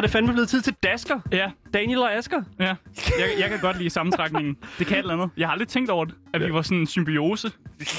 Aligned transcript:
er 0.00 0.02
det 0.02 0.10
fandme 0.10 0.32
blevet 0.32 0.48
tid 0.48 0.60
til 0.60 0.74
Dasker. 0.82 1.20
Ja, 1.32 1.50
Daniel 1.74 1.98
og 1.98 2.14
Asker. 2.14 2.42
ja. 2.60 2.64
Jeg, 2.66 2.74
jeg 3.40 3.48
kan 3.48 3.58
godt 3.60 3.78
lide 3.78 3.90
sammentrækningen. 3.90 4.56
Det 4.78 4.86
kan 4.86 4.96
et 4.96 4.98
eller 4.98 5.14
andet. 5.14 5.30
Jeg 5.36 5.46
har 5.48 5.52
aldrig 5.52 5.68
tænkt 5.68 5.90
over 5.90 6.04
det, 6.04 6.14
at 6.34 6.40
vi 6.46 6.52
var 6.52 6.62
sådan 6.62 6.78
en 6.78 6.86
symbiose. 6.86 7.50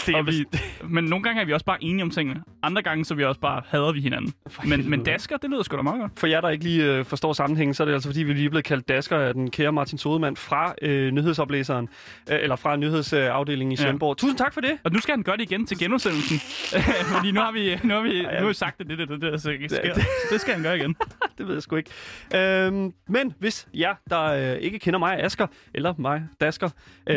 Det 0.05 0.15
Og 0.15 0.27
vi, 0.27 0.45
men 0.83 1.03
nogle 1.03 1.23
gange 1.23 1.41
er 1.41 1.45
vi 1.45 1.53
også 1.53 1.65
bare 1.65 1.83
enige 1.83 2.03
om 2.03 2.09
tingene. 2.11 2.41
Andre 2.63 2.81
gange 2.81 3.05
så 3.05 3.13
er 3.13 3.15
vi 3.15 3.23
også 3.23 3.41
bare 3.41 3.61
hader 3.67 3.91
vi 3.91 4.01
hinanden. 4.01 4.33
Men, 4.65 4.89
men 4.89 5.03
dasker, 5.03 5.37
det 5.37 5.49
lyder 5.49 5.63
sgu 5.63 5.77
da 5.77 5.81
meget 5.81 6.01
godt. 6.01 6.11
For 6.19 6.27
jer, 6.27 6.41
der 6.41 6.49
ikke 6.49 6.63
lige 6.63 6.83
øh, 6.85 7.05
forstår 7.05 7.33
sammenhængen, 7.33 7.73
så 7.73 7.83
er 7.83 7.85
det 7.85 7.93
altså 7.93 8.09
fordi, 8.09 8.23
vi 8.23 8.33
lige 8.33 8.45
er 8.45 8.49
blevet 8.49 8.65
kaldt 8.65 8.87
Dasker 8.89 9.17
af 9.17 9.33
den 9.33 9.51
kære 9.51 9.71
Martin 9.71 9.97
Sodemann 9.97 10.35
fra 10.35 10.73
øh, 10.81 11.11
nyhedsoplæseren, 11.11 11.89
øh, 12.31 12.37
eller 12.41 12.55
fra 12.55 12.75
nyhedsafdelingen 12.75 13.71
i 13.71 13.75
Ja. 13.75 13.81
Svendborg. 13.83 14.17
Tusind 14.17 14.37
tak 14.37 14.53
for 14.53 14.61
det. 14.61 14.71
Og 14.83 14.91
nu 14.91 14.99
skal 14.99 15.15
han 15.15 15.23
gøre 15.23 15.37
det 15.37 15.43
igen 15.51 15.65
til 15.65 15.77
genudsendelsen. 15.79 16.37
Fordi 17.15 17.31
nu 17.31 17.39
har 17.39 17.51
vi, 17.51 17.79
nu 17.83 17.93
har 17.93 18.01
vi, 18.01 18.21
nu 18.21 18.27
har 18.27 18.47
vi 18.47 18.53
sagt, 18.53 18.81
at 18.81 18.87
det 18.87 18.93
er 18.93 18.97
det, 19.05 19.09
det, 19.09 19.21
det, 19.21 19.31
det, 19.31 19.71
sker. 19.71 19.93
det 20.31 20.41
skal 20.41 20.53
han 20.53 20.63
gøre 20.63 20.77
igen. 20.77 20.95
Det 21.37 21.47
ved 21.47 21.53
jeg 21.55 21.63
sgu 21.63 21.75
ikke. 21.75 21.91
Øhm, 22.35 22.93
men 23.09 23.33
hvis 23.39 23.60
jer, 23.73 23.95
der 24.09 24.21
øh, 24.23 24.57
ikke 24.57 24.79
kender 24.79 24.99
mig, 24.99 25.23
Asker, 25.23 25.47
eller 25.73 25.93
mig, 25.97 26.23
Dasker, 26.41 26.69
øh, 27.07 27.15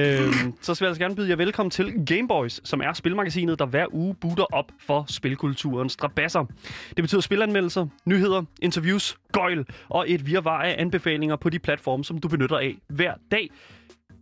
så 0.60 0.74
skal 0.74 0.84
jeg 0.84 0.90
altså 0.90 1.00
gerne 1.00 1.16
byde 1.16 1.28
jer 1.28 1.36
velkommen 1.36 1.70
til 1.70 2.06
Gameboys, 2.06 2.60
som 2.64 2.80
er 2.80 2.92
spilmagasinet, 2.92 3.58
der 3.58 3.66
hver 3.66 3.86
uge 3.92 4.14
butter 4.14 4.44
op 4.52 4.72
for 4.86 5.04
spilkulturens 5.08 5.92
strabasser. 5.92 6.44
Det 6.96 7.02
betyder 7.02 7.20
spilanmeldelser, 7.20 7.86
nyheder, 8.04 8.42
interviews, 8.62 9.18
gøjl 9.32 9.66
og 9.88 10.10
et 10.10 10.26
virvar 10.26 10.62
af 10.62 10.74
anbefalinger 10.78 11.36
på 11.36 11.50
de 11.50 11.58
platforme, 11.58 12.04
som 12.04 12.18
du 12.18 12.28
benytter 12.28 12.58
af 12.58 12.76
hver 12.88 13.14
dag 13.30 13.50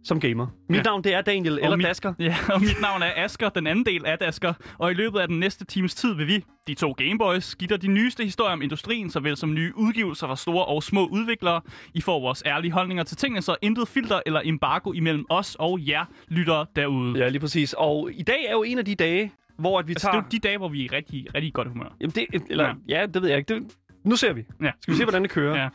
som 0.05 0.21
gamer. 0.21 0.47
Mit 0.69 0.77
Ja. 0.79 0.83
navn 0.83 1.05
det 1.05 1.15
er 1.15 1.21
Daniel, 1.21 1.59
eller 1.63 1.77
mit, 1.77 1.87
Dasker. 1.87 2.15
Ja, 2.19 2.37
og 2.55 2.61
mit 2.61 2.81
navn 2.81 3.03
er 3.03 3.11
Asker, 3.17 3.49
den 3.49 3.67
anden 3.67 3.87
del 3.87 4.07
af 4.07 4.19
Dasker. 4.19 4.53
Og 4.79 4.91
i 4.91 4.95
løbet 4.95 5.19
af 5.21 5.29
den 5.29 5.41
næste 5.41 5.65
times 5.65 5.95
tid 5.95 6.15
vil 6.15 6.27
vi, 6.27 6.45
de 6.67 6.75
to 6.75 6.93
Gameboys, 6.93 7.55
give 7.55 7.69
dig 7.69 7.83
de 7.83 7.87
nyeste 7.89 8.25
historier 8.25 8.53
om 8.53 8.63
industrien, 8.63 9.11
såvel 9.11 9.37
som 9.37 9.55
nye 9.55 9.73
udgivelser 9.77 10.27
fra 10.27 10.37
store 10.37 10.65
og 10.65 10.83
små 10.83 11.07
udviklere. 11.07 11.61
I 11.95 12.01
får 12.01 12.21
vores 12.21 12.43
ærlige 12.47 12.73
holdninger 12.73 13.05
til 13.05 13.17
tingene, 13.17 13.43
så 13.43 13.57
intet 13.63 13.89
filter 13.89 14.21
eller 14.27 14.41
embargo 14.45 14.93
imellem 14.93 15.25
os 15.31 15.57
og 15.59 15.79
jer 15.89 16.05
lyttere 16.29 16.67
derude. 16.77 17.19
Ja, 17.19 17.29
lige 17.29 17.41
præcis. 17.41 17.75
Og 17.79 18.11
i 18.13 18.23
dag 18.23 18.45
er 18.49 18.53
jo 18.53 18.63
en 18.63 18.79
af 18.79 18.85
de 18.85 18.95
dage, 18.95 19.33
hvor 19.59 19.79
at 19.79 19.89
vi 19.89 19.93
Altså, 19.93 20.07
tager... 20.07 20.21
det 20.21 20.27
er 20.27 20.31
de 20.31 20.39
dage, 20.39 20.59
hvor 20.59 20.69
vi 20.69 20.81
er 20.81 20.85
i 20.85 20.89
rigtig, 20.97 21.27
rigtig 21.35 21.53
godt 21.55 21.69
humør. 21.69 21.97
Jamen 22.01 22.11
det, 22.15 22.27
eller, 22.51 22.75
ja. 22.89 23.01
ja, 23.01 23.07
det 23.07 23.23
ved 23.23 23.29
jeg 23.29 23.39
ikke. 23.39 23.55
Det, 23.55 23.63
nu 24.05 24.17
ser 24.17 24.33
vi. 24.33 24.43
Ja. 24.63 24.71
Skal 24.81 24.93
vi 24.93 24.99
se, 24.99 25.05
hvordan 25.05 25.23
det 25.23 25.31
kører? 25.31 25.63
Ja. 25.63 25.69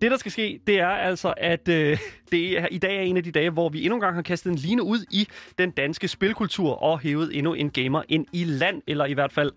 Det, 0.00 0.10
der 0.10 0.16
skal 0.16 0.32
ske, 0.32 0.60
det 0.66 0.78
er 0.78 0.88
altså, 0.88 1.34
at 1.36 1.68
øh, 1.68 1.98
det 2.32 2.58
er, 2.58 2.66
i 2.70 2.78
dag 2.78 2.96
er 2.96 3.00
en 3.00 3.16
af 3.16 3.22
de 3.24 3.30
dage, 3.30 3.50
hvor 3.50 3.68
vi 3.68 3.84
endnu 3.84 3.94
en 3.94 4.00
gang 4.00 4.14
har 4.14 4.22
kastet 4.22 4.50
en 4.50 4.56
line 4.56 4.82
ud 4.82 5.04
i 5.10 5.28
den 5.58 5.70
danske 5.70 6.08
spilkultur 6.08 6.82
og 6.82 7.00
hævet 7.00 7.36
endnu 7.36 7.54
en 7.54 7.70
gamer 7.70 8.02
ind 8.08 8.26
i 8.32 8.44
land, 8.44 8.82
eller 8.86 9.04
i 9.04 9.12
hvert 9.12 9.32
fald 9.32 9.52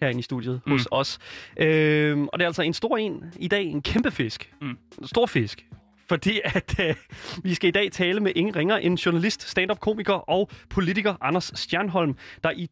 herinde 0.00 0.18
i 0.18 0.22
studiet 0.22 0.60
mm. 0.66 0.72
hos 0.72 0.88
os. 0.90 1.18
Øh, 1.56 2.18
og 2.18 2.38
det 2.38 2.44
er 2.44 2.46
altså 2.48 2.62
en 2.62 2.74
stor 2.74 2.96
en 2.96 3.24
i 3.36 3.48
dag, 3.48 3.64
en 3.64 3.82
kæmpe 3.82 4.10
fisk. 4.10 4.52
Mm. 4.60 4.78
En 4.98 5.06
stor 5.06 5.26
fisk. 5.26 5.66
Fordi 6.08 6.40
at 6.44 6.80
øh, 6.80 6.94
vi 7.42 7.54
skal 7.54 7.68
i 7.68 7.70
dag 7.70 7.92
tale 7.92 8.20
med 8.20 8.32
ingen 8.36 8.56
ringer 8.56 8.76
end 8.76 8.98
journalist, 8.98 9.50
stand-up-komiker 9.50 10.30
og 10.30 10.50
politiker 10.70 11.14
Anders 11.20 11.52
Stjernholm, 11.54 12.16
der 12.44 12.50
i 12.50 12.66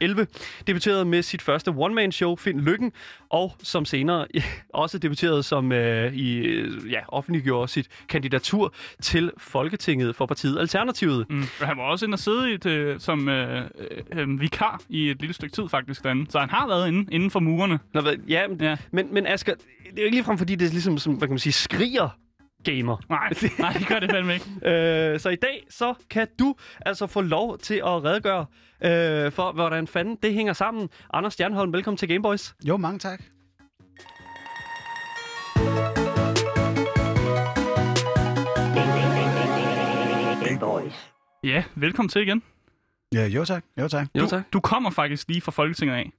2011 0.00 0.26
debuterede 0.66 1.04
med 1.04 1.22
sit 1.22 1.42
første 1.42 1.68
one-man-show, 1.68 2.36
Find 2.36 2.60
Lykken, 2.60 2.92
og 3.30 3.52
som 3.62 3.84
senere 3.84 4.26
også 4.74 4.98
debuterede 4.98 5.42
som 5.42 5.72
øh, 5.72 6.14
i, 6.14 6.36
øh, 6.36 6.92
ja, 6.92 7.00
offentliggjorde 7.08 7.68
sit 7.68 7.88
kandidatur 8.08 8.74
til 9.02 9.30
Folketinget 9.38 10.16
for 10.16 10.26
partiet 10.26 10.58
Alternativet. 10.58 11.26
Mm. 11.30 11.44
Han 11.60 11.76
var 11.76 11.82
også 11.82 12.06
inde 12.06 12.14
og 12.14 12.18
sidde 12.18 12.50
i 12.50 12.54
et, 12.54 12.66
øh, 12.66 13.00
som 13.00 13.28
øh, 13.28 13.64
øh, 13.78 14.20
øh, 14.20 14.40
vikar 14.40 14.80
i 14.88 15.10
et 15.10 15.20
lille 15.20 15.34
stykke 15.34 15.54
tid 15.54 15.68
faktisk 15.68 16.04
derinde. 16.04 16.30
Så 16.30 16.38
han 16.38 16.50
har 16.50 16.66
været 16.66 16.88
inde, 16.88 17.12
inden 17.12 17.30
for 17.30 17.40
murene. 17.40 17.78
Nå, 17.94 18.02
ja, 18.28 18.48
men, 18.48 18.60
ja. 18.60 18.76
men, 18.92 19.14
men 19.14 19.26
Asger, 19.26 19.54
det 19.54 19.98
er 19.98 20.02
jo 20.02 20.04
ikke 20.04 20.16
ligefrem, 20.16 20.38
fordi 20.38 20.54
det 20.54 20.66
er 20.66 20.70
ligesom, 20.70 20.98
som, 20.98 21.14
hvad 21.14 21.28
kan 21.28 21.32
man 21.32 21.38
sige, 21.38 21.52
skriger 21.52 22.08
gamer. 22.64 22.96
Nej, 23.08 23.28
nej, 23.58 23.72
det 23.72 23.88
gør 23.88 23.98
det 24.00 24.10
fandme 24.10 24.34
ikke. 24.34 24.46
Øh, 25.12 25.20
så 25.20 25.28
i 25.28 25.36
dag, 25.36 25.66
så 25.70 25.94
kan 26.10 26.28
du 26.38 26.54
altså 26.86 27.06
få 27.06 27.20
lov 27.20 27.58
til 27.58 27.74
at 27.74 28.04
redegøre 28.04 28.46
øh, 28.84 29.32
for, 29.32 29.52
hvordan 29.52 29.86
fanden 29.86 30.16
det 30.22 30.34
hænger 30.34 30.52
sammen. 30.52 30.88
Anders 31.12 31.32
Stjernholm, 31.32 31.72
velkommen 31.72 31.96
til 31.98 32.08
Gameboys. 32.08 32.54
Jo, 32.68 32.76
mange 32.76 32.98
tak. 32.98 33.22
Gameboys. 40.44 41.12
Ja, 41.44 41.64
velkommen 41.74 42.08
til 42.08 42.22
igen. 42.22 42.42
Ja, 43.14 43.26
jo 43.26 43.44
tak. 43.44 43.64
Jo 43.80 43.88
tak. 43.88 44.06
Jo, 44.14 44.20
Du, 44.20 44.26
tak. 44.28 44.42
du 44.52 44.60
kommer 44.60 44.90
faktisk 44.90 45.28
lige 45.28 45.40
fra 45.40 45.52
Folketinget 45.52 45.94
af. 45.94 46.12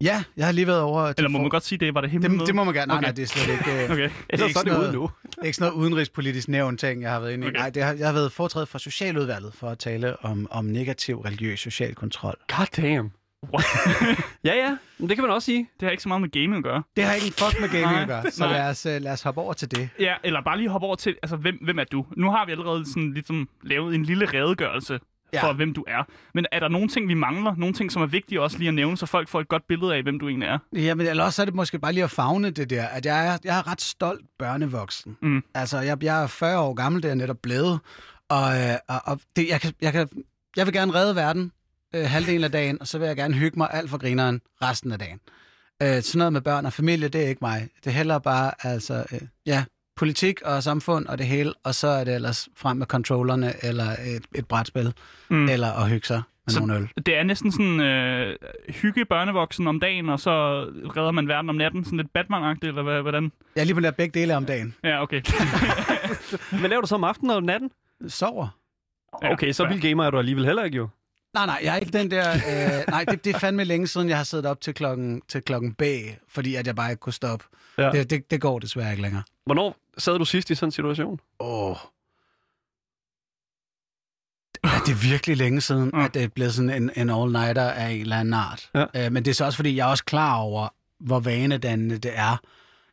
Ja, 0.00 0.24
jeg 0.36 0.44
har 0.46 0.52
lige 0.52 0.66
været 0.66 0.80
over... 0.80 1.12
til 1.12 1.14
Eller 1.22 1.28
må 1.30 1.38
for- 1.38 1.42
man 1.42 1.50
godt 1.50 1.64
sige 1.64 1.78
det? 1.78 1.94
Var 1.94 2.00
det 2.00 2.10
hemmeligt? 2.10 2.40
det, 2.40 2.46
det 2.46 2.54
må 2.54 2.64
man 2.64 2.74
gerne. 2.74 2.88
Nej, 2.88 2.96
Okay. 2.96 3.06
nej, 3.06 3.12
det 3.12 3.22
er 3.22 3.26
slet 3.26 3.52
ikke... 3.52 3.84
øh, 3.84 3.90
Okay. 3.90 4.10
Ellers 4.30 4.48
ikke 4.48 4.60
så 4.60 4.66
er 4.66 4.72
det 4.74 4.78
ude 4.84 4.92
nu. 4.92 5.10
Det 5.30 5.38
er 5.38 5.42
ikke 5.44 5.56
sådan 5.56 5.72
noget 5.72 5.84
udenrigspolitisk 5.84 6.48
nævn 6.48 6.76
ting, 6.76 7.02
jeg 7.02 7.10
har 7.12 7.20
været 7.20 7.32
inde 7.32 7.46
i. 7.46 7.48
Okay. 7.48 7.58
Nej, 7.58 7.70
det 7.70 7.82
har, 7.82 7.92
jeg 7.92 8.06
har 8.06 8.12
været 8.12 8.32
foretrædet 8.32 8.68
for 8.68 8.78
Socialudvalget 8.78 9.54
for 9.54 9.68
at 9.68 9.78
tale 9.78 10.24
om, 10.24 10.46
om 10.50 10.64
negativ 10.64 11.20
religiøs 11.20 11.60
social 11.60 11.94
kontrol. 11.94 12.34
God 12.56 12.66
damn. 12.76 13.12
What? 13.54 13.64
Ja, 14.44 14.54
ja, 14.56 14.76
men 14.98 15.08
det 15.08 15.16
kan 15.16 15.24
man 15.24 15.34
også 15.34 15.46
sige. 15.46 15.68
det 15.80 15.86
har 15.86 15.90
ikke 15.90 16.02
så 16.02 16.08
meget 16.08 16.20
med 16.20 16.30
gaming 16.30 16.56
at 16.56 16.62
gøre. 16.64 16.82
Det 16.96 17.04
har 17.04 17.14
ikke 17.14 17.26
en 17.26 17.32
fuck 17.32 17.60
med 17.60 17.68
gaming 17.68 17.92
Nej, 17.92 18.02
at 18.02 18.08
gøre, 18.08 18.30
så 18.30 18.44
nej. 18.44 18.52
lad 18.52 18.68
os, 18.68 18.86
uh, 18.86 18.92
lad 18.92 19.12
os 19.12 19.22
hoppe 19.22 19.40
over 19.40 19.52
til 19.52 19.70
det. 19.70 19.88
Ja, 20.00 20.14
eller 20.24 20.40
bare 20.42 20.56
lige 20.58 20.68
hoppe 20.68 20.86
over 20.86 20.96
til, 20.96 21.16
altså, 21.22 21.36
hvem, 21.36 21.58
hvem 21.62 21.78
er 21.78 21.84
du? 21.84 22.06
Nu 22.16 22.30
har 22.30 22.46
vi 22.46 22.52
allerede 22.52 22.86
sådan 22.86 23.12
ligesom 23.12 23.48
lavet 23.62 23.94
en 23.94 24.02
lille 24.04 24.26
redegørelse 24.34 25.00
Ja. 25.32 25.46
for, 25.46 25.52
hvem 25.52 25.74
du 25.74 25.84
er. 25.88 26.02
Men 26.34 26.46
er 26.52 26.60
der 26.60 26.68
nogle 26.68 26.88
ting, 26.88 27.08
vi 27.08 27.14
mangler? 27.14 27.54
Nogle 27.56 27.74
ting, 27.74 27.92
som 27.92 28.02
er 28.02 28.06
vigtige 28.06 28.40
også 28.40 28.58
lige 28.58 28.68
at 28.68 28.74
nævne, 28.74 28.96
så 28.96 29.06
folk 29.06 29.28
får 29.28 29.40
et 29.40 29.48
godt 29.48 29.66
billede 29.68 29.94
af, 29.94 30.02
hvem 30.02 30.18
du 30.18 30.28
egentlig 30.28 30.46
er? 30.46 30.58
Jamen, 30.72 31.06
eller 31.06 31.24
også 31.24 31.42
er 31.42 31.46
det 31.46 31.54
måske 31.54 31.78
bare 31.78 31.92
lige 31.92 32.04
at 32.04 32.10
fagne 32.10 32.50
det 32.50 32.70
der, 32.70 32.86
at 32.86 33.06
jeg 33.06 33.26
er, 33.26 33.38
jeg 33.44 33.58
er 33.58 33.70
ret 33.70 33.80
stolt 33.80 34.24
børnevoksen. 34.38 35.16
Mm. 35.22 35.44
Altså, 35.54 35.80
jeg, 35.80 36.04
jeg 36.04 36.22
er 36.22 36.26
40 36.26 36.58
år 36.60 36.74
gammel, 36.74 37.02
det 37.02 37.10
er 37.10 37.14
netop 37.14 37.38
blevet, 37.42 37.80
og, 38.28 38.60
øh, 38.60 38.76
og, 38.88 39.00
og 39.04 39.20
det, 39.36 39.48
jeg, 39.48 39.60
kan, 39.60 39.72
jeg, 39.82 39.92
kan, 39.92 40.08
jeg 40.56 40.66
vil 40.66 40.74
gerne 40.74 40.94
redde 40.94 41.16
verden 41.16 41.52
øh, 41.94 42.04
halvdelen 42.04 42.44
af 42.44 42.52
dagen, 42.52 42.80
og 42.80 42.88
så 42.88 42.98
vil 42.98 43.06
jeg 43.06 43.16
gerne 43.16 43.34
hygge 43.34 43.58
mig 43.58 43.68
alt 43.72 43.90
for 43.90 43.98
grineren 43.98 44.40
resten 44.62 44.92
af 44.92 44.98
dagen. 44.98 45.20
Øh, 45.82 46.02
sådan 46.02 46.18
noget 46.18 46.32
med 46.32 46.40
børn 46.40 46.66
og 46.66 46.72
familie, 46.72 47.08
det 47.08 47.24
er 47.24 47.28
ikke 47.28 47.44
mig. 47.44 47.68
Det 47.84 47.90
er 47.90 47.94
heller 47.94 48.18
bare, 48.18 48.52
altså, 48.62 49.04
øh, 49.12 49.20
ja, 49.46 49.64
politik 49.96 50.42
og 50.42 50.62
samfund 50.62 51.06
og 51.06 51.18
det 51.18 51.26
hele, 51.26 51.52
og 51.64 51.74
så 51.74 51.88
er 51.88 52.04
det 52.04 52.14
ellers 52.14 52.48
frem 52.56 52.76
med 52.76 52.86
controllerne, 52.86 53.52
eller 53.64 53.84
et, 53.84 54.24
et 54.34 54.46
brætspil, 54.46 54.92
Mm. 55.28 55.48
eller 55.48 55.72
at 55.72 55.90
hygge 55.90 56.06
sig 56.06 56.22
med 56.46 56.52
Så- 56.52 56.60
nogle 56.60 56.74
øl. 56.76 56.88
Det 57.06 57.16
er 57.18 57.22
næsten 57.22 57.52
sådan 57.52 57.80
øh, 57.80 58.36
hygge 58.68 59.04
børnevoksen 59.04 59.66
om 59.66 59.80
dagen, 59.80 60.08
og 60.08 60.20
så 60.20 60.30
redder 60.96 61.10
man 61.10 61.28
verden 61.28 61.50
om 61.50 61.56
natten. 61.56 61.84
Sådan 61.84 61.96
lidt 61.96 62.08
Batman-agtigt, 62.18 62.68
eller 62.68 62.82
hvad, 62.82 63.02
hvordan? 63.02 63.32
Jeg 63.56 63.60
er 63.60 63.64
lige 63.64 63.74
på 63.74 63.80
nær 63.80 63.90
begge 63.90 64.20
dele 64.20 64.36
om 64.36 64.44
dagen. 64.46 64.74
Ja, 64.84 65.02
okay. 65.02 65.22
Hvad 66.60 66.68
laver 66.68 66.80
du 66.80 66.86
så 66.86 66.94
om 66.94 67.04
aftenen 67.04 67.30
og 67.30 67.36
om 67.36 67.42
natten? 67.42 67.70
Sover. 68.08 68.48
Okay, 69.12 69.52
så 69.52 69.66
vild 69.68 69.80
gamer 69.80 70.04
er 70.04 70.10
du 70.10 70.18
alligevel 70.18 70.44
heller 70.46 70.64
ikke 70.64 70.76
jo. 70.76 70.88
Nej, 71.34 71.46
nej, 71.46 71.60
jeg 71.62 71.72
er 71.74 71.78
ikke 71.78 71.92
den 71.98 72.10
der... 72.10 72.30
Øh, 72.32 72.84
nej, 72.88 73.04
det, 73.04 73.24
det 73.24 73.34
er 73.34 73.38
fandme 73.38 73.64
længe 73.64 73.86
siden, 73.86 74.08
jeg 74.08 74.16
har 74.16 74.24
siddet 74.24 74.46
op 74.46 74.60
til 74.60 74.74
klokken, 74.74 75.22
til 75.28 75.42
klokken 75.42 75.74
B, 75.74 75.82
fordi 76.28 76.54
at 76.54 76.66
jeg 76.66 76.76
bare 76.76 76.90
ikke 76.90 77.00
kunne 77.00 77.12
stoppe. 77.12 77.44
Ja. 77.78 77.84
Ja. 77.84 77.90
Det, 77.92 78.10
det, 78.10 78.30
det 78.30 78.40
går 78.40 78.58
desværre 78.58 78.90
ikke 78.90 79.02
længere. 79.02 79.22
Hvornår 79.44 79.76
sad 79.98 80.18
du 80.18 80.24
sidst 80.24 80.50
i 80.50 80.54
sådan 80.54 80.68
en 80.68 80.72
situation? 80.72 81.20
Åh. 81.40 81.70
Oh. 81.70 81.76
Ja, 84.64 84.70
det 84.86 84.92
er 84.92 85.08
virkelig 85.10 85.36
længe 85.36 85.60
siden, 85.60 85.90
Ja. 85.94 85.98
ja. 85.98 86.04
at 86.04 86.14
det 86.14 86.22
er 86.22 86.28
blevet 86.28 86.54
sådan 86.54 86.70
en, 86.70 86.90
en 86.96 87.10
all-nighter 87.10 87.62
af 87.70 87.90
en 87.90 88.00
eller 88.00 88.16
anden 88.20 88.34
art. 88.34 88.70
Ja. 88.74 88.84
Øh, 88.96 89.12
men 89.12 89.24
det 89.24 89.30
er 89.30 89.34
så 89.34 89.44
også, 89.44 89.56
fordi 89.56 89.76
jeg 89.76 89.86
er 89.86 89.90
også 89.90 90.04
klar 90.04 90.36
over, 90.36 90.68
hvor 91.00 91.20
vanedannende 91.20 91.98
det 91.98 92.12
er. 92.14 92.36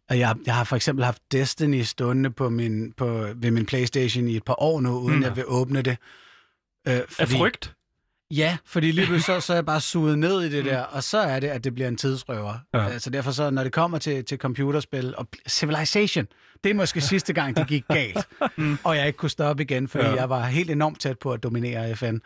Og 0.10 0.20
jeg, 0.20 0.36
jeg 0.46 0.56
har 0.56 0.64
for 0.64 0.76
eksempel 0.76 1.06
haft 1.06 1.22
Destiny 1.32 1.82
stående 1.82 2.30
på 2.32 2.50
min, 2.50 2.92
på, 2.94 3.28
ved 3.36 3.52
min 3.52 3.66
Playstation 3.66 4.28
i 4.28 4.36
et 4.36 4.44
par 4.44 4.62
år 4.62 4.82
nu, 4.82 4.90
uden 4.98 5.10
Mm. 5.14 5.16
mm. 5.18 5.24
jeg 5.24 5.36
vil 5.36 5.44
åbne 5.48 5.82
det. 5.82 5.98
Øh, 6.88 7.00
Af 7.20 7.28
frygt? 7.30 7.74
Ja, 8.32 8.58
fordi 8.66 8.92
lige 8.92 9.06
pludselig 9.08 9.42
så, 9.42 9.42
så 9.48 9.54
er 9.54 9.58
jeg 9.58 9.66
bare 9.66 9.82
suget 9.82 10.20
ned 10.20 10.42
i 10.42 10.50
det 10.50 10.66
der, 10.66 10.82
og 10.82 11.04
så 11.04 11.18
er 11.18 11.40
det, 11.40 11.48
at 11.48 11.64
det 11.64 11.74
bliver 11.76 11.88
en 11.88 11.98
tidsrøver. 11.98 12.54
Ja. 12.74 13.00
Så 13.00 13.10
derfor 13.10 13.32
så, 13.32 13.50
når 13.50 13.64
det 13.64 13.72
kommer 13.74 13.98
til, 13.98 14.26
til 14.26 14.38
computerspil 14.38 15.14
og 15.18 15.28
Civilization, 15.48 16.28
det 16.64 16.70
er 16.70 16.74
måske 16.74 17.02
sidste 17.02 17.34
gang, 17.34 17.56
det 17.58 17.68
gik 17.68 17.84
galt. 17.88 18.28
Mm. 18.58 18.78
Og 18.84 18.96
jeg 18.98 19.08
ikke 19.08 19.18
kunne 19.18 19.30
stoppe 19.30 19.64
igen, 19.64 19.88
fordi 19.88 20.06
Ja. 20.06 20.14
jeg 20.14 20.30
var 20.30 20.46
helt 20.46 20.72
enormt 20.72 21.00
tæt 21.00 21.20
på 21.20 21.32
at 21.34 21.44
dominere 21.44 21.96
FN. 21.96 22.18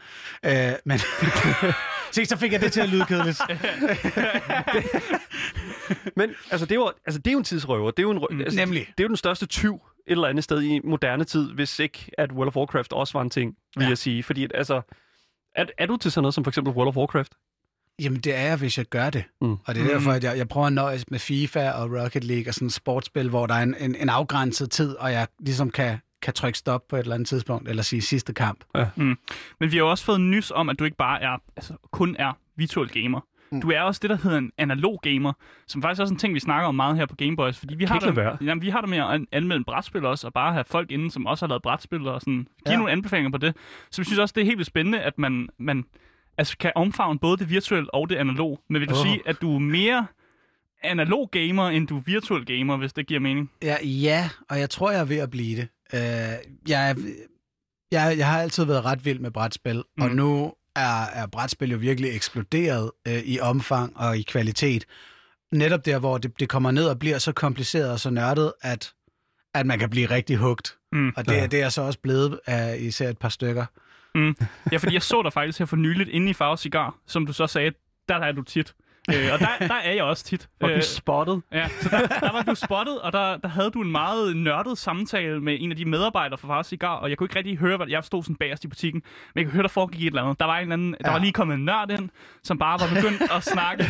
Øh, 0.46 0.72
men 0.86 1.00
Se, 2.12 2.26
så 2.26 2.38
fik 2.38 2.52
jeg 2.52 2.62
det 2.62 2.72
til 2.72 2.82
at 2.82 2.90
lyde 2.90 3.06
kedeligt. 3.06 3.42
Men 6.16 6.30
altså, 6.52 6.66
det 6.66 6.72
er 6.72 6.76
jo, 6.76 6.92
altså, 7.06 7.20
det 7.20 7.28
er 7.28 7.32
jo 7.32 7.38
en 7.38 7.44
tidsrøver. 7.44 7.92
Det 7.92 8.00
er 8.00 8.04
jo, 8.04 8.12
en, 8.12 8.26
Mm, 8.32 8.42
altså, 8.42 8.60
nemlig. 8.60 8.80
Det 8.80 9.00
er 9.00 9.04
jo 9.04 9.08
den 9.08 9.18
største 9.18 9.46
tyv 9.46 9.74
et 9.76 10.12
eller 10.12 10.28
andet 10.28 10.44
sted 10.44 10.62
i 10.62 10.80
moderne 10.84 11.24
tid, 11.24 11.52
hvis 11.52 11.80
ikke 11.80 12.12
at 12.18 12.32
World 12.32 12.48
of 12.48 12.56
Warcraft 12.56 12.94
også 12.94 13.14
var 13.14 13.22
en 13.22 13.30
ting, 13.30 13.56
vil 13.76 13.84
Ja. 13.84 13.90
jeg 13.90 13.98
sige. 13.98 14.24
Fordi 14.24 14.48
altså, 14.54 14.82
er, 15.56 15.66
er 15.78 15.86
du 15.86 15.98
til 15.98 16.12
sådan 16.12 16.22
noget 16.24 16.34
som 16.34 16.44
for 16.44 16.52
eksempel 16.52 16.74
World 16.74 16.88
of 16.88 16.98
Warcraft? 16.98 17.34
Jamen, 18.02 18.20
det 18.20 18.36
er 18.36 18.42
jeg, 18.42 18.58
hvis 18.58 18.78
jeg 18.78 18.86
gør 18.86 19.10
det. 19.10 19.24
Mm. 19.42 19.48
Mm. 19.48 19.58
Og 19.66 19.76
det 19.76 19.84
er 19.84 19.88
derfor, 19.88 20.12
at 20.12 20.24
jeg, 20.24 20.38
jeg 20.38 20.48
prøver 20.48 20.68
at 20.68 20.74
nøjes 20.74 21.12
med 21.12 21.20
FIFA 21.20 21.72
og 21.72 21.92
Rocket 21.92 22.24
League 22.24 22.50
og 22.50 22.54
sådan 22.54 22.66
et 22.66 22.74
sportsspil, 22.74 23.30
hvor 23.30 23.48
der 23.48 23.54
er 23.54 23.64
en, 23.64 23.76
en, 23.80 23.96
en 23.96 24.10
afgrænset 24.10 24.72
tid, 24.72 24.96
og 24.96 25.12
jeg 25.12 25.28
ligesom 25.40 25.70
kan, 25.70 25.98
kan 26.22 26.34
trykke 26.34 26.60
stop 26.60 26.88
på 26.90 26.96
et 26.96 27.00
eller 27.00 27.16
andet 27.16 27.28
tidspunkt, 27.28 27.70
eller 27.70 27.84
sige 27.84 28.02
sidste 28.02 28.34
kamp. 28.34 28.64
Men 29.60 29.72
vi 29.72 29.78
har 29.78 29.84
jo 29.84 29.90
også 29.90 30.06
fået 30.06 30.22
nys 30.22 30.52
om, 30.52 30.70
at 30.70 30.80
du 30.80 30.84
ikke 30.84 30.98
bare 30.98 31.22
er, 31.22 31.38
altså, 31.56 31.74
kun 31.92 32.16
er 32.20 32.38
virtual 32.56 32.90
gamer. 32.90 33.20
Mm. 33.56 33.62
Du 33.62 33.72
er 33.72 33.82
også 33.82 34.00
det, 34.02 34.10
der 34.10 34.18
hedder 34.24 34.38
en 34.38 34.52
analog 34.58 35.00
gamer, 35.04 35.34
som 35.68 35.82
faktisk 35.82 36.02
også 36.02 36.12
er 36.12 36.16
en 36.16 36.20
ting, 36.20 36.34
vi 36.34 36.40
snakker 36.40 36.68
om 36.68 36.76
meget 36.76 36.96
her 36.98 37.06
på 37.06 37.16
Gameboys, 37.16 37.60
fordi 37.60 37.76
vi 37.76 37.84
har, 37.86 38.00
det, 38.00 38.38
jamen, 38.48 38.62
vi 38.62 38.70
har 38.70 38.82
det 38.82 38.90
med 38.90 38.98
at 38.98 39.04
an- 39.06 39.28
anmelde 39.32 39.64
brætspil 39.64 40.06
også, 40.06 40.28
og 40.28 40.34
bare 40.34 40.54
have 40.54 40.64
folk 40.68 40.92
inde, 40.92 41.12
som 41.12 41.26
også 41.26 41.46
har 41.46 41.50
lavet 41.50 41.62
brætspil, 41.62 42.08
og 42.08 42.22
sådan, 42.22 42.34
give 42.34 42.72
Ja. 42.72 42.76
nogle 42.78 42.92
anbefalinger 42.92 43.32
på 43.32 43.38
det. 43.38 43.56
Så 43.92 44.02
vi 44.02 44.06
synes 44.06 44.20
også, 44.20 44.34
det 44.36 44.42
er 44.42 44.46
helt 44.46 44.58
vildt 44.58 44.68
spændende, 44.68 45.00
at 45.02 45.18
man, 45.20 45.50
man 45.60 45.86
altså, 46.38 46.58
kan 46.58 46.72
omfavne 46.76 47.20
både 47.20 47.38
det 47.38 47.50
virtuelle 47.50 47.94
og 47.94 48.10
det 48.10 48.16
analog. 48.16 48.60
Men 48.70 48.80
vil 48.82 48.90
du 48.90 48.94
Åh. 48.96 49.02
sige, 49.02 49.22
at 49.26 49.42
du 49.42 49.56
er 49.56 49.60
mere 49.60 50.06
analog 50.84 51.30
gamer, 51.32 51.68
end 51.70 51.88
du 51.88 51.98
er 51.98 52.02
virtual 52.06 52.46
gamer, 52.46 52.78
hvis 52.78 52.94
det 52.94 53.08
giver 53.08 53.20
mening? 53.20 53.52
Ja, 53.62 53.76
ja, 53.84 54.30
og 54.50 54.60
jeg 54.60 54.70
tror, 54.70 54.92
jeg 54.92 55.00
er 55.00 55.06
ved 55.06 55.18
at 55.18 55.30
blive 55.30 55.56
det. 55.62 55.68
Øh, 55.94 56.00
jeg, 56.70 56.96
jeg, 57.92 58.16
jeg 58.18 58.28
har 58.28 58.42
altid 58.42 58.66
været 58.66 58.86
ret 58.86 59.06
vild 59.06 59.20
med 59.20 59.32
brætspil, 59.32 59.84
mm. 59.98 60.04
og 60.04 60.10
nu 60.12 60.54
er, 60.76 61.06
er 61.06 61.26
brætspil 61.28 61.72
jo 61.72 61.78
virkelig 61.78 62.16
eksploderet 62.16 62.92
øh, 63.08 63.14
i 63.14 63.40
omfang 63.40 63.98
og 63.98 64.18
i 64.18 64.22
kvalitet. 64.22 64.86
Netop 65.52 65.86
der, 65.86 66.00
hvor 66.00 66.18
det, 66.18 66.40
det 66.40 66.50
kommer 66.50 66.72
ned 66.72 66.86
og 66.88 67.00
bliver 67.00 67.18
så 67.18 67.32
kompliceret 67.32 67.92
og 67.92 68.00
så 68.00 68.10
nørdet, 68.10 68.54
at, 68.62 68.94
at 69.54 69.66
man 69.66 69.80
kan 69.80 69.90
blive 69.90 70.10
rigtig 70.10 70.38
hugt. 70.38 70.78
Mm. 70.92 71.14
Og 71.16 71.26
det, 71.26 71.34
Ja. 71.34 71.48
det 71.48 71.62
er 71.62 71.70
så 71.70 71.82
også 71.82 72.00
blevet 72.00 72.40
af 72.46 72.78
især 72.80 73.10
et 73.10 73.18
par 73.18 73.30
stykker. 73.30 73.66
Ja, 74.72 74.78
fordi 74.78 74.94
jeg 74.94 75.02
så 75.02 75.22
dig 75.24 75.34
faktisk 75.34 75.60
her 75.60 75.66
for 75.66 75.76
nyligt 75.76 76.10
inde 76.10 76.30
i 76.30 76.34
Farve 76.34 76.58
Cigar, 76.58 76.96
som 77.08 77.26
du 77.26 77.34
så 77.34 77.48
sagde, 77.48 77.72
der 78.10 78.16
er 78.16 78.32
du 78.32 78.42
tit. 78.42 78.74
Øh, 79.10 79.34
og 79.34 79.40
der, 79.40 79.48
der 79.68 79.74
er 79.76 79.92
jeg 79.94 80.04
også 80.04 80.24
tit. 80.24 80.50
Og 80.62 80.70
Øh, 80.72 80.78
øh, 80.78 80.84
spottet. 80.84 81.42
Ja, 81.52 81.68
så 81.82 81.90
der, 81.90 82.08
der 82.08 82.32
var 82.32 82.42
du 82.44 82.56
spottet, 82.56 83.02
og 83.02 83.14
der, 83.14 83.38
der 83.38 83.48
havde 83.48 83.72
du 83.72 83.82
en 83.82 83.92
meget 83.92 84.38
nørdet 84.38 84.78
samtale 84.78 85.42
med 85.42 85.58
en 85.60 85.72
af 85.72 85.78
de 85.78 85.86
medarbejdere 85.86 86.38
fra 86.38 86.48
Fars 86.48 86.68
Cigar, 86.68 86.96
og 86.96 87.10
jeg 87.10 87.18
kunne 87.18 87.26
ikke 87.26 87.36
rigtig 87.36 87.58
høre, 87.58 87.78
hvad 87.78 87.88
jeg 87.90 88.04
stod 88.04 88.24
sådan 88.24 88.36
bagerst 88.36 88.64
i 88.64 88.68
butikken, 88.68 89.02
men 89.36 89.42
jeg 89.42 89.46
kunne 89.46 89.54
høre, 89.54 89.64
der 89.64 89.70
foregik 89.70 90.02
et 90.02 90.08
eller 90.08 90.24
andet. 90.24 90.40
Der 90.40 90.46
var, 90.46 90.60
en 90.60 90.72
anden, 90.72 90.92
der 90.94 90.98
Ja. 91.06 91.12
var 91.12 91.20
lige 91.20 91.34
kommet 91.34 91.56
en 91.56 91.66
nørd 91.66 91.92
ind, 91.92 92.10
som 92.44 92.58
bare 92.58 92.80
var 92.80 92.96
begyndt 92.96 93.32
at 93.32 93.44
snakke 93.44 93.84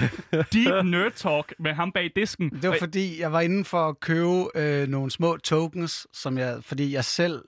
deep 0.54 0.86
nerd 0.94 1.12
talk 1.12 1.54
med 1.60 1.74
ham 1.74 1.92
bag 1.92 2.12
disken. 2.16 2.50
Det 2.50 2.70
var 2.70 2.76
fordi, 2.80 3.22
jeg 3.22 3.32
var 3.32 3.42
inde 3.42 3.66
for 3.66 3.88
at 3.90 4.00
købe 4.00 4.46
øh, 4.56 4.88
nogle 4.88 5.12
små 5.12 5.38
tokens, 5.38 6.08
som 6.14 6.38
jeg, 6.38 6.58
fordi 6.62 6.94
jeg 6.94 7.06
selv 7.06 7.42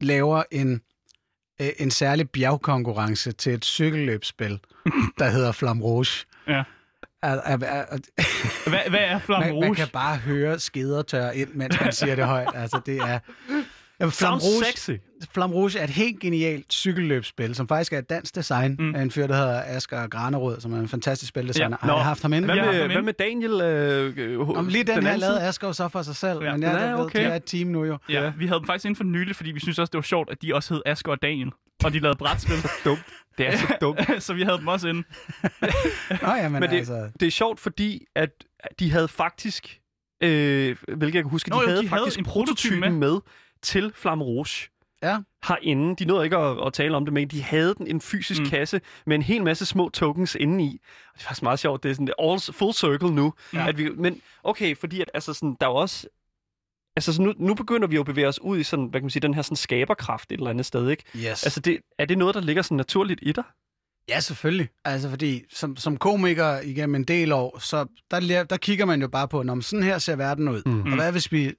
laver 0.00 0.42
en, 0.52 0.80
øh, 1.60 1.68
en 1.78 1.90
særlig 1.90 2.30
bjergkonkurrence 2.30 3.32
til 3.32 3.54
et 3.54 3.64
cykelløbsspil, 3.64 4.60
der 5.18 5.28
hedder 5.30 5.52
Flam 5.52 5.82
Rouge. 5.82 6.26
Ja. 6.48 6.62
Hvad, 8.66 8.88
hvad 8.88 8.98
er 9.00 9.18
Flam 9.18 9.40
man, 9.42 9.48
man 9.48 9.54
Rouge? 9.64 9.74
kan 9.74 9.88
bare 9.92 10.16
høre 10.16 10.58
skeder 10.58 11.02
tørre 11.02 11.36
ind, 11.36 11.48
mens 11.54 11.80
man 11.80 11.92
siger 11.92 12.14
det 12.14 12.24
højt. 12.24 12.48
Altså, 12.54 12.80
det 12.86 12.96
er... 12.98 13.18
Jamen, 14.00 14.12
Flam 14.12 14.32
Rouge, 14.38 14.64
sexy. 14.64 14.90
Flam 15.34 15.52
Rouge 15.52 15.78
er 15.78 15.84
et 15.84 15.90
helt 15.90 16.20
genialt 16.20 16.72
cykelløbsspil, 16.72 17.54
som 17.54 17.68
faktisk 17.68 17.92
er 17.92 17.98
et 17.98 18.10
dansk 18.10 18.34
design 18.34 18.76
Mm. 18.78 18.94
af 18.94 19.02
en 19.02 19.10
fyr, 19.10 19.26
der 19.26 19.34
hedder 19.36 19.62
Asger 19.66 20.06
Granerød, 20.08 20.60
som 20.60 20.72
er 20.72 20.78
en 20.80 20.88
fantastisk 20.88 21.28
spildesigner. 21.28 21.76
Ja. 21.82 21.86
Ja. 21.86 21.92
Har 21.92 21.98
jeg 21.98 22.04
haft 22.06 22.22
ham 22.22 22.32
inde? 22.32 22.46
Hvad 22.54 22.56
med, 22.56 22.86
hvad 22.88 23.02
med 23.02 23.12
Daniel? 23.12 23.60
Øh, 23.60 24.40
Om 24.48 24.68
lige 24.68 24.84
den, 24.84 24.94
den 24.96 25.02
her 25.02 25.08
anden 25.10 25.20
lavede? 25.20 25.40
Asger 25.42 25.72
så 25.72 25.88
for 25.88 26.02
sig 26.02 26.16
selv, 26.16 26.38
Ja. 26.38 26.44
ja. 26.46 26.52
men 26.52 26.62
jeg 26.62 26.74
ved, 26.74 26.94
okay. 27.04 27.18
det 27.18 27.26
er 27.26 27.34
et 27.34 27.44
team 27.44 27.66
nu 27.68 27.84
jo. 27.84 27.98
Ja, 28.08 28.32
vi 28.38 28.46
havde 28.46 28.58
dem 28.60 28.66
faktisk 28.66 28.84
inden 28.84 28.96
for 28.96 29.04
nylig, 29.04 29.36
fordi 29.36 29.50
vi 29.50 29.60
synes 29.60 29.78
også, 29.78 29.90
det 29.90 29.98
var 29.98 30.02
sjovt, 30.02 30.30
at 30.30 30.42
de 30.42 30.54
også 30.54 30.74
hed 30.74 30.82
Asger 30.86 31.12
og 31.12 31.22
Daniel. 31.22 31.50
Og 31.84 31.92
de 31.92 31.98
lavede 31.98 32.18
brætspil, 32.18 32.56
Dumt. 32.84 32.98
Det 33.38 33.46
er 33.46 33.56
så 33.56 33.76
dumt. 33.80 34.00
så 34.22 34.34
vi 34.34 34.42
havde 34.42 34.58
dem 34.58 34.68
også 34.68 34.88
inde. 34.88 35.02
Nå 36.22 36.28
ja, 36.34 36.48
men, 36.48 36.62
det- 36.62 36.68
altså... 36.68 37.10
Det 37.20 37.26
er 37.26 37.30
sjovt, 37.30 37.60
fordi 37.60 38.04
at 38.14 38.30
de 38.78 38.90
havde 38.90 39.08
faktisk, 39.08 39.80
øh, 40.22 40.76
hvilket 40.88 41.14
jeg 41.14 41.24
kan 41.24 41.30
huske, 41.30 41.50
Nå 41.50 41.56
de 41.56 41.60
jo, 41.62 41.66
havde 41.68 41.82
de 41.82 41.88
havde 41.88 42.00
faktisk 42.00 42.18
en 42.18 42.24
prototype 42.24 42.70
prototypen 42.74 43.00
med. 43.00 43.10
med. 43.10 43.20
til 43.62 43.92
Flamme 43.94 44.24
Rouge 44.24 44.68
Ja. 45.02 45.18
herinde. 45.48 45.96
De 45.96 46.04
nåede 46.04 46.24
ikke 46.24 46.36
at, 46.36 46.66
at 46.66 46.72
tale 46.72 46.96
om 46.96 47.04
det, 47.04 47.14
men 47.14 47.28
de 47.28 47.42
havde 47.42 47.74
den 47.78 47.86
en 47.86 48.00
fysisk 48.00 48.40
Mm. 48.40 48.48
kasse 48.48 48.80
med 49.06 49.14
en 49.16 49.22
hel 49.22 49.42
masse 49.44 49.66
små 49.66 49.88
tokens 49.88 50.34
indeni. 50.40 50.80
Og 51.08 51.12
det 51.14 51.20
er 51.20 51.24
faktisk 51.24 51.42
meget 51.42 51.58
sjovt. 51.58 51.82
Det 51.82 51.90
er 51.90 51.94
sådan 51.94 52.08
all, 52.22 52.40
full 52.52 52.74
circle 52.74 53.10
nu. 53.14 53.34
Ja. 53.54 53.68
At 53.68 53.78
vi, 53.78 53.88
men 53.96 54.20
okay, 54.44 54.76
fordi 54.76 55.00
at, 55.00 55.10
altså 55.14 55.32
sådan, 55.32 55.56
der 55.60 55.66
er 55.66 55.70
også... 55.70 56.06
Altså, 56.98 57.12
så 57.12 57.22
nu, 57.22 57.34
nu 57.38 57.54
begynder 57.54 57.88
vi 57.88 57.94
jo 57.94 58.00
at 58.00 58.06
bevæge 58.06 58.28
os 58.28 58.40
ud 58.40 58.58
i 58.58 58.62
sådan, 58.62 58.84
hvad 58.84 59.00
kan 59.00 59.04
man 59.04 59.10
sige, 59.10 59.20
den 59.20 59.34
her 59.34 59.42
sådan 59.42 59.56
skaberkraft 59.56 60.32
et 60.32 60.36
eller 60.36 60.50
andet 60.50 60.66
sted, 60.66 60.90
ikke? 60.90 61.04
Yes. 61.16 61.44
Altså, 61.44 61.60
det, 61.60 61.78
er 61.98 62.04
det 62.04 62.18
noget, 62.18 62.34
der 62.34 62.40
ligger 62.40 62.62
sådan 62.62 62.76
naturligt 62.76 63.20
i 63.22 63.32
dig? 63.32 63.44
Ja, 64.08 64.20
selvfølgelig. 64.20 64.68
Altså, 64.84 65.08
fordi 65.10 65.42
som, 65.50 65.76
som 65.76 65.96
komiker 65.96 66.60
igennem 66.60 66.94
en 66.94 67.04
del 67.04 67.32
år, 67.32 67.58
så 67.58 67.86
der, 68.10 68.44
der 68.44 68.56
kigger 68.56 68.84
man 68.84 69.00
jo 69.00 69.08
bare 69.08 69.28
på, 69.28 69.42
når 69.42 69.60
sådan 69.60 69.82
her 69.82 69.98
ser 69.98 70.16
verden 70.16 70.48
ud. 70.48 70.62
Mm. 70.66 70.82
Og 70.82 70.94
hvad 70.94 71.12
hvis 71.12 71.32
vi 71.32 71.52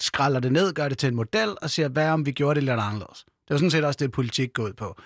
skralder 0.00 0.40
det 0.40 0.52
ned, 0.52 0.72
gør 0.72 0.88
det 0.88 0.98
til 0.98 1.08
en 1.08 1.14
model, 1.14 1.56
og 1.62 1.70
siger, 1.70 1.88
hvad 1.88 2.08
om 2.08 2.26
vi 2.26 2.32
gjorde 2.32 2.54
det 2.54 2.62
lidt 2.62 2.80
anderledes? 2.80 3.24
Det 3.24 3.50
er 3.50 3.54
jo 3.54 3.58
sådan 3.58 3.70
set 3.70 3.84
også 3.84 3.98
det, 4.00 4.12
politik 4.12 4.52
går 4.52 4.62
ud 4.62 4.72
på. 4.72 4.96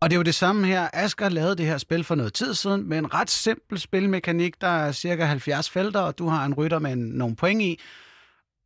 Og 0.00 0.10
det 0.10 0.16
er 0.16 0.18
jo 0.18 0.22
det 0.22 0.34
samme 0.34 0.66
her. 0.66 0.88
Asger 0.92 1.28
lavede 1.28 1.56
det 1.56 1.66
her 1.66 1.78
spil 1.78 2.04
for 2.04 2.14
noget 2.14 2.34
tid 2.34 2.54
siden, 2.54 2.88
med 2.88 2.98
en 2.98 3.14
ret 3.14 3.30
simpel 3.30 3.78
spilmekanik. 3.78 4.60
Der 4.60 4.68
er 4.68 4.92
cirka 4.92 5.24
70 5.24 5.70
felter, 5.70 6.00
og 6.00 6.18
du 6.18 6.28
har 6.28 6.44
en 6.44 6.54
rytter 6.54 6.78
med 6.78 6.92
en, 6.92 6.98
nogle 6.98 7.36
point 7.36 7.62
i. 7.62 7.80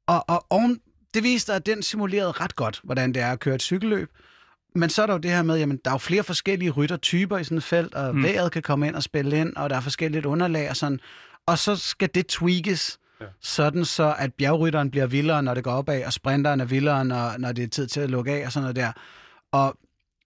Og, 0.07 0.25
og 0.29 0.47
oven, 0.51 0.81
det 1.15 1.23
viste, 1.23 1.53
at 1.53 1.67
den 1.67 1.83
simulerede 1.83 2.31
ret 2.33 2.57
godt, 2.57 2.81
hvordan 2.85 3.15
det 3.15 3.23
er 3.23 3.33
at 3.33 3.41
køre 3.41 3.55
et 3.55 3.63
cykelløb. 3.63 4.11
Men 4.75 4.91
så 4.91 5.03
er 5.03 5.07
der 5.07 5.13
jo 5.15 5.19
det 5.19 5.31
her 5.31 5.43
med, 5.43 5.59
jamen, 5.59 5.79
der 5.85 5.91
er 5.91 5.95
jo 5.95 5.99
flere 5.99 6.23
forskellige 6.23 6.71
ryttertyper 6.71 7.39
i 7.39 7.45
sådan 7.45 7.59
et 7.59 7.65
felt, 7.65 7.95
og 7.95 8.17
Mm. 8.17 8.23
vejret 8.23 8.53
kan 8.53 8.63
komme 8.63 8.87
ind 8.87 8.97
og 8.97 9.03
spille 9.03 9.39
ind, 9.39 9.57
og 9.57 9.71
der 9.71 9.77
er 9.77 9.81
forskelligt 9.81 10.27
underlag 10.27 10.71
og 10.71 10.77
sådan. 10.77 11.01
Og 11.47 11.59
så 11.59 11.77
skal 11.77 12.09
det 12.15 12.27
tweakes, 12.27 12.99
Ja. 13.21 13.27
sådan 13.41 13.85
så, 13.85 14.15
at 14.19 14.35
bjergrytteren 14.35 14.91
bliver 14.91 15.07
vildere, 15.07 15.43
når 15.43 15.55
det 15.55 15.65
går 15.65 15.73
opad, 15.73 16.05
og 16.05 16.13
sprinteren 16.13 16.61
er 16.61 16.65
vildere, 16.65 17.05
når, 17.05 17.39
når 17.39 17.53
det 17.53 17.65
er 17.65 17.69
tid 17.69 17.87
til 17.87 18.01
at 18.01 18.11
lukke 18.11 18.33
af 18.33 18.47
og 18.47 18.53
sådan 18.53 18.63
noget 18.63 18.77
der. 18.77 18.93
Og 19.53 19.77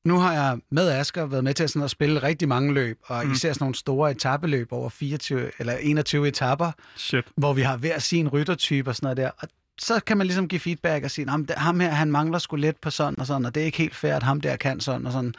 nu 0.05 0.19
har 0.19 0.33
jeg 0.33 0.59
med 0.71 0.89
Asger 0.89 1.27
været 1.27 1.45
med 1.45 1.55
til 1.55 1.69
sådan 1.69 1.83
at 1.83 1.91
spille 1.91 2.23
rigtig 2.23 2.49
mange 2.49 2.75
løb, 2.75 2.99
og 3.07 3.23
Mm. 3.23 3.27
mm. 3.27 3.33
især 3.33 3.53
sådan 3.53 3.65
nogle 3.65 3.75
store 3.75 4.11
etabeløb 4.11 4.73
over 4.73 4.89
24 4.89 5.51
eller 5.59 5.73
21 5.77 6.29
etapper, 6.29 6.73
Shit. 6.97 7.25
hvor 7.37 7.53
vi 7.53 7.63
har 7.63 7.77
hver 7.77 7.99
sin 7.99 8.29
ryttertype 8.29 8.91
og 8.91 8.97
sådan 8.97 9.07
noget 9.07 9.17
der. 9.17 9.31
Og 9.39 9.49
så 9.79 10.01
kan 10.07 10.19
man 10.19 10.27
ligesom 10.27 10.49
give 10.49 10.61
feedback 10.61 11.05
og 11.05 11.11
sige, 11.11 11.25
"Nå, 11.25 11.37
men 11.37 11.47
det- 11.47 11.57
ham 11.59 11.81
her, 11.81 11.91
han 11.91 12.11
mangler 12.11 12.39
sgu 12.39 12.57
lidt 12.57 12.81
på 12.81 12.91
sådan 12.91 13.21
og 13.21 13.27
sådan, 13.27 13.45
og 13.47 13.55
det 13.55 13.61
er 13.61 13.65
ikke 13.65 13.79
helt 13.79 13.95
fair, 13.95 14.15
at 14.15 14.23
ham 14.23 14.41
der 14.41 14.57
kan 14.57 14.81
sådan 14.81 15.07
og 15.07 15.13
sådan. 15.13 15.35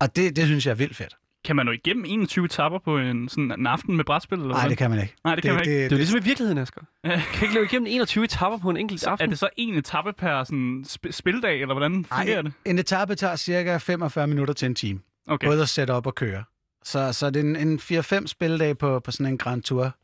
Og 0.00 0.16
det, 0.16 0.36
det 0.36 0.46
synes 0.46 0.66
jeg 0.66 0.70
er 0.72 0.76
vildt 0.76 0.96
fedt. 0.96 1.16
Kan 1.44 1.56
man 1.56 1.66
nå 1.66 1.72
igennem 1.72 2.04
21 2.08 2.44
etapper 2.44 2.78
på 2.78 2.98
en, 2.98 3.28
sådan 3.28 3.52
en 3.58 3.66
aften 3.66 3.96
med 3.96 4.04
brætspil? 4.04 4.38
Eller 4.38 4.54
Nej, 4.54 4.68
det 4.68 4.78
kan 4.78 4.90
man 4.90 5.00
ikke. 5.02 5.14
Nej, 5.24 5.34
det 5.34 5.44
kan 5.44 5.54
man 5.54 5.60
ikke. 5.62 5.74
Det 5.76 5.84
er 5.86 5.90
jo 5.90 5.96
ligesom 5.96 6.18
i 6.18 6.22
virkeligheden, 6.22 6.58
Asger. 6.58 6.80
Kan 7.04 7.14
ikke 7.42 7.54
løbe 7.54 7.64
igennem 7.66 7.86
21 7.90 8.24
etapper 8.24 8.58
på 8.58 8.70
en 8.70 8.76
enkelt 8.76 9.04
aften. 9.06 9.24
er 9.24 9.28
det 9.30 9.38
så 9.38 9.48
en 9.56 9.74
etape 9.74 10.12
per 10.12 10.44
sådan, 10.44 10.84
sp- 10.88 11.10
spildag, 11.10 11.60
eller 11.60 11.74
hvordan 11.74 12.04
fungerer 12.04 12.42
det? 12.42 12.52
en 12.64 12.78
etape 12.78 13.14
tager 13.14 13.36
cirka 13.36 13.76
45 13.76 14.26
minutter 14.26 14.54
til 14.54 14.66
en 14.66 14.74
time. 14.74 15.00
Okay. 15.26 15.34
Okay. 15.34 15.46
Både 15.46 15.62
at 15.62 15.68
sætte 15.68 15.90
op 15.92 16.06
og 16.06 16.14
køre. 16.14 16.44
Så, 16.84 17.12
så 17.12 17.30
det 17.30 17.40
er 17.40 17.44
en, 17.44 17.56
en 17.56 17.78
4-5 18.22 18.26
spildage 18.26 18.74
på, 18.74 19.00
på 19.00 19.10
sådan 19.10 19.26
en 19.26 19.38
Grand 19.38 19.62
Tour. 19.62 19.94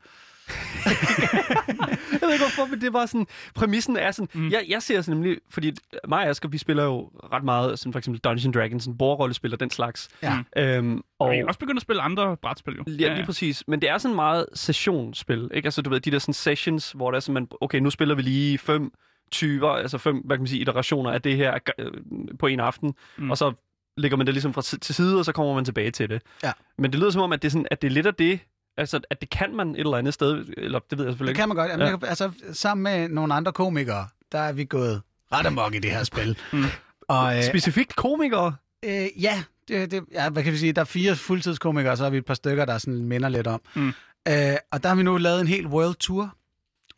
Jeg 2.11 2.21
ved 2.21 2.33
ikke 2.33 2.45
hvorfor, 2.45 2.65
men 2.69 2.81
det 2.81 2.93
var 2.93 3.05
sådan, 3.05 3.27
præmissen 3.55 3.97
er 3.97 4.11
sådan, 4.11 4.27
Mm. 4.33 4.41
mm. 4.41 4.51
jeg, 4.51 4.65
jeg 4.69 4.81
ser 4.83 5.01
sådan 5.01 5.17
nemlig, 5.17 5.37
fordi 5.49 5.71
mig 6.07 6.19
og 6.23 6.29
Asger, 6.29 6.49
vi 6.49 6.57
spiller 6.57 6.83
jo 6.83 7.11
ret 7.33 7.43
meget, 7.43 7.79
sådan 7.79 7.93
for 7.93 7.97
eksempel 7.99 8.19
Dungeons 8.21 8.53
Dragons, 8.55 8.83
sådan 8.83 8.97
bordrollespil 8.97 9.53
og 9.53 9.59
den 9.59 9.69
slags. 9.69 10.09
Ja. 10.23 10.37
Øhm, 10.57 10.97
Og 10.97 11.03
og 11.27 11.35
er 11.35 11.45
også 11.47 11.59
begyndt 11.59 11.77
at 11.77 11.81
spille 11.81 12.01
andre 12.01 12.37
brætspil, 12.37 12.73
jo. 12.75 12.83
Ja, 12.99 13.13
lige 13.15 13.25
præcis. 13.25 13.63
Men 13.67 13.81
det 13.81 13.89
er 13.89 13.97
sådan 13.97 14.15
meget 14.15 14.45
sessionsspil, 14.53 15.49
ikke? 15.53 15.67
Altså, 15.67 15.81
du 15.81 15.89
ved, 15.89 15.99
de 15.99 16.11
der 16.11 16.19
sådan 16.19 16.33
sessions, 16.33 16.91
hvor 16.91 17.11
der 17.11 17.15
er 17.15 17.19
sådan, 17.19 17.33
man, 17.33 17.47
okay, 17.61 17.79
nu 17.79 17.89
spiller 17.89 18.15
vi 18.15 18.21
lige 18.21 18.57
fem 18.57 18.91
typer, 19.31 19.69
altså 19.69 19.97
fem, 19.97 20.17
hvad 20.25 20.37
kan 20.37 20.41
man 20.41 20.47
sige, 20.47 20.61
iterationer 20.61 21.11
af 21.11 21.21
det 21.21 21.35
her 21.37 21.57
øh, 21.79 21.91
på 22.39 22.47
en 22.47 22.59
aften, 22.59 22.87
Mm. 23.17 23.23
mm. 23.23 23.31
og 23.31 23.37
så 23.37 23.53
lægger 23.97 24.17
man 24.17 24.25
det 24.27 24.33
ligesom 24.33 24.53
fra 24.53 24.61
til 24.61 24.95
side, 24.95 25.19
og 25.19 25.25
så 25.25 25.31
kommer 25.31 25.55
man 25.55 25.65
tilbage 25.65 25.91
til 25.91 26.09
det. 26.09 26.21
Ja. 26.43 26.51
Men 26.77 26.91
det 26.91 26.99
lyder 26.99 27.09
som 27.11 27.21
om, 27.21 27.31
at 27.33 27.41
det 27.41 27.47
er, 27.47 27.51
sådan, 27.51 27.67
at 27.71 27.81
det 27.81 27.87
er 27.87 27.91
lidt 27.91 28.05
af 28.05 28.13
det, 28.15 28.39
altså, 28.77 28.99
at 29.09 29.21
det 29.21 29.29
kan 29.29 29.55
man 29.55 29.69
et 29.69 29.79
eller 29.79 29.97
andet 29.97 30.13
sted, 30.13 30.45
eller 30.57 30.79
det 30.89 30.97
ved 30.97 31.05
jeg 31.05 31.11
selvfølgelig 31.11 31.35
Det 31.35 31.39
kan 31.39 31.47
man 31.49 31.57
godt. 31.57 31.71
Jamen, 31.71 31.87
Ja. 31.87 31.97
kan, 31.97 32.09
altså, 32.09 32.31
sammen 32.53 32.83
med 32.83 33.09
nogle 33.09 33.33
andre 33.33 33.51
komikere, 33.53 34.07
der 34.31 34.39
er 34.39 34.51
vi 34.51 34.65
gået 34.65 35.01
ret 35.31 35.45
amok 35.45 35.75
i 35.75 35.79
det 35.79 35.91
her 35.91 36.03
spil. 36.03 36.37
Mm. 36.53 36.63
Og, 37.07 37.37
øh, 37.37 37.43
Specifikt 37.43 37.95
komikere. 37.95 38.55
Øh, 38.85 39.07
ja, 39.23 39.43
det, 39.67 39.91
det, 39.91 40.03
ja, 40.11 40.29
hvad 40.29 40.43
kan 40.43 40.53
vi 40.53 40.57
sige? 40.57 40.73
Der 40.73 40.81
er 40.81 40.85
fire 40.85 41.15
fuldtidskomikere, 41.15 41.91
og 41.91 41.97
så 41.97 42.03
har 42.03 42.09
vi 42.11 42.17
et 42.17 42.25
par 42.25 42.33
stykker, 42.33 42.65
der 42.65 42.77
sådan 42.77 43.03
minder 43.05 43.29
lidt 43.29 43.47
om. 43.47 43.61
Mm. 43.75 43.87
Øh, 44.27 44.55
og 44.71 44.83
der 44.83 44.87
har 44.89 44.95
vi 44.95 45.03
nu 45.03 45.17
lavet 45.17 45.41
en 45.41 45.47
helt 45.47 45.67
world 45.67 45.95
tour, 45.95 46.35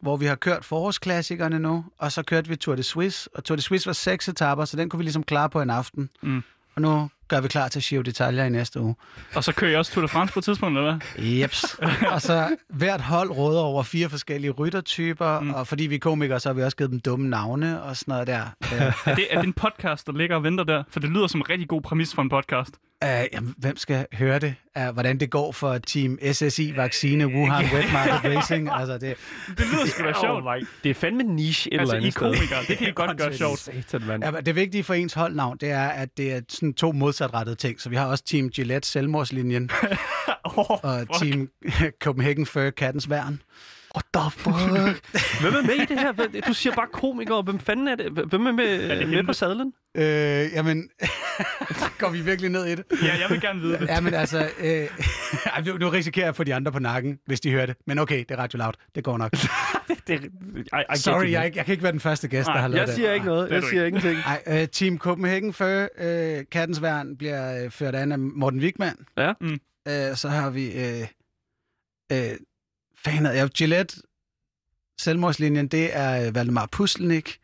hvor 0.02 0.18
vi 0.18 0.26
har 0.26 0.36
kørt 0.36 0.66
forårsklassikerne 0.66 1.60
nu, 1.60 1.86
og 1.98 2.12
så 2.12 2.24
kørte 2.24 2.50
vi 2.50 2.56
Tour 2.56 2.76
de 2.76 2.84
Suisse, 2.84 3.30
og 3.36 3.44
Tour 3.44 3.56
de 3.56 3.62
Suisse 3.62 3.86
var 3.88 3.94
seks 3.94 4.28
etapper, 4.30 4.66
så 4.66 4.78
den 4.78 4.90
kunne 4.90 4.98
vi 4.98 5.04
ligesom 5.04 5.24
klare 5.24 5.50
på 5.50 5.62
en 5.62 5.70
aften. 5.70 6.10
Mm. 6.22 6.44
Og 6.76 6.82
nu 6.82 7.10
gør 7.30 7.42
vi 7.42 7.48
klar 7.48 7.68
til 7.68 7.82
Giro 7.82 8.02
Detaljer 8.02 8.46
i 8.46 8.50
næste 8.50 8.82
uge. 8.82 8.96
Og 9.36 9.44
så 9.44 9.52
kører 9.54 9.72
jeg 9.72 9.80
også 9.80 9.92
Tour 9.92 10.02
de 10.02 10.08
France 10.08 10.34
på 10.34 10.40
et 10.40 10.44
tidspunkt, 10.44 10.78
eller 10.78 10.98
hvad? 11.16 11.26
Jeps. 11.26 11.78
og 12.14 12.22
så 12.22 12.58
hvert 12.70 13.02
hold 13.02 13.30
råder 13.30 13.62
over 13.62 13.84
fire 13.84 14.10
forskellige 14.10 14.52
ryttertyper, 14.52 15.40
mm. 15.40 15.54
og 15.54 15.68
fordi 15.68 15.84
vi 15.84 15.96
er 15.96 16.00
komikere, 16.00 16.40
så 16.40 16.50
har 16.50 16.54
vi 16.54 16.64
også 16.64 16.78
givet 16.78 16.92
dem 16.92 17.00
dumme 17.00 17.30
navne 17.30 17.82
og 17.84 17.98
sådan 17.98 18.12
noget 18.12 18.28
der. 18.28 18.42
Øh, 18.74 18.82
Er 19.06 19.16
det, 19.16 19.28
er 19.30 19.38
det 19.40 19.48
en 19.48 19.54
podcast, 19.54 20.08
der 20.08 20.14
ligger 20.14 20.36
og 20.36 20.44
venter 20.44 20.64
der? 20.64 20.84
For 20.90 21.00
det 21.00 21.10
lyder 21.10 21.28
som 21.28 21.40
en 21.40 21.50
rigtig 21.50 21.68
god 21.68 21.82
præmis 21.82 22.16
for 22.16 22.22
en 22.22 22.30
podcast. 22.30 22.76
Uh, 23.06 23.26
jamen, 23.34 23.54
hvem 23.58 23.78
skal 23.78 24.06
høre 24.14 24.40
det? 24.40 24.56
Uh, 24.80 24.94
hvordan 24.94 25.20
det 25.20 25.30
går 25.30 25.52
for 25.52 25.78
Team 25.78 26.18
SSI 26.32 26.74
Vaccine 26.76 27.28
Wuhan 27.28 27.66
Wet 27.74 27.94
Market 27.94 28.36
Racing? 28.38 28.70
Altså, 28.72 28.94
det, 28.94 29.16
Det 29.48 29.66
lyder 29.74 29.86
sgu 29.86 30.04
da 30.04 30.14
sjovt. 30.26 30.46
Oh. 30.46 30.54
Det 30.84 30.90
er 30.90 30.94
fandme 30.94 31.24
niche 31.24 31.74
et 31.74 31.80
Altså, 31.80 31.96
eller 31.96 32.06
I 32.06 32.08
andet 32.08 32.16
er 32.16 32.20
komikere. 32.20 32.60
Det 32.68 32.78
kan 32.78 32.88
I 32.88 32.92
godt 32.92 33.18
gøre 33.18 33.34
sjovt. 33.34 33.60
Satan, 33.60 34.22
ja, 34.24 34.32
men 34.32 34.46
det 34.46 34.56
vigtige 34.56 34.84
for 34.84 34.94
ens 34.94 35.14
holdnavn, 35.14 35.58
det 35.58 35.72
er, 35.72 35.88
at 35.88 36.18
det 36.18 36.34
er 36.34 36.42
sådan 36.50 36.74
to 36.74 36.92
modsatrettede 37.20 37.56
ting. 37.56 37.82
Så 37.82 37.90
vi 37.90 37.96
har 37.96 38.06
også 38.06 38.24
Team 38.24 38.50
Gillette 38.50 38.88
Selvmordslinjen, 38.90 39.70
Oh, 40.44 40.70
og 40.70 41.08
Team 41.20 41.50
Copenhagen 42.04 42.46
Fur 42.46 42.70
Kattens 42.70 43.10
Værn. 43.10 43.42
What 43.96 44.06
the 44.14 44.32
fuck? 44.32 44.56
Hvem 45.42 45.54
er 45.56 45.62
med 45.62 45.74
i 45.76 45.86
det 45.86 46.00
her? 46.00 46.42
Du 46.48 46.54
siger 46.54 46.76
bare 46.76 46.88
komikere. 46.94 47.42
Hvem 47.42 47.60
fanden 47.60 47.88
er 47.88 47.96
det? 47.96 48.12
Hvem 48.12 48.46
er 48.48 48.52
med, 48.52 48.90
det 48.90 48.98
med 48.98 49.08
hende? 49.08 49.24
på 49.24 49.34
sadlen? 49.34 49.74
Øh, 49.98 50.04
jamen, 50.54 50.90
går 52.00 52.10
vi 52.10 52.22
virkelig 52.22 52.50
ned 52.52 52.66
i 52.66 52.76
det? 52.76 52.84
ja, 53.04 53.20
jeg 53.22 53.30
vil 53.30 53.42
gerne 53.42 53.62
vide 53.62 53.80
det. 53.80 53.88
Ja, 53.88 54.02
men 54.02 54.14
altså, 54.14 54.50
øh, 54.60 54.88
nu, 55.66 55.78
nu 55.78 55.90
risikerer 55.90 56.26
jeg 56.26 56.30
at 56.30 56.36
få 56.36 56.44
de 56.44 56.56
andre 56.56 56.72
på 56.72 56.80
nakken, 56.80 57.20
hvis 57.26 57.40
de 57.42 57.52
hører 57.52 57.66
det. 57.66 57.76
Men 57.88 58.00
okay, 58.00 58.20
det 58.20 58.32
er 58.32 58.36
Radio 58.38 58.58
Loud. 58.58 58.74
Det 58.96 59.04
går 59.04 59.18
nok. 59.18 59.32
Det, 60.08 60.24
I, 60.56 60.94
I 60.94 60.98
Sorry, 60.98 61.32
jeg, 61.32 61.46
er 61.48 61.52
jeg 61.56 61.66
kan 61.66 61.72
ikke 61.72 61.84
være 61.84 61.92
den 61.92 62.00
første 62.00 62.28
gæst, 62.28 62.48
der 62.48 62.54
Nej, 62.54 62.62
har 62.62 62.68
lavet 62.68 62.80
Jeg 62.80 62.88
det. 62.88 62.96
siger 62.96 63.14
ikke 63.14 63.26
noget. 63.26 63.50
det 63.50 63.56
er 63.58 63.60
Jeg 63.62 63.70
siger 63.70 63.86
ingenting. 63.86 64.18
Ej, 64.26 64.44
øh, 64.48 64.68
Team 64.68 64.98
Copenhagen 64.98 65.54
Fur, 65.54 65.88
øh, 65.98 66.44
Kattens 66.52 66.82
Værn, 66.82 67.18
bliver 67.18 67.64
øh, 67.64 67.72
ført 67.72 67.96
an 67.96 68.12
af 68.12 68.20
Morten 68.20 68.60
Wigman. 68.60 68.96
Ja. 69.18 69.34
Mm. 69.42 69.60
Øh, 69.88 70.16
så 70.16 70.30
har 70.30 70.50
vi... 70.50 70.72
Øh, 70.72 71.08
øh, 72.12 72.18
fan 73.06 73.26
af, 73.26 73.36
ja, 73.36 73.48
Gillette, 73.48 73.96
selvmordslinjen, 75.02 75.68
det 75.68 75.90
er 75.98 76.28
øh, 76.28 76.36
Valdemar 76.36 76.66
Pustelnik. 76.72 77.38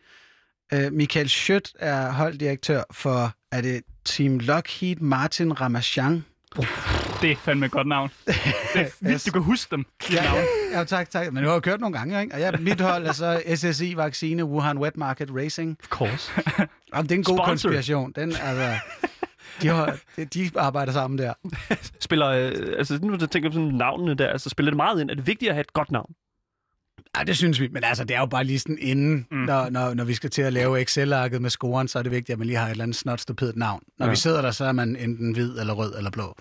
Øh, 0.74 0.94
Michael 0.94 1.30
Schødt 1.30 1.72
er 1.80 2.12
holddirektør 2.12 2.84
for, 2.92 3.34
er 3.52 3.62
det 3.62 3.82
Team 4.06 4.40
Lockheed 4.40 4.96
Martin 4.96 5.62
Ramachan? 5.62 6.26
Det 7.22 7.32
er 7.32 7.36
fandme 7.36 7.66
et 7.66 7.72
godt 7.72 7.88
navn. 7.88 8.10
Det 8.26 8.36
er 8.74 8.90
vildt, 9.02 9.26
du 9.26 9.32
kan 9.32 9.42
huske 9.42 9.76
dem. 9.76 9.86
de 10.08 10.14
Ja, 10.14 10.24
navne. 10.24 10.42
ja, 10.72 10.84
tak, 10.84 11.10
tak. 11.10 11.34
Men 11.34 11.44
du 11.44 11.50
har 11.50 11.54
jo 11.56 11.60
kørt 11.60 11.80
nogle 11.80 11.98
gange, 11.98 12.22
ikke? 12.22 12.34
Og 12.36 12.40
ja, 12.40 12.52
mit 12.52 12.82
hold 12.82 13.06
er 13.08 13.12
så 13.12 13.44
SSI 13.56 13.94
Vaccine 13.98 14.46
Wuhan 14.46 14.78
Wet 14.78 14.98
Market 14.98 15.30
Racing. 15.36 15.78
Of 15.84 15.90
course. 15.90 16.32
Jamen, 16.94 17.10
det 17.10 17.12
er 17.12 17.16
en 17.16 17.24
god 17.24 17.36
Sponsor. 17.38 17.46
konspiration. 17.46 18.12
Den, 18.16 18.36
altså, 18.42 18.76
de, 19.62 19.68
har, 19.68 19.98
de, 20.18 20.26
de 20.26 20.50
arbejder 20.56 20.92
sammen 20.94 21.18
der. 21.20 21.34
Spiller, 22.00 22.28
øh, 22.28 22.52
altså 22.78 23.00
nu 23.02 23.18
tænker 23.18 23.40
jeg 23.44 23.52
på 23.52 23.56
sådan 23.56 23.68
navnene 23.76 24.14
der, 24.16 24.28
altså 24.28 24.50
spiller 24.50 24.72
det 24.72 24.76
meget 24.78 25.02
ind? 25.02 25.10
Er 25.10 25.16
det 25.16 25.28
vigtigt 25.28 25.50
at 25.50 25.56
have 25.56 25.62
et 25.62 25.74
godt 25.74 25.92
navn? 25.92 26.14
Ja, 27.18 27.24
det 27.24 27.38
synes 27.38 27.60
vi. 27.60 27.68
Men 27.68 27.84
altså, 27.84 28.04
det 28.04 28.16
er 28.16 28.20
jo 28.20 28.26
bare 28.26 28.44
lige 28.44 28.60
sådan 28.60 28.78
inden, 28.82 29.28
mm. 29.32 29.38
når, 29.38 29.70
når, 29.70 29.94
når 29.94 30.04
vi 30.04 30.14
skal 30.14 30.30
til 30.30 30.42
at 30.42 30.54
lave 30.54 30.82
Excel-arket 30.82 31.42
med 31.42 31.50
scoren, 31.50 31.88
så 31.88 32.00
er 32.00 32.04
det 32.04 32.12
vigtigt, 32.12 32.34
at 32.34 32.40
man 32.40 32.48
lige 32.48 32.58
har 32.58 32.66
et 32.66 32.72
eller 32.72 32.84
andet 32.84 32.98
snot 32.98 33.22
navn. 33.56 33.84
Når 34.00 34.06
Ja. 34.06 34.10
vi 34.10 34.16
sidder 34.16 34.42
der, 34.42 34.52
så 34.52 34.66
er 34.66 34.72
man 34.72 34.96
enten 34.96 35.32
hvid 35.32 35.60
eller 35.60 35.74
rød 35.74 35.94
eller 35.98 36.12
blå. 36.12 36.36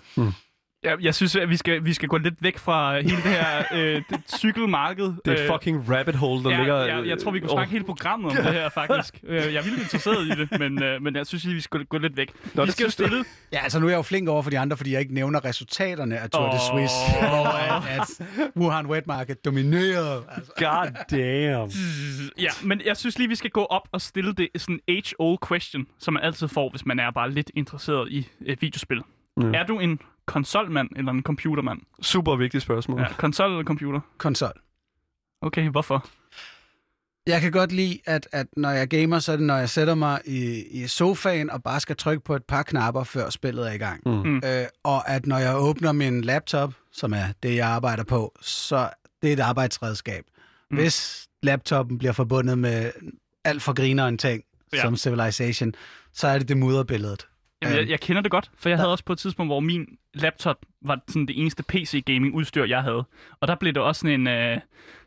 Jeg, 0.85 0.97
jeg 1.01 1.15
synes, 1.15 1.35
at 1.35 1.49
vi 1.49 1.57
skal, 1.57 1.85
vi 1.85 1.93
skal 1.93 2.09
gå 2.09 2.17
lidt 2.17 2.33
væk 2.39 2.57
fra 2.57 2.95
hele 3.01 3.15
det 3.15 3.23
her 3.23 3.63
øh, 3.73 4.01
det 4.09 4.19
cykelmarked. 4.37 5.05
Det 5.05 5.19
er 5.27 5.31
et 5.31 5.39
Øh, 5.39 5.47
fucking 5.47 5.89
rabbit 5.97 6.15
hole, 6.15 6.43
der 6.43 6.49
ja, 6.49 6.57
ligger... 6.57 6.85
jeg, 6.85 7.07
jeg 7.07 7.17
tror, 7.19 7.31
vi 7.31 7.39
kunne 7.39 7.49
snakke 7.49 7.71
hele 7.71 7.83
programmet 7.85 8.31
om 8.31 8.35
det 8.43 8.53
her, 8.53 8.69
faktisk. 8.69 9.19
Øh, 9.27 9.35
Jeg 9.35 9.55
er 9.55 9.63
vildt 9.63 9.79
interesseret 9.81 10.25
i 10.27 10.29
det, 10.29 10.59
men, 10.59 10.83
øh, 10.83 11.01
men 11.01 11.15
jeg 11.15 11.27
synes 11.27 11.43
lige, 11.43 11.53
vi 11.55 11.61
skal 11.61 11.85
gå 11.85 11.97
lidt 11.97 12.17
væk. 12.17 12.31
Nå, 12.53 12.65
vi 12.65 12.71
skal 12.71 12.83
jo 12.83 12.87
du. 12.87 12.91
stille... 12.91 13.25
Ja, 13.53 13.59
altså 13.63 13.79
nu 13.79 13.85
er 13.85 13.89
jeg 13.89 13.97
jo 13.97 14.01
flink 14.01 14.29
over 14.29 14.41
for 14.41 14.49
de 14.49 14.59
andre, 14.59 14.77
fordi 14.77 14.91
jeg 14.91 14.99
ikke 15.01 15.13
nævner 15.13 15.45
resultaterne 15.45 16.17
af 16.19 16.29
Tour 16.29 16.43
de 16.49 16.53
Åh. 16.53 16.59
Suisse, 16.59 16.95
at, 17.21 17.99
at 17.99 18.51
Wuhan 18.57 18.85
Wet 18.85 19.07
Market 19.07 19.45
dominerede. 19.45 20.23
Altså. 20.35 20.51
God 20.57 20.91
damn. 21.11 21.71
Ja, 22.39 22.49
men 22.63 22.81
jeg 22.85 22.97
synes 22.97 23.17
lige, 23.17 23.29
vi 23.29 23.35
skal 23.35 23.49
gå 23.49 23.63
op 23.65 23.81
og 23.91 24.01
stille 24.01 24.33
det 24.33 24.47
sådan 24.57 24.79
age-old 24.87 25.37
question, 25.47 25.85
som 25.99 26.13
man 26.13 26.23
altid 26.23 26.47
får, 26.47 26.69
hvis 26.69 26.85
man 26.85 26.99
er 26.99 27.11
bare 27.11 27.31
lidt 27.31 27.51
interesseret 27.55 28.11
i 28.11 28.27
øh, 28.45 28.57
videospil. 28.61 29.01
Mm. 29.37 29.53
Er 29.53 29.63
du 29.63 29.79
en 29.79 29.99
konsolmand 30.25 30.89
eller 30.95 31.11
en 31.11 31.23
computermand? 31.23 31.81
Super 32.01 32.35
vigtigt 32.35 32.63
spørgsmål. 32.63 32.99
Ja, 33.01 33.13
konsol 33.17 33.51
eller 33.51 33.63
computer? 33.63 33.99
Konsol. 34.17 34.53
Okay, 35.41 35.69
hvorfor? 35.69 36.07
Jeg 37.27 37.41
kan 37.41 37.51
godt 37.51 37.71
lide, 37.71 37.99
at, 38.05 38.27
at 38.31 38.47
når 38.57 38.69
jeg 38.69 38.87
gamer, 38.87 39.19
så 39.19 39.31
er 39.31 39.35
det, 39.35 39.45
når 39.45 39.57
jeg 39.57 39.69
sætter 39.69 39.95
mig 39.95 40.21
i, 40.25 40.63
i 40.63 40.87
sofaen 40.87 41.49
og 41.49 41.63
bare 41.63 41.79
skal 41.79 41.95
trykke 41.95 42.23
på 42.23 42.35
et 42.35 42.43
par 42.43 42.63
knapper, 42.63 43.03
før 43.03 43.29
spillet 43.29 43.67
er 43.67 43.71
i 43.71 43.77
gang. 43.77 44.01
Mm. 44.05 44.11
Mm. 44.11 44.41
Øh, 44.45 44.65
og 44.83 45.09
at 45.09 45.25
når 45.25 45.37
jeg 45.37 45.57
åbner 45.57 45.91
min 45.91 46.21
laptop, 46.21 46.73
som 46.91 47.13
er 47.13 47.25
det, 47.43 47.55
jeg 47.55 47.67
arbejder 47.67 48.03
på, 48.03 48.35
så 48.41 48.89
det 49.21 49.29
er 49.29 49.33
et 49.33 49.39
arbejdsredskab. 49.39 50.23
Mm. 50.71 50.77
Hvis 50.77 51.27
laptoppen 51.43 51.97
bliver 51.97 52.13
forbundet 52.13 52.57
med 52.57 52.91
alt 53.43 53.61
for 53.61 53.73
griner 53.73 54.07
en 54.07 54.17
ting, 54.17 54.43
ja. 54.73 54.81
som 54.81 54.95
Civilization, 54.95 55.73
så 56.13 56.27
er 56.27 56.37
det 56.37 56.47
det 56.47 56.57
mudderbilledet. 56.57 57.27
Jamen, 57.65 57.75
jeg, 57.77 57.81
Øhm. 57.83 57.91
jeg 57.91 57.99
kender 57.99 58.21
det 58.21 58.31
godt, 58.31 58.51
for 58.57 58.69
jeg 58.69 58.77
havde 58.77 58.91
også 58.91 59.03
på 59.05 59.13
et 59.13 59.19
tidspunkt, 59.19 59.49
hvor 59.49 59.59
min 59.59 59.85
laptop 60.13 60.57
var 60.81 60.99
sådan 61.07 61.25
det 61.25 61.39
eneste 61.41 61.63
PC-gaming-udstyr, 61.63 62.65
jeg 62.65 62.81
havde. 62.83 63.03
Og 63.39 63.47
der 63.47 63.55
blev 63.55 63.73
det 63.73 63.81
også 63.83 63.99
sådan 63.99 64.19
en, 64.21 64.27
øh, 64.27 64.57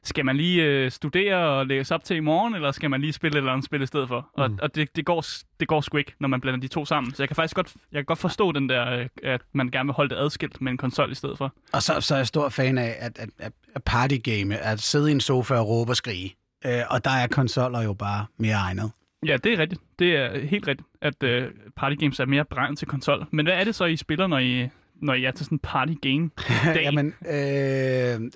skal 0.03 0.25
man 0.25 0.37
lige 0.37 0.63
øh, 0.65 0.91
studere 0.91 1.37
og 1.37 1.67
læse 1.67 1.95
op 1.95 2.05
til 2.05 2.17
i 2.17 2.21
morgen, 2.21 2.55
eller 2.55 2.73
skal 2.73 2.91
man 2.91 3.01
lige 3.01 3.13
spille 3.13 3.35
et 3.35 3.39
eller 3.39 3.53
andet 3.53 3.65
spil 3.65 3.83
i 3.83 3.87
stedet 3.87 4.09
for? 4.09 4.29
Og, 4.35 4.51
Mm. 4.51 4.59
og 4.63 4.75
det, 4.75 4.97
det, 4.97 5.05
går, 5.05 5.25
det 5.61 5.69
går 5.69 5.81
sgu 5.81 5.97
ikke, 5.97 6.13
når 6.21 6.29
man 6.29 6.41
blander 6.41 6.61
de 6.61 6.69
to 6.69 6.85
sammen. 6.85 7.15
Så 7.15 7.23
jeg 7.23 7.29
kan 7.29 7.37
faktisk 7.37 7.57
godt, 7.57 7.75
jeg 7.93 7.99
kan 7.99 8.05
godt 8.05 8.19
forstå 8.19 8.53
den 8.53 8.69
der, 8.69 8.91
øh, 8.99 9.09
at 9.23 9.41
man 9.53 9.69
gerne 9.71 9.87
vil 9.87 9.95
holde 9.95 10.15
det 10.15 10.21
adskilt 10.21 10.61
med 10.61 10.73
en 10.73 10.79
konsol 10.79 11.13
i 11.13 11.15
stedet 11.15 11.39
for. 11.39 11.53
Og 11.73 11.83
så, 11.83 12.01
så 12.01 12.15
er 12.15 12.19
jeg 12.19 12.27
stor 12.27 12.49
fan 12.49 12.79
af 12.79 12.97
at, 12.99 13.19
at, 13.19 13.29
at, 13.39 13.53
at 13.75 13.83
partygame, 13.85 14.57
at 14.59 14.81
sidde 14.81 15.09
i 15.09 15.13
en 15.13 15.21
sofa 15.21 15.55
og 15.55 15.69
råbe 15.69 15.93
og 15.93 15.97
skrige. 15.97 16.35
Øh, 16.67 16.81
og 16.91 17.05
der 17.05 17.11
er 17.11 17.27
konsoller 17.27 17.83
jo 17.83 17.93
bare 17.95 18.27
mere 18.39 18.55
egnet. 18.57 18.91
Ja, 19.27 19.37
det 19.37 19.53
er 19.53 19.59
rigtigt. 19.59 19.81
Det 19.99 20.17
er 20.17 20.39
helt 20.47 20.67
rigtigt, 20.69 20.89
at 21.03 21.23
øh, 21.23 21.51
partygames 21.77 22.21
er 22.21 22.27
mere 22.27 22.45
beregnet 22.45 22.79
til 22.79 22.89
konsol. 22.89 23.27
Men 23.31 23.47
hvad 23.47 23.55
er 23.55 23.65
det 23.65 23.75
så, 23.75 23.85
I 23.85 23.97
spiller, 23.97 24.27
når 24.27 24.39
I, 24.39 24.69
når 25.03 25.15
I 25.15 25.25
er 25.25 25.31
til 25.31 25.45
sådan 25.45 25.57
en 25.57 25.61
partygame? 25.63 26.31
Dag. 26.75 26.83
Jamen, 26.83 27.15
øh, 27.29 28.31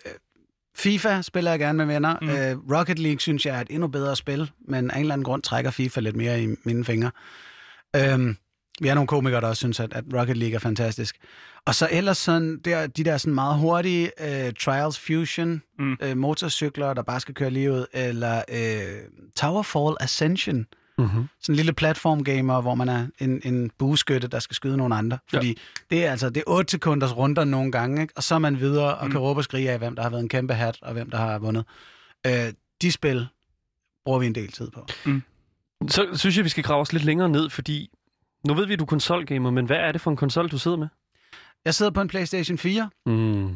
FIFA 0.76 1.22
spiller 1.22 1.50
jeg 1.50 1.60
gerne 1.60 1.76
med 1.78 1.86
venner. 1.86 2.16
Mm. 2.22 2.28
Øh, 2.28 2.78
Rocket 2.78 2.98
League 2.98 3.20
synes 3.20 3.46
jeg 3.46 3.56
er 3.56 3.60
et 3.60 3.66
endnu 3.70 3.88
bedre 3.88 4.16
spil, 4.16 4.50
men 4.68 4.90
af 4.90 4.94
en 4.96 5.00
eller 5.00 5.14
anden 5.14 5.24
grund 5.24 5.42
trækker 5.42 5.70
FIFA 5.70 6.00
lidt 6.00 6.16
mere 6.16 6.42
i 6.42 6.46
mine 6.64 6.84
fingre. 6.84 7.10
Øhm, 7.96 8.36
vi 8.80 8.88
er 8.88 8.94
nogle 8.94 9.06
komikere, 9.08 9.40
der 9.40 9.48
også 9.48 9.60
synes, 9.60 9.80
at, 9.80 9.92
at 9.92 10.04
Rocket 10.14 10.36
League 10.36 10.54
er 10.54 10.58
fantastisk. 10.58 11.16
Og 11.66 11.74
så 11.74 11.88
ellers 11.90 12.18
sådan, 12.18 12.58
der, 12.64 12.86
de 12.86 13.04
der 13.04 13.16
sådan 13.18 13.34
meget 13.34 13.58
hurtige 13.58 14.10
øh, 14.46 14.52
Trials 14.60 14.98
Fusion, 14.98 15.62
Mm. 15.78 15.84
mm. 15.84 15.96
øh, 16.02 16.16
motorcykler, 16.16 16.94
der 16.94 17.02
bare 17.02 17.20
skal 17.20 17.34
køre 17.34 17.50
lige 17.50 17.72
ud, 17.72 17.86
eller 17.92 18.42
øh, 18.52 19.00
Towerfall 19.36 19.96
Ascension, 20.00 20.66
Mm-hmm. 20.98 21.28
sådan 21.40 21.52
en 21.52 21.56
lille 21.56 21.72
platformgamer, 21.72 22.60
hvor 22.60 22.74
man 22.74 22.88
er 22.88 23.06
en, 23.18 23.40
en 23.44 23.70
bueskytte, 23.78 24.28
der 24.28 24.38
skal 24.38 24.54
skyde 24.54 24.76
nogle 24.76 24.94
andre. 24.94 25.18
Fordi 25.30 25.46
ja. 25.48 25.54
det 25.90 26.06
er 26.06 26.10
altså 26.10 26.30
det 26.30 26.40
er 26.46 26.50
8 26.50 26.70
sekunders 26.70 27.16
runder 27.16 27.44
nogle 27.44 27.72
gange, 27.72 28.02
ikke? 28.02 28.12
og 28.16 28.22
så 28.22 28.34
er 28.34 28.38
man 28.38 28.60
videre 28.60 28.94
og 28.94 29.04
Mm. 29.06 29.10
kan 29.12 29.20
råbe 29.20 29.40
og 29.40 29.44
skrige 29.44 29.70
af, 29.70 29.78
hvem 29.78 29.96
der 29.96 30.02
har 30.02 30.10
været 30.10 30.22
en 30.22 30.28
kæmpe 30.28 30.54
hat, 30.54 30.78
og 30.82 30.92
hvem 30.92 31.10
der 31.10 31.18
har 31.18 31.38
vundet. 31.38 31.64
Øh, 32.26 32.32
de 32.82 32.92
spil 32.92 33.26
bruger 34.04 34.18
vi 34.18 34.26
en 34.26 34.34
del 34.34 34.52
tid 34.52 34.70
på. 34.70 34.86
Så 35.88 36.06
synes 36.14 36.36
jeg, 36.36 36.44
vi 36.44 36.48
skal 36.48 36.64
grave 36.64 36.80
os 36.80 36.92
lidt 36.92 37.04
længere 37.04 37.28
ned, 37.28 37.50
fordi 37.50 37.90
nu 38.46 38.54
ved 38.54 38.66
vi, 38.66 38.72
at 38.72 38.78
du 38.78 38.84
er 38.84 38.87
konsolgamer, 38.87 39.50
men 39.50 39.66
hvad 39.66 39.76
er 39.76 39.92
det 39.92 40.00
for 40.00 40.11
en 40.11 40.16
konsol, 40.16 40.49
du 40.49 40.58
sidder 40.58 40.76
med? 40.76 40.88
Jeg 41.64 41.75
sidder 41.75 41.92
på 41.92 42.00
en 42.00 42.08
PlayStation 42.08 42.58
4. 42.58 42.90
Mm. 43.06 43.44
Øh, 43.46 43.49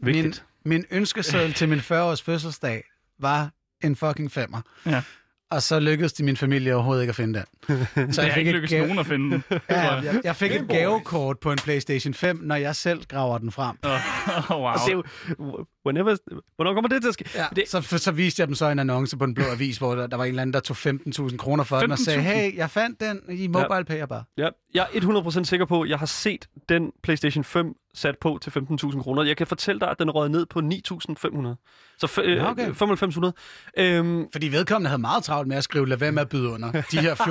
min, 0.00 0.14
Vigtigt. 0.14 0.44
min 0.64 0.84
ønskeseddel 0.90 1.52
til 1.52 1.68
min 1.68 1.78
40-års 1.78 2.22
fødselsdag 2.22 2.84
var 3.18 3.50
en 3.84 3.96
fucking 3.96 4.32
femmer. 4.32 4.60
Ja. 4.86 5.02
Og 5.50 5.62
så 5.62 5.80
lykkedes 5.80 6.12
det 6.12 6.24
min 6.24 6.36
familie 6.36 6.74
overhovedet 6.74 7.02
ikke 7.02 7.10
at 7.10 7.16
finde 7.16 7.44
den. 7.68 7.76
Så 8.12 8.22
Det 8.22 8.30
har 8.30 8.38
ikke 8.38 8.52
lykkes 8.52 8.70
gave- 8.70 8.82
nogen 8.86 8.98
at 8.98 9.06
finde 9.06 9.30
den. 9.30 9.42
Ja, 9.70 9.94
jeg, 9.94 10.20
jeg 10.24 10.36
fik 10.36 10.52
et 10.52 10.68
gavekort 10.68 11.38
på 11.40 11.52
en 11.52 11.58
PlayStation 11.58 12.14
5, 12.14 12.40
når 12.42 12.54
jeg 12.56 12.76
selv 12.76 13.04
graver 13.08 13.38
den 13.38 13.50
frem. 13.52 13.76
Oh, 14.50 14.56
wow. 14.56 14.66
Og 14.66 14.92
jo, 14.92 15.02
whenever, 15.86 16.16
hvornår 16.56 16.74
kommer 16.74 16.88
det 16.88 17.02
til 17.02 17.08
at 17.08 17.14
ske? 17.14 17.24
Ja, 17.34 17.46
Det- 17.56 17.64
så, 17.68 17.80
så 17.98 18.12
viste 18.12 18.40
jeg 18.40 18.48
dem 18.48 18.54
så 18.54 18.68
en 18.68 18.78
annonce 18.78 19.16
på 19.16 19.24
en 19.24 19.34
blå 19.34 19.44
avis, 19.52 19.76
hvor 19.78 19.94
der, 19.94 20.06
der 20.06 20.16
var 20.16 20.24
en 20.24 20.28
eller 20.28 20.42
anden, 20.42 20.52
der 20.54 20.60
tog 20.60 20.76
15.000 20.76 21.36
kroner 21.36 21.64
for 21.64 21.78
den, 21.80 21.92
og 21.92 21.98
sagde, 21.98 22.18
15.000? 22.18 22.22
hey, 22.22 22.56
jeg 22.56 22.70
fandt 22.70 23.00
den 23.00 23.20
i 23.28 23.46
mobile 23.46 23.84
pay 23.86 24.02
bare. 24.02 24.24
Ja, 24.38 24.48
jeg 24.74 24.86
er 24.94 25.00
100% 25.40 25.44
sikker 25.44 25.66
på, 25.66 25.82
at 25.82 25.88
jeg 25.90 25.98
har 25.98 26.06
set 26.06 26.48
den 26.68 26.92
PlayStation 27.02 27.44
5 27.44 27.74
sat 27.98 28.18
på 28.18 28.38
til 28.42 28.50
15.000 28.50 29.02
kroner. 29.02 29.22
Jeg 29.22 29.36
kan 29.36 29.46
fortælle 29.46 29.80
dig, 29.80 29.90
at 29.90 29.98
den 29.98 30.10
rød 30.10 30.28
ned 30.28 30.46
på 30.46 30.58
9.500. 30.58 31.96
Så 31.98 32.06
f- 32.06 32.28
Ja, 32.28 32.50
okay. 32.50 32.68
okay. 32.70 33.32
5.500. 33.76 33.82
Øhm, 33.82 34.26
Fordi 34.32 34.48
vedkommende 34.48 34.88
havde 34.88 35.00
meget 35.00 35.24
travlt 35.24 35.48
med 35.48 35.56
at 35.56 35.64
skrive, 35.64 35.88
lad 35.88 35.96
være 35.96 36.12
med 36.12 36.22
at 36.22 36.28
byde 36.28 36.48
under. 36.48 36.72
De 36.72 37.00
her 37.00 37.14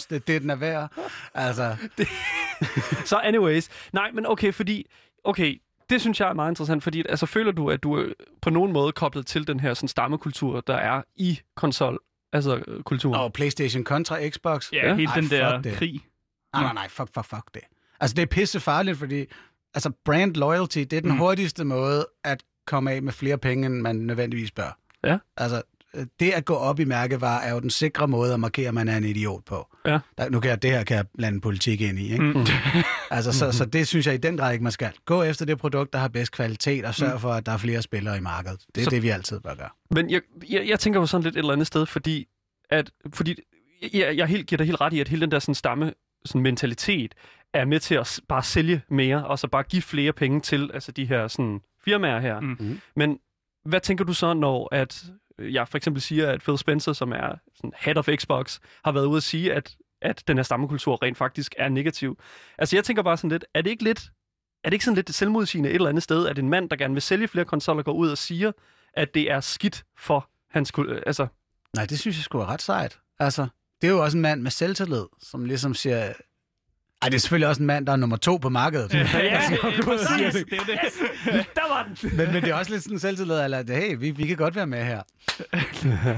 14.999, 0.00 0.06
det 0.10 0.16
er 0.16 0.18
det, 0.18 0.42
den 0.42 0.50
er 0.50 0.56
værd. 0.56 0.92
Altså, 1.34 1.76
så 3.10 3.16
anyways. 3.16 3.68
Nej, 3.92 4.10
men 4.14 4.26
okay, 4.26 4.52
fordi... 4.52 4.86
Okay, 5.24 5.60
det 5.90 6.00
synes 6.00 6.20
jeg 6.20 6.28
er 6.28 6.32
meget 6.34 6.50
interessant, 6.50 6.82
fordi 6.82 7.02
altså, 7.08 7.26
føler 7.26 7.52
du, 7.52 7.70
at 7.70 7.82
du 7.82 7.94
er 7.94 8.04
på 8.42 8.50
nogen 8.50 8.72
måde 8.72 8.92
koblet 8.92 9.26
til 9.26 9.46
den 9.46 9.60
her 9.60 9.74
sådan, 9.74 9.88
stammekultur, 9.88 10.60
der 10.60 10.74
er 10.76 11.02
i 11.16 11.40
konsol, 11.56 11.98
altså 12.32 12.62
øh, 12.68 12.82
kulturen? 12.82 13.20
og 13.20 13.32
PlayStation 13.32 13.84
kontra 13.84 14.28
Xbox. 14.28 14.72
Ja, 14.72 14.86
Ja. 14.88 14.94
hele 14.94 15.08
Ej, 15.08 15.14
den 15.20 15.30
der 15.30 15.62
krig. 15.74 16.00
Nej, 16.54 16.62
nej, 16.62 16.72
nej, 16.72 16.88
fuck, 16.88 17.08
fuck, 17.14 17.26
fuck 17.26 17.54
det. 17.54 17.62
Altså, 18.00 18.14
det 18.14 18.22
er 18.22 18.26
pisse 18.26 18.60
farligt, 18.60 18.98
fordi 18.98 19.24
altså, 19.74 19.90
brand 20.04 20.34
loyalty, 20.34 20.78
det 20.78 20.92
er 20.92 21.00
den 21.00 21.10
mm. 21.10 21.18
hurtigste 21.18 21.64
måde 21.64 22.06
at 22.24 22.42
komme 22.66 22.92
af 22.92 23.02
med 23.02 23.12
flere 23.12 23.38
penge, 23.38 23.66
end 23.66 23.74
man 23.74 23.96
nødvendigvis 23.96 24.50
bør. 24.50 24.78
Ja. 25.04 25.18
Altså, 25.36 25.62
det 26.20 26.30
at 26.30 26.44
gå 26.44 26.54
op 26.54 26.80
i 26.80 26.84
mærkevarer 26.84 27.40
er 27.40 27.52
jo 27.54 27.60
den 27.60 27.70
sikre 27.70 28.08
måde 28.08 28.34
at 28.34 28.40
markere, 28.40 28.68
at 28.68 28.74
man 28.74 28.88
er 28.88 28.96
en 28.96 29.04
idiot 29.04 29.44
på. 29.44 29.66
Ja. 29.86 29.98
Der, 30.18 30.28
nu 30.30 30.40
kan 30.40 30.50
jeg, 30.50 30.62
det 30.62 30.70
her 30.70 30.84
kan 30.84 30.96
jeg 30.96 31.04
blande 31.18 31.40
politik 31.40 31.80
ind 31.80 31.98
i, 31.98 32.12
ikke? 32.12 32.24
Mm. 32.24 32.46
altså, 33.10 33.32
så, 33.32 33.52
så 33.52 33.64
det 33.64 33.88
synes 33.88 34.06
jeg 34.06 34.14
i 34.14 34.18
den 34.18 34.36
grad 34.36 34.52
ikke, 34.52 34.62
man 34.62 34.72
skal. 34.72 34.92
Gå 35.04 35.22
efter 35.22 35.44
det 35.44 35.58
produkt, 35.58 35.92
der 35.92 35.98
har 35.98 36.08
bedst 36.08 36.32
kvalitet, 36.32 36.84
og 36.84 36.94
sørg 36.94 37.20
for, 37.20 37.32
at 37.32 37.46
der 37.46 37.52
er 37.52 37.56
flere 37.56 37.82
spillere 37.82 38.16
i 38.16 38.20
markedet. 38.20 38.60
Det 38.74 38.80
er 38.80 38.84
Så- 38.84 38.90
så... 38.90 38.94
det, 38.94 39.02
vi 39.02 39.08
altid 39.08 39.40
bør 39.40 39.54
gøre. 39.54 39.68
Men 39.90 40.10
jeg, 40.10 40.20
jeg, 40.50 40.68
jeg 40.68 40.80
tænker 40.80 41.00
jo 41.00 41.06
sådan 41.06 41.22
lidt 41.24 41.34
et 41.34 41.38
eller 41.38 41.52
andet 41.52 41.66
sted, 41.66 41.86
fordi, 41.86 42.26
at, 42.70 42.90
fordi 43.14 43.36
jeg, 43.92 44.16
jeg 44.16 44.26
helt, 44.26 44.46
giver 44.46 44.56
dig 44.56 44.66
helt 44.66 44.80
ret 44.80 44.92
i, 44.92 45.00
at 45.00 45.08
hele 45.08 45.20
den 45.20 45.30
der 45.30 45.38
sådan, 45.38 45.54
stamme 45.54 45.92
sådan, 46.24 46.42
mentalitet 46.42 47.14
er 47.60 47.64
med 47.64 47.80
til 47.80 47.94
at 47.94 48.20
bare 48.28 48.42
sælge 48.42 48.82
mere, 48.88 49.26
og 49.26 49.38
så 49.38 49.48
bare 49.48 49.62
give 49.62 49.82
flere 49.82 50.12
penge 50.12 50.40
til 50.40 50.70
altså, 50.74 50.92
de 50.92 51.04
her 51.04 51.28
sådan, 51.28 51.60
firmaer 51.84 52.20
her. 52.20 52.40
Mm. 52.40 52.46
Mhm. 52.60 52.80
Men 52.96 53.18
hvad 53.64 53.80
tænker 53.80 54.04
du 54.04 54.12
så, 54.12 54.34
når 54.34 54.68
at 54.74 55.04
jeg 55.38 55.68
for 55.68 55.76
eksempel 55.76 56.02
siger, 56.02 56.30
at 56.32 56.40
Phil 56.42 56.58
Spencer, 56.58 56.92
som 56.92 57.12
er 57.12 57.34
sådan, 57.56 57.72
head 57.76 57.96
of 57.96 58.08
Xbox, 58.16 58.58
har 58.84 58.92
været 58.92 59.06
ude 59.06 59.16
at 59.16 59.22
sige, 59.22 59.52
at, 59.54 59.76
at 60.02 60.22
den 60.28 60.38
her 60.38 60.42
stammekultur 60.42 61.02
rent 61.02 61.18
faktisk 61.18 61.54
er 61.58 61.68
negativ. 61.68 62.18
Altså 62.58 62.76
jeg 62.76 62.84
tænker 62.84 63.02
bare 63.02 63.16
sådan 63.16 63.30
lidt, 63.30 63.44
er 63.54 63.62
det 63.62 63.70
ikke 63.70 63.84
lidt, 63.84 64.10
er 64.64 64.70
det 64.70 64.74
ikke 64.74 64.84
sådan 64.84 64.94
lidt 64.94 65.14
selvmodsigende 65.14 65.68
et 65.70 65.74
eller 65.74 65.88
andet 65.88 66.02
sted, 66.02 66.26
at 66.26 66.38
en 66.38 66.48
mand, 66.48 66.70
der 66.70 66.76
gerne 66.76 66.94
vil 66.94 67.02
sælge 67.02 67.28
flere 67.28 67.44
konsoller, 67.44 67.82
går 67.82 67.92
ud 67.92 68.08
og 68.10 68.18
siger, 68.18 68.52
at 68.94 69.14
det 69.14 69.30
er 69.30 69.40
skidt 69.40 69.84
for 69.98 70.30
hans... 70.50 70.72
kul- 70.78 71.02
Altså, 71.06 71.26
Nej, 71.76 71.86
det 71.86 71.98
synes 71.98 72.16
jeg 72.16 72.24
skulle 72.24 72.44
er 72.44 72.48
ret 72.48 72.62
sejt. 72.62 72.98
Altså, 73.18 73.46
det 73.80 73.86
er 73.88 73.92
jo 73.92 74.02
også 74.04 74.16
en 74.18 74.22
mand 74.22 74.42
med 74.42 74.50
selvtillid, 74.50 75.04
som 75.20 75.44
ligesom 75.44 75.74
siger... 75.74 76.12
Ej, 77.02 77.08
det 77.08 77.14
er 77.16 77.20
selvfølgelig 77.20 77.48
også 77.48 77.60
en 77.62 77.66
mand, 77.66 77.86
der 77.86 77.92
er 77.92 77.96
nummer 77.96 78.16
to 78.16 78.36
på 78.36 78.48
markedet. 78.48 78.94
Ja, 78.94 78.98
Altså, 79.18 79.52
ja, 79.62 79.82
præcis. 79.84 80.44
det. 80.44 80.52
Er 80.52 80.64
det. 80.64 81.46
der 81.58 81.68
var 81.74 81.88
den! 82.02 82.16
men, 82.16 82.32
men 82.32 82.42
det 82.42 82.50
er 82.50 82.54
også 82.54 82.70
lidt 82.72 82.82
sådan 82.82 82.98
selvtillid, 82.98 83.40
eller 83.44 83.58
at 83.58 83.70
hey, 83.70 83.96
vi, 83.98 84.10
vi 84.10 84.26
kan 84.26 84.36
godt 84.36 84.56
være 84.56 84.66
med 84.66 84.84
her. 84.84 85.02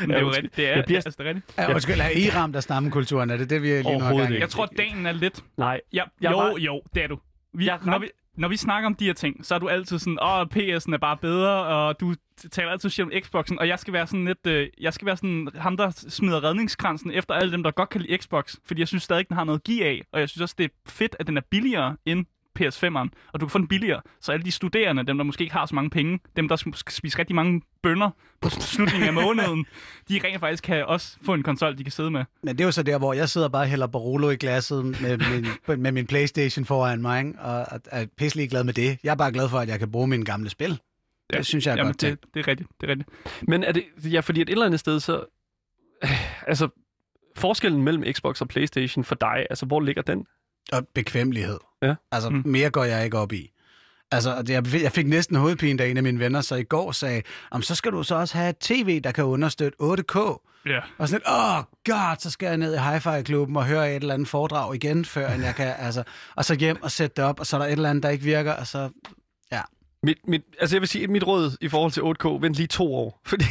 Men 0.00 0.10
det 0.10 0.16
er 0.16 0.20
jo 0.20 0.30
rigtigt. 0.30 0.56
Det 0.56 0.68
er, 0.68 0.74
Jeg 0.76 0.84
bliver- 0.86 0.98
altså, 1.04 1.16
det 1.18 1.26
er 1.26 1.28
rigtigt. 1.34 1.54
Ja, 1.58 1.72
undskyld, 1.74 2.00
er 2.00 2.08
I 2.08 2.30
ramt 2.30 2.56
af 2.56 2.62
stammekulturen? 2.62 3.30
Er 3.30 3.36
det 3.36 3.50
det, 3.50 3.62
vi 3.62 3.68
lige 3.68 3.82
nu 3.82 3.98
har 4.00 4.14
gang 4.16 4.34
i? 4.34 4.38
Jeg 4.38 4.48
tror, 4.48 4.66
dagen 4.66 5.06
er 5.06 5.12
lidt... 5.12 5.40
Nej, 5.58 5.80
Ja, 5.92 6.02
Jeg 6.20 6.30
jo, 6.32 6.38
var- 6.38 6.56
jo, 6.58 6.82
det 6.94 7.02
er 7.04 7.06
du. 7.08 7.18
Vi, 7.54 7.66
Jeg 7.66 7.78
når, 7.84 7.98
vi, 7.98 8.08
når 8.36 8.48
vi 8.48 8.56
snakker 8.56 8.86
om 8.86 8.94
de 8.94 9.04
her 9.04 9.12
ting, 9.12 9.46
så 9.46 9.54
er 9.54 9.58
du 9.58 9.68
altid 9.68 9.98
sådan, 9.98 10.18
åh, 10.22 10.46
PS'en 10.56 10.94
er 10.94 10.98
bare 11.00 11.16
bedre, 11.16 11.66
og 11.66 12.00
du 12.00 12.14
taler 12.50 12.70
altid 12.70 12.90
shit 12.90 13.04
om 13.04 13.12
Xboxen, 13.22 13.58
og 13.58 13.68
jeg 13.68 13.78
skal 13.78 13.92
være 13.92 14.06
sådan 14.06 14.24
lidt, 14.24 14.46
øh, 14.46 14.68
jeg 14.80 14.94
skal 14.94 15.06
være 15.06 15.16
sådan 15.16 15.48
ham, 15.54 15.76
der 15.76 15.90
smider 15.90 16.44
redningskransen 16.44 17.10
efter 17.10 17.34
alle 17.34 17.52
dem, 17.52 17.62
der 17.62 17.70
godt 17.70 17.88
kan 17.88 18.00
lide 18.00 18.18
Xbox, 18.18 18.56
fordi 18.66 18.80
jeg 18.80 18.88
synes 18.88 19.02
stadig, 19.02 19.28
den 19.28 19.36
har 19.36 19.44
noget 19.44 19.58
at 19.58 19.64
give 19.64 19.84
af, 19.84 20.02
og 20.12 20.20
jeg 20.20 20.28
synes 20.28 20.42
også, 20.42 20.54
det 20.58 20.64
er 20.64 20.90
fedt, 20.90 21.16
at 21.20 21.26
den 21.26 21.36
er 21.36 21.42
billigere 21.50 21.96
end 22.06 22.26
PS5'eren, 22.60 23.08
og 23.32 23.40
du 23.40 23.46
kan 23.46 23.50
få 23.50 23.58
den 23.58 23.68
billigere, 23.68 24.00
så 24.20 24.32
alle 24.32 24.44
de 24.44 24.50
studerende, 24.50 25.06
dem 25.06 25.18
der 25.18 25.24
måske 25.24 25.42
ikke 25.42 25.54
har 25.54 25.66
så 25.66 25.74
mange 25.74 25.90
penge, 25.90 26.20
dem 26.36 26.48
der 26.48 26.56
skal 26.56 26.92
spise 26.92 27.18
rigtig 27.18 27.36
mange 27.36 27.62
bønder 27.82 28.10
på 28.40 28.50
slutningen 28.50 29.08
af 29.08 29.14
måneden, 29.14 29.66
de 30.08 30.20
rent 30.24 30.40
faktisk 30.40 30.62
kan 30.62 30.86
også 30.86 31.16
få 31.22 31.34
en 31.34 31.42
konsol, 31.42 31.78
de 31.78 31.84
kan 31.84 31.92
sidde 31.92 32.10
med. 32.10 32.24
Men 32.42 32.54
det 32.54 32.60
er 32.60 32.64
jo 32.64 32.72
så 32.72 32.82
der, 32.82 32.98
hvor 32.98 33.12
jeg 33.12 33.28
sidder 33.28 33.48
bare 33.48 33.62
og 33.62 33.68
hælder 33.68 33.86
Barolo 33.86 34.30
i 34.30 34.36
glasset 34.36 34.84
med 34.84 35.18
min, 35.18 35.46
med 35.82 35.92
min 35.92 36.06
Playstation 36.06 36.64
foran 36.64 37.02
mig, 37.02 37.26
ikke? 37.26 37.38
og 37.38 37.80
er 37.90 38.06
pisselig 38.16 38.50
glad 38.50 38.64
med 38.64 38.72
det. 38.72 38.98
Jeg 39.04 39.10
er 39.10 39.14
bare 39.14 39.32
glad 39.32 39.48
for, 39.48 39.58
at 39.58 39.68
jeg 39.68 39.78
kan 39.78 39.90
bruge 39.90 40.08
mine 40.08 40.24
gamle 40.24 40.50
spil. 40.50 40.80
Ja. 41.32 41.38
Det 41.38 41.46
synes 41.46 41.66
jeg 41.66 41.72
er 41.72 41.76
Jamen, 41.76 41.88
godt 41.88 41.98
tænkt. 41.98 42.22
det, 42.22 42.34
det 42.34 42.40
er 42.40 42.48
rigtigt, 42.48 42.70
det 42.80 42.86
er 42.86 42.90
rigtigt. 42.90 43.08
Men 43.42 43.64
er 43.64 43.72
det, 43.72 43.84
ja, 44.04 44.20
fordi 44.20 44.40
et 44.40 44.50
eller 44.50 44.66
andet 44.66 44.80
sted, 44.80 45.00
så... 45.00 45.24
Altså, 46.46 46.68
forskellen 47.36 47.82
mellem 47.82 48.04
Xbox 48.12 48.40
og 48.40 48.48
Playstation 48.48 49.04
for 49.04 49.14
dig, 49.14 49.46
altså, 49.50 49.66
hvor 49.66 49.80
ligger 49.80 50.02
den? 50.02 50.26
Og 50.72 50.86
bekvemmelighed. 50.94 51.58
Ja. 51.82 51.94
Altså, 52.12 52.30
Mm. 52.30 52.42
mere 52.44 52.70
går 52.70 52.84
jeg 52.84 53.04
ikke 53.04 53.18
op 53.18 53.32
i. 53.32 53.50
Altså, 54.10 54.44
jeg, 54.82 54.92
fik 54.92 55.06
næsten 55.06 55.36
hovedpine, 55.36 55.78
da 55.78 55.86
en 55.86 55.96
af 55.96 56.02
mine 56.02 56.18
venner 56.20 56.40
så 56.40 56.54
i 56.54 56.62
går 56.62 56.92
sagde, 56.92 57.22
om 57.50 57.62
så 57.62 57.74
skal 57.74 57.92
du 57.92 58.02
så 58.02 58.14
også 58.14 58.38
have 58.38 58.50
et 58.50 58.58
tv, 58.58 59.00
der 59.00 59.12
kan 59.12 59.24
understøtte 59.24 59.76
8K. 59.82 60.18
Ja. 60.66 60.80
Og 60.98 61.08
sådan 61.08 61.26
åh 61.28 61.58
oh 61.58 61.64
god, 61.84 62.16
så 62.18 62.30
skal 62.30 62.46
jeg 62.46 62.56
ned 62.56 62.74
i 62.74 62.78
Hi-Fi-klubben 62.78 63.56
og 63.56 63.66
høre 63.66 63.90
et 63.96 64.00
eller 64.00 64.14
andet 64.14 64.28
foredrag 64.28 64.74
igen, 64.74 65.04
før 65.04 65.30
end 65.30 65.42
jeg 65.42 65.54
kan, 65.54 65.74
altså, 65.78 66.02
og 66.36 66.44
så 66.44 66.54
hjem 66.54 66.82
og 66.82 66.90
sætte 66.90 67.14
det 67.16 67.24
op, 67.24 67.40
og 67.40 67.46
så 67.46 67.56
er 67.56 67.60
der 67.60 67.66
et 67.66 67.72
eller 67.72 67.90
andet, 67.90 68.02
der 68.02 68.08
ikke 68.08 68.24
virker, 68.24 68.52
og 68.52 68.66
så, 68.66 68.90
Mit, 70.02 70.18
mit, 70.28 70.42
altså, 70.60 70.76
jeg 70.76 70.80
vil 70.80 70.88
sige, 70.88 71.06
mit 71.06 71.26
råd 71.26 71.56
i 71.60 71.68
forhold 71.68 71.92
til 71.92 72.00
8K, 72.00 72.42
vent 72.42 72.54
lige 72.56 72.66
to 72.66 72.94
år. 72.94 73.20
Fordi 73.26 73.44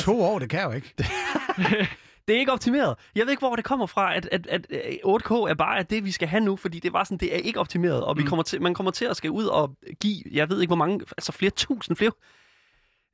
to 0.00 0.22
år, 0.22 0.38
det 0.38 0.50
kan 0.50 0.60
jeg 0.60 0.66
jo 0.66 0.72
ikke. 0.72 0.94
det 2.28 2.36
er 2.36 2.40
ikke 2.40 2.52
optimeret. 2.52 2.94
Jeg 3.14 3.22
ved 3.24 3.30
ikke, 3.30 3.40
hvor 3.40 3.56
det 3.56 3.64
kommer 3.64 3.86
fra, 3.86 4.16
at, 4.16 4.28
at, 4.32 4.46
at 4.46 4.66
øh, 4.70 4.78
8K 5.06 5.32
er 5.50 5.54
bare 5.58 5.82
det, 5.82 6.04
vi 6.04 6.10
skal 6.10 6.28
have 6.28 6.40
nu, 6.44 6.56
fordi 6.56 6.80
det 6.80 6.92
var 6.92 7.04
sådan, 7.04 7.18
det 7.18 7.34
er 7.34 7.38
ikke 7.38 7.60
optimeret, 7.60 8.04
og 8.04 8.16
vi 8.16 8.22
Mm. 8.22 8.28
kommer 8.28 8.42
til, 8.42 8.62
man 8.62 8.74
kommer 8.74 8.90
til 8.92 9.04
at 9.04 9.16
skal 9.16 9.30
ud 9.30 9.44
og 9.44 9.76
give, 10.00 10.22
jeg 10.32 10.48
ved 10.50 10.60
ikke, 10.60 10.68
hvor 10.68 10.76
mange, 10.76 11.00
altså 11.10 11.32
flere 11.32 11.50
tusind, 11.50 11.96
flere... 11.96 12.10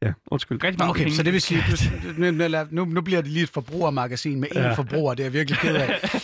Ja, 0.03 0.13
undskyld. 0.27 0.65
Rigtig 0.65 0.79
mange 0.79 0.91
Okay, 0.91 1.03
penge. 1.03 1.17
så 1.17 1.23
det 1.23 1.33
vil 1.33 1.41
sige, 1.41 1.63
du, 1.71 1.77
nu, 2.21 2.31
nu, 2.31 2.49
nu, 2.71 2.85
nu 2.85 3.01
bliver 3.01 3.21
det 3.21 3.31
lige 3.31 3.43
et 3.43 3.49
forbrugermagasin 3.49 4.41
med 4.41 4.49
én 4.57 4.59
Ja. 4.59 4.67
ja. 4.67 4.73
forbruger, 4.73 5.15
det 5.15 5.21
er 5.23 5.25
jeg 5.25 5.33
virkelig 5.33 5.59
ked 5.59 5.75
af. 5.77 5.99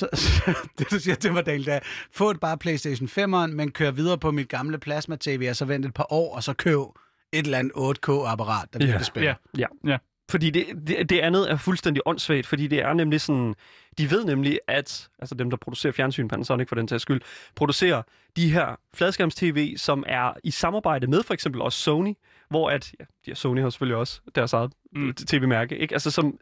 Så, 0.00 0.08
så, 0.14 0.54
det 0.78 0.90
du 0.90 0.98
siger 0.98 1.14
til 1.14 1.32
mig, 1.32 1.46
Daniel, 1.46 1.64
det 1.66 1.74
er, 1.74 1.78
få 2.12 2.30
et 2.30 2.40
bare 2.40 2.58
PlayStation 2.58 3.08
5'eren, 3.08 3.46
men 3.54 3.70
kør 3.70 3.90
videre 3.90 4.18
på 4.18 4.30
mit 4.30 4.48
gamle 4.48 4.78
plasma-tv, 4.78 5.46
og 5.50 5.56
så 5.56 5.64
vent 5.64 5.86
et 5.86 5.94
par 5.94 6.06
år, 6.12 6.34
og 6.36 6.42
så 6.42 6.52
køb 6.52 6.78
et 6.78 7.44
eller 7.44 7.58
andet 7.58 7.72
8K-apparat, 7.76 8.64
der 8.72 8.78
Ja. 8.80 8.84
virkelig 8.86 9.06
spiller. 9.06 9.34
Ja. 9.58 9.66
Ja. 9.84 9.90
Ja. 9.90 9.96
Fordi 10.30 10.50
det, 10.50 10.66
det, 10.86 11.10
det 11.10 11.18
andet 11.18 11.50
er 11.50 11.56
fuldstændig 11.56 12.02
åndssvagt, 12.06 12.46
fordi 12.46 12.66
det 12.66 12.78
er 12.78 12.92
nemlig 12.92 13.20
sådan, 13.20 13.54
de 13.98 14.10
ved 14.10 14.24
nemlig, 14.24 14.60
at 14.68 15.08
altså 15.18 15.34
dem, 15.34 15.50
der 15.50 15.56
producerer 15.56 15.92
fjernsyn, 15.92 16.28
Panasonic 16.28 16.68
for 16.68 16.74
den 16.74 16.86
tages 16.86 17.02
skyld, 17.02 17.20
producerer 17.56 18.02
de 18.36 18.50
her 18.52 18.76
fladskærms-tv, 18.94 19.76
som 19.76 20.04
er 20.06 20.32
i 20.44 20.50
samarbejde 20.50 21.06
med 21.06 21.22
for 21.22 21.34
eksempel 21.34 21.62
også 21.62 21.78
Sony, 21.78 22.14
hvor 22.48 22.70
at, 22.70 22.92
ja, 23.26 23.34
Sony 23.34 23.60
har 23.60 23.70
selvfølgelig 23.70 23.96
også 23.96 24.20
deres 24.34 24.52
eget 24.52 24.72
mm. 24.92 25.14
tv-mærke, 25.14 25.78
ikke? 25.78 25.94
Altså 25.94 26.10
som, 26.10 26.38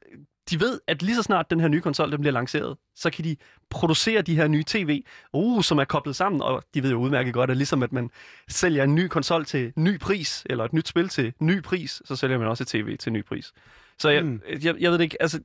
de 0.50 0.60
ved, 0.60 0.80
at 0.86 1.02
lige 1.02 1.16
så 1.16 1.22
snart 1.22 1.50
den 1.50 1.60
her 1.60 1.68
nye 1.68 1.80
konsol, 1.80 2.12
den 2.12 2.20
bliver 2.20 2.32
lanceret, 2.32 2.76
så 2.96 3.10
kan 3.10 3.24
de 3.24 3.36
producere 3.70 4.22
de 4.22 4.36
her 4.36 4.48
nye 4.48 4.64
tv, 4.66 5.02
uh, 5.32 5.62
som 5.62 5.78
er 5.78 5.84
koblet 5.84 6.16
sammen, 6.16 6.42
og 6.42 6.62
de 6.74 6.82
ved 6.82 6.90
jo 6.90 6.96
udmærket 7.00 7.34
godt, 7.34 7.50
at 7.50 7.56
ligesom 7.56 7.82
at 7.82 7.92
man 7.92 8.10
sælger 8.48 8.84
en 8.84 8.94
ny 8.94 9.06
konsol 9.06 9.44
til 9.44 9.72
ny 9.76 9.98
pris, 9.98 10.42
eller 10.50 10.64
et 10.64 10.72
nyt 10.72 10.88
spil 10.88 11.08
til 11.08 11.32
ny 11.40 11.62
pris, 11.62 12.02
så 12.04 12.16
sælger 12.16 12.38
man 12.38 12.48
også 12.48 12.64
et 12.64 12.68
tv 12.68 12.96
til 12.96 13.12
ny 13.12 13.24
pris. 13.24 13.52
Så 13.98 14.08
jeg, 14.08 14.22
Mm. 14.24 14.40
jeg, 14.62 14.74
jeg 14.80 14.90
ved 14.90 14.98
det 14.98 15.04
ikke, 15.04 15.22
altså... 15.22 15.40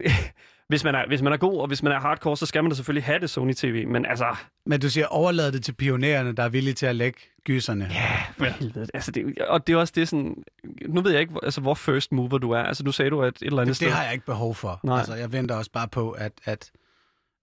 hvis, 0.68 0.84
man 0.84 0.94
er, 0.94 1.06
hvis 1.06 1.22
man 1.22 1.32
er 1.32 1.36
god, 1.36 1.60
og 1.60 1.66
hvis 1.66 1.82
man 1.82 1.92
er 1.92 2.00
hardcore, 2.00 2.36
så 2.36 2.46
skal 2.46 2.62
man 2.64 2.70
da 2.70 2.76
selvfølgelig 2.76 3.04
have 3.04 3.18
det 3.18 3.30
Sony 3.30 3.52
TV, 3.52 3.86
men 3.88 4.06
altså... 4.06 4.36
Men 4.66 4.80
du 4.80 4.90
siger, 4.90 5.06
overlad 5.06 5.52
det 5.52 5.64
til 5.64 5.72
pionærerne, 5.72 6.32
der 6.32 6.42
er 6.42 6.48
villige 6.48 6.74
til 6.74 6.86
at 6.86 6.96
lægge 6.96 7.18
gyserne. 7.44 7.88
Ja, 7.90 8.22
for 8.38 8.44
helvede. 8.44 8.86
Altså, 8.94 9.10
det, 9.10 9.38
og 9.38 9.66
det 9.66 9.72
er 9.72 9.76
også 9.76 9.92
det 9.96 10.08
sådan... 10.08 10.34
Nu 10.88 11.00
ved 11.00 11.10
jeg 11.12 11.20
ikke, 11.20 11.30
hvor- 11.30 11.44
altså, 11.44 11.60
hvor 11.60 11.74
first 11.74 12.12
mover 12.12 12.38
du 12.38 12.50
er. 12.50 12.62
Altså, 12.62 12.84
nu 12.84 12.92
sagde 12.92 13.10
du, 13.10 13.22
at 13.22 13.28
et 13.36 13.42
eller 13.46 13.56
andet 13.62 13.68
Det, 13.68 13.76
sted... 13.76 13.86
det 13.86 13.94
har 13.96 14.04
jeg 14.04 14.12
ikke 14.12 14.26
behov 14.26 14.54
for. 14.54 14.80
Nej. 14.84 14.98
Altså, 14.98 15.14
jeg 15.14 15.32
venter 15.32 15.54
også 15.54 15.70
bare 15.70 15.88
på, 15.88 16.10
at, 16.10 16.32
at 16.44 16.70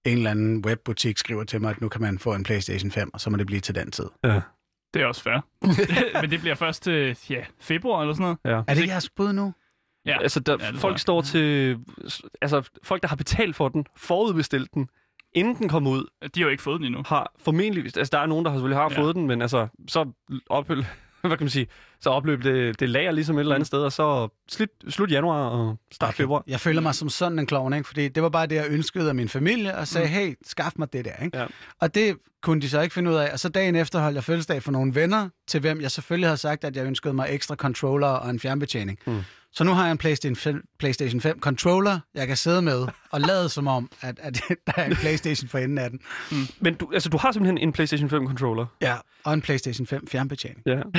en 0.05 0.17
eller 0.17 0.31
anden 0.31 0.65
webbutik 0.65 1.17
skriver 1.17 1.43
til 1.43 1.61
mig, 1.61 1.69
at 1.69 1.81
nu 1.81 1.89
kan 1.89 2.01
man 2.01 2.19
få 2.19 2.33
en 2.33 2.43
PlayStation 2.43 2.91
5, 2.91 3.09
og 3.13 3.21
så 3.21 3.29
må 3.29 3.37
det 3.37 3.47
blive 3.47 3.59
til 3.61 3.75
den 3.75 3.91
tid. 3.91 4.05
Ja. 4.23 4.41
Det 4.93 5.01
er 5.01 5.05
også 5.05 5.21
fair. 5.23 5.39
Men 6.21 6.31
det 6.31 6.39
bliver 6.39 6.55
først 6.55 6.83
til 6.83 7.17
ja, 7.29 7.43
februar 7.59 8.01
eller 8.01 8.13
sådan 8.13 8.23
noget. 8.23 8.37
Ja. 8.57 8.61
Er 8.67 8.73
det 8.73 8.81
ikke 8.81 8.91
jeres 8.91 9.09
bud 9.09 9.33
nu? 9.33 9.53
Ja. 10.05 10.21
Altså, 10.21 10.39
der, 10.39 10.57
Ja, 10.59 10.69
folk 10.71 10.93
jeg. 10.93 10.99
står 10.99 11.21
til... 11.21 11.77
Altså, 12.41 12.69
folk, 12.83 13.01
der 13.01 13.07
har 13.07 13.15
betalt 13.15 13.55
for 13.55 13.69
den, 13.69 13.85
forudbestilt 13.97 14.73
den, 14.73 14.89
inden 15.33 15.55
den 15.55 15.69
kom 15.69 15.87
ud, 15.87 16.05
De 16.35 16.39
har 16.39 16.45
jo 16.45 16.49
ikke 16.51 16.63
fået 16.63 16.79
den 16.79 16.85
endnu. 16.85 17.03
har 17.05 17.31
formentlig... 17.39 17.85
Altså, 17.85 18.09
der 18.11 18.19
er 18.19 18.25
nogen, 18.25 18.45
der 18.45 18.51
har 18.51 18.57
selvfølgelig 18.57 18.77
har 18.77 18.89
Ja. 18.91 19.01
fået 19.01 19.15
den, 19.15 19.27
men 19.27 19.41
altså, 19.41 19.67
så 19.87 20.11
ophøl, 20.49 20.85
hvad 21.21 21.31
kan 21.37 21.39
man 21.45 21.49
sige, 21.49 21.67
så 21.99 22.09
opløb 22.09 22.43
det, 22.43 22.79
det 22.79 22.89
lager 22.89 23.11
ligesom 23.11 23.35
et 23.37 23.39
eller 23.39 23.55
andet 23.55 23.67
sted, 23.67 23.79
og 23.79 23.91
så 23.91 24.27
slut, 24.49 24.69
slut 24.89 25.11
januar 25.11 25.47
og 25.49 25.77
start 25.91 26.09
okay. 26.09 26.17
februar. 26.17 26.43
Jeg 26.47 26.59
føler 26.59 26.81
mig 26.81 26.95
som 26.95 27.09
sådan 27.09 27.39
en 27.39 27.45
klovn, 27.45 27.73
ikke? 27.73 27.87
Fordi 27.87 28.07
det 28.07 28.23
var 28.23 28.29
bare 28.29 28.47
det, 28.47 28.55
jeg 28.55 28.65
ønskede 28.69 29.09
af 29.09 29.15
min 29.15 29.29
familie, 29.29 29.75
og 29.77 29.87
sagde, 29.87 30.07
mm. 30.07 30.13
hey, 30.13 30.35
skaff 30.45 30.75
mig 30.79 30.93
det 30.93 31.05
der, 31.05 31.23
ikke? 31.25 31.37
Ja. 31.37 31.45
Og 31.81 31.95
det 31.95 32.17
kunne 32.41 32.61
de 32.61 32.69
så 32.69 32.81
ikke 32.81 32.93
finde 32.93 33.11
ud 33.11 33.15
af. 33.15 33.29
Og 33.33 33.39
så 33.39 33.49
dagen 33.49 33.75
efter 33.75 33.99
holdt 34.01 34.15
jeg 34.15 34.23
fødselsdag 34.23 34.63
for 34.63 34.71
nogle 34.71 34.95
venner, 34.95 35.29
til 35.47 35.59
hvem 35.59 35.81
jeg 35.81 35.91
selvfølgelig 35.91 36.27
havde 36.27 36.37
sagt, 36.37 36.63
at 36.63 36.75
jeg 36.75 36.85
ønskede 36.85 37.13
mig 37.13 37.27
ekstra 37.29 37.55
controller 37.55 38.07
og 38.07 38.29
en 38.29 38.39
fjernbetjening. 38.39 38.99
Mm. 39.07 39.19
Så 39.53 39.63
nu 39.63 39.71
har 39.71 39.83
jeg 39.83 39.91
en 39.91 39.97
PlayStation 39.97 40.35
5, 40.35 40.63
PlayStation 40.79 41.21
5 41.21 41.39
controller, 41.39 41.99
jeg 42.15 42.27
kan 42.27 42.37
sidde 42.37 42.61
med 42.61 42.87
og 43.11 43.21
lade 43.21 43.49
som 43.49 43.67
om, 43.67 43.89
at, 44.01 44.19
at 44.19 44.41
der 44.67 44.73
er 44.75 44.85
en 44.85 44.95
PlayStation 44.95 45.49
for 45.49 45.57
enden 45.57 45.77
af 45.77 45.89
den. 45.89 45.99
Men 46.59 46.73
du, 46.75 46.89
altså, 46.93 47.09
du 47.09 47.17
har 47.17 47.31
simpelthen 47.31 47.57
en 47.57 47.71
PlayStation 47.71 48.09
5 48.09 48.27
controller. 48.27 48.65
Ja, 48.81 48.95
og 49.23 49.33
en 49.33 49.41
PlayStation 49.41 49.87
5 49.87 50.07
fjernbetjening. 50.07 50.61
Ja. 50.65 50.81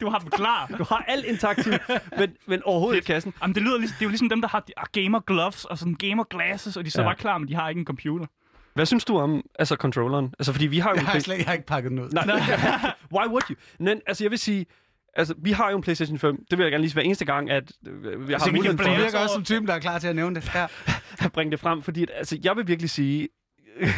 Du 0.00 0.10
har 0.10 0.18
dem 0.18 0.30
klar. 0.30 0.66
Du 0.78 0.84
har 0.88 1.04
alt 1.08 1.24
intaktivt, 1.24 1.78
men, 2.18 2.30
men 2.46 2.62
overhovedet 2.62 2.96
ikke 2.96 3.06
kassen. 3.06 3.32
Jamen, 3.42 3.54
det, 3.54 3.62
lyder 3.62 3.78
ligesom, 3.78 3.94
det 3.94 4.02
er 4.02 4.06
jo 4.06 4.10
ligesom 4.10 4.28
dem, 4.28 4.40
der 4.40 4.48
har 4.48 4.60
de- 4.60 4.72
ah, 4.76 4.84
gamer 4.92 5.20
gloves 5.20 5.64
og 5.64 5.78
sådan 5.78 5.94
gamer 5.94 6.24
glasses, 6.24 6.76
og 6.76 6.84
de 6.84 6.90
så 6.90 7.00
Ja. 7.02 7.06
bare 7.08 7.16
klar, 7.16 7.38
men 7.38 7.48
de 7.48 7.54
har 7.54 7.68
ikke 7.68 7.78
en 7.78 7.84
computer. 7.86 8.26
Hvad 8.74 8.86
synes 8.86 9.04
du 9.04 9.18
om 9.18 9.42
altså, 9.58 9.74
controlleren? 9.76 10.34
Altså, 10.38 10.52
fordi 10.52 10.66
vi 10.66 10.78
har 10.78 10.90
jo... 10.90 10.94
Jeg 10.94 11.00
en 11.02 11.06
har, 11.06 11.18
slet, 11.18 11.36
jeg 11.38 11.46
har 11.46 11.52
ikke 11.52 11.66
pakket 11.66 11.90
den 11.90 11.98
ud. 11.98 12.08
Nej, 12.10 12.26
nej. 12.26 12.40
Why 13.16 13.26
would 13.28 13.50
you? 13.50 13.56
Men 13.78 14.00
altså, 14.06 14.24
jeg 14.24 14.30
vil 14.30 14.38
sige, 14.38 14.66
Altså, 15.16 15.34
vi 15.42 15.50
har 15.50 15.70
jo 15.70 15.76
en 15.76 15.82
PlayStation 15.82 16.18
5. 16.18 16.44
Det 16.50 16.58
vil 16.58 16.64
jeg 16.64 16.70
gerne 16.70 16.82
lige 16.82 16.90
sige 16.90 16.96
hver 16.96 17.02
eneste 17.02 17.24
gang, 17.24 17.50
at 17.50 17.72
øh, 17.88 18.28
vi 18.28 18.32
har 18.32 18.38
vi 18.38 18.44
kan 18.44 18.54
muligheden 18.54 18.78
Du 18.78 18.82
for 18.82 18.90
blære 18.90 19.02
virker 19.02 19.18
også 19.18 19.34
som 19.34 19.44
typen, 19.44 19.68
der 19.68 19.74
er 19.74 19.78
klar 19.78 19.98
til 19.98 20.08
at 20.08 20.16
nævne 20.16 20.34
det. 20.34 20.54
Ja. 20.54 20.66
at 21.24 21.32
bringe 21.32 21.50
det 21.50 21.60
frem, 21.60 21.82
fordi 21.82 22.02
at, 22.02 22.10
altså, 22.14 22.38
jeg 22.42 22.56
vil 22.56 22.68
virkelig 22.68 22.90
sige, 22.90 23.28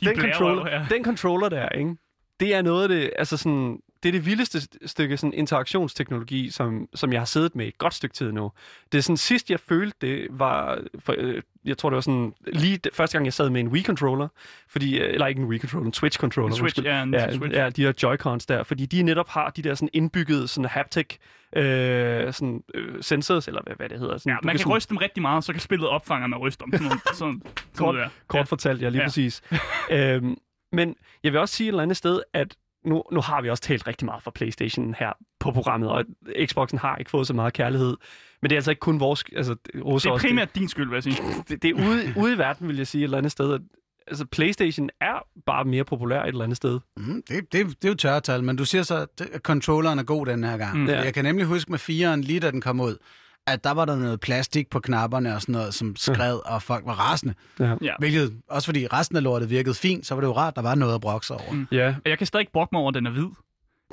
De 0.00 0.06
den, 0.06 0.20
controller, 0.20 0.88
den 0.88 1.04
controller 1.04 1.48
der, 1.48 1.68
ikke? 1.68 1.96
det 2.40 2.54
er 2.54 2.62
noget 2.62 2.82
af 2.82 2.88
det, 2.88 3.10
altså 3.18 3.36
sådan, 3.36 3.78
det 4.04 4.08
er 4.08 4.12
det 4.12 4.26
vildeste 4.26 4.58
st- 4.58 4.86
stykke 4.86 5.16
sådan, 5.16 5.32
interaktionsteknologi, 5.34 6.50
som, 6.50 6.88
som 6.94 7.12
jeg 7.12 7.20
har 7.20 7.26
siddet 7.26 7.56
med 7.56 7.66
et 7.66 7.78
godt 7.78 7.94
stykke 7.94 8.14
tid 8.14 8.32
nu. 8.32 8.52
Det 8.92 8.98
er 8.98 9.02
sådan, 9.02 9.16
sidst 9.16 9.50
jeg 9.50 9.60
følte 9.60 9.96
det, 10.00 10.26
var, 10.30 10.78
for, 10.98 11.14
øh, 11.18 11.42
jeg 11.64 11.78
tror 11.78 11.90
det 11.90 11.94
var 11.94 12.00
sådan, 12.00 12.32
lige 12.46 12.76
det, 12.76 12.94
første 12.94 13.16
gang 13.18 13.24
jeg 13.26 13.32
sad 13.32 13.50
med 13.50 13.60
en 13.60 13.68
Wii-controller, 13.68 14.28
fordi, 14.68 14.98
øh, 14.98 15.12
eller 15.14 15.26
ikke 15.26 15.40
en 15.40 15.48
Wii-controller, 15.48 15.86
en 15.86 15.92
Switch-controller. 15.92 16.48
En 16.50 16.56
Switch, 16.56 16.84
ja, 16.84 17.02
en 17.02 17.14
ja, 17.14 17.32
Switch. 17.36 17.56
ja, 17.58 17.70
de 17.70 17.82
der 17.82 17.92
Joy-Cons 17.92 18.44
der, 18.48 18.62
fordi 18.62 18.86
de 18.86 19.02
netop 19.02 19.28
har 19.28 19.50
de 19.50 19.62
der 19.62 19.74
sådan 19.74 19.88
indbyggede 19.92 20.48
sådan 20.48 20.68
haptic 20.70 21.16
øh, 21.56 22.32
sådan, 22.32 22.62
øh, 22.74 23.02
sensors, 23.02 23.48
eller 23.48 23.62
hvad, 23.66 23.76
hvad 23.76 23.88
det 23.88 23.98
hedder. 23.98 24.18
Sådan, 24.18 24.30
Ja, 24.32 24.36
man 24.42 24.52
kan 24.54 24.58
sådan- 24.58 24.76
ryste 24.76 24.90
dem 24.90 24.96
rigtig 24.96 25.22
meget, 25.22 25.44
så 25.44 25.52
kan 25.52 25.60
spillet 25.60 25.88
opfange, 25.88 26.20
når 26.20 26.28
man 26.28 26.38
ryster 26.38 26.64
dem. 26.64 26.72
Sådan, 26.72 26.86
noget- 26.86 27.00
sådan, 27.18 27.42
sådan 27.72 27.86
Kort- 27.86 27.94
der. 27.94 28.08
Kort 28.28 28.38
Ja. 28.38 28.42
fortalt, 28.44 28.82
ja, 28.82 28.88
lige 28.88 29.00
ja. 29.00 29.06
præcis. 29.06 29.42
øhm, 29.92 30.36
men 30.72 30.96
jeg 31.22 31.32
vil 31.32 31.40
også 31.40 31.54
sige 31.54 31.66
et 31.66 31.68
eller 31.68 31.82
andet 31.82 31.96
sted, 31.96 32.20
at 32.32 32.54
nu, 32.84 33.02
nu 33.12 33.20
har 33.20 33.42
vi 33.42 33.50
også 33.50 33.62
talt 33.62 33.86
rigtig 33.86 34.06
meget 34.06 34.22
for 34.22 34.30
PlayStation 34.30 34.94
her 34.98 35.12
på 35.40 35.50
programmet, 35.50 35.90
og 35.90 36.04
Xboxen 36.46 36.78
har 36.78 36.96
ikke 36.96 37.10
fået 37.10 37.26
så 37.26 37.34
meget 37.34 37.52
kærlighed. 37.52 37.96
Men 38.42 38.50
det 38.50 38.52
er 38.52 38.58
altså 38.58 38.70
ikke 38.70 38.80
kun 38.80 39.00
vores... 39.00 39.24
Altså, 39.36 39.56
hos 39.82 40.02
Det 40.02 40.10
er 40.10 40.18
primært 40.18 40.54
din 40.54 40.68
skyld, 40.68 40.88
vil 40.88 40.96
jeg 40.96 41.02
sige. 41.02 41.16
Det, 41.16 41.48
det, 41.48 41.62
det 41.62 41.70
er 41.70 41.74
ude, 41.74 42.14
ude 42.16 42.34
i 42.34 42.38
verden, 42.38 42.68
vil 42.68 42.76
jeg 42.76 42.86
sige, 42.86 43.00
et 43.00 43.04
eller 43.04 43.18
andet 43.18 43.32
sted. 43.32 43.54
At, 43.54 43.60
altså, 44.06 44.26
PlayStation 44.26 44.90
er 45.00 45.26
bare 45.46 45.64
mere 45.64 45.84
populær 45.84 46.22
et 46.22 46.28
eller 46.28 46.44
andet 46.44 46.56
sted. 46.56 46.80
Mm, 46.96 47.22
det, 47.28 47.52
det, 47.52 47.66
det 47.66 47.84
er 47.84 47.88
jo 47.88 47.94
tørretal, 47.94 48.44
men 48.44 48.56
du 48.56 48.64
siger 48.64 48.82
så, 48.82 49.06
at 49.32 49.40
controlleren 49.42 49.98
er 49.98 50.02
god 50.02 50.26
den 50.26 50.44
her 50.44 50.56
gang. 50.56 50.78
Mm. 50.78 50.88
Ja. 50.88 51.02
Jeg 51.02 51.14
kan 51.14 51.24
nemlig 51.24 51.46
huske 51.46 51.70
med 51.70 51.78
4'eren, 51.78 52.26
lige 52.26 52.40
da 52.40 52.50
den 52.50 52.60
kom 52.60 52.80
ud, 52.80 52.96
at 53.46 53.64
der 53.64 53.70
var 53.70 53.84
der 53.84 53.96
noget 53.96 54.20
plastik 54.20 54.70
på 54.70 54.80
knapperne 54.80 55.34
og 55.34 55.40
sådan 55.40 55.52
noget, 55.52 55.74
som 55.74 55.96
skred, 55.96 56.38
og 56.46 56.62
folk 56.62 56.86
var 56.86 56.92
rasende. 56.92 57.34
Ja. 57.60 57.74
Ja. 57.82 57.92
Hvilket, 57.98 58.32
også 58.50 58.66
fordi 58.66 58.86
resten 58.86 59.16
af 59.16 59.22
lortet 59.22 59.50
virkede 59.50 59.74
fint, 59.74 60.06
så 60.06 60.14
var 60.14 60.20
det 60.20 60.28
jo 60.28 60.36
rart, 60.36 60.56
der 60.56 60.62
var 60.62 60.74
noget 60.74 60.94
at 60.94 61.00
brokke 61.00 61.26
sig 61.26 61.36
over. 61.36 61.52
Mm. 61.52 61.66
Ja. 61.72 61.88
Og 62.04 62.10
Jeg 62.10 62.18
kan 62.18 62.26
stadig 62.26 62.42
ikke 62.42 62.52
brokke 62.52 62.68
mig 62.74 62.80
over, 62.80 62.88
at 62.88 62.94
den 62.94 63.06
er 63.06 63.10
hvid. 63.10 63.28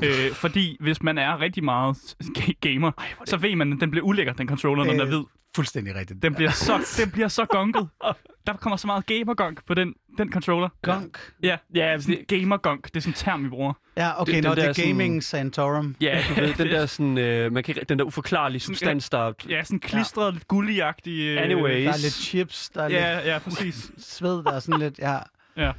Øh, 0.03 0.31
fordi 0.33 0.77
hvis 0.79 1.03
man 1.03 1.17
er 1.17 1.39
rigtig 1.39 1.63
meget 1.63 1.95
ga- 2.37 2.53
gamer, 2.61 2.91
så 3.25 3.37
ved 3.37 3.55
man, 3.55 3.73
at 3.73 3.77
den 3.81 3.91
bliver 3.91 4.05
ulækker, 4.05 4.33
den 4.33 4.47
controller, 4.47 4.83
når 4.83 4.91
den 4.91 4.99
er 5.01 5.05
Øh, 5.05 5.09
hvid. 5.11 5.23
Fuldstændig 5.55 5.95
rigtigt. 5.95 6.23
Den 6.23 6.35
bliver 6.35 6.51
så, 6.51 6.79
den 7.03 7.11
bliver 7.11 7.27
så 7.27 7.45
gonket. 7.45 7.87
Der 8.47 8.53
kommer 8.53 8.77
så 8.77 8.87
meget 8.87 9.05
gamer-gunk 9.05 9.65
på 9.67 9.73
den, 9.73 9.93
den 10.17 10.31
controller. 10.31 10.69
Gunk. 10.83 11.17
Ja, 11.43 11.57
Ja, 11.75 11.99
sådan 11.99 12.17
det, 12.17 12.27
gamer-gunk. 12.41 12.83
Det 12.87 12.95
er 12.95 12.99
sådan 13.01 13.11
en 13.11 13.15
term, 13.15 13.43
vi 13.43 13.49
bruger. 13.49 13.73
Ja, 13.97 14.21
okay, 14.21 14.33
Det- 14.35 14.43
når 14.43 14.55
det 14.55 14.61
er 14.61 14.65
der 14.65 14.73
sådan- 14.73 14.89
Gaming 14.89 15.23
Santorum. 15.23 15.95
ja, 16.01 16.23
du 16.29 16.33
ved, 16.41 16.53
den 16.53 16.67
der, 16.67 16.85
sådan, 16.85 17.17
øh, 17.17 17.51
man 17.51 17.63
kan, 17.63 17.75
den 17.89 17.99
der 17.99 18.05
uforklarlige 18.05 18.59
substans, 18.59 19.09
der... 19.09 19.33
Ja, 19.49 19.63
sådan 19.63 19.79
klistret, 19.79 20.33
lidt 20.33 20.47
gullig-agtig. 20.47 21.19
Øh, 21.21 21.41
Anyways. 21.43 21.85
Der 21.85 21.93
er 21.93 21.97
lidt 21.97 22.13
chips, 22.13 22.69
der 22.69 22.83
er 22.83 22.87
lidt 22.87 22.99
Ja, 22.99 23.33
ja, 23.33 23.39
præcis. 23.39 23.91
sved, 23.97 24.43
der 24.43 24.51
er 24.51 24.59
sådan 24.59 24.79
lidt, 24.79 24.99
ja. 24.99 25.17
Ja. 25.57 25.71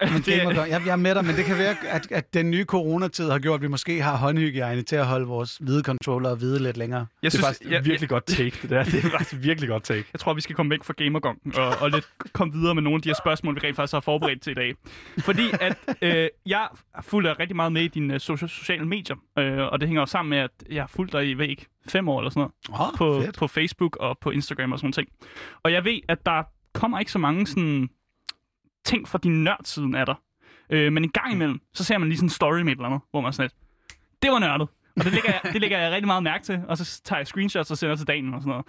Men 0.00 0.22
Det- 0.26 0.36
jeg, 0.36 0.82
jeg 0.86 0.92
er 0.92 0.96
med 0.96 1.14
dig, 1.14 1.24
men 1.24 1.34
det 1.36 1.44
kan 1.44 1.58
være, 1.58 1.74
at, 1.90 2.06
at 2.12 2.34
den 2.34 2.50
nye 2.50 2.64
coronatid 2.64 3.30
har 3.30 3.38
gjort, 3.38 3.54
at 3.54 3.62
vi 3.62 3.68
måske 3.68 4.02
har 4.02 4.16
håndhygiejne 4.16 4.82
til 4.82 4.96
at 4.96 5.06
holde 5.06 5.26
vores 5.26 5.56
hvide 5.60 5.82
controller 5.82 6.30
og 6.30 6.36
hvide 6.36 6.62
lidt 6.62 6.76
længere. 6.76 6.98
Jeg 7.00 7.06
Det 7.22 7.26
er 7.26 7.30
synes, 7.30 7.46
faktisk 7.46 7.70
jeg, 7.70 7.84
virkelig 7.84 8.08
godt 8.08 8.26
take, 8.26 8.58
det 8.62 8.70
der. 8.70 8.84
Det 8.84 9.04
er 9.04 9.10
faktisk 9.10 9.42
virkelig 9.42 9.68
godt 9.68 9.82
take. 9.84 10.04
Jeg 10.12 10.20
tror, 10.20 10.34
vi 10.34 10.40
skal 10.40 10.56
komme 10.56 10.70
væk 10.70 10.84
fra 10.84 10.94
gamergonken 10.96 11.54
og, 11.56 11.68
og 11.80 11.90
lidt 11.90 12.06
komme 12.32 12.52
videre 12.54 12.74
med 12.74 12.82
nogle 12.82 12.96
af 12.96 13.02
de 13.02 13.08
her 13.08 13.16
spørgsmål, 13.24 13.54
vi 13.54 13.60
rent 13.64 13.76
faktisk 13.76 13.92
har 13.92 14.00
forberedt 14.00 14.42
til 14.42 14.50
i 14.50 14.54
dag. 14.54 14.74
Fordi 15.18 15.42
at 15.60 15.76
øh, 16.02 16.28
jeg 16.46 16.68
fulgte 17.02 17.32
rigtig 17.32 17.56
meget 17.56 17.72
med 17.72 17.82
i 17.82 17.88
dine 17.88 18.14
øh, 18.14 18.20
socia- 18.22 18.46
sociale 18.48 18.84
medier, 18.86 19.16
øh, 19.38 19.58
og 19.58 19.80
det 19.80 19.88
hænger 19.88 20.02
jo 20.02 20.06
sammen 20.06 20.30
med, 20.30 20.38
at 20.38 20.50
jeg 20.70 20.82
har 20.82 20.86
fulgt 20.88 21.12
dig 21.12 21.26
i, 21.26 21.42
ikke, 21.50 21.66
fem 21.88 22.08
år 22.08 22.20
eller 22.20 22.30
sådan 22.30 22.50
noget, 22.70 22.80
Oh, 22.92 22.96
på, 22.98 23.22
fedt. 23.22 23.36
på 23.38 23.46
Facebook 23.46 23.96
og 24.00 24.18
på 24.20 24.30
Instagram 24.30 24.72
og 24.72 24.78
sådan 24.78 24.86
noget 24.86 24.94
ting. 24.94 25.08
Og 25.62 25.72
jeg 25.72 25.84
ved, 25.84 26.00
at 26.08 26.26
der 26.26 26.42
kommer 26.74 26.98
ikke 26.98 27.12
så 27.12 27.18
mange 27.18 27.46
sådan 27.46 27.88
ting 28.84 29.08
fra 29.08 29.18
din 29.18 29.44
nørdsiden 29.44 29.94
af 29.94 30.06
dig. 30.06 30.14
Øh, 30.70 30.92
men 30.92 31.04
en 31.04 31.10
gang 31.10 31.32
imellem, 31.32 31.60
så 31.74 31.84
ser 31.84 31.98
man 31.98 32.08
lige 32.08 32.18
sådan 32.18 32.26
en 32.26 32.30
story 32.30 32.60
med 32.60 32.72
et 32.72 32.76
eller 32.76 32.86
andet, 32.86 33.00
hvor 33.10 33.20
man 33.20 33.28
er 33.28 33.32
sådan 33.32 33.44
lidt, 33.44 33.54
det 34.22 34.30
var 34.30 34.38
nørdet. 34.38 34.68
Og 34.96 35.04
det 35.04 35.12
lægger, 35.12 35.32
jeg, 35.32 35.52
det 35.52 35.60
lægger 35.60 35.78
jeg 35.78 35.90
rigtig 35.92 36.06
meget 36.06 36.22
mærke 36.22 36.44
til, 36.44 36.62
og 36.68 36.78
så 36.78 37.02
tager 37.04 37.20
jeg 37.20 37.26
screenshots 37.26 37.70
og 37.70 37.78
sender 37.78 37.96
til 37.96 38.06
dagen 38.06 38.34
og 38.34 38.42
sådan 38.42 38.50
noget. 38.50 38.66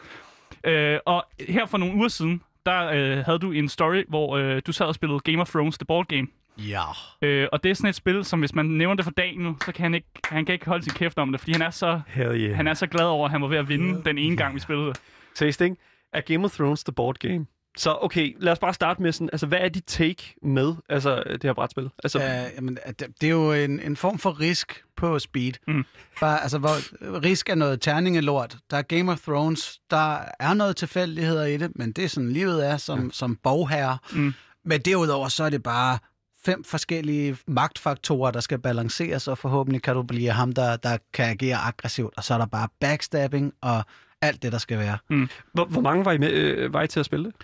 Øh, 0.64 1.00
og 1.06 1.26
her 1.50 1.66
for 1.66 1.78
nogle 1.78 1.96
uger 1.96 2.08
siden, 2.08 2.42
der 2.66 2.88
øh, 2.88 3.26
havde 3.26 3.40
du 3.40 3.52
en 3.52 3.70
story, 3.70 4.04
hvor 4.08 4.38
øh, 4.38 4.62
du 4.68 4.72
sad 4.72 4.86
og 4.86 4.96
spillede 4.96 5.20
Game 5.20 5.42
of 5.42 5.50
Thrones 5.50 5.78
The 5.78 5.86
Board 5.86 6.08
Game. 6.08 6.28
Ja. 6.58 6.84
Øh, 7.22 7.48
og 7.52 7.64
det 7.64 7.70
er 7.70 7.76
sådan 7.76 7.90
et 7.90 7.96
spil, 7.96 8.26
som 8.26 8.40
hvis 8.40 8.56
man 8.56 8.66
nævner 8.66 8.96
det 8.96 9.06
for 9.06 9.40
nu, 9.40 9.58
så 9.66 9.72
kan 9.72 9.84
han 9.84 9.94
ikke, 9.94 10.08
han 10.26 10.46
kan 10.46 10.54
ikke 10.54 10.66
holde 10.66 10.84
sin 10.84 10.94
kæft 10.94 11.20
om 11.20 11.32
det, 11.32 11.40
fordi 11.40 11.52
han 11.52 11.62
er 11.62 11.70
så, 11.70 12.02
yeah. 12.18 12.56
han 12.56 12.68
er 12.68 12.74
så 12.74 12.88
glad 12.88 13.06
over, 13.06 13.26
at 13.26 13.32
han 13.32 13.42
var 13.42 13.48
ved 13.48 13.58
at 13.58 13.70
vinde 13.70 14.04
den 14.06 14.18
ene 14.18 14.38
gang, 14.38 14.56
vi 14.56 14.60
spillede 14.60 14.88
det. 14.88 15.02
Tasting 15.36 15.78
er 16.14 16.22
Game 16.22 16.46
of 16.46 16.52
Thrones 16.52 16.84
the 16.84 16.94
board 16.94 17.16
game. 17.16 17.46
Så 17.78 17.98
okay, 18.02 18.36
lad 18.40 18.52
os 18.52 18.60
bare 18.60 18.74
starte 18.74 19.02
med 19.02 19.12
sådan, 19.12 19.30
altså 19.32 19.48
hvad 19.48 19.60
er 19.62 19.70
dit 19.70 19.84
take 19.88 20.36
med 20.42 20.76
altså, 20.90 21.24
det 21.32 21.44
her 21.44 21.54
brætspil? 21.54 21.90
Altså, 22.04 22.18
Uh, 22.18 22.56
jamen, 22.56 22.78
det, 23.22 23.28
er 23.28 23.32
jo 23.32 23.54
en, 23.54 23.80
en 23.80 23.96
form 23.96 24.18
for 24.20 24.40
risk 24.40 24.84
på 24.98 25.20
speed. 25.20 25.54
Mm. 25.68 25.86
Bare, 26.20 26.42
altså, 26.42 26.58
hvor, 26.58 26.76
risk 27.24 27.50
er 27.50 27.56
noget 27.56 27.82
terningelort. 27.82 28.58
Der 28.72 28.78
er 28.78 28.82
Game 28.82 29.12
of 29.12 29.20
Thrones. 29.20 29.80
Der 29.90 30.18
er 30.40 30.54
noget 30.54 30.76
tilfældigheder 30.76 31.46
i 31.46 31.58
det, 31.58 31.72
men 31.76 31.92
det 31.92 32.04
er 32.04 32.08
sådan, 32.10 32.32
livet 32.32 32.68
er 32.68 32.78
som, 32.78 33.04
ja. 33.04 33.10
som 33.12 33.36
bogherre. 33.36 33.98
Mm. 34.14 34.34
Men 34.66 34.82
derudover, 34.82 35.28
så 35.28 35.44
er 35.44 35.50
det 35.50 35.64
bare 35.64 35.98
fem 36.46 36.64
forskellige 36.64 37.38
magtfaktorer, 37.48 38.32
der 38.32 38.40
skal 38.40 38.60
balanceres, 38.60 39.28
og 39.28 39.38
forhåbentlig 39.38 39.82
kan 39.82 39.96
du 39.96 40.04
blive 40.04 40.32
ham, 40.32 40.52
der, 40.52 40.76
der 40.76 40.98
kan 41.14 41.26
agere 41.26 41.58
aggressivt. 41.58 42.14
Og 42.18 42.24
så 42.24 42.34
er 42.34 42.38
der 42.38 42.46
bare 42.46 42.68
backstabbing 42.80 43.54
og 43.62 43.84
alt 44.22 44.44
det, 44.44 44.52
der 44.52 44.58
skal 44.58 44.80
være. 44.80 44.98
hvor, 45.54 45.66
hvor 45.66 45.82
mange 45.82 46.06
var 46.06 46.12
I, 46.12 46.18
med, 46.18 46.32
øh, 46.32 46.74
var 46.74 46.82
I 46.82 46.88
til 46.88 47.00
at 47.00 47.06
spille 47.06 47.26
det? 47.26 47.36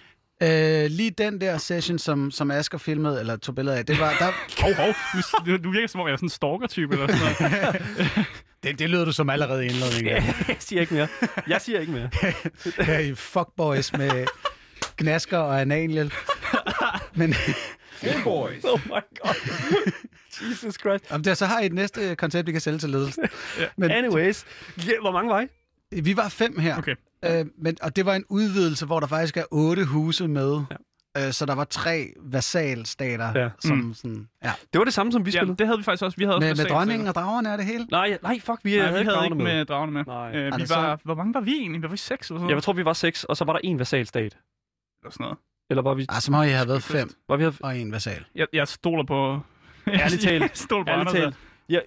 Øh, 0.44 0.86
lige 0.92 1.12
den 1.12 1.42
der 1.42 1.58
session, 1.58 2.00
som, 2.00 2.32
som 2.32 2.52
Asger 2.52 2.78
filmede, 2.78 3.20
eller 3.20 3.36
tog 3.36 3.56
billeder 3.56 3.78
af, 3.78 3.86
det 3.86 4.00
var... 4.00 4.14
Der, 4.20 4.32
Hov, 4.64 4.74
hov. 4.74 4.94
Du, 5.46 5.58
du 5.58 5.72
virker 5.72 5.88
som 5.88 6.02
om, 6.02 6.08
jeg 6.08 6.14
er 6.14 6.18
sådan 6.18 6.26
en 6.26 6.30
stalker-type 6.30 6.94
eller 6.94 7.08
sådan 7.08 7.52
noget. 7.52 7.82
det, 8.64 8.80
det 8.80 8.90
lyder 8.90 9.06
du 9.06 9.12
som 9.12 9.30
allerede 9.30 9.66
i 9.66 9.70
indledningen. 9.70 10.14
jeg 10.48 10.56
siger 10.60 10.82
ikke 10.82 10.94
mere. 10.94 11.08
Jeg 11.48 11.62
siger 11.62 11.80
ikke 11.80 11.92
mere. 11.92 12.10
her 12.86 13.00
i 13.00 13.16
Fuckboys 13.16 13.94
med 13.94 14.28
Gnasker 14.98 15.38
og 15.38 15.62
Ananiel. 15.62 16.14
Men 17.16 17.36
Game 18.02 18.24
Boys. 18.24 18.64
Oh 18.64 18.80
my 18.86 18.90
god. 19.24 19.52
Jesus 20.50 20.76
Christ. 20.80 21.12
om 21.12 21.24
det, 21.24 21.38
så 21.38 21.46
har 21.46 21.60
I 21.60 21.66
et 21.66 21.74
næste 21.74 22.16
koncept, 22.16 22.50
I 22.50 22.52
kan 22.52 22.62
sælge 22.62 22.80
til 22.80 22.90
ledelsen. 22.90 23.24
Men 23.78 23.92
Anyways, 23.92 24.46
ja, 24.88 24.92
hvor 25.02 25.12
mange 25.12 25.30
var 25.30 25.42
I? 25.42 25.48
Vi 25.92 26.18
var 26.18 26.30
fem 26.30 26.60
her, 26.60 26.78
Okay. 26.78 26.96
øh, 27.26 27.46
men, 27.58 27.78
og 27.82 27.96
det 27.96 28.06
var 28.06 28.14
en 28.16 28.26
udvidelse, 28.30 28.86
hvor 28.86 29.00
der 29.00 29.08
faktisk 29.08 29.38
er 29.38 29.44
otte 29.52 29.86
huse 29.86 30.28
med. 30.28 30.62
Ja. 31.16 31.28
Øh, 31.28 31.34
så 31.34 31.46
der 31.46 31.56
var 31.56 31.64
tre 31.64 32.14
vasalstater, 32.22 33.32
Ja. 33.36 33.40
ja. 33.44 33.50
som 33.60 33.78
mm. 33.78 33.94
sådan... 33.94 34.28
Ja. 34.44 34.52
Det 34.74 34.80
var 34.80 34.86
det 34.86 34.94
samme, 34.94 35.12
som 35.12 35.26
vi 35.26 35.32
Ja, 35.32 35.38
spillede. 35.40 35.58
det 35.58 35.68
havde 35.68 35.78
vi 35.80 35.84
faktisk 35.84 36.04
også. 36.04 36.18
Vi 36.18 36.24
havde 36.24 36.36
også 36.36 36.46
Med, 36.48 36.56
med 36.56 36.66
basalt- 36.66 36.70
dronningen 36.74 37.08
og 37.08 37.16
dragerne 37.16 37.50
er 37.50 37.58
det 37.58 37.66
hele? 37.66 37.88
Nej, 37.92 38.08
ja, 38.10 38.18
nej, 38.24 38.40
fuck, 38.40 38.60
vi 38.64 38.78
Nej, 38.78 38.86
havde 38.88 39.00
vi 39.00 39.06
havde 39.06 39.26
ikke 39.26 39.36
med. 39.36 39.46
med 39.46 39.66
dragerne 39.66 39.92
med. 39.92 40.04
Nej. 40.08 40.36
Øh, 40.36 40.46
vi 40.46 40.52
var, 40.52 40.66
så- 40.66 40.98
hvor 41.04 41.16
mange 41.16 41.34
var 41.34 41.42
vi 41.42 41.52
egentlig? 41.52 41.82
Var 41.82 41.88
vi 41.88 41.98
seks 41.98 42.28
eller 42.30 42.40
sådan 42.40 42.50
Jeg 42.50 42.54
noget? 42.54 42.64
tror, 42.64 42.74
vi 42.74 42.86
var 42.86 42.94
seks, 42.94 43.24
og 43.24 43.38
så 43.38 43.46
var 43.46 43.54
der 43.54 43.60
en 43.64 43.80
vasalstat. 43.80 44.24
Eller 44.24 45.12
sådan 45.12 45.24
noget. 45.24 45.38
Eller 45.70 45.84
var 45.84 45.94
vi... 45.94 46.06
Ah, 46.10 46.22
så 46.22 46.32
må 46.32 46.42
I 46.44 46.48
have 46.50 46.68
været 46.68 46.84
fem 46.84 47.10
Var 47.30 47.36
vi 47.38 47.44
havde... 47.44 47.56
og 47.60 47.78
en 47.78 47.92
vasal. 47.92 48.26
Jeg, 48.36 48.48
jeg 48.54 48.68
stoler 48.68 49.04
på... 49.06 49.40
Ærligt 49.88 50.22
talt. 50.22 50.42
jeg 50.48 50.50
stoler 50.54 50.86
på 50.86 50.92
Ærligt 50.92 51.10
talt. 51.12 51.36
Ja. 51.70 51.80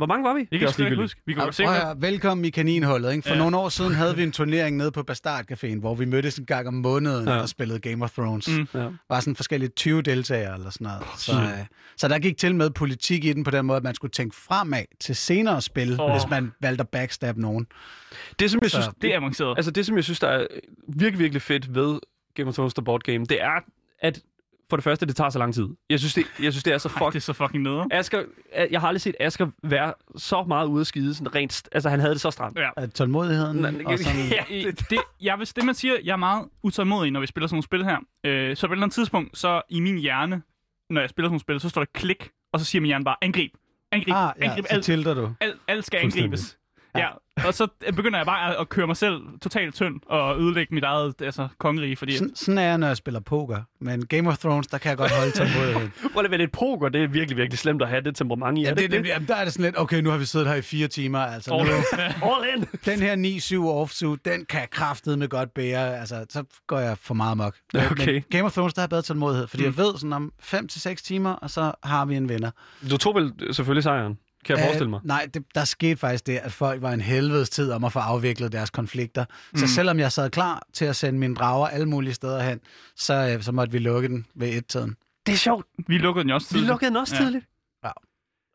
Hvor 0.00 0.06
mange 0.06 0.24
var 0.24 0.34
vi? 0.34 0.48
Jeg 0.50 0.60
kan 0.60 0.68
sgu 0.72 0.82
ikke 0.84 0.96
huske. 0.96 1.20
Vi 1.26 1.32
kunne 1.34 1.44
godt 1.44 1.54
se, 1.54 1.66
høre, 1.66 1.96
velkommen 2.02 2.44
i 2.44 2.50
kaninhullet. 2.50 3.12
Ikke? 3.12 3.22
For 3.28 3.34
Ja. 3.34 3.38
nogle 3.38 3.56
år 3.58 3.68
siden 3.68 3.94
havde 3.94 4.16
vi 4.16 4.22
en 4.22 4.32
turnering 4.32 4.76
nede 4.76 4.92
på 4.92 5.02
Bastard 5.02 5.44
Caféen, 5.52 5.78
hvor 5.80 5.94
vi 5.94 6.04
mødtes 6.04 6.36
en 6.38 6.46
gang 6.46 6.68
om 6.68 6.74
måneden 6.74 7.28
Ja. 7.28 7.36
og 7.40 7.48
spillede 7.48 7.78
Game 7.80 8.04
of 8.04 8.10
Thrones. 8.12 8.48
Mm. 8.48 8.66
Ja. 8.74 8.88
Var 9.08 9.20
sådan 9.20 9.36
forskellige 9.36 9.70
20 9.70 10.02
deltagere 10.02 10.54
eller 10.54 10.70
sådan 10.70 10.84
noget. 10.84 11.02
Så, 11.16 11.32
øh, 11.32 11.66
så 11.96 12.08
der 12.08 12.18
gik 12.18 12.36
til 12.36 12.54
med 12.54 12.70
politik 12.70 13.24
i 13.24 13.32
den 13.32 13.44
på 13.44 13.50
den 13.50 13.66
måde, 13.66 13.76
at 13.76 13.82
man 13.82 13.94
skulle 13.94 14.10
tænke 14.12 14.36
fremad 14.36 14.84
til 15.00 15.16
senere 15.16 15.60
spil, 15.62 16.00
oh. 16.00 16.10
hvis 16.12 16.22
man 16.30 16.52
valgte 16.60 16.82
at 16.82 16.88
backstab 16.88 17.36
nogen. 17.36 17.66
Det, 18.38 18.50
som 18.50 18.60
jeg 18.62 18.70
Så- 18.70 18.82
synes, 18.82 18.94
Det 19.02 19.12
er 19.12 19.16
avanceret. 19.16 19.54
Altså 19.56 19.70
det, 19.70 19.86
som 19.86 19.96
jeg 19.96 20.04
synes, 20.04 20.20
der 20.20 20.28
er 20.28 20.46
virkelig, 20.88 21.18
virkelig 21.18 21.42
fedt 21.42 21.74
ved 21.74 21.98
Game 22.34 22.48
of 22.48 22.54
Thrones 22.54 22.74
The 22.74 22.84
Board 22.84 23.00
Game, 23.00 23.24
det 23.24 23.42
er, 23.42 23.64
at 24.02 24.20
for 24.70 24.76
det 24.76 24.84
første, 24.84 25.06
det 25.06 25.16
tager 25.16 25.30
så 25.30 25.38
lang 25.38 25.54
tid. 25.54 25.68
Jeg 25.90 25.98
synes, 25.98 26.14
det, 26.14 26.24
jeg 26.42 26.52
synes, 26.52 26.64
det 26.64 26.72
er 26.72 26.78
så 26.78 26.88
Ej, 26.88 26.98
fuck... 26.98 27.12
det 27.12 27.16
er 27.16 27.20
så 27.20 27.32
fucking 27.32 27.62
nede. 27.62 27.84
Asger, 27.90 28.22
jeg 28.70 28.80
har 28.80 28.88
aldrig 28.88 29.00
set 29.00 29.14
Asger 29.20 29.46
være 29.62 29.94
så 30.16 30.44
meget 30.48 30.66
ude 30.66 30.80
at 30.80 30.86
skide, 30.86 31.14
sådan 31.14 31.34
rent... 31.34 31.68
Altså, 31.72 31.88
han 31.88 32.00
havde 32.00 32.12
det 32.12 32.20
så 32.20 32.30
stramt. 32.30 32.58
Ja. 32.58 32.70
At 32.76 32.92
tålmodigheden 32.92 33.64
og 33.86 33.98
sådan... 33.98 34.20
ja, 34.50 34.62
det, 34.70 34.90
det, 34.90 34.98
jeg, 35.20 35.36
hvis 35.36 35.52
det, 35.52 35.64
man 35.64 35.74
siger, 35.74 35.94
jeg 36.04 36.12
er 36.12 36.16
meget 36.16 36.48
utålmodig, 36.62 37.10
når 37.10 37.20
vi 37.20 37.26
spiller 37.26 37.46
sådan 37.46 37.54
nogle 37.54 37.62
spil 37.64 37.84
her. 37.84 37.98
Øh, 38.24 38.56
så 38.56 38.66
på 38.66 38.72
et 38.72 38.76
eller 38.76 38.82
andet 38.84 38.94
tidspunkt, 38.94 39.38
så 39.38 39.62
i 39.68 39.80
min 39.80 39.98
hjerne, 39.98 40.42
når 40.90 41.00
jeg 41.00 41.10
spiller 41.10 41.26
sådan 41.26 41.32
nogle 41.32 41.40
spil, 41.40 41.60
så 41.60 41.68
står 41.68 41.80
der 41.80 41.90
klik, 41.94 42.30
og 42.52 42.60
så 42.60 42.66
siger 42.66 42.80
min 42.82 42.86
hjerne 42.86 43.04
bare, 43.04 43.16
angrib, 43.22 43.50
angrib, 43.92 44.14
Ah, 44.14 44.32
ja, 44.40 44.44
angrib, 44.44 44.64
så 44.66 44.74
alt, 44.74 44.84
tilter 44.84 45.14
du. 45.14 45.30
alt, 45.40 45.56
alt 45.68 45.86
skal 45.86 45.98
angribes. 45.98 46.58
Ja, 46.96 47.08
og 47.46 47.54
så 47.54 47.68
begynder 47.96 48.18
jeg 48.18 48.26
bare 48.26 48.58
at- 48.60 48.68
køre 48.68 48.86
mig 48.86 48.96
selv 48.96 49.20
totalt 49.42 49.74
tynd 49.74 50.00
og 50.06 50.40
ødelægge 50.40 50.74
mit 50.74 50.84
eget 50.84 51.14
altså, 51.22 51.48
kongerige, 51.58 51.96
fordi... 51.96 52.16
Sådan, 52.16 52.34
sådan 52.36 52.58
er 52.58 52.62
jeg, 52.62 52.78
når 52.78 52.86
jeg 52.86 52.96
spiller 52.96 53.20
poker. 53.20 53.62
Men 53.80 54.06
Game 54.06 54.28
of 54.28 54.38
Thrones, 54.38 54.66
der 54.66 54.78
kan 54.78 54.88
jeg 54.88 54.96
godt 54.98 55.10
holde 55.18 55.30
tålmodigheden. 55.30 55.92
Prøv 56.12 56.22
lige 56.22 56.36
lidt 56.38 56.52
poker, 56.52 56.88
det 56.88 57.02
er 57.02 57.08
virkelig, 57.08 57.36
virkelig 57.36 57.58
slemt 57.58 57.82
at 57.82 57.88
have 57.88 58.00
det 58.00 58.16
temperament 58.16 58.58
i. 58.58 58.62
ja, 58.62 58.70
er 58.70 58.74
det, 58.74 58.82
ikke 58.82 58.98
det, 58.98 59.06
jamen, 59.06 59.28
der 59.28 59.34
er 59.36 59.44
det 59.44 59.52
sådan 59.52 59.64
lidt, 59.64 59.78
okay, 59.78 60.00
nu 60.00 60.10
har 60.10 60.18
vi 60.18 60.24
siddet 60.24 60.48
her 60.48 60.54
i 60.54 60.62
fire 60.62 60.88
timer. 60.88 61.18
Altså, 61.18 61.50
nu, 61.50 61.58
All 62.30 62.44
in! 62.56 62.66
den 62.92 62.98
her 63.00 63.16
9-7 63.66 63.68
offsuit, 63.68 64.24
den 64.24 64.44
kan 64.44 64.68
kraftet 64.70 65.18
med 65.18 65.28
godt 65.28 65.54
bære. 65.54 65.98
Altså, 66.00 66.26
så 66.28 66.44
går 66.66 66.78
jeg 66.78 66.98
for 66.98 67.14
meget 67.14 67.36
mok. 67.36 67.56
Men- 67.74 67.82
Okay. 67.90 68.12
Men 68.12 68.24
Game 68.30 68.44
of 68.44 68.52
Thrones, 68.52 68.74
der 68.74 68.80
har 68.80 68.84
jeg 68.84 68.90
bedre 68.90 69.02
tålmodighed, 69.02 69.46
fordi 69.46 69.62
mm. 69.62 69.66
jeg 69.66 69.76
ved 69.76 69.94
sådan 69.94 70.12
om 70.12 70.32
5-6 70.42 70.94
timer, 70.94 71.30
og 71.32 71.50
så 71.50 71.72
har 71.84 72.04
vi 72.04 72.16
en 72.16 72.28
vinder. 72.28 72.50
Du 72.90 72.96
tog 72.96 73.14
vel 73.14 73.32
selvfølgelig 73.54 73.82
sejren, 73.82 74.18
kan 74.44 74.56
jeg 74.56 74.64
forestille 74.64 74.90
mig. 74.90 75.00
Øh, 75.02 75.06
nej, 75.08 75.28
det, 75.34 75.42
der 75.54 75.64
skete 75.64 75.96
faktisk 75.96 76.26
det, 76.26 76.36
at 76.36 76.52
folk 76.52 76.82
var 76.82 76.92
en 76.92 77.00
helvedes 77.00 77.50
tid 77.50 77.72
om 77.72 77.84
at 77.84 77.92
få 77.92 77.98
afviklet 77.98 78.52
deres 78.52 78.70
konflikter. 78.70 79.24
Mm. 79.52 79.58
Så 79.58 79.66
selvom 79.66 79.98
jeg 79.98 80.12
sad 80.12 80.30
klar 80.30 80.62
til 80.72 80.84
at 80.84 80.96
sende 80.96 81.18
mine 81.18 81.34
drager 81.34 81.66
alle 81.66 81.86
mulige 81.86 82.14
steder 82.14 82.42
hen, 82.42 82.60
så, 82.96 83.14
øh, 83.14 83.42
så 83.42 83.52
måtte 83.52 83.72
vi 83.72 83.78
lukke 83.78 84.08
den 84.08 84.26
ved 84.34 84.48
et-tiden. 84.48 84.96
Det 85.26 85.32
er 85.32 85.36
sjovt. 85.36 85.66
Vi 85.86 85.98
lukkede 85.98 86.22
den 86.22 86.30
også 86.30 86.46
Vi 86.48 86.52
tidligt. 86.52 86.68
lukkede 86.68 86.88
den 86.88 86.96
også 86.96 87.16
tidligt. 87.16 87.44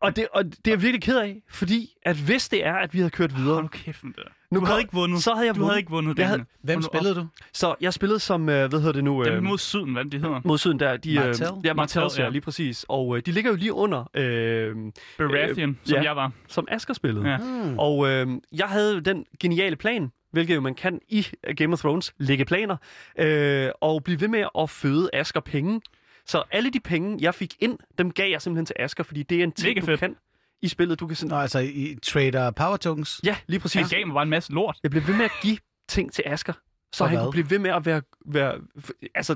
Og 0.01 0.15
det, 0.15 0.27
og 0.33 0.45
det 0.45 0.67
er 0.67 0.71
jeg 0.71 0.81
virkelig 0.81 1.01
ked 1.01 1.17
af, 1.17 1.41
fordi 1.49 1.89
at 2.05 2.15
hvis 2.15 2.49
det 2.49 2.65
er, 2.65 2.73
at 2.73 2.93
vi 2.93 2.97
havde 2.99 3.09
kørt 3.09 3.35
videre, 3.37 3.53
Hold 3.53 3.63
nu 3.63 3.67
kæft 3.67 4.01
det. 4.01 4.13
Nu 4.51 4.59
Du 4.59 4.65
havde 4.65 4.79
ikke 4.79 4.93
vundet. 4.93 5.23
så 5.23 5.33
havde 5.33 5.47
jeg 5.47 5.55
Du 5.55 5.59
vundet. 5.59 5.71
havde 5.71 5.79
ikke 5.79 5.89
vundet 5.91 6.09
Jeg 6.09 6.17
den. 6.17 6.25
havde- 6.25 6.45
Hvem 6.61 6.79
nu 6.79 6.85
op. 6.85 6.95
spillede 6.95 7.15
du? 7.15 7.27
Så 7.53 7.75
jeg 7.81 7.93
spillede 7.93 8.19
som, 8.19 8.49
øh, 8.49 8.69
hvad 8.69 8.79
hedder 8.79 8.91
det 8.93 9.03
nu? 9.03 9.23
Dem 9.23 9.33
Øh, 9.33 9.43
mod 9.43 9.57
syden, 9.57 9.93
hvad 9.93 10.05
de 10.05 10.17
hedder. 10.19 10.41
mod 10.45 10.57
syden 10.57 10.79
der. 10.79 10.97
De, 10.97 11.09
øh, 11.11 11.25
Martell? 11.25 11.51
ja, 11.63 11.73
Martell, 11.73 12.03
Martell, 12.03 12.23
ja. 12.23 12.29
lige 12.29 12.41
præcis. 12.41 12.85
Og 12.89 13.17
øh, 13.17 13.23
de 13.25 13.31
ligger 13.31 13.51
jo 13.51 13.55
lige 13.57 13.73
under, 13.73 14.09
øh, 14.13 14.75
Baratheon, 15.17 15.77
som 15.83 15.95
ja. 15.97 16.03
jeg 16.03 16.15
var. 16.15 16.31
som 16.47 16.67
Asger 16.71 16.93
spillede. 16.93 17.29
Ja. 17.29 17.37
Hmm. 17.37 17.79
Og 17.79 18.07
øh, 18.09 18.27
jeg 18.51 18.67
havde 18.67 19.01
den 19.01 19.25
geniale 19.39 19.75
plan, 19.75 20.11
hvilket 20.31 20.55
jo 20.55 20.61
man 20.61 20.75
kan 20.75 20.99
i 21.09 21.27
Game 21.57 21.73
of 21.73 21.79
Thrones, 21.79 22.13
lægge 22.17 22.45
planer, 22.45 22.77
øh, 23.19 23.69
og 23.81 24.03
blive 24.03 24.21
ved 24.21 24.27
med 24.27 24.45
at 24.59 24.69
føde 24.69 25.09
Asger 25.13 25.39
penge. 25.39 25.81
Så 26.27 26.43
alle 26.51 26.69
de 26.69 26.79
penge, 26.79 27.17
jeg 27.21 27.35
fik 27.35 27.55
ind, 27.59 27.77
dem 27.97 28.11
gav 28.11 28.29
jeg 28.29 28.41
simpelthen 28.41 28.65
til 28.65 28.75
Asger, 28.79 29.03
fordi 29.03 29.23
det 29.23 29.39
er 29.39 29.43
en 29.43 29.51
ting, 29.51 29.81
du 29.81 29.85
fedt. 29.85 29.99
kan 29.99 30.15
i 30.61 30.67
spillet. 30.67 30.99
Du 30.99 31.07
kan 31.07 31.15
sådan... 31.15 31.29
Nå, 31.29 31.35
altså 31.35 31.59
i 31.59 31.95
trader 32.03 32.51
power 32.51 32.77
tokens. 32.77 33.21
Ja, 33.23 33.35
lige 33.47 33.59
præcis. 33.59 33.81
Han 33.81 33.89
gav 33.89 34.07
mig 34.07 34.13
bare 34.13 34.23
en 34.23 34.29
masse 34.29 34.51
lort. 34.51 34.77
Jeg 34.83 34.91
blev 34.91 35.07
ved 35.07 35.15
med 35.15 35.25
at 35.25 35.31
give 35.41 35.57
ting 35.89 36.13
til 36.13 36.23
Asger, 36.25 36.53
så 36.53 36.97
For 36.97 37.05
han 37.05 37.17
hvad? 37.17 37.25
kunne 37.25 37.31
blive 37.31 37.49
ved 37.49 37.59
med 37.59 37.71
at 37.71 37.85
være, 37.85 38.01
være 38.25 38.59
altså 39.15 39.35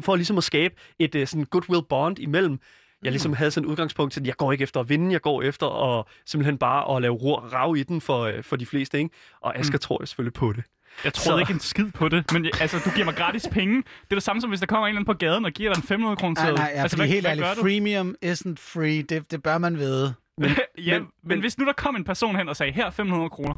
for 0.00 0.16
ligesom 0.16 0.38
at 0.38 0.44
skabe 0.44 0.74
et 0.98 1.14
uh, 1.14 1.26
sådan 1.26 1.44
goodwill 1.44 1.82
bond 1.88 2.18
imellem. 2.18 2.60
Jeg 3.02 3.12
ligesom 3.12 3.32
havde 3.32 3.50
sådan 3.50 3.66
et 3.66 3.70
udgangspunkt 3.70 4.12
til, 4.12 4.20
at 4.20 4.26
jeg 4.26 4.36
går 4.36 4.52
ikke 4.52 4.62
efter 4.62 4.80
at 4.80 4.88
vinde, 4.88 5.12
jeg 5.12 5.20
går 5.20 5.42
efter 5.42 5.98
at 5.98 6.04
simpelthen 6.26 6.58
bare 6.58 6.96
at 6.96 7.02
lave 7.02 7.16
rav 7.34 7.76
i 7.76 7.82
den 7.82 8.00
for, 8.00 8.20
øh, 8.20 8.42
for 8.42 8.56
de 8.56 8.66
fleste, 8.66 8.98
ikke? 8.98 9.10
Og 9.40 9.58
Asger 9.58 9.76
mm. 9.76 9.80
tror 9.80 10.02
jeg 10.02 10.08
selvfølgelig 10.08 10.34
på 10.34 10.52
det. 10.52 10.64
Jeg 11.04 11.14
troede 11.14 11.36
Så- 11.36 11.38
ikke 11.40 11.52
en 11.52 11.60
skid 11.60 11.90
på 11.92 12.08
det, 12.08 12.32
men 12.32 12.46
altså, 12.60 12.78
du 12.84 12.90
giver 12.90 13.04
mig 13.04 13.14
gratis 13.14 13.48
penge. 13.52 13.76
Det 13.76 14.10
er 14.10 14.14
det 14.16 14.22
samme 14.22 14.40
som, 14.40 14.50
hvis 14.50 14.60
der 14.60 14.66
kommer 14.66 14.86
en 14.86 14.90
eller 14.90 15.00
anden 15.00 15.14
på 15.14 15.18
gaden 15.18 15.44
og 15.44 15.52
giver 15.52 15.72
dig 15.72 15.80
en 15.80 15.86
500 15.86 16.16
kroner 16.16 16.34
Nej, 16.34 16.46
til. 16.46 16.54
nej, 16.54 16.70
ja, 16.74 16.82
altså, 16.82 16.96
fordi 16.96 17.08
helt 17.08 17.22
hvad 17.26 17.30
ærligt, 17.38 17.60
freemium 17.60 18.14
isn't 18.24 18.54
free. 18.58 19.02
Det, 19.02 19.30
det 19.30 19.42
bør 19.42 19.58
man 19.58 19.78
vide. 19.78 20.14
ja, 20.38 20.42
men, 20.42 20.48
men- 20.48 20.88
men, 20.98 21.06
men, 21.22 21.40
hvis 21.40 21.58
nu 21.58 21.64
der 21.66 21.72
kom 21.72 21.96
en 21.96 22.04
person 22.04 22.36
hen 22.36 22.48
og 22.48 22.56
sagde, 22.56 22.72
her 22.72 22.86
er 22.86 22.90
500 22.90 23.30
kroner, 23.30 23.54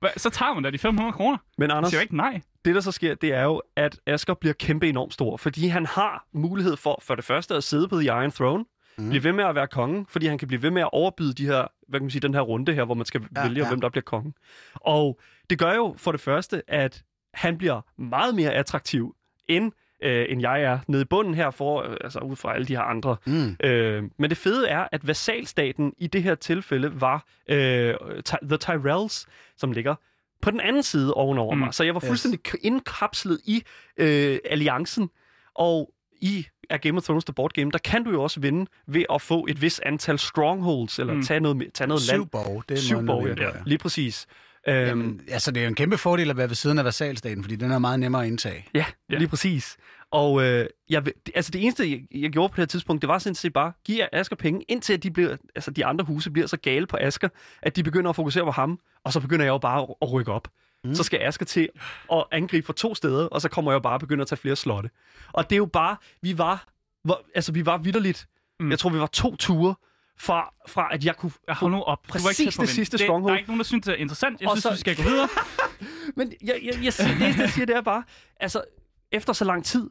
hvad, 0.00 0.10
så 0.16 0.30
tager 0.30 0.54
man 0.54 0.62
da 0.62 0.70
de 0.70 0.78
500 0.78 1.12
kroner. 1.12 1.38
Men 1.58 1.70
Anders, 1.70 1.90
siger 1.90 2.00
ikke 2.00 2.16
nej. 2.16 2.40
det 2.64 2.74
der 2.74 2.80
så 2.80 2.92
sker, 2.92 3.14
det 3.14 3.34
er 3.34 3.42
jo, 3.42 3.62
at 3.76 3.98
Asger 4.06 4.34
bliver 4.34 4.52
kæmpe 4.52 4.88
enormt 4.88 5.12
stor, 5.14 5.36
fordi 5.36 5.66
han 5.66 5.86
har 5.86 6.24
mulighed 6.32 6.76
for, 6.76 7.02
for 7.02 7.14
det 7.14 7.24
første, 7.24 7.54
at 7.54 7.64
sidde 7.64 7.88
på 7.88 7.96
The 7.96 8.06
Iron 8.06 8.30
Throne, 8.30 8.64
mm. 8.98 9.08
blive 9.08 9.24
ved 9.24 9.32
med 9.32 9.44
at 9.44 9.54
være 9.54 9.66
konge, 9.68 10.06
fordi 10.08 10.26
han 10.26 10.38
kan 10.38 10.48
blive 10.48 10.62
ved 10.62 10.70
med 10.70 10.82
at 10.82 10.88
overbyde 10.92 11.32
de 11.34 11.46
her, 11.46 11.64
hvad 11.90 12.00
kan 12.00 12.04
man 12.04 12.10
sige, 12.10 12.20
den 12.22 12.34
her 12.34 12.40
runde 12.40 12.72
her, 12.74 12.84
hvor 12.84 12.94
man 12.94 13.06
skal 13.06 13.22
Ja, 13.36 13.42
vælge, 13.42 13.62
ja. 13.62 13.68
hvem 13.68 13.80
der 13.80 13.88
bliver 13.88 14.02
konge. 14.02 14.32
Og 14.74 15.20
det 15.50 15.58
gør 15.58 15.74
jo 15.74 15.94
for 15.98 16.12
det 16.12 16.20
første, 16.20 16.62
at 16.68 17.02
han 17.34 17.58
bliver 17.58 17.80
meget 17.98 18.34
mere 18.34 18.50
attraktiv, 18.50 19.14
end, 19.48 19.72
øh, 20.02 20.26
end 20.28 20.40
jeg 20.40 20.62
er 20.62 20.78
nede 20.88 21.02
i 21.02 21.04
bunden 21.04 21.34
her, 21.34 21.50
for, 21.50 21.82
øh, 21.82 21.96
altså 22.00 22.18
ud 22.18 22.36
fra 22.36 22.54
alle 22.54 22.66
de 22.66 22.74
her 22.76 22.82
andre. 22.82 23.16
Mm. 23.26 23.56
Øh, 23.64 24.02
men 24.18 24.30
det 24.30 24.38
fede 24.38 24.68
er, 24.68 24.88
at 24.92 25.06
vasalstaten 25.06 25.92
i 25.98 26.06
det 26.06 26.22
her 26.22 26.34
tilfælde 26.34 27.00
var 27.00 27.24
øh, 27.48 27.94
The 28.42 28.56
Tyrells, 28.56 29.26
som 29.56 29.72
ligger 29.72 29.94
på 30.42 30.50
den 30.50 30.60
anden 30.60 30.82
side 30.82 31.14
ovenover 31.14 31.54
Mm. 31.54 31.58
mig. 31.60 31.74
Så 31.74 31.84
jeg 31.84 31.94
var 31.94 32.00
Yes. 32.04 32.08
fuldstændig 32.08 32.40
k- 32.48 32.60
indkapslet 32.62 33.40
i 33.44 33.62
øh, 33.96 34.38
alliancen, 34.44 35.10
og 35.54 35.92
i 36.20 36.46
er 36.70 36.76
Game 36.76 36.96
of 36.96 37.02
Thrones 37.04 37.24
The 37.24 37.32
Board 37.32 37.50
Game, 37.52 37.70
der 37.70 37.78
kan 37.78 38.04
du 38.04 38.10
jo 38.10 38.22
også 38.22 38.40
vinde 38.40 38.70
ved 38.86 39.04
at 39.14 39.22
få 39.22 39.46
et 39.48 39.62
vis 39.62 39.78
antal 39.78 40.18
strongholds, 40.18 40.98
eller 40.98 41.14
Mm. 41.14 41.22
tage 41.22 41.40
noget, 41.40 41.70
tage 41.74 41.88
noget 41.88 42.02
Syv 42.02 42.12
land. 42.16 42.26
borg, 42.28 42.64
det 42.68 42.74
er 42.78 42.80
Syv 42.82 43.06
borg, 43.06 43.38
ja. 43.38 43.50
Lige 43.66 43.78
præcis. 43.78 44.26
Øhm, 44.68 44.76
Jamen, 44.86 45.20
altså, 45.28 45.50
det 45.50 45.60
er 45.60 45.64
jo 45.64 45.68
en 45.68 45.74
kæmpe 45.74 45.98
fordel 45.98 46.30
at 46.30 46.36
være 46.36 46.48
ved 46.48 46.54
siden 46.56 46.78
af 46.78 46.84
vasalstaten, 46.84 47.42
fordi 47.44 47.56
den 47.56 47.70
er 47.70 47.78
meget 47.78 48.00
nemmere 48.00 48.22
at 48.22 48.28
indtage. 48.28 48.66
Ja, 48.74 48.84
Ja. 49.10 49.18
lige 49.18 49.28
præcis. 49.28 49.76
Og 50.10 50.42
øh, 50.42 50.66
jeg, 50.90 51.02
altså 51.34 51.50
det 51.50 51.62
eneste, 51.62 51.90
jeg, 51.90 52.20
jeg 52.22 52.30
gjorde 52.30 52.48
på 52.48 52.56
det 52.56 52.62
her 52.62 52.66
tidspunkt, 52.66 53.02
det 53.02 53.08
var 53.08 53.18
sådan 53.18 53.34
set 53.34 53.52
bare, 53.52 53.72
give 53.84 54.14
Asger 54.14 54.36
penge, 54.36 54.62
indtil 54.68 54.92
at 54.92 55.02
de, 55.02 55.10
bliver, 55.10 55.36
altså 55.54 55.70
de 55.70 55.84
andre 55.86 56.04
huse 56.04 56.30
bliver 56.30 56.46
så 56.46 56.56
gale 56.56 56.86
på 56.86 56.96
Asger, 57.00 57.28
at 57.62 57.76
de 57.76 57.82
begynder 57.82 58.10
at 58.10 58.16
fokusere 58.16 58.44
på 58.44 58.50
ham, 58.50 58.78
og 59.04 59.12
så 59.12 59.20
begynder 59.20 59.44
jeg 59.44 59.50
jo 59.52 59.58
bare 59.58 59.82
at, 59.82 59.88
at 60.02 60.12
rykke 60.12 60.32
op. 60.32 60.48
Mm. 60.84 60.94
Så 60.94 61.02
skal 61.02 61.18
Asger 61.22 61.46
til 61.46 61.68
at 62.12 62.24
angribe 62.32 62.66
fra 62.66 62.72
to 62.72 62.94
steder, 62.94 63.26
og 63.26 63.40
så 63.40 63.48
kommer 63.48 63.72
jeg 63.72 63.82
bare 63.82 63.94
og 63.94 64.00
begynder 64.00 64.22
at 64.22 64.28
tage 64.28 64.36
flere 64.38 64.56
slotte. 64.56 64.90
Og 65.32 65.50
det 65.50 65.56
er 65.56 65.58
jo 65.58 65.66
bare, 65.66 65.96
vi 66.22 66.38
var, 66.38 66.66
hvor, 67.04 67.22
altså 67.34 67.52
vi 67.52 67.66
var 67.66 67.78
vidderligt, 67.78 68.26
Mm. 68.60 68.70
jeg 68.70 68.78
tror 68.78 68.90
vi 68.90 68.98
var 68.98 69.06
to 69.06 69.36
ture 69.36 69.74
fra, 70.18 70.54
fra 70.68 70.88
at 70.92 71.04
jeg 71.04 71.16
kunne 71.16 71.30
få 71.30 71.38
hold 71.48 71.72
nu 71.72 71.82
op. 71.82 72.06
Du 72.06 72.12
var 72.12 72.18
ikke 72.18 72.26
præcis 72.28 72.56
det 72.56 72.68
sidste 72.68 72.96
det, 72.98 73.06
stronghold. 73.06 73.30
Der 73.30 73.34
er 73.34 73.38
ikke 73.38 73.50
nogen, 73.50 73.58
der 73.58 73.64
synes, 73.64 73.84
det 73.84 73.92
er 73.92 73.96
interessant. 73.96 74.40
Jeg 74.40 74.48
Og 74.48 74.56
synes, 74.56 74.62
så- 74.62 74.70
vi 74.70 74.76
skal 74.76 74.96
gå 74.96 75.02
videre. 75.02 75.28
Men 76.16 76.32
jeg, 76.44 76.60
jeg, 76.62 76.84
jeg, 76.84 76.92
siger- 76.92 77.18
det 77.28 77.38
jeg 77.38 77.50
siger, 77.50 77.66
det 77.66 77.76
er 77.76 77.80
bare, 77.80 78.02
altså, 78.40 78.64
efter 79.12 79.32
så 79.32 79.44
lang 79.44 79.64
tid, 79.64 79.90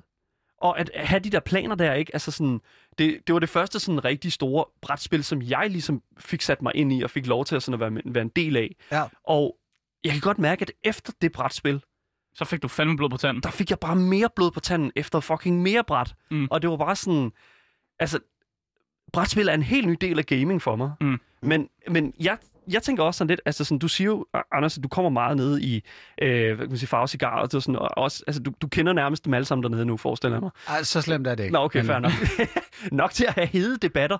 og 0.61 0.79
at 0.79 0.89
have 0.95 1.19
de 1.19 1.29
der 1.29 1.39
planer 1.39 1.75
der, 1.75 1.93
ikke? 1.93 2.15
Altså 2.15 2.31
sådan, 2.31 2.61
det, 2.97 3.19
det 3.27 3.33
var 3.33 3.39
det 3.39 3.49
første 3.49 3.79
sådan 3.79 4.05
rigtig 4.05 4.31
store 4.31 4.65
brætspil, 4.81 5.23
som 5.23 5.41
jeg 5.41 5.69
ligesom 5.69 6.01
fik 6.19 6.41
sat 6.41 6.61
mig 6.61 6.71
ind 6.75 6.93
i, 6.93 7.01
og 7.01 7.09
fik 7.09 7.27
lov 7.27 7.45
til 7.45 7.55
at, 7.55 7.63
sådan 7.63 7.81
at 7.81 7.93
være, 7.93 8.01
være 8.05 8.21
en 8.21 8.31
del 8.35 8.57
af. 8.57 8.75
Ja. 8.91 9.03
Og 9.23 9.55
jeg 10.03 10.11
kan 10.11 10.21
godt 10.21 10.39
mærke, 10.39 10.61
at 10.61 10.71
efter 10.83 11.13
det 11.21 11.31
brætspil, 11.31 11.81
Så 12.33 12.45
fik 12.45 12.61
du 12.61 12.67
fandme 12.67 12.97
blod 12.97 13.09
på 13.09 13.17
tanden. 13.17 13.43
der 13.43 13.49
fik 13.51 13.69
jeg 13.69 13.79
bare 13.79 13.95
mere 13.95 14.29
blod 14.35 14.51
på 14.51 14.59
tanden, 14.59 14.91
efter 14.95 15.19
fucking 15.19 15.61
mere 15.61 15.83
bræt. 15.83 16.15
Mm. 16.31 16.47
Og 16.51 16.61
det 16.61 16.69
var 16.69 16.77
bare 16.77 16.95
sådan, 16.95 17.31
altså, 17.99 18.19
brætspil 19.13 19.47
er 19.47 19.53
en 19.53 19.63
helt 19.63 19.87
ny 19.87 19.97
del 20.01 20.19
af 20.19 20.25
gaming 20.25 20.61
for 20.61 20.75
mig. 20.75 20.91
Mm. 21.01 21.19
Men, 21.41 21.69
men 21.89 22.13
jeg, 22.19 22.37
jeg 22.73 22.83
tænker 22.83 23.03
også 23.03 23.17
sådan 23.17 23.29
lidt, 23.29 23.41
altså 23.45 23.63
sådan, 23.63 23.79
du 23.79 23.87
siger 23.87 24.05
jo, 24.05 24.25
Anders, 24.51 24.77
at 24.77 24.83
du 24.83 24.87
kommer 24.87 25.09
meget 25.09 25.37
ned 25.37 25.59
i, 25.59 25.83
øh, 26.21 26.45
hvad 26.47 26.57
kan 26.57 26.69
man 26.69 26.77
sige, 26.77 26.87
farvecigarer, 26.87 27.41
og, 27.41 27.51
sådan, 27.51 27.75
og 27.75 27.89
også, 27.97 28.23
altså, 28.27 28.41
du, 28.43 28.51
du 28.61 28.67
kender 28.67 28.93
nærmest 28.93 29.25
dem 29.25 29.33
alle 29.33 29.45
sammen 29.45 29.63
dernede 29.63 29.85
nu, 29.85 29.97
forestiller 29.97 30.35
jeg 30.35 30.41
mig. 30.41 30.51
Ej, 30.67 30.83
så 30.83 31.01
slemt 31.01 31.27
er 31.27 31.35
det 31.35 31.43
ikke. 31.43 31.53
Nå, 31.53 31.59
okay, 31.59 31.79
Men 31.79 31.85
fair 31.85 31.99
nok. 31.99 32.11
nok 32.91 33.11
til 33.11 33.25
at 33.25 33.33
have 33.33 33.47
hede 33.47 33.77
debatter. 33.77 34.17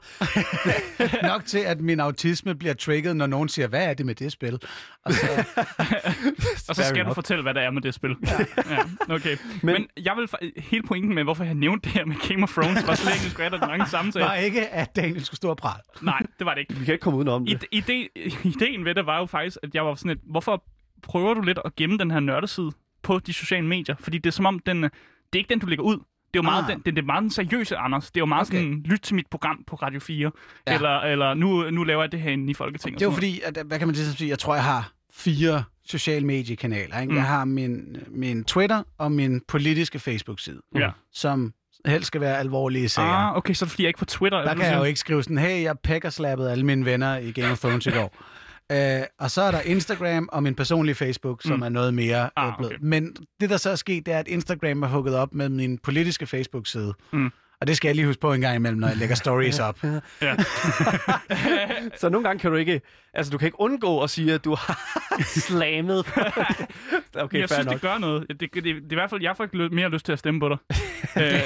nok 1.31 1.45
til, 1.45 1.59
at 1.59 1.81
min 1.81 1.99
autisme 1.99 2.55
bliver 2.55 2.73
trigget, 2.73 3.15
når 3.15 3.27
nogen 3.27 3.49
siger, 3.49 3.67
hvad 3.67 3.85
er 3.85 3.93
det 3.93 4.05
med 4.05 4.15
det 4.15 4.31
spil? 4.31 4.59
Og 5.05 5.13
så, 5.13 5.27
Og 6.69 6.75
så 6.75 6.83
skal 6.83 7.05
du 7.05 7.13
fortælle, 7.13 7.43
hvad 7.43 7.53
der 7.53 7.61
er 7.61 7.71
med 7.71 7.81
det 7.81 7.93
spil. 7.93 8.15
Ja. 8.27 8.73
ja 8.75 9.13
okay. 9.15 9.37
Men, 9.63 9.73
Men- 9.73 9.87
jeg 10.05 10.13
vil 10.17 10.51
hele 10.57 10.83
pointen 10.83 11.15
med, 11.15 11.23
hvorfor 11.23 11.43
jeg 11.43 11.53
nævnte 11.53 11.83
det 11.89 11.91
her 11.91 12.05
med 12.05 12.15
Game 12.29 12.43
of 12.43 12.49
Thrones, 12.53 12.87
var 12.87 12.95
slet 12.95 13.13
ikke, 13.13 13.23
vi 13.23 13.29
skulle 13.29 13.49
have 13.49 13.59
den 13.59 13.67
lange 13.67 13.85
samtale. 13.87 14.25
var 14.25 14.33
ikke, 14.33 14.67
at 14.67 14.95
Daniel 14.95 15.25
skulle 15.25 15.37
stå 15.37 15.49
og 15.49 15.57
prale. 15.57 15.81
Nej, 16.01 16.19
det 16.39 16.45
var 16.45 16.53
det 16.53 16.61
ikke. 16.61 16.73
Vi 16.75 16.85
kan 16.85 16.93
ikke 16.93 17.01
komme 17.01 17.19
udenom 17.19 17.45
det. 17.45 17.65
I, 17.71 17.83
ide, 17.87 18.07
ideen 18.55 18.85
ved 18.85 18.95
det 18.95 19.05
var 19.05 19.19
jo 19.19 19.25
faktisk, 19.25 19.57
at 19.63 19.75
jeg 19.75 19.85
var 19.85 19.95
sådan 19.95 20.09
lidt, 20.09 20.19
hvorfor 20.31 20.63
prøver 21.03 21.33
du 21.33 21.41
lidt 21.41 21.59
at 21.65 21.75
gemme 21.75 21.97
den 21.97 22.11
her 22.11 22.19
nørdeside 22.19 22.71
på 23.03 23.19
de 23.19 23.33
sociale 23.33 23.67
medier? 23.67 23.95
Fordi 23.99 24.17
det 24.17 24.25
er 24.29 24.31
som 24.31 24.45
om, 24.45 24.59
den, 24.59 24.83
øh, 24.83 24.89
det 25.33 25.33
er 25.33 25.37
ikke 25.39 25.49
den, 25.49 25.59
du 25.59 25.65
lægger 25.67 25.83
ud. 25.85 25.95
Det 25.97 26.39
er 26.39 26.39
jo 26.39 26.41
meget, 26.41 26.63
Ah. 26.63 26.69
den, 26.69 26.77
det, 26.79 26.95
det 26.95 27.01
er 27.01 27.05
meget 27.05 27.21
den 27.21 27.29
seriøse, 27.31 27.77
Anders. 27.77 28.11
Det 28.11 28.17
er 28.17 28.21
jo 28.21 28.25
meget 28.25 28.47
Okay. 28.47 28.57
sådan, 28.57 28.81
lyt 28.85 28.99
til 29.01 29.15
mit 29.15 29.27
program 29.31 29.63
på 29.67 29.75
Radio 29.75 29.99
4. 29.99 30.31
Ja. 30.67 30.73
Eller, 30.75 30.99
eller 30.99 31.33
nu, 31.33 31.69
nu 31.69 31.83
laver 31.83 32.03
jeg 32.03 32.11
det 32.11 32.21
her 32.21 32.31
inde 32.31 32.51
i 32.51 32.53
Folketinget. 32.53 32.99
Det 32.99 33.05
er 33.05 33.09
jo 33.09 33.13
fordi, 33.13 33.41
at, 33.45 33.57
hvad 33.65 33.79
kan 33.79 33.87
man 33.87 33.95
ligesom 33.95 34.15
sige, 34.17 34.29
jeg 34.29 34.39
tror, 34.39 34.55
jeg 34.55 34.63
har 34.63 34.91
fire 35.13 35.63
sociale 35.85 36.25
mediekanaler. 36.25 36.99
Ikke? 36.99 37.11
Mm. 37.11 37.17
Jeg 37.17 37.25
har 37.27 37.45
min, 37.45 37.97
min 38.07 38.43
Twitter 38.43 38.83
og 38.97 39.11
min 39.11 39.41
politiske 39.47 39.99
Facebook-side. 39.99 40.61
Ja. 40.75 40.89
som 41.11 41.53
helst 41.85 42.07
skal 42.07 42.21
være 42.21 42.37
alvorlige 42.39 42.89
sager. 42.89 43.07
Ah, 43.09 43.37
okay, 43.37 43.53
så 43.53 43.65
er 43.65 43.67
det 43.67 43.71
fordi, 43.71 43.83
jeg 43.83 43.87
ikke 43.89 43.99
på 43.99 44.05
Twitter. 44.05 44.41
Der 44.41 44.53
kan 44.55 44.65
jeg 44.65 44.77
jo 44.77 44.83
ikke 44.83 44.99
skrive 44.99 45.23
sådan, 45.23 45.37
hey, 45.37 45.63
jeg 45.63 45.79
pekkerslappede 45.79 46.51
alle 46.51 46.65
mine 46.65 46.85
venner 46.85 47.17
i 47.17 47.31
Game 47.31 47.51
of 47.51 47.59
Thrones 47.59 47.85
i 47.87 47.89
går. 47.91 48.15
Uh, 48.73 49.05
og 49.23 49.31
så 49.31 49.41
er 49.41 49.51
der 49.51 49.61
Instagram 49.61 50.29
og 50.31 50.43
min 50.43 50.55
personlige 50.55 50.95
Facebook, 50.95 51.41
som 51.43 51.55
Mm. 51.55 51.61
er 51.63 51.69
noget 51.69 51.93
mere 51.93 52.29
Ah, 52.35 52.47
ah, 52.47 52.53
blød. 52.57 52.67
okay. 52.67 52.77
Men 52.81 53.15
det, 53.41 53.49
der 53.49 53.57
så 53.57 53.69
er 53.69 53.75
sket, 53.75 54.05
det 54.05 54.13
er, 54.13 54.19
at 54.19 54.27
Instagram 54.27 54.83
er 54.83 54.87
hugget 54.87 55.15
op 55.15 55.33
med 55.33 55.49
min 55.49 55.77
politiske 55.77 56.25
Facebook-side. 56.27 56.93
Mm. 57.13 57.31
Og 57.61 57.67
det 57.67 57.77
skal 57.77 57.87
jeg 57.89 57.95
lige 57.95 58.05
huske 58.05 58.19
på 58.21 58.33
en 58.33 58.41
gang 58.41 58.55
imellem, 58.55 58.79
når 58.79 58.87
jeg 58.87 58.97
lægger 58.97 59.15
stories 59.15 59.59
op. 59.59 59.83
Ja. 60.21 60.35
Så 62.01 62.09
nogle 62.09 62.27
gange 62.27 62.39
kan 62.39 62.51
du 62.51 62.57
ikke, 62.57 62.81
altså 63.13 63.31
du 63.31 63.37
kan 63.37 63.45
ikke 63.45 63.59
undgå 63.61 64.01
at 64.03 64.09
sige, 64.09 64.33
at 64.33 64.45
du 64.45 64.55
har 64.55 64.79
slammet. 65.47 65.99
okay, 67.15 67.39
jeg 67.39 67.49
synes, 67.49 67.65
nok. 67.65 67.73
det 67.73 67.81
gør 67.81 67.97
noget. 67.97 68.25
Det, 68.29 68.39
det, 68.39 68.53
det, 68.53 68.63
det 68.63 68.71
er 68.75 68.91
i 68.91 68.95
hvert 68.95 69.09
fald, 69.09 69.21
jeg 69.21 69.37
får 69.37 69.43
ikke 69.43 69.57
mere 69.75 69.89
lyst 69.89 70.05
til 70.05 70.11
at 70.11 70.19
stemme 70.19 70.39
på 70.39 70.49
dig. 70.49 70.57
Øh, 71.17 71.41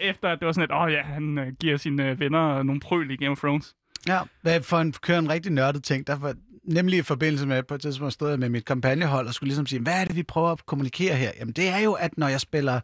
Efter 0.00 0.28
at 0.28 0.38
det 0.40 0.46
var 0.46 0.52
sådan 0.52 0.64
et, 0.64 0.72
åh 0.72 0.82
oh, 0.82 0.92
ja, 0.92 1.02
han 1.02 1.38
øh, 1.38 1.46
giver 1.60 1.76
sine 1.76 2.10
øh, 2.10 2.20
venner 2.20 2.62
nogle 2.62 2.80
prøl 2.80 3.10
i 3.10 3.16
Game 3.16 3.30
of 3.30 3.38
Thrones. 3.38 3.74
Ja, 4.08 4.18
hvad- 4.42 4.62
for 4.62 4.78
en 4.78 4.92
køre 4.92 5.18
en 5.18 5.30
rigtig 5.30 5.52
nørdet 5.52 5.84
ting, 5.84 6.06
der 6.06 6.16
var, 6.16 6.34
nemlig 6.64 6.98
i 6.98 7.02
forbindelse 7.02 7.46
med, 7.46 7.62
på 7.62 7.74
et 7.74 7.80
tidspunkt 7.80 8.12
stod 8.14 8.30
jeg 8.30 8.38
med 8.38 8.48
mit 8.48 8.64
kampagnehold 8.64 9.26
og 9.26 9.34
skulle 9.34 9.48
ligesom 9.48 9.66
sige, 9.66 9.80
hvad 9.82 10.00
er 10.00 10.04
det, 10.04 10.16
vi 10.16 10.22
prøver 10.22 10.50
at 10.52 10.66
kommunikere 10.66 11.14
her? 11.14 11.30
Jamen 11.38 11.52
det 11.54 11.68
er 11.68 11.78
jo, 11.78 11.92
at 11.92 12.18
når 12.18 12.28
jeg 12.28 12.40
spiller, 12.40 12.80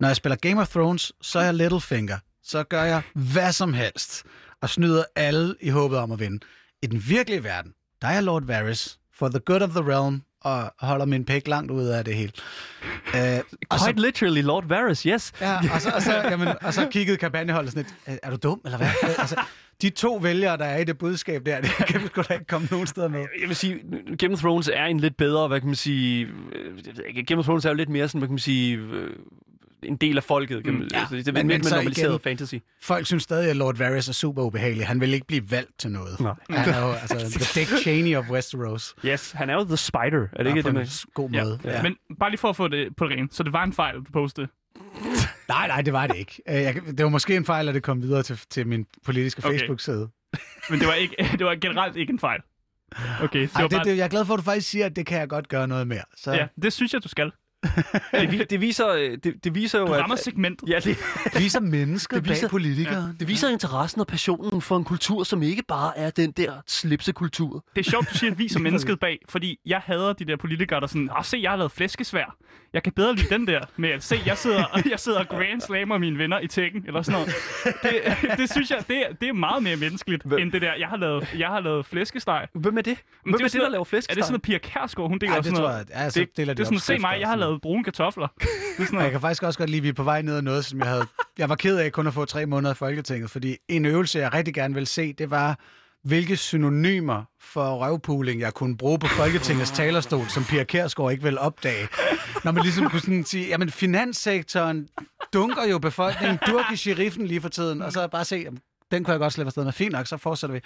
når 0.00 0.08
jeg 0.08 0.16
spiller 0.16 0.36
Game 0.36 0.60
of 0.60 0.68
Thrones, 0.68 1.12
så 1.20 1.38
er 1.38 1.44
jeg 1.44 1.54
Littlefinger. 1.54 2.18
Så 2.42 2.62
gør 2.62 2.82
jeg 2.82 3.02
hvad 3.14 3.52
som 3.52 3.74
helst 3.74 4.24
og 4.62 4.70
snyder 4.70 5.04
alle 5.16 5.54
i 5.60 5.68
håbet 5.68 5.98
om 5.98 6.12
at 6.12 6.20
vinde. 6.20 6.38
I 6.82 6.86
den 6.86 7.02
virkelige 7.08 7.44
verden, 7.44 7.72
der 8.02 8.08
er 8.08 8.12
jeg 8.12 8.22
Lord 8.22 8.44
Varys 8.44 8.98
for 9.14 9.28
the 9.28 9.38
good 9.38 9.60
of 9.60 9.70
the 9.70 9.92
realm 9.92 10.22
og 10.40 10.74
holder 10.78 11.04
min 11.04 11.24
pæk 11.24 11.48
langt 11.48 11.70
ud 11.70 11.84
af 11.84 12.04
det 12.04 12.14
hele. 12.14 12.32
Uh, 13.14 13.20
og 13.70 13.78
så 13.78 13.84
Quite 13.84 14.00
literally, 14.00 14.42
Lord 14.42 14.68
Varys, 14.68 15.02
yes. 15.02 15.32
Ja, 15.40 15.58
og 15.74 15.80
så, 15.80 15.90
og 15.94 16.02
så, 16.02 16.12
jamen, 16.12 16.48
og 16.62 16.74
så 16.74 16.88
kiggede 16.90 17.16
kampagneholdet 17.16 17.72
sådan 17.72 17.86
lidt, 18.06 18.20
er 18.22 18.30
du 18.30 18.36
dum, 18.36 18.60
eller 18.64 18.78
hvad? 18.78 18.88
altså, 19.18 19.40
de 19.82 19.90
to 19.90 20.14
vælgere, 20.22 20.56
der 20.56 20.64
er 20.64 20.78
i 20.78 20.84
det 20.84 20.98
budskab 20.98 21.46
der, 21.46 21.60
det 21.60 21.70
kan 21.70 22.02
vi 22.02 22.06
sgu 22.06 22.22
da 22.28 22.34
ikke 22.34 22.46
komme 22.46 22.68
nogen 22.70 22.86
steder 22.86 23.08
med. 23.08 23.26
Jeg 23.40 23.48
vil 23.48 23.56
sige, 23.56 23.80
Game 24.18 24.32
of 24.32 24.40
Thrones 24.40 24.68
er 24.68 24.84
en 24.84 25.00
lidt 25.00 25.16
bedre, 25.16 25.48
hvad 25.48 25.60
kan 25.60 25.66
man 25.66 25.76
sige... 25.76 26.28
øh, 26.52 27.24
Game 27.26 27.38
of 27.38 27.44
Thrones 27.44 27.64
er 27.64 27.70
jo 27.70 27.74
lidt 27.74 27.88
mere 27.88 28.08
sådan, 28.08 28.18
hvad 28.18 28.28
kan 28.28 28.32
man 28.32 28.38
sige... 28.38 28.78
en 29.84 29.96
del 29.96 30.16
af 30.16 30.24
folket. 30.24 30.64
Kan 30.64 30.72
man, 30.74 30.88
ja. 30.92 30.98
altså, 30.98 31.16
det 31.16 31.28
er 31.28 31.32
Men- 31.32 31.48
lidt 31.48 31.64
mere 31.64 31.70
normaliseret 31.72 32.10
igen- 32.10 32.20
fantasy. 32.20 32.54
Folk 32.82 33.06
synes 33.06 33.22
stadig, 33.22 33.50
at 33.50 33.56
Lord 33.56 33.76
Varys 33.78 34.08
er 34.08 34.12
super 34.12 34.42
ubehagelig. 34.42 34.86
Han 34.86 35.00
vil 35.00 35.14
ikke 35.14 35.26
blive 35.26 35.50
valgt 35.50 35.78
til 35.78 35.90
noget. 35.90 36.20
Nej. 36.20 36.34
Han 36.50 36.74
er 36.74 36.86
jo 36.86 36.92
altså, 36.92 37.16
the 37.40 37.60
Dick 37.60 37.82
Cheney 37.82 38.16
of 38.16 38.30
Westeros. 38.30 38.94
Yes, 39.06 39.32
han 39.32 39.50
er 39.50 39.54
jo 39.54 39.64
The 39.64 39.76
Spider. 39.76 40.00
Er 40.04 40.08
det 40.42 40.44
Ja, 40.44 40.48
ikke 40.48 40.62
på 40.62 40.68
det 40.68 40.68
en 40.68 40.74
med? 40.74 41.12
god 41.14 41.30
Ja. 41.30 41.44
måde. 41.44 41.58
Ja. 41.64 41.82
Men 41.82 41.96
bare 42.20 42.30
lige 42.30 42.38
for 42.38 42.48
at 42.48 42.56
få 42.56 42.68
det 42.68 42.96
på 42.96 43.04
det 43.08 43.16
rene. 43.16 43.28
Så 43.30 43.42
det 43.42 43.52
var 43.52 43.64
en 43.64 43.72
fejl, 43.72 43.96
du 43.96 44.12
postede. 44.12 44.48
Nej, 45.48 45.66
nej, 45.68 45.82
det 45.82 45.92
var 45.92 46.06
det 46.06 46.16
ikke. 46.16 46.42
Øh, 46.48 46.54
Jeg, 46.54 46.74
det 46.74 47.02
var 47.04 47.08
måske 47.08 47.36
en 47.36 47.44
fejl, 47.44 47.68
at 47.68 47.74
det 47.74 47.82
kom 47.82 48.02
videre 48.02 48.22
til, 48.22 48.40
til 48.50 48.66
min 48.66 48.86
politiske 49.04 49.42
Okay. 49.44 49.58
Facebook-side. 49.58 50.08
Men 50.70 50.78
det 50.80 50.88
var, 50.88 50.94
ikke, 50.94 51.16
det 51.38 51.46
var 51.46 51.54
generelt 51.54 51.96
ikke 51.96 52.12
en 52.12 52.18
fejl. 52.18 52.40
Okay, 53.22 53.46
så 53.48 53.52
Ej, 53.54 53.62
det, 53.62 53.70
bare... 53.70 53.84
det, 53.84 53.96
jeg 53.96 54.04
er 54.04 54.08
glad 54.08 54.24
for, 54.24 54.34
at 54.34 54.38
du 54.38 54.42
faktisk 54.44 54.68
siger, 54.70 54.86
at 54.86 54.96
det 54.96 55.06
kan 55.06 55.18
jeg 55.18 55.28
godt 55.28 55.48
gøre 55.48 55.68
noget 55.68 55.86
mere. 55.86 56.02
Så, 56.16 56.32
Ja, 56.32 56.46
det 56.62 56.72
synes 56.72 56.92
jeg, 56.94 57.04
du 57.04 57.08
skal. 57.08 57.32
Det, 58.12 58.50
det, 58.50 58.60
viser, 58.60 58.88
øh, 58.88 59.18
det, 59.24 59.44
det 59.44 59.54
viser 59.54 59.78
jo, 59.78 59.86
Du 59.86 59.92
rammer 59.92 60.14
at... 60.16 60.20
segmentet. 60.24 60.68
Ja, 60.68 60.78
det, 60.84 60.98
viser 61.38 61.60
mennesket 61.60 62.16
Det 62.24 62.30
viser- 62.30 62.42
bag 62.46 62.50
politikere. 62.50 63.14
det 63.20 63.28
viser 63.28 63.48
interessen 63.48 64.00
og 64.00 64.06
passionen 64.06 64.60
for 64.62 64.76
en 64.76 64.84
kultur, 64.84 65.24
som 65.24 65.42
ikke 65.42 65.62
bare 65.68 65.98
er 65.98 66.10
den 66.10 66.30
der 66.30 66.52
slipsekultur. 66.66 67.64
Det 67.76 67.86
er 67.86 67.90
sjovt, 67.90 68.10
du 68.10 68.18
siger, 68.18 68.30
at 68.30 68.38
viser 68.38 68.60
mennesket 68.68 69.00
bag, 69.00 69.18
fordi 69.28 69.58
jeg 69.66 69.80
hader 69.84 70.12
de 70.12 70.24
der 70.24 70.36
politikere, 70.36 70.80
der 70.80 70.86
sådan, 70.86 71.10
åh, 71.18 71.24
se, 71.24 71.38
jeg 71.42 71.50
har 71.50 71.56
lavet 71.56 71.72
flæskesvær. 71.72 72.36
Jeg 72.72 72.82
kan 72.82 72.92
bedre 72.92 73.14
lide 73.14 73.34
den 73.34 73.46
der 73.46 73.60
med 73.76 73.88
at 73.90 74.02
se, 74.02 74.16
jeg 74.26 74.38
sidder, 74.38 74.64
jeg 74.90 75.00
sidder 75.00 75.18
og 75.18 75.28
grand 75.28 75.60
slammer 75.60 75.98
mine 75.98 76.18
venner 76.18 76.40
i 76.40 76.46
tækken, 76.46 76.84
eller 76.86 77.02
sådan 77.02 77.20
noget. 77.20 77.34
Det, 77.82 78.38
det 78.38 78.50
synes 78.52 78.70
jeg, 78.70 78.78
det, 78.88 78.96
er- 78.96 79.12
det 79.20 79.28
er 79.28 79.32
meget 79.32 79.62
mere 79.62 79.76
menneskeligt, 79.76 80.22
Hvem? 80.24 80.38
end 80.38 80.52
det 80.52 80.62
der, 80.62 80.72
jeg 80.78 80.88
har 80.88 80.96
lavet, 80.96 81.34
jeg 81.38 81.48
har 81.48 81.60
lavet 81.60 81.86
flæskesteg. 81.86 82.46
Hvem 82.54 82.78
er 82.78 82.82
det? 82.82 82.98
Hvem 83.22 83.32
det 83.32 83.40
er 83.40 83.44
er 83.44 83.44
det, 83.44 83.52
sådan 83.52 83.64
der 83.64 83.70
laver 83.70 83.80
Er 83.80 83.84
flæskesteg? 83.84 84.16
det 84.16 84.24
sådan 84.24 84.32
noget 84.32 84.42
Pia 84.42 84.58
Kærsgaard, 84.58 85.08
hun 85.08 85.18
deler 85.18 85.32
Ja, 85.34 85.42
sådan 85.42 85.52
det 85.52 85.58
tror 85.60 85.68
noget? 85.68 85.86
jeg. 85.90 85.96
Ja, 86.04 86.10
så 86.10 86.20
det, 86.20 86.36
deler 86.36 86.54
det 86.54 86.58
de 86.58 86.62
er 86.62 86.64
sådan, 86.64 86.78
se 86.78 86.98
mig, 86.98 87.16
jeg 87.20 87.28
har 87.28 87.36
sådan 87.36 87.40
lavet 87.54 87.62
brune 87.62 87.84
kartofler. 87.84 88.28
Det 88.40 88.82
er 88.82 88.84
sådan 88.84 89.00
jeg 89.00 89.10
kan 89.10 89.20
faktisk 89.20 89.42
også 89.42 89.58
godt 89.58 89.70
lide, 89.70 89.78
at 89.78 89.82
vi 89.82 89.88
er 89.88 89.92
på 89.92 90.02
vej 90.02 90.22
ned 90.22 90.36
ad 90.36 90.42
noget, 90.42 90.64
som 90.64 90.78
jeg 90.78 90.88
havde... 90.88 91.06
Jeg 91.38 91.48
var 91.48 91.54
ked 91.54 91.76
af 91.78 91.92
kun 91.92 92.06
at 92.06 92.14
få 92.14 92.24
tre 92.24 92.46
måneder 92.46 92.72
i 92.72 92.76
Folketinget, 92.76 93.30
fordi 93.30 93.56
en 93.68 93.84
øvelse, 93.84 94.18
jeg 94.18 94.34
rigtig 94.34 94.54
gerne 94.54 94.74
ville 94.74 94.86
se, 94.86 95.12
det 95.12 95.30
var, 95.30 95.58
hvilke 96.04 96.36
synonymer 96.36 97.22
for 97.40 97.76
røvpuling, 97.76 98.40
jeg 98.40 98.54
kunne 98.54 98.76
bruge 98.76 98.98
på 98.98 99.06
Folketingets 99.06 99.70
talerstol, 99.70 100.28
som 100.28 100.44
Pia 100.44 100.64
Kærsgaard 100.64 101.12
ikke 101.12 101.22
vil 101.22 101.38
opdage. 101.38 101.88
Når 102.44 102.52
man 102.52 102.62
ligesom 102.62 102.90
kunne 102.90 103.00
sådan 103.00 103.24
sige, 103.24 103.48
jamen 103.48 103.70
finanssektoren 103.70 104.88
dunker 105.32 105.64
jo 105.70 105.78
befolkningen, 105.78 106.38
durk 106.46 106.64
i 106.72 106.76
sheriffen 106.76 107.26
lige 107.26 107.40
for 107.40 107.48
tiden, 107.48 107.82
og 107.82 107.92
så 107.92 108.08
bare 108.08 108.24
se, 108.24 108.46
den 108.90 109.04
kunne 109.04 109.12
jeg 109.12 109.20
godt 109.20 109.32
slippe 109.32 109.48
afsted 109.48 109.64
med. 109.64 109.72
Fint 109.72 109.92
nok, 109.92 110.06
så 110.06 110.16
fortsætter 110.16 110.54
vi. 110.54 110.60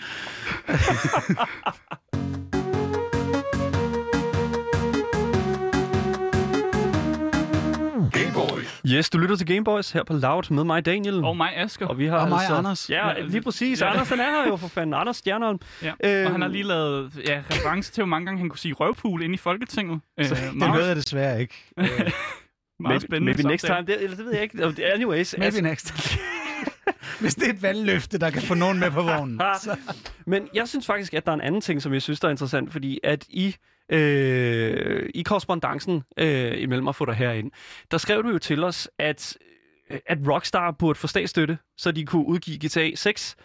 Yes, 8.87 9.11
du 9.11 9.19
lytter 9.19 9.37
til 9.37 9.47
Gameboys 9.47 9.91
her 9.91 10.03
på 10.05 10.13
Loud 10.13 10.51
med 10.51 10.65
mig, 10.65 10.85
Daniel. 10.87 11.25
Og 11.25 11.37
mig, 11.37 11.57
Asger. 11.57 11.87
og 11.87 11.99
vi 11.99 12.07
har 12.07 12.19
Og 12.19 12.29
mig, 12.29 12.39
altså... 12.41 12.55
Anders. 12.55 12.91
Ja, 12.91 13.21
lige 13.21 13.43
præcis. 13.43 13.81
ja. 13.81 13.91
Anders, 13.91 14.09
han 14.09 14.21
er 14.21 14.31
her 14.31 14.49
jo 14.49 14.57
for 14.57 14.69
fanden. 14.69 14.95
Anders 14.95 15.17
Stjernholm. 15.17 15.59
Ja. 15.83 15.93
Øhm, 16.05 16.27
Og 16.27 16.33
han 16.33 16.41
har 16.41 16.49
lige 16.49 16.65
lavet 16.65 17.13
ja, 17.29 17.43
reference 17.51 17.93
til, 17.93 18.01
hvor 18.03 18.09
mange 18.09 18.27
gange 18.27 18.39
han 18.39 18.49
kunne 18.49 18.59
sige 18.59 18.75
røvpool 18.75 19.23
inde 19.23 19.35
i 19.35 19.39
Folketinget. 19.39 20.01
Øh, 20.21 20.29
Det 20.29 20.55
meget, 20.55 20.81
ved 20.81 20.87
jeg 20.87 20.97
desværre 20.97 21.41
ikke. 21.41 21.55
meget 21.77 22.13
maybe, 22.81 23.01
spændende. 23.01 23.25
maybe 23.25 23.43
next 23.49 23.67
time. 23.67 23.83
Det, 23.87 24.03
eller 24.03 24.17
det 24.17 24.25
ved 24.25 24.33
jeg 24.33 24.43
ikke. 24.43 24.87
Anyways. 24.95 25.35
Maybe 25.39 25.45
altså- 25.47 25.63
next. 25.63 25.95
Hvis 27.21 27.35
det 27.35 27.49
er 27.49 27.53
et 27.53 27.63
valgløfte, 27.63 28.19
der 28.19 28.31
kan 28.31 28.43
få 28.43 28.55
nogen 28.55 28.79
med 28.81 28.91
på 28.91 29.03
vognen. 29.03 29.41
Så. 29.63 29.77
Men 30.27 30.49
jeg 30.55 30.69
synes 30.69 30.87
faktisk, 30.87 31.15
at 31.15 31.25
der 31.27 31.33
er 31.33 31.35
en 31.37 31.41
anden 31.41 31.61
ting, 31.61 31.83
som 31.83 31.93
jeg 31.93 32.03
synes, 32.03 32.21
der 32.21 32.29
er 32.29 32.31
interessant, 32.31 32.73
fordi 32.73 33.01
at 33.05 33.25
i, 33.29 33.57
øh, 33.93 35.11
i 35.15 35.23
korrespondancen 35.23 36.03
øh, 36.17 36.63
imellem 36.63 36.89
at 36.89 36.97
få 36.97 37.05
dig 37.05 37.15
herind, 37.15 37.51
der 37.91 37.99
skrev 37.99 38.23
du 38.23 38.29
jo 38.29 38.39
til 38.39 38.65
os, 38.65 38.91
at, 38.99 39.39
at 40.07 40.19
Rockstar 40.29 40.71
burde 40.71 40.99
få 40.99 41.07
statsstøtte, 41.07 41.59
så 41.77 41.93
de 41.93 42.07
kunne 42.07 42.27
udgive 42.27 42.59
GTA 42.67 42.95
6 42.95 43.37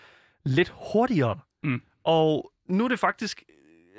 lidt 0.45 0.73
hurtigere. 0.93 1.39
Mm. 1.63 1.82
Og 2.03 2.51
nu 2.69 2.84
er 2.84 2.88
det 2.88 2.99
faktisk... 2.99 3.43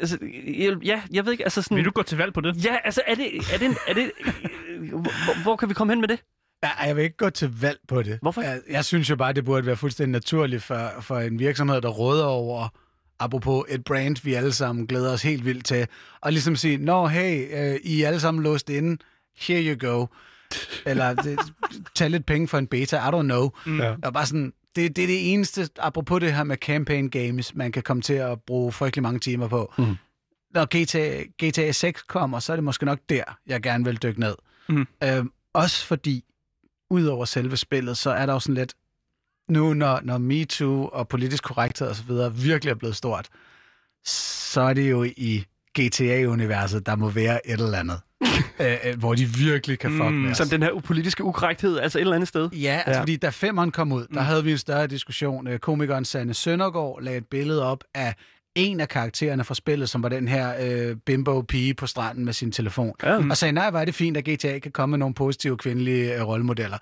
Altså, 0.01 0.19
jeg, 0.59 0.77
ja, 0.85 1.03
jeg 1.13 1.25
ved 1.25 1.33
ikke, 1.33 1.45
altså 1.45 1.63
sådan... 1.63 1.77
Vil 1.77 1.85
du 1.85 1.91
gå 1.91 2.03
til 2.03 2.19
valg 2.19 2.33
på 2.33 2.41
det? 2.41 2.65
Ja, 2.65 2.77
altså 2.85 3.03
er 3.07 3.15
det... 3.15 3.27
Er 3.55 3.59
det, 3.59 3.77
er 3.89 3.95
det 3.95 4.11
hvor, 4.91 5.43
hvor 5.43 5.57
kan 5.57 5.69
vi 5.69 5.75
komme 5.75 5.93
hen 5.93 6.01
med 6.01 6.09
det? 6.09 6.23
Ja, 6.65 6.87
jeg 6.87 6.97
vil 6.97 7.05
ikke 7.05 7.17
gå 7.17 7.31
til 7.31 7.61
valg 7.61 7.79
på 7.89 8.03
det. 8.03 8.19
Hvorfor? 8.23 8.43
Jeg, 8.43 8.61
jeg 8.71 8.85
synes 8.85 9.11
jo 9.11 9.17
bare, 9.17 9.33
det 9.33 9.45
burde 9.45 9.67
være 9.67 9.77
fuldstændig 9.77 10.13
naturligt 10.13 10.63
for, 10.63 10.91
for 11.01 11.19
en 11.19 11.39
virksomhed, 11.39 11.81
der 11.81 11.89
råder 11.89 12.25
over, 12.25 12.69
apropos 13.19 13.65
et 13.69 13.85
brand, 13.85 14.17
vi 14.25 14.35
alle 14.35 14.53
sammen 14.53 14.87
glæder 14.87 15.13
os 15.13 15.23
helt 15.23 15.45
vildt 15.45 15.65
til, 15.65 15.87
og 16.21 16.33
ligesom 16.33 16.57
sige, 16.57 16.77
nå 16.77 17.07
hey, 17.07 17.49
øh, 17.53 17.81
I 17.83 18.03
er 18.03 18.07
alle 18.07 18.21
sammen 18.21 18.43
låst 18.43 18.71
inde, 18.71 19.03
here 19.39 19.63
you 19.63 19.89
go. 19.91 20.07
Eller 20.87 21.15
det, 21.25 21.39
tag 21.95 22.11
lidt 22.11 22.27
penge 22.27 22.49
for 22.49 22.59
en 22.59 22.67
beta, 22.67 22.97
I 22.97 23.11
don't 23.11 23.23
know. 23.23 23.51
Mm. 23.67 23.81
Ja. 23.81 23.95
Og 24.03 24.13
bare 24.13 24.27
sådan, 24.27 24.53
det, 24.77 24.97
det 24.97 25.03
er 25.03 25.09
det 25.09 25.33
eneste, 25.33 25.69
apropos 25.79 26.21
det 26.21 26.35
her 26.35 26.45
med 26.45 26.57
campaign 26.57 27.11
games, 27.11 27.55
man 27.55 27.73
kan 27.73 27.83
komme 27.83 28.03
til 28.03 28.15
at 28.15 28.43
bruge 28.43 28.73
frygtelig 28.73 29.03
mange 29.03 29.21
timer 29.21 29.49
på. 29.49 29.73
Mhm. 29.79 29.97
Når 30.55 30.65
GTA, 30.83 31.23
GTA 31.45 31.73
6 31.73 32.03
kommer, 32.03 32.39
så 32.39 32.53
er 32.53 32.57
det 32.57 32.65
måske 32.65 32.85
nok 32.85 32.99
der, 33.09 33.25
jeg 33.47 33.63
gerne 33.63 33.85
vil 33.85 34.03
dykke 34.03 34.21
ned. 34.21 34.35
Mhm. 34.69 34.87
Øhm, 35.05 35.31
også 35.53 35.87
fordi, 35.87 36.25
ud 36.91 37.05
over 37.05 37.25
selve 37.25 37.57
spillet, 37.57 37.99
så 37.99 38.11
er 38.11 38.27
der 38.27 38.33
jo 38.33 38.39
sådan 38.41 38.55
lidt, 38.55 38.75
nu 39.49 39.75
når, 39.75 40.01
når 40.03 40.19
MeToo 40.19 40.89
og 40.93 41.09
politisk 41.09 41.43
korrekthed 41.45 41.89
og 41.89 41.97
så 41.97 42.03
videre 42.03 42.35
virkelig 42.35 42.71
er 42.71 42.75
blevet 42.75 42.97
stort, 42.97 43.29
så 44.07 44.61
er 44.61 44.75
det 44.75 44.91
jo 44.91 45.03
i 45.03 45.45
GTA-universet, 45.81 46.87
der 46.87 46.97
må 46.97 47.09
være 47.09 47.47
et 47.51 47.61
eller 47.61 47.79
andet, 47.79 48.01
øh, 48.61 48.77
øh, 48.85 48.99
hvor 48.99 49.15
de 49.15 49.25
virkelig 49.27 49.79
kan 49.79 49.91
fuck 49.91 50.03
Mm, 50.05 50.13
med 50.13 50.31
os. 50.31 50.37
Som 50.37 50.49
den 50.49 50.63
her 50.63 50.81
politiske 50.81 51.25
ukorrekthed, 51.25 51.79
altså 51.79 51.99
et 51.99 52.01
eller 52.01 52.15
andet 52.15 52.29
sted. 52.29 52.51
Ja, 52.53 52.77
altså 52.77 52.91
Ja. 52.93 53.01
fordi 53.01 53.17
da 53.17 53.29
femmeren 53.29 53.71
kom 53.71 53.93
ud, 53.93 54.01
der 54.15 54.21
Mm. 54.21 54.27
havde 54.27 54.45
vi 54.45 54.53
en 54.53 54.59
større 54.59 54.87
diskussion. 54.87 55.47
Øh, 55.47 55.59
Komikeren 55.59 56.05
Sanne 56.05 56.35
Søndergaard 56.35 57.03
lagde 57.03 57.19
et 57.19 57.27
billede 57.31 57.65
op 57.65 57.85
af 57.95 58.15
en 58.55 58.81
af 58.81 58.89
karaktererne 58.89 59.45
fra 59.45 59.55
spillet, 59.55 59.89
som 59.91 60.03
var 60.03 60.09
den 60.09 60.29
her 60.29 60.55
øh, 60.61 60.97
bimbo-pige 61.07 61.75
på 61.75 61.87
stranden 61.87 62.25
med 62.25 62.33
sin 62.33 62.53
telefon. 62.53 62.93
Ja. 63.03 63.29
Og 63.31 63.37
sagde, 63.37 63.53
nej, 63.53 63.71
hvor 63.71 63.79
er 63.81 63.85
det 63.85 63.95
fint, 63.95 64.17
at 64.17 64.25
GTA 64.25 64.59
kan 64.59 64.73
komme 64.73 64.91
med 64.91 64.99
nogle 64.99 65.15
positive 65.15 65.57
kvindelige 65.57 66.15
øh, 66.17 66.27
rollemodeller. 66.27 66.79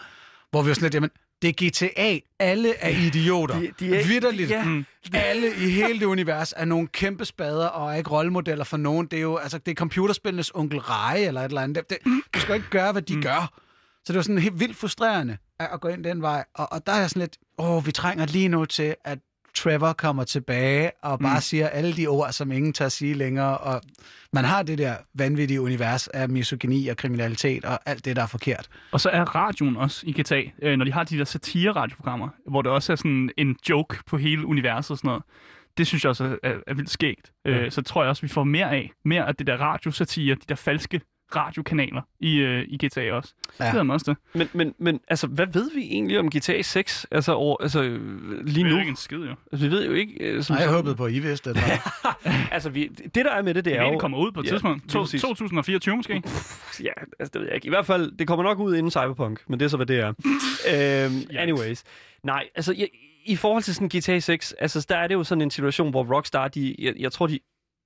Hvor 0.51 0.63
vi 0.63 0.69
var 0.69 0.75
sådan 0.75 0.85
lidt, 0.85 0.95
jamen, 0.95 1.11
det 1.43 1.49
er 1.49 1.69
GTA. 1.71 2.19
Alle 2.39 2.75
er 2.77 2.89
idioter. 2.89 3.59
De- 3.61 3.73
de 3.81 3.97
er- 3.97 4.07
Vitterligt. 4.07 4.51
ja. 4.51 4.65
Mm. 4.65 4.85
Alle 5.15 5.47
i 5.49 5.71
hele 5.71 6.01
det 6.01 6.07
univers 6.07 6.55
er 6.57 6.65
nogle 6.65 6.89
kæmpe 6.89 7.25
spader 7.25 7.67
og 7.67 7.93
er 7.93 7.97
ikke 7.97 8.11
rollemodeller 8.11 8.65
for 8.65 8.77
nogen. 8.77 9.07
Det 9.07 9.17
er 9.17 9.21
jo 9.21 9.37
altså, 9.37 9.59
det 9.59 9.71
er 9.71 9.75
computerspillenes 9.75 10.51
onkel 10.55 10.79
Rej 10.81 11.25
eller 11.27 11.41
et 11.41 11.45
eller 11.49 11.61
andet. 11.61 11.77
Det, 11.91 11.99
det, 12.05 12.13
du 12.35 12.41
skal 12.41 12.55
ikke 12.55 12.71
gøre, 12.71 12.93
hvad 12.93 13.03
de 13.03 13.17
mm. 13.17 13.23
gør. 13.23 13.53
Så 14.05 14.13
det 14.13 14.17
var 14.17 14.23
sådan 14.23 14.39
helt 14.39 14.61
vildt 14.61 14.77
frustrerende 14.77 15.37
at, 15.61 15.69
at 15.73 15.81
gå 15.81 15.89
ind 15.89 16.05
den 16.05 16.23
vej. 16.23 16.45
Og, 16.55 16.73
og 16.73 16.87
der 16.87 16.93
er 16.93 17.01
jeg 17.01 17.11
sådan 17.11 17.21
lidt, 17.21 17.37
åh, 17.59 17.87
vi 17.87 17.93
trænger 17.93 18.27
lige 18.27 18.49
nu 18.49 18.65
til, 18.65 18.95
at 19.05 19.19
Trevor 19.55 19.93
kommer 19.93 20.25
tilbage 20.25 20.91
og 21.03 21.19
bare 21.19 21.37
mm. 21.37 21.41
siger 21.41 21.69
alle 21.69 21.97
de 21.97 22.07
ord, 22.07 22.33
som 22.33 22.53
ingen 22.53 22.73
tør 22.73 22.89
sige 22.89 23.15
længere. 23.15 23.59
Og 23.59 23.83
man 24.33 24.45
har 24.45 24.63
det 24.63 24.79
der 24.79 24.95
vanvittige 25.15 25.61
univers 25.61 26.09
af 26.09 26.29
misogyni 26.29 26.89
og 26.89 26.97
kriminalitet 26.97 27.65
og 27.65 27.79
alt 27.87 28.05
det, 28.05 28.17
der 28.17 28.23
er 28.23 28.27
forkert. 28.27 28.69
Og 28.93 29.01
så 29.01 29.11
er 29.11 29.25
radioen 29.25 29.77
også 29.77 30.07
i 30.07 30.13
GTA, 30.21 30.43
øh, 30.63 30.77
når 30.77 30.85
de 30.85 30.93
har 30.93 31.05
de 31.05 31.19
der 31.19 31.25
satire-radioprogrammer, 31.25 32.29
hvor 32.47 32.63
det 32.63 32.73
også 32.73 32.93
er 32.93 32.97
sådan 32.97 33.31
en 33.37 33.57
joke 33.69 33.99
på 34.07 34.17
hele 34.17 34.47
universet 34.47 34.91
og 34.91 34.99
sådan 34.99 35.09
noget. 35.09 35.23
Det 35.79 35.87
synes 35.87 36.05
jeg 36.05 36.11
også 36.11 36.25
er, 36.25 36.37
er, 36.51 36.55
er 36.67 36.75
vildt 36.75 36.91
skægt. 36.91 37.33
Ja. 37.45 37.51
Øh, 37.51 37.71
så 37.71 37.83
tror 37.83 38.03
jeg 38.03 38.09
også, 38.09 38.23
vi 38.23 38.29
får 38.29 38.45
mere 38.45 38.71
af. 38.71 38.93
Mere 39.05 39.27
af 39.27 39.35
det 39.35 39.47
der 39.47 39.57
radiosatire, 39.57 40.35
de 40.35 40.41
der 40.49 40.55
falske 40.55 41.01
radiokanaler 41.37 42.03
i, 42.21 42.37
øh, 42.37 42.65
i 42.69 42.87
GTA 42.87 43.13
også. 43.13 43.35
Ja. 43.61 43.65
Det 43.65 43.75
er 43.89 43.93
også 43.93 44.07
det. 44.11 44.39
Men, 44.39 44.49
men, 44.53 44.75
men 44.79 45.01
altså, 45.09 45.27
hvad 45.27 45.47
ved 45.47 45.71
vi 45.75 45.81
egentlig 45.83 46.19
om 46.19 46.31
GTA 46.31 46.63
6? 46.63 47.07
Altså, 47.11 47.33
over, 47.33 47.57
altså 47.63 47.83
lige 47.83 47.99
Det 48.45 48.59
er 48.61 48.65
nu? 48.65 48.71
jo 48.71 48.79
ikke 48.79 48.91
en 48.91 48.97
skid, 48.97 49.19
jo. 49.19 49.35
Altså, 49.53 49.67
vi 49.67 49.73
ved 49.73 49.87
jo 49.87 49.93
ikke... 49.93 50.13
Øh, 50.21 50.43
som 50.43 50.55
Nej, 50.55 50.61
jeg 50.61 50.69
sådan- 50.69 50.77
håbede 50.77 50.95
på, 50.97 51.05
at 51.05 51.13
I 51.13 51.19
vidste 51.19 51.51
det. 51.55 51.63
Altså, 52.53 52.71
vi, 52.71 52.87
det 52.87 53.15
der 53.15 53.31
er 53.33 53.43
med 53.43 53.55
det, 53.55 53.65
det 53.65 53.79
er 53.79 53.83
jo... 53.85 53.93
det 53.93 54.01
kommer 54.01 54.19
ud 54.19 54.33
på 54.33 54.41
et 54.41 54.45
Ja, 54.47 54.51
tidspunkt. 54.51 54.89
To, 54.91 55.01
præcis. 55.01 55.21
2024 55.23 55.97
måske. 55.97 56.23
Ja, 56.83 56.91
altså, 57.19 57.31
det 57.33 57.41
ved 57.41 57.47
jeg 57.47 57.55
ikke. 57.55 57.67
I 57.67 57.71
hvert 57.71 57.87
fald, 57.87 58.13
det 58.19 58.27
kommer 58.27 58.43
nok 58.43 58.59
ud 58.59 58.75
inden 58.77 58.91
Cyberpunk, 58.91 59.41
men 59.49 59.61
det 59.61 59.65
er 59.65 59.69
så, 59.69 59.77
hvad 59.77 59.87
det 59.87 59.99
er. 60.01 60.09
øhm, 61.07 61.23
anyways. 61.39 61.83
Nej, 62.25 62.45
altså, 62.55 62.75
jeg, 62.79 62.89
i 63.25 63.37
forhold 63.37 63.63
til 63.63 63.75
sådan 63.75 63.89
GTA 63.89 64.19
6, 64.21 64.53
altså, 64.53 64.87
der 64.89 64.97
er 64.97 65.07
det 65.07 65.15
jo 65.15 65.25
sådan 65.25 65.43
en 65.43 65.51
situation, 65.51 65.91
hvor 65.91 66.17
Rockstar, 66.17 66.49
de, 66.49 66.75
jeg, 66.79 66.95
jeg 66.99 67.13
tror, 67.13 67.27
de 67.27 67.39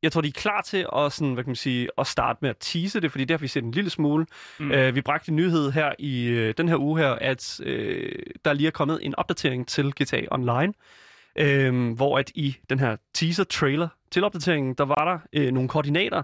jeg 0.03 0.13
tror, 0.13 0.21
de 0.21 0.29
er 0.29 0.33
klar 0.33 0.63
til 0.63 0.87
at, 0.97 1.13
sådan, 1.13 1.35
hvad 1.35 1.45
kan 1.45 1.49
man 1.51 1.57
sige, 1.57 1.89
at 1.99 2.07
starte 2.07 2.39
med 2.43 2.51
at 2.51 2.57
tease 2.61 3.01
det, 3.01 3.11
fordi 3.11 3.25
det 3.25 3.35
har 3.35 3.39
vi 3.39 3.49
set 3.49 3.65
en 3.65 3.71
lille 3.71 3.91
smule. 3.91 4.27
Mm. 4.61 4.71
Øh, 4.71 4.95
vi 4.95 5.01
bragte 5.01 5.29
en 5.29 5.37
nyhed 5.37 5.73
her 5.73 5.93
i 5.99 6.27
øh, 6.27 6.55
den 6.57 6.69
her 6.69 6.77
uge 6.77 7.01
her, 7.01 7.11
at 7.11 7.61
øh, 7.63 8.13
der 8.45 8.53
lige 8.53 8.67
er 8.67 8.71
kommet 8.71 8.99
en 9.03 9.15
opdatering 9.15 9.69
til 9.69 9.93
GTA 10.03 10.21
Online, 10.31 10.73
øh, 11.39 11.93
hvor 11.93 12.19
at 12.19 12.33
i 12.35 12.57
den 12.71 12.79
her 12.79 12.97
teaser-trailer 13.15 13.89
til 14.11 14.25
opdateringen, 14.25 14.75
der 14.75 14.85
var 14.85 15.05
der 15.05 15.19
øh, 15.43 15.53
nogle 15.53 15.69
koordinater 15.69 16.23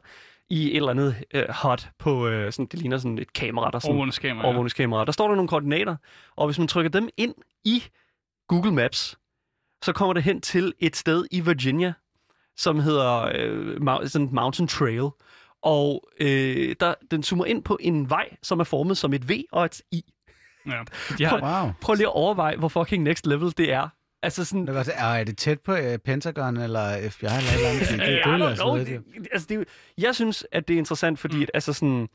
i 0.50 0.70
et 0.70 0.76
eller 0.76 0.90
andet 0.90 1.24
øh, 1.34 1.44
hot 1.48 1.88
på, 1.98 2.28
øh, 2.28 2.52
sådan, 2.52 2.66
det 2.66 2.78
ligner 2.78 2.98
sådan 2.98 3.18
et 3.18 3.32
kamera, 3.32 3.70
der 3.70 3.78
sådan, 3.78 3.90
Overvågningskamera. 3.90 4.42
Ja. 4.42 4.46
overvågningskamera. 4.46 5.04
Der 5.04 5.12
står 5.12 5.28
der 5.28 5.34
nogle 5.34 5.48
koordinater, 5.48 5.96
og 6.36 6.46
hvis 6.46 6.58
man 6.58 6.68
trykker 6.68 6.90
dem 6.90 7.08
ind 7.16 7.34
i 7.64 7.84
Google 8.48 8.72
Maps, 8.72 9.18
så 9.84 9.92
kommer 9.92 10.12
det 10.12 10.22
hen 10.22 10.40
til 10.40 10.74
et 10.78 10.96
sted 10.96 11.26
i 11.30 11.40
Virginia, 11.40 11.92
som 12.56 12.78
hedder 12.78 13.30
øh, 13.34 14.08
sådan 14.08 14.28
Mountain 14.32 14.68
Trail. 14.68 15.08
Og 15.62 16.08
øh, 16.20 16.76
der, 16.80 16.94
den 17.10 17.22
zoomer 17.22 17.44
ind 17.44 17.62
på 17.64 17.78
en 17.80 18.10
vej, 18.10 18.28
som 18.42 18.60
er 18.60 18.64
formet 18.64 18.98
som 18.98 19.12
et 19.14 19.28
V 19.28 19.32
og 19.52 19.64
et 19.64 19.80
I. 19.90 20.02
Ja. 20.66 20.82
De 21.18 21.24
har, 21.24 21.62
Wow. 21.62 21.72
Prøv 21.80 21.94
lige 21.94 22.06
at 22.06 22.12
overveje, 22.12 22.56
hvor 22.56 22.68
fucking 22.68 23.02
next 23.02 23.26
level 23.26 23.54
det 23.58 23.72
er. 23.72 23.88
Altså 24.22 24.44
sådan... 24.44 24.66
Det 24.66 24.76
er, 24.76 24.92
er, 24.94 25.04
er 25.14 25.24
det 25.24 25.38
tæt 25.38 25.60
på 25.60 25.72
uh, 25.72 25.96
Pentagon 26.04 26.56
eller 26.56 27.10
FBI 27.10 27.26
eller 27.26 27.38
et 27.38 27.54
eller 27.54 27.68
andet? 27.68 27.88
Det, 27.90 27.98
det, 27.98 28.08
det, 28.24 28.48
altså, 28.48 28.84
det, 29.20 29.28
altså, 29.32 29.46
det, 29.48 29.68
jeg 29.98 30.14
synes, 30.14 30.46
at 30.52 30.68
det 30.68 30.74
er 30.74 30.78
interessant, 30.78 31.18
fordi 31.18 31.36
Mm. 31.36 31.42
at, 31.42 31.50
altså 31.54 31.72
sådan... 31.72 32.08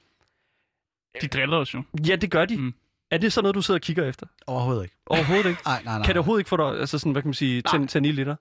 de 1.22 1.28
driller 1.28 1.58
os 1.58 1.74
jo. 1.74 1.84
Ja, 2.08 2.16
det 2.16 2.32
gør 2.32 2.46
de. 2.46 2.58
Mm. 2.58 2.74
Er 3.12 3.18
det 3.18 3.34
sådan 3.34 3.44
noget, 3.44 3.56
du 3.56 3.62
sidder 3.62 3.78
og 3.78 3.82
kigger 3.82 4.06
efter? 4.10 4.26
overhovedet 4.48 4.84
ikke. 4.84 4.96
Overhovedet 5.06 5.50
ikke. 5.50 5.62
Nej, 5.66 5.82
nej, 5.86 5.98
nej. 5.98 6.06
Kan 6.06 6.10
det 6.16 6.18
overhovedet 6.18 6.40
ikke 6.40 6.50
få 6.50 6.58
dig, 6.58 6.80
altså 6.80 7.00
sådan, 7.00 7.12
hvad 7.12 7.22
kan 7.22 7.28
man 7.28 7.34
sige, 7.34 7.62
tænde, 7.62 7.88
tænde 7.88 8.10
i 8.10 8.12
liter? 8.12 8.36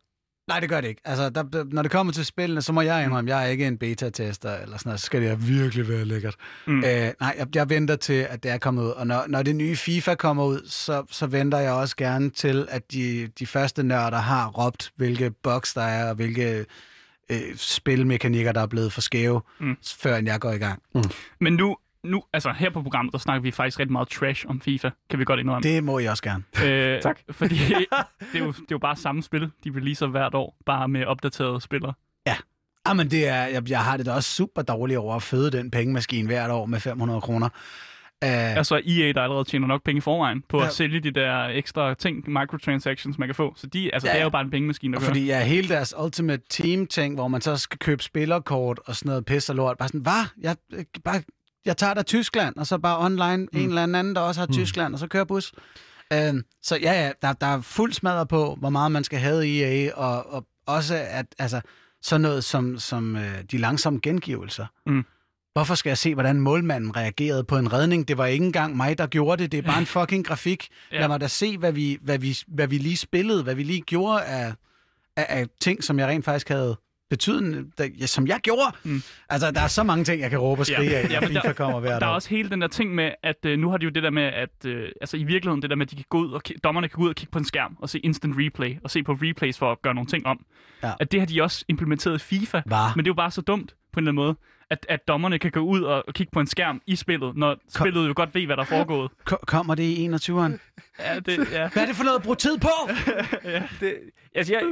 Nej, 0.48 0.60
det 0.60 0.68
gør 0.68 0.80
det 0.80 0.88
ikke. 0.88 1.00
Altså, 1.04 1.30
der, 1.30 1.64
når 1.64 1.82
det 1.82 1.90
kommer 1.90 2.12
til 2.12 2.24
spillene, 2.24 2.62
så 2.62 2.72
må 2.72 2.80
jeg 2.80 3.04
indrømme, 3.04 3.30
jeg 3.30 3.44
er 3.44 3.48
ikke 3.48 3.66
en 3.66 3.78
beta-tester, 3.78 4.54
eller 4.54 4.78
sådan 4.78 4.88
noget, 4.88 5.00
så 5.00 5.06
skal 5.06 5.22
det 5.22 5.48
virkelig 5.48 5.88
være 5.88 6.04
lækkert. 6.04 6.34
Mm. 6.66 6.72
Mm. 6.74 6.84
Øh, 6.84 7.12
nej, 7.20 7.34
jeg, 7.38 7.46
jeg 7.54 7.70
venter 7.70 7.96
til, 7.96 8.26
at 8.30 8.42
det 8.42 8.50
er 8.50 8.58
kommet 8.58 8.82
ud, 8.82 8.88
og 8.88 9.06
når, 9.06 9.24
når 9.28 9.42
det 9.42 9.56
nye 9.56 9.76
FIFA 9.76 10.14
kommer 10.14 10.44
ud, 10.44 10.60
så, 10.68 11.04
så 11.10 11.26
venter 11.26 11.58
jeg 11.58 11.72
også 11.72 11.96
gerne 11.96 12.30
til, 12.30 12.66
at 12.70 12.92
de, 12.92 13.28
de 13.38 13.46
første 13.46 13.82
nørder 13.82 14.18
har 14.18 14.48
råbt, 14.48 14.92
hvilke 14.96 15.30
bugs 15.30 15.74
der 15.74 15.82
er, 15.82 16.08
og 16.08 16.14
hvilke 16.14 16.64
øh, 17.30 17.40
spilmekanikker, 17.56 18.52
der 18.52 18.60
er 18.60 18.66
blevet 18.66 18.92
for 18.92 19.00
skæve, 19.00 19.40
Mm. 19.60 19.66
mm. 19.66 19.76
før 19.98 20.16
jeg 20.16 20.40
går 20.40 20.52
i 20.52 20.58
gang. 20.58 20.82
Men 21.40 21.52
nu, 21.52 21.76
nu, 22.10 22.22
altså 22.32 22.52
her 22.52 22.70
på 22.70 22.82
programmet, 22.82 23.12
der 23.12 23.18
snakker 23.18 23.42
vi 23.42 23.50
faktisk 23.50 23.78
rigtig 23.80 23.92
meget 23.92 24.08
trash 24.08 24.44
om 24.48 24.60
FIFA. 24.60 24.90
Kan 25.10 25.18
vi 25.18 25.24
godt 25.24 25.40
indrømme. 25.40 25.68
Det 25.68 25.84
må 25.84 25.98
jeg 25.98 26.10
også 26.10 26.22
gerne. 26.22 26.42
Øh, 26.64 27.02
Tak. 27.02 27.18
Fordi 27.30 27.54
det 27.58 27.86
er, 28.34 28.38
jo, 28.38 28.46
det 28.46 28.58
er 28.60 28.64
jo 28.70 28.78
bare 28.78 28.96
samme 28.96 29.22
spil. 29.22 29.40
De 29.64 29.70
releaser 29.76 30.06
hvert 30.06 30.34
år, 30.34 30.56
bare 30.66 30.88
med 30.88 31.04
opdaterede 31.04 31.60
spillere. 31.60 31.92
Ah, 32.88 32.96
men 32.96 33.10
det 33.10 33.28
er, 33.28 33.46
jeg, 33.46 33.70
jeg 33.70 33.84
har 33.84 33.96
det 33.96 34.06
da 34.06 34.12
også 34.12 34.30
super 34.30 34.62
dårligt 34.62 34.98
over 34.98 35.14
at 35.14 35.22
føde 35.22 35.50
den 35.50 35.70
pengemaskine 35.70 36.26
hvert 36.26 36.50
år 36.50 36.66
med 36.66 36.80
500 36.80 37.20
kroner. 37.20 37.46
Uh, 37.46 38.30
Altså 38.56 38.74
EA, 38.86 39.12
der 39.12 39.22
allerede 39.22 39.44
tjener 39.44 39.66
nok 39.66 39.84
penge 39.84 39.98
i 39.98 40.00
forvejen 40.00 40.42
på 40.48 40.58
Ja. 40.60 40.66
at 40.66 40.72
sælge 40.72 41.00
de 41.00 41.10
der 41.10 41.44
ekstra 41.44 41.94
ting, 41.94 42.30
microtransactions, 42.30 43.18
man 43.18 43.28
kan 43.28 43.34
få. 43.34 43.54
Så 43.56 43.66
de, 43.66 43.94
altså, 43.94 44.08
Ja, 44.08 44.12
det 44.12 44.16
er 44.16 44.20
ja. 44.20 44.24
jo 44.24 44.30
bare 44.30 44.42
en 44.42 44.50
pengemaskine, 44.50 44.92
der 44.92 44.98
kører. 45.00 45.08
Fordi 45.08 45.26
ja, 45.26 45.44
hele 45.44 45.68
deres 45.68 45.94
Ultimate 46.02 46.42
Team-ting, 46.50 47.14
hvor 47.14 47.28
man 47.28 47.40
så 47.40 47.56
skal 47.56 47.78
købe 47.78 48.02
spillerkort 48.02 48.80
og 48.86 48.96
sådan 48.96 49.08
noget 49.10 49.24
pis 49.24 49.50
og 49.50 49.56
lort, 49.56 49.78
bare 49.78 49.88
sådan, 49.88 50.00
hvad? 50.00 50.24
Jeg, 50.40 50.56
øh, 50.74 50.84
bare, 51.04 51.22
jeg 51.66 51.76
tager 51.76 51.94
da 51.94 52.02
Tyskland, 52.02 52.56
og 52.56 52.66
så 52.66 52.78
bare 52.78 52.98
online 52.98 53.48
mm. 53.52 53.58
en 53.58 53.68
eller 53.68 53.82
anden, 53.82 54.14
der 54.14 54.20
også 54.20 54.40
har 54.40 54.46
Tyskland, 54.46 54.94
og 54.94 54.98
så 54.98 55.06
kører 55.06 55.24
bus. 55.24 55.52
Uh, 56.14 56.40
så 56.62 56.76
ja, 56.76 57.04
ja, 57.04 57.12
der, 57.22 57.32
der 57.32 57.46
er 57.46 57.60
fuld 57.60 57.92
smadret 57.92 58.28
på, 58.28 58.54
hvor 58.54 58.70
meget 58.70 58.92
man 58.92 59.04
skal 59.04 59.18
have 59.18 59.48
i 59.48 59.62
EA, 59.62 59.94
og, 59.94 60.32
og 60.32 60.46
også 60.66 60.94
at, 61.10 61.26
altså, 61.38 61.60
sådan 62.02 62.20
noget 62.20 62.44
som, 62.44 62.78
som 62.78 63.16
øh, 63.16 63.42
de 63.50 63.58
langsomme 63.58 64.00
gengivelser. 64.02 64.66
Mm. 64.86 65.04
Hvorfor 65.52 65.74
skal 65.74 65.90
jeg 65.90 65.98
se, 65.98 66.14
hvordan 66.14 66.40
målmanden 66.40 66.96
reagerede 66.96 67.44
på 67.44 67.58
en 67.58 67.72
redning? 67.72 68.08
Det 68.08 68.18
var 68.18 68.26
ikke 68.26 68.44
engang 68.44 68.76
mig, 68.76 68.98
der 68.98 69.06
gjorde 69.06 69.42
det. 69.42 69.52
Det 69.52 69.58
er 69.58 69.62
bare 69.62 69.78
en 69.78 69.86
fucking 69.96 70.26
grafik. 70.26 70.68
Ja. 70.92 71.00
Lad 71.00 71.08
mig 71.08 71.20
da 71.20 71.28
se, 71.28 71.58
hvad 71.58 71.72
vi, 71.72 71.98
hvad, 72.02 72.18
vi, 72.18 72.36
hvad 72.48 72.68
vi 72.68 72.78
lige 72.78 72.96
spillede, 72.96 73.42
hvad 73.42 73.54
vi 73.54 73.62
lige 73.62 73.80
gjorde 73.80 74.24
af, 74.24 74.54
af, 75.16 75.26
af 75.28 75.46
ting, 75.60 75.84
som 75.84 75.98
jeg 75.98 76.08
rent 76.08 76.24
faktisk 76.24 76.48
havde 76.48 76.76
betydende, 77.10 77.64
der, 77.78 77.88
ja, 78.00 78.06
som 78.06 78.26
jeg 78.26 78.40
gjorde. 78.42 78.76
Mm. 78.84 79.02
Altså, 79.28 79.50
der 79.50 79.60
er 79.60 79.66
så 79.68 79.82
mange 79.82 80.04
ting, 80.04 80.20
jeg 80.22 80.30
kan 80.30 80.38
råbe 80.38 80.62
og 80.62 80.66
skrige 80.66 80.90
Ja. 80.90 80.98
af, 80.98 81.10
Ja, 81.10 81.20
FIFA 81.26 81.52
kommer 81.52 81.80
hvert 81.80 82.00
Der 82.00 82.06
er 82.06 82.10
også 82.10 82.28
hele 82.28 82.50
den 82.50 82.60
der 82.60 82.68
ting 82.68 82.94
med, 82.94 83.10
at 83.22 83.36
øh, 83.46 83.58
nu 83.58 83.70
har 83.70 83.76
de 83.76 83.84
jo 83.84 83.90
det 83.90 84.02
der 84.02 84.10
med, 84.10 84.22
at 84.22 84.64
øh, 84.66 84.88
altså 85.00 85.16
i 85.16 85.24
virkeligheden 85.24 85.62
det 85.62 85.70
der 85.70 85.76
med, 85.76 85.86
at 85.86 85.90
de 85.90 85.96
kan 85.96 86.04
gå 86.08 86.18
ud 86.18 86.30
og 86.32 86.42
dommerne 86.64 86.88
kan 86.88 86.96
gå 86.96 87.02
ud 87.02 87.08
og 87.08 87.14
kigge 87.14 87.30
på 87.30 87.38
en 87.38 87.44
skærm 87.44 87.76
og 87.80 87.88
se 87.88 87.98
instant 87.98 88.34
replay 88.38 88.76
og 88.84 88.90
se 88.90 89.02
på 89.02 89.12
replays 89.12 89.58
for 89.58 89.72
at 89.72 89.82
gøre 89.82 89.94
nogle 89.94 90.08
ting 90.08 90.26
om. 90.26 90.44
Ja. 90.82 90.92
At 91.00 91.12
det 91.12 91.20
har 91.20 91.26
de 91.26 91.42
også 91.42 91.64
implementeret 91.68 92.14
i 92.14 92.18
FIFA. 92.18 92.62
Var. 92.66 92.92
Men 92.96 93.04
det 93.04 93.08
er 93.08 93.12
jo 93.12 93.16
bare 93.16 93.30
så 93.30 93.40
dumt 93.40 93.74
på 93.92 94.00
en 94.00 94.02
eller 94.08 94.10
anden 94.12 94.24
måde, 94.24 94.34
at, 94.70 94.86
at 94.88 95.08
dommerne 95.08 95.38
kan 95.38 95.50
gå 95.50 95.60
ud 95.60 95.80
og, 95.82 96.04
og 96.08 96.14
kigge 96.14 96.30
på 96.32 96.40
en 96.40 96.46
skærm 96.46 96.82
i 96.86 96.96
spillet, 96.96 97.36
når 97.36 97.54
Kom. 97.74 97.84
spillet 97.86 98.08
jo 98.08 98.12
godt 98.16 98.34
ved, 98.34 98.46
hvad 98.46 98.56
der 98.56 98.62
er 98.62 98.66
foregået. 98.66 99.10
Ko- 99.24 99.36
Kommer 99.46 99.74
det 99.74 99.82
i 99.82 100.06
21'eren? 100.08 100.58
Ja, 100.98 101.18
det, 101.20 101.52
ja. 101.52 101.68
Hvad 101.68 101.82
er 101.82 101.86
det 101.86 101.96
for 101.96 102.04
noget 102.04 102.16
at 102.16 102.22
bruge 102.22 102.36
tid 102.36 102.58
på? 102.58 102.68
Det, 103.80 103.94
altså, 104.34 104.52
jeg, 104.52 104.62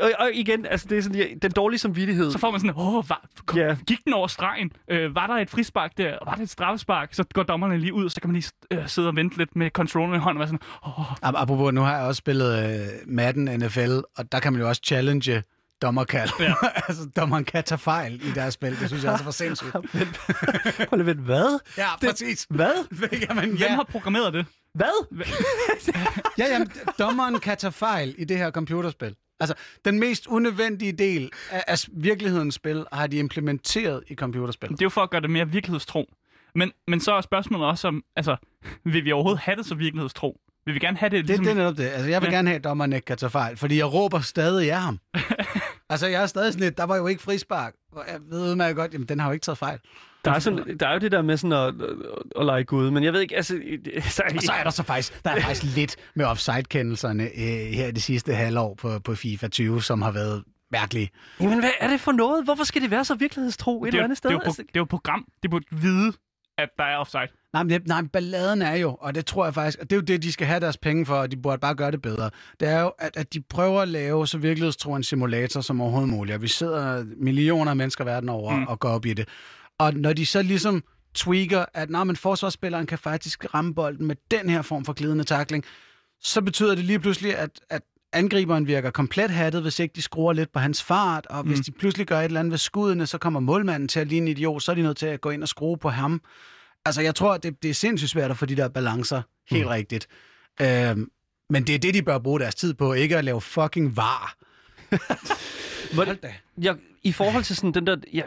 og, 0.00 0.10
og 0.18 0.30
igen, 0.34 0.66
altså, 0.66 0.86
det 0.90 0.98
er 0.98 1.02
sådan, 1.02 1.18
jeg, 1.18 1.28
den 1.42 1.50
dårlige 1.50 1.78
samvittighed. 1.78 2.30
Så 2.32 2.38
får 2.38 2.50
man 2.50 2.60
sådan, 2.60 2.74
åh, 2.76 3.08
var, 3.10 3.26
kom, 3.46 3.58
Ja. 3.58 3.76
gik 3.86 4.04
den 4.04 4.12
over 4.12 4.26
stregen? 4.26 4.70
Øh, 4.90 5.14
var 5.14 5.26
der 5.26 5.34
et 5.34 5.50
frispark 5.50 5.98
der? 5.98 6.18
Var 6.26 6.34
der 6.34 6.42
et 6.42 6.50
straffespark? 6.50 7.14
Så 7.14 7.24
går 7.34 7.42
dommerne 7.42 7.78
lige 7.78 7.94
ud, 7.94 8.04
og 8.04 8.10
så 8.10 8.20
kan 8.20 8.30
man 8.30 8.34
lige 8.40 8.50
øh, 8.70 8.88
sidde 8.88 9.08
og 9.08 9.16
vente 9.16 9.36
lidt 9.38 9.56
med 9.56 9.70
controlleren 9.70 10.20
i 10.20 10.22
hånden 10.24 10.42
og 10.42 10.48
være 10.48 10.58
sådan, 10.58 10.60
åh, 10.98 11.12
Ap- 11.12 11.42
Apropos, 11.42 11.72
nu 11.72 11.80
har 11.80 11.96
jeg 11.96 12.06
også 12.06 12.18
spillet 12.18 12.80
øh, 12.80 12.86
Madden 13.06 13.44
NFL, 13.44 13.98
og 14.16 14.32
der 14.32 14.40
kan 14.40 14.52
man 14.52 14.62
jo 14.62 14.68
også 14.68 14.82
challenge 14.84 15.42
dommerkald. 15.82 16.30
Ja. 16.40 16.54
altså, 16.88 17.08
dommeren 17.16 17.44
kan 17.44 17.64
tage 17.64 17.78
fejl 17.78 18.14
i 18.28 18.30
deres 18.34 18.54
spil. 18.54 18.80
Det 18.80 18.88
synes 18.88 19.04
jeg 19.04 19.12
også 19.12 19.24
var 19.24 19.30
sindssygt. 19.42 19.72
Prøv 20.88 20.96
lige 20.98 21.14
hvad? 21.14 21.58
Ja, 21.78 21.86
Det- 22.00 22.08
præcis. 22.10 22.46
Hvad? 22.50 22.72
Jamen, 23.28 23.44
hvem 23.44 23.56
ja. 23.58 23.74
har 23.74 23.84
programmeret 23.90 24.32
det? 24.34 24.46
Hvad? 24.74 25.06
ja, 26.38 26.44
jamen, 26.52 26.70
dommeren 26.98 27.38
kan 27.40 27.56
tage 27.56 27.72
fejl 27.72 28.14
i 28.18 28.24
det 28.24 28.38
her 28.38 28.50
computerspil. 28.50 29.14
Altså, 29.40 29.54
den 29.84 30.00
mest 30.00 30.26
unødvendige 30.26 30.92
del 30.92 31.30
af, 31.50 31.64
af 31.66 31.78
virkelighedens 31.92 32.54
spil 32.54 32.84
har 32.92 33.06
de 33.06 33.16
implementeret 33.16 34.04
i 34.08 34.14
computerspil. 34.14 34.70
Det 34.70 34.80
er 34.80 34.86
jo 34.86 34.88
for 34.90 35.00
at 35.00 35.10
gøre 35.10 35.20
det 35.20 35.30
mere 35.30 35.48
virkelighedstro. 35.48 36.14
Men, 36.54 36.72
men 36.88 37.00
så 37.00 37.12
er 37.12 37.20
spørgsmålet 37.20 37.66
også 37.66 37.88
om, 37.88 38.04
altså, 38.16 38.36
vil 38.92 39.04
vi 39.04 39.12
overhovedet 39.12 39.40
have 39.40 39.56
det 39.56 39.66
så 39.66 39.74
virkelighedstro? 39.74 40.40
Vil 40.66 40.74
vi 40.74 40.78
gerne 40.78 40.96
have 40.96 41.10
det 41.10 41.18
Det, 41.18 41.26
ligesom... 41.26 41.44
det 41.44 41.50
er 41.50 41.54
netop 41.54 41.76
det. 41.76 41.84
Altså, 41.84 42.08
jeg 42.08 42.22
vil 42.22 42.28
ja. 42.28 42.34
gerne 42.34 42.48
have, 42.48 42.56
at 42.56 42.64
dommeren 42.64 42.92
ikke 42.92 43.04
kan 43.04 43.16
tage 43.16 43.30
fejl, 43.30 43.56
fordi 43.56 43.78
jeg 43.78 43.92
råber 43.92 44.20
stadig 44.20 44.72
af 44.72 44.80
ham. 44.80 45.00
altså, 45.90 46.06
jeg 46.06 46.22
er 46.22 46.26
stadig 46.26 46.52
sådan 46.52 46.64
lidt, 46.64 46.78
der 46.78 46.84
var 46.84 46.96
jo 46.96 47.06
ikke 47.06 47.22
frispark. 47.22 47.74
Og 47.92 48.04
jeg 48.08 48.20
ved 48.30 48.50
udmærket 48.50 48.76
godt, 48.76 48.92
jamen, 48.92 49.08
den 49.08 49.20
har 49.20 49.26
jo 49.26 49.32
ikke 49.32 49.44
taget 49.44 49.58
fejl. 49.58 49.78
Der 50.30 50.32
er, 50.34 50.38
sådan, 50.38 50.78
der 50.80 50.88
er 50.88 50.92
jo 50.92 50.98
det 50.98 51.12
der 51.12 51.22
med 51.22 51.36
sådan 51.36 51.52
at, 51.52 51.68
at, 51.68 51.74
at 52.40 52.46
lege 52.46 52.64
Gud, 52.64 52.90
men 52.90 53.04
jeg 53.04 53.12
ved 53.12 53.20
ikke, 53.20 53.36
altså... 53.36 53.54
det- 53.84 54.04
Så, 54.04 54.22
Og 54.36 54.42
så 54.42 54.52
er 54.52 54.62
der 54.62 54.70
så 54.70 54.82
faktisk, 54.82 55.24
der 55.24 55.30
er 55.30 55.40
faktisk 55.40 55.76
lidt 55.76 55.96
med 56.14 56.24
offside-kendelserne 56.26 57.24
øh, 57.24 57.72
her 57.72 57.90
det 57.90 58.02
sidste 58.02 58.34
halvår 58.34 58.74
på, 58.74 58.98
på 58.98 59.14
FIFA 59.14 59.48
20, 59.48 59.82
som 59.82 60.02
har 60.02 60.10
været 60.10 60.44
mærkelige. 60.72 61.10
Jamen, 61.40 61.60
hvad 61.60 61.70
er 61.80 61.88
det 61.88 62.00
for 62.00 62.12
noget? 62.12 62.44
Hvorfor 62.44 62.64
skal 62.64 62.82
det 62.82 62.90
være 62.90 63.04
så 63.04 63.14
virkelighedstro 63.14 63.84
et 63.84 63.92
det, 63.92 63.98
er, 63.98 64.02
eller 64.02 64.02
jo- 64.02 64.04
andet 64.04 64.10
det, 64.10 64.18
sted? 64.18 64.30
er 64.30 64.34
jo, 64.34 64.38
pro- 64.38 64.44
Altså, 64.46 64.62
det 64.62 64.68
er 64.68 64.80
jo 64.80 64.82
et 64.82 64.88
program. 64.88 65.24
Det 65.42 65.50
burde 65.50 65.64
vide, 65.70 66.12
at 66.58 66.68
der 66.78 66.84
er 66.84 66.96
offside. 66.96 67.26
Nej, 67.52 67.62
men, 67.62 67.70
det, 67.70 67.86
nej, 67.86 68.02
balladen 68.12 68.62
er 68.62 68.74
jo, 68.74 68.96
og 69.00 69.14
det 69.14 69.26
tror 69.26 69.44
jeg 69.44 69.54
faktisk, 69.54 69.78
og 69.80 69.90
det 69.90 69.96
er 69.96 70.00
jo 70.00 70.02
det, 70.02 70.22
de 70.22 70.32
skal 70.32 70.46
have 70.46 70.60
deres 70.60 70.76
penge 70.76 71.06
for, 71.06 71.14
og 71.14 71.30
de 71.30 71.36
burde 71.36 71.58
bare 71.58 71.74
gøre 71.74 71.90
det 71.90 72.02
bedre. 72.02 72.30
Det 72.60 72.68
er 72.68 72.80
jo, 72.80 72.92
at, 72.98 73.16
at 73.16 73.34
de 73.34 73.40
prøver 73.40 73.80
at 73.80 73.88
lave 73.88 74.26
så 74.26 74.38
virkelighedstro 74.38 74.94
en 74.94 75.02
simulator 75.02 75.60
som 75.60 75.80
overhovedet 75.80 76.10
muligt, 76.10 76.34
og 76.34 76.42
vi 76.42 76.48
sidder 76.48 77.04
millioner 77.16 77.70
af 77.70 77.76
mennesker 77.76 78.04
verden 78.04 78.28
over 78.28 78.56
mm. 78.56 78.66
og 78.66 78.80
går 78.80 78.88
op 78.88 79.06
i 79.06 79.12
det. 79.12 79.28
Og 79.78 79.94
når 79.94 80.12
de 80.12 80.26
så 80.26 80.42
ligesom 80.42 80.84
tweaker, 81.14 81.64
at 81.74 81.90
nej, 81.90 82.04
men 82.04 82.16
forsvarsspilleren 82.16 82.86
kan 82.86 82.98
faktisk 82.98 83.54
ramme 83.54 83.74
bolden 83.74 84.06
med 84.06 84.16
den 84.30 84.50
her 84.50 84.62
form 84.62 84.84
for 84.84 84.92
glidende 84.92 85.24
takling, 85.24 85.64
så 86.20 86.40
betyder 86.42 86.74
det 86.74 86.84
lige 86.84 87.00
pludselig, 87.00 87.36
at, 87.36 87.50
at 87.70 87.82
angriberen 88.12 88.66
virker 88.66 88.90
komplet 88.90 89.30
hattet, 89.30 89.62
hvis 89.62 89.78
ikke 89.78 89.92
de 89.96 90.02
skruer 90.02 90.32
lidt 90.32 90.52
på 90.52 90.58
hans 90.58 90.82
fart, 90.82 91.26
og 91.26 91.42
hvis 91.42 91.58
Mm. 91.58 91.64
de 91.64 91.72
pludselig 91.72 92.06
gør 92.06 92.18
et 92.18 92.24
eller 92.24 92.40
andet 92.40 92.50
ved 92.50 92.58
skuddene, 92.58 93.06
så 93.06 93.18
kommer 93.18 93.40
målmanden 93.40 93.88
til 93.88 94.00
at 94.00 94.06
ligne 94.06 94.30
en 94.30 94.36
idiot, 94.36 94.62
så 94.62 94.70
er 94.70 94.74
de 94.74 94.82
nødt 94.82 94.96
til 94.96 95.06
at 95.06 95.20
gå 95.20 95.30
ind 95.30 95.42
og 95.42 95.48
skrue 95.48 95.78
på 95.78 95.88
ham. 95.88 96.20
Altså, 96.84 97.00
jeg 97.02 97.14
tror, 97.14 97.36
det, 97.36 97.62
det 97.62 97.70
er 97.70 97.74
sindssygt 97.74 98.10
svært 98.10 98.30
at 98.30 98.36
få 98.38 98.46
de 98.46 98.56
der 98.56 98.68
balancer 98.68 99.22
helt 99.50 99.64
mm. 99.64 99.68
rigtigt. 99.70 100.06
Øhm, 100.60 101.10
men 101.50 101.64
det 101.66 101.74
er 101.74 101.78
det, 101.78 101.94
de 101.94 102.02
bør 102.02 102.18
bruge 102.18 102.40
deres 102.40 102.54
tid 102.54 102.74
på, 102.74 102.92
ikke 102.92 103.18
at 103.18 103.24
lave 103.24 103.40
fucking 103.40 103.96
var. 103.96 104.36
Da. 106.22 106.34
jeg, 106.58 106.76
I 107.02 107.12
forhold 107.12 107.44
til 107.44 107.56
sådan 107.56 107.72
den 107.72 107.86
der... 107.86 107.96
Jeg, 108.12 108.24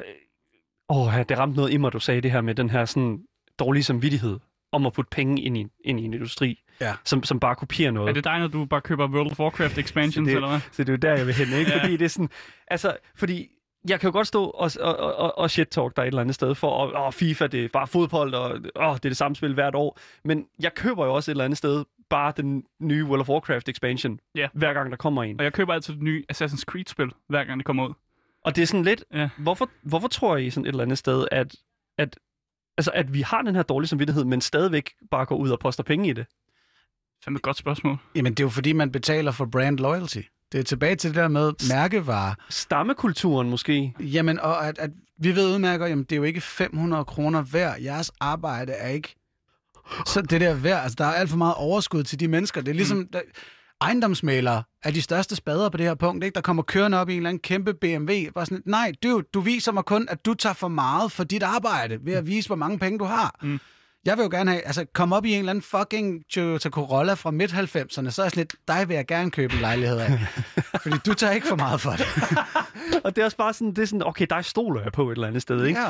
åh, 0.89 1.13
det 1.29 1.37
ramte 1.37 1.55
noget 1.57 1.73
i 1.73 1.77
mig, 1.77 1.93
du 1.93 1.99
sagde 1.99 2.21
det 2.21 2.31
her 2.31 2.41
med 2.41 2.55
den 2.55 2.69
her 2.69 2.85
sådan 2.85 3.19
dårlige 3.59 3.83
samvittighed 3.83 4.39
om 4.71 4.85
at 4.85 4.93
putte 4.93 5.09
penge 5.09 5.41
ind 5.41 5.57
i, 5.57 5.67
ind 5.85 5.99
i 5.99 6.03
en 6.03 6.13
industri, 6.13 6.63
Ja. 6.81 6.93
som, 7.05 7.23
som 7.23 7.39
bare 7.39 7.55
kopierer 7.55 7.91
noget. 7.91 8.09
Er 8.09 8.13
det 8.13 8.23
dig, 8.23 8.39
når 8.39 8.47
du 8.47 8.65
bare 8.65 8.81
køber 8.81 9.07
World 9.07 9.31
of 9.31 9.39
Warcraft 9.39 9.77
expansions, 9.83 10.27
det- 10.27 10.35
eller 10.35 10.49
hvad? 10.49 10.59
Så 10.71 10.83
det 10.83 10.89
er 10.89 10.93
jo 10.93 10.97
der, 10.97 11.13
jeg 11.17 11.25
vil 11.27 11.33
hen, 11.35 11.59
ikke? 11.59 11.71
Ja. 11.71 11.83
Fordi 11.83 11.97
det 11.97 12.05
er 12.05 12.09
sådan... 12.09 12.29
Altså, 12.67 12.97
fordi 13.15 13.47
jeg 13.89 13.99
kan 13.99 14.07
jo 14.07 14.11
godt 14.11 14.27
stå 14.27 14.43
og, 14.45 14.71
og, 14.79 14.97
og, 15.15 15.37
og 15.37 15.45
shit-talk 15.49 15.91
der 15.95 16.01
et 16.01 16.07
eller 16.07 16.21
andet 16.21 16.35
sted 16.35 16.55
for, 16.55 16.69
og, 16.69 17.05
og 17.05 17.13
FIFA, 17.13 17.47
det 17.47 17.65
er 17.65 17.69
bare 17.73 17.87
fodbold, 17.87 18.33
og 18.33 18.49
åh, 18.75 18.93
det 18.95 19.05
er 19.05 19.09
det 19.09 19.17
samme 19.17 19.35
spil 19.35 19.53
hvert 19.53 19.75
år. 19.75 19.99
Men 20.23 20.45
jeg 20.59 20.73
køber 20.73 21.05
jo 21.05 21.13
også 21.13 21.31
et 21.31 21.33
eller 21.33 21.45
andet 21.45 21.57
sted 21.57 21.85
bare 22.09 22.33
den 22.37 22.63
nye 22.81 23.05
World 23.05 23.21
of 23.21 23.29
Warcraft 23.29 23.69
expansion, 23.69 24.19
Ja. 24.35 24.47
hver 24.53 24.73
gang 24.73 24.91
der 24.91 24.97
kommer 24.97 25.23
en. 25.23 25.39
Og 25.39 25.43
jeg 25.43 25.53
køber 25.53 25.73
altid 25.73 25.93
det 25.93 26.03
nye 26.03 26.23
Assassin's 26.33 26.63
Creed-spil, 26.67 27.11
hver 27.27 27.43
gang 27.43 27.59
det 27.59 27.65
kommer 27.65 27.87
ud. 27.87 27.93
Og 28.45 28.55
det 28.55 28.61
er 28.61 28.65
sådan 28.65 28.83
lidt, 28.83 29.03
Ja. 29.13 29.29
hvorfor, 29.37 29.69
hvorfor 29.83 30.07
tror 30.07 30.37
I 30.37 30.49
sådan 30.49 30.65
et 30.65 30.69
eller 30.69 30.83
andet 30.83 30.97
sted, 30.97 31.27
at, 31.31 31.55
at, 31.97 32.19
altså, 32.77 32.91
at 32.93 33.13
vi 33.13 33.21
har 33.21 33.41
den 33.41 33.55
her 33.55 33.63
dårlige 33.63 33.87
samvittighed, 33.89 34.23
men 34.25 34.41
stadigvæk 34.41 34.91
bare 35.11 35.25
går 35.25 35.35
ud 35.37 35.49
og 35.49 35.59
poster 35.59 35.83
penge 35.83 36.09
i 36.09 36.13
det? 36.13 36.25
Fandme 37.23 37.35
et 37.37 37.41
godt 37.41 37.57
spørgsmål. 37.57 37.97
Jamen, 38.15 38.33
det 38.33 38.39
er 38.43 38.45
jo 38.45 38.49
fordi, 38.49 38.73
man 38.73 38.91
betaler 38.91 39.31
for 39.31 39.45
brand 39.45 39.77
loyalty. 39.79 40.21
Det 40.51 40.59
er 40.59 40.63
tilbage 40.63 40.95
til 40.95 41.09
det 41.09 41.15
der 41.17 41.27
med 41.27 41.53
mærkevarer. 41.73 42.35
Stammekulturen 42.49 43.49
måske? 43.49 43.93
Jamen, 43.99 44.39
og 44.39 44.67
at, 44.67 44.77
at 44.79 44.91
vi 45.17 45.35
ved 45.35 45.53
udmærker, 45.53 45.87
jamen, 45.87 46.03
det 46.03 46.11
er 46.11 46.17
jo 46.17 46.23
ikke 46.23 46.41
500 46.41 47.05
kroner 47.05 47.41
hver. 47.41 47.75
Jeres 47.75 48.11
arbejde 48.19 48.71
er 48.71 48.87
ikke 48.87 49.15
så 50.05 50.21
det 50.21 50.41
der 50.41 50.53
værd. 50.53 50.83
Altså, 50.83 50.95
der 50.97 51.05
er 51.05 51.13
alt 51.13 51.29
for 51.29 51.37
meget 51.37 51.55
overskud 51.57 52.03
til 52.03 52.19
de 52.19 52.27
mennesker. 52.27 52.61
Det 52.61 52.69
er 52.69 52.75
ligesom... 52.75 53.07
Der, 53.13 53.21
ejendomsmalere 53.81 54.63
er 54.83 54.91
de 54.91 55.01
største 55.01 55.35
spader 55.35 55.69
på 55.69 55.77
det 55.77 55.85
her 55.85 55.95
punkt, 55.95 56.23
ikke? 56.23 56.35
Der 56.35 56.41
kommer 56.41 56.63
kørende 56.63 56.97
op 56.97 57.09
i 57.09 57.13
en 57.13 57.17
eller 57.17 57.29
anden 57.29 57.41
kæmpe 57.41 57.73
BMW. 57.73 58.13
Bare 58.35 58.45
sådan, 58.45 58.61
nej, 58.65 58.91
du, 59.03 59.21
du 59.33 59.39
viser 59.39 59.71
mig 59.71 59.85
kun, 59.85 60.07
at 60.09 60.25
du 60.25 60.33
tager 60.33 60.53
for 60.53 60.67
meget 60.67 61.11
for 61.11 61.23
dit 61.23 61.43
arbejde, 61.43 61.99
ved 62.05 62.13
at 62.13 62.27
vise, 62.27 62.49
hvor 62.49 62.55
mange 62.55 62.79
penge 62.79 62.99
du 62.99 63.05
har. 63.05 63.35
Mm. 63.41 63.59
Jeg 64.09 64.17
vil 64.17 64.23
jo 64.23 64.29
gerne 64.29 64.51
have, 64.51 64.61
altså, 64.65 64.85
komme 64.93 65.15
op 65.15 65.25
i 65.25 65.31
en 65.33 65.39
eller 65.39 65.49
anden 65.49 65.61
fucking 65.61 66.23
Toyota 66.29 66.69
Corolla 66.69 67.13
fra 67.13 67.31
midt-90'erne, 67.31 68.09
så 68.09 68.21
er 68.21 68.25
jeg 68.25 68.31
sådan 68.31 68.31
lidt, 68.35 68.55
dig 68.67 68.87
vil 68.89 68.95
jeg 68.95 69.07
gerne 69.07 69.31
købe 69.31 69.53
en 69.53 69.59
lejlighed 69.59 69.97
af. 69.99 70.19
Fordi 70.83 70.95
du 71.05 71.13
tager 71.13 71.33
ikke 71.33 71.47
for 71.47 71.55
meget 71.55 71.81
for 71.81 71.91
det. 71.91 72.05
Og 73.05 73.15
det 73.15 73.21
er 73.21 73.25
også 73.25 73.37
bare 73.37 73.53
sådan, 73.53 73.67
det 73.73 73.79
er 73.79 73.85
sådan, 73.85 74.07
okay, 74.07 74.25
der 74.29 74.41
stoler 74.41 74.81
jeg 74.81 74.91
på 74.91 75.09
et 75.11 75.15
eller 75.15 75.27
andet 75.27 75.41
sted, 75.41 75.65
ikke? 75.65 75.79
Ja. 75.79 75.87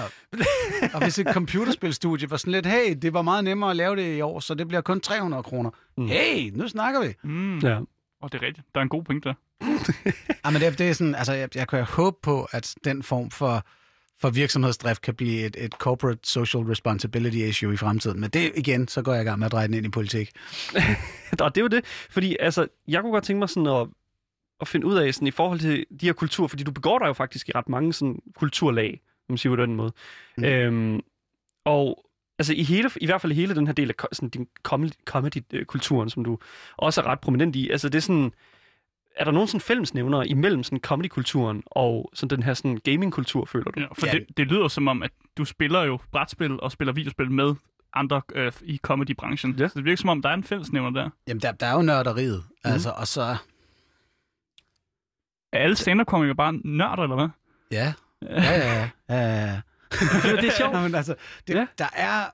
Og 0.94 1.04
hvis 1.04 1.20
et 1.20 1.28
computerspilstudie 1.34 2.32
var 2.32 2.38
sådan 2.38 2.52
lidt, 2.54 2.66
hey, 2.66 2.96
det 3.02 3.14
var 3.14 3.22
meget 3.22 3.44
nemmere 3.44 3.70
at 3.70 3.76
lave 3.76 3.96
det 3.96 4.18
i 4.18 4.22
år, 4.22 4.40
så 4.40 4.54
det 4.54 4.68
bliver 4.68 4.82
kun 4.82 5.02
300 5.02 5.44
kroner. 5.44 5.70
Mm. 5.98 6.08
Hey, 6.08 6.52
nu 6.54 6.68
snakker 6.68 7.02
vi. 7.02 7.14
Mm. 7.24 7.60
Ja. 7.60 7.80
Og 8.22 8.32
det 8.32 8.42
er 8.42 8.48
rigtigt. 8.48 8.68
Der 8.74 8.80
er 8.80 8.84
en 8.84 8.90
god 8.90 9.04
point 9.04 9.24
der. 9.24 9.34
Ja, 10.46 10.50
men 10.50 10.62
det, 10.62 10.68
er- 10.68 10.72
det 10.72 10.90
er 10.90 10.94
sådan, 10.94 11.16
altså, 11.16 11.34
jeg, 11.34 11.56
jeg 11.56 11.68
kan 11.68 11.84
håbe 11.84 12.18
på, 12.24 12.48
at 12.52 12.76
den 12.84 13.04
form 13.04 13.32
for, 13.32 13.66
for 14.22 14.30
virksomhedsdrift 14.30 15.02
kan 15.02 15.16
blive 15.16 15.46
et, 15.46 15.56
et 15.60 15.74
corporate 15.74 16.20
social 16.24 16.64
responsibility 16.64 17.38
issue 17.38 17.74
i 17.74 17.78
fremtiden. 17.78 18.20
Men 18.20 18.30
det 18.30 18.52
igen, 18.58 18.88
så 18.88 19.02
går 19.02 19.14
jeg 19.14 19.22
i 19.22 19.26
gang 19.26 19.40
med 19.40 19.46
at 19.46 19.52
dreje 19.52 19.68
den 19.68 19.74
ind 19.74 19.86
i 19.86 19.90
politik. 19.90 20.32
Og 21.42 21.56
det 21.56 21.62
er 21.62 21.64
jo 21.64 21.68
det, 21.68 21.86
fordi 22.10 22.38
altså, 22.40 22.68
jeg 22.88 23.02
kunne 23.02 23.12
godt 23.12 23.24
tænke 23.24 23.40
mig 23.40 23.50
sådan 23.50 23.68
at, 23.68 23.88
at 24.62 24.68
finde 24.68 24.86
ud 24.88 24.96
af 24.96 25.14
sådan, 25.14 25.28
i 25.28 25.32
forhold 25.32 25.60
til 25.60 25.86
de 26.02 26.06
her 26.06 26.14
kulturer, 26.14 26.48
fordi 26.48 26.64
du 26.64 26.72
begår 26.72 27.00
dig 27.00 27.08
jo 27.08 27.14
faktisk 27.14 27.50
i 27.50 27.52
ret 27.56 27.70
mange 27.70 27.94
sådan, 27.94 28.22
kulturlag, 28.36 29.02
om 29.30 29.34
man 29.34 29.38
siger 29.38 29.56
på 29.56 29.62
den 29.62 29.76
måde. 29.76 29.92
Mm. 30.38 30.44
Øhm, 30.44 31.02
og 31.66 32.06
altså 32.40 32.54
i, 32.54 32.64
hele, 32.64 32.90
i 33.02 33.06
hvert 33.06 33.22
fald 33.22 33.32
i 33.32 33.36
hele 33.36 33.56
den 33.56 33.68
her 33.68 33.74
del 33.74 33.90
af 33.90 34.08
sådan, 34.12 34.30
din 34.30 34.48
comedy- 34.68 35.04
comedy-kulturen, 35.06 36.10
som 36.10 36.24
du 36.24 36.38
også 36.78 37.02
er 37.02 37.06
ret 37.06 37.20
prominent 37.20 37.56
i, 37.56 37.70
altså 37.70 37.90
det 37.90 37.98
er 37.98 38.02
sådan, 38.02 38.32
er 39.20 39.24
der 39.24 39.32
nogen 39.32 39.48
sådan 39.48 39.62
fællesnævnere 39.62 40.28
imellem 40.28 40.64
sådan 40.64 40.80
comedy-kulturen 40.80 41.64
og 41.66 42.10
sådan 42.14 42.38
den 42.38 42.44
her 42.44 42.54
sådan 42.54 42.78
gaming-kultur, 42.78 43.46
føler 43.46 43.72
du? 43.72 43.80
Ja, 43.80 43.86
for 43.98 44.08
Ja. 44.08 44.12
det, 44.12 44.38
det 44.38 44.48
lyder 44.48 44.68
som 44.68 44.88
om, 44.88 45.04
at 45.04 45.12
du 45.38 45.46
spiller 45.46 45.84
jo 45.84 46.00
brætspil 46.12 46.60
og 46.62 46.72
spiller 46.72 46.94
videospil 46.94 47.32
med 47.32 47.56
andre 47.94 48.22
øh, 48.36 48.52
i 48.62 48.78
comedy-branchen. 48.84 49.56
Ja. 49.60 49.68
Så 49.68 49.74
det 49.76 49.86
virker 49.86 49.98
som 49.98 50.10
om, 50.10 50.22
der 50.22 50.30
er 50.30 50.34
en 50.34 50.44
fællesnævner 50.44 51.02
der. 51.02 51.10
Jamen, 51.28 51.42
der, 51.42 51.52
der 51.52 51.68
er 51.68 51.74
jo 51.74 51.82
nørderiet. 51.82 52.44
Mm. 52.66 52.72
Altså, 52.72 52.90
og 52.90 53.08
så... 53.08 53.36
Er 55.54 55.60
alle 55.60 55.76
stand-up-komikere 55.76 56.36
bare 56.36 56.54
nørder, 56.54 57.04
eller 57.04 57.16
hvad? 57.16 57.28
Ja, 57.72 57.94
ja, 58.22 58.52
ja. 58.52 58.90
ja, 59.10 59.16
ja. 59.16 59.62
det 60.36 60.46
er 60.48 60.58
sjovt. 60.58 60.74
Nå, 60.76 60.80
men 60.82 60.96
altså, 60.96 61.16
det, 61.48 61.54
ja. 61.56 61.68
der 61.78 61.88
er... 61.94 62.26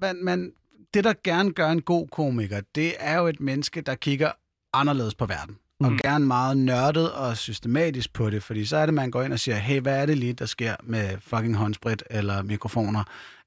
Man, 0.00 0.24
man, 0.24 0.52
det, 0.94 1.04
der 1.04 1.14
gerne 1.24 1.52
gør 1.52 1.70
en 1.70 1.82
god 1.82 2.08
komiker, 2.08 2.60
det 2.74 2.92
er 2.98 3.18
jo 3.18 3.26
et 3.26 3.40
menneske, 3.40 3.80
der 3.80 3.94
kigger 3.94 4.32
anderledes 4.72 5.14
på 5.14 5.26
verden. 5.26 5.58
Mm. 5.80 5.86
Og 5.86 5.92
gerne 6.02 6.26
meget 6.26 6.56
nørdet 6.56 7.12
og 7.12 7.36
systematisk 7.36 8.12
på 8.12 8.30
det, 8.30 8.42
fordi 8.42 8.64
så 8.64 8.76
er 8.76 8.86
det, 8.86 8.94
man 8.94 9.10
går 9.10 9.22
ind 9.22 9.32
og 9.32 9.38
siger, 9.40 9.56
hey, 9.56 9.80
hvad 9.80 10.02
er 10.02 10.06
det 10.06 10.18
lige, 10.18 10.32
der 10.32 10.46
sker 10.46 10.76
med 10.82 11.10
fucking 11.20 11.56
håndsprit, 11.56 12.02
eller 12.10 12.42
mikrofoner, 12.42 13.04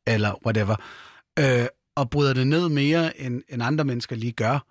eller 0.08 0.34
whatever. 0.46 0.76
Øh, 1.40 1.66
og 1.96 2.10
bryder 2.10 2.34
det 2.34 2.48
ned 2.48 2.70
mere, 2.70 3.22
end, 3.22 3.42
end 3.50 3.64
andre 3.64 3.84
mennesker 3.84 4.16
lige 4.16 4.32
gør. 4.32 4.66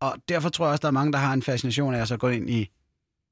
Og 0.00 0.14
derfor 0.28 0.48
tror 0.48 0.64
jeg 0.66 0.70
også, 0.70 0.82
der 0.82 0.88
er 0.88 0.92
mange, 0.92 1.12
der 1.12 1.18
har 1.18 1.32
en 1.32 1.42
fascination 1.42 1.94
af 1.94 2.00
at 2.00 2.08
så 2.08 2.16
gå 2.16 2.28
ind 2.28 2.50
i, 2.50 2.70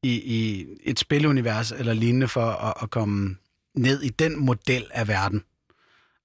i, 0.03 0.11
i 0.23 0.67
et 0.83 0.99
spilunivers 0.99 1.73
eller 1.73 1.93
lignende 1.93 2.29
for 2.29 2.47
at, 2.47 2.75
at 2.83 2.91
komme 2.91 3.37
ned 3.75 4.03
i 4.03 4.09
den 4.09 4.39
model 4.39 4.85
af 4.91 5.09
verden. 5.09 5.43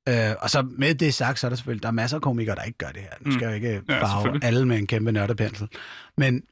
Øh, 0.09 0.31
og 0.39 0.49
så 0.49 0.61
med 0.77 0.95
det 0.95 1.13
sagt, 1.13 1.39
så 1.39 1.47
er 1.47 1.49
der 1.49 1.55
selvfølgelig, 1.55 1.83
der 1.83 1.87
er 1.89 1.93
masser 1.93 2.17
af 2.17 2.21
komikere, 2.21 2.55
der 2.55 2.61
ikke 2.63 2.77
gør 2.77 2.91
det 2.91 3.01
her. 3.01 3.09
Nu 3.19 3.25
Mm. 3.25 3.31
skal 3.31 3.41
jeg 3.45 3.49
jo 3.51 3.55
ikke 3.55 3.81
Ja, 3.89 4.01
farve 4.01 4.21
selvfølgelig. 4.21 4.47
alle 4.47 4.65
med 4.65 4.77
en 4.77 4.87
kæmpe 4.87 5.11
nørdepensel. 5.11 5.67
Men, 6.17 6.43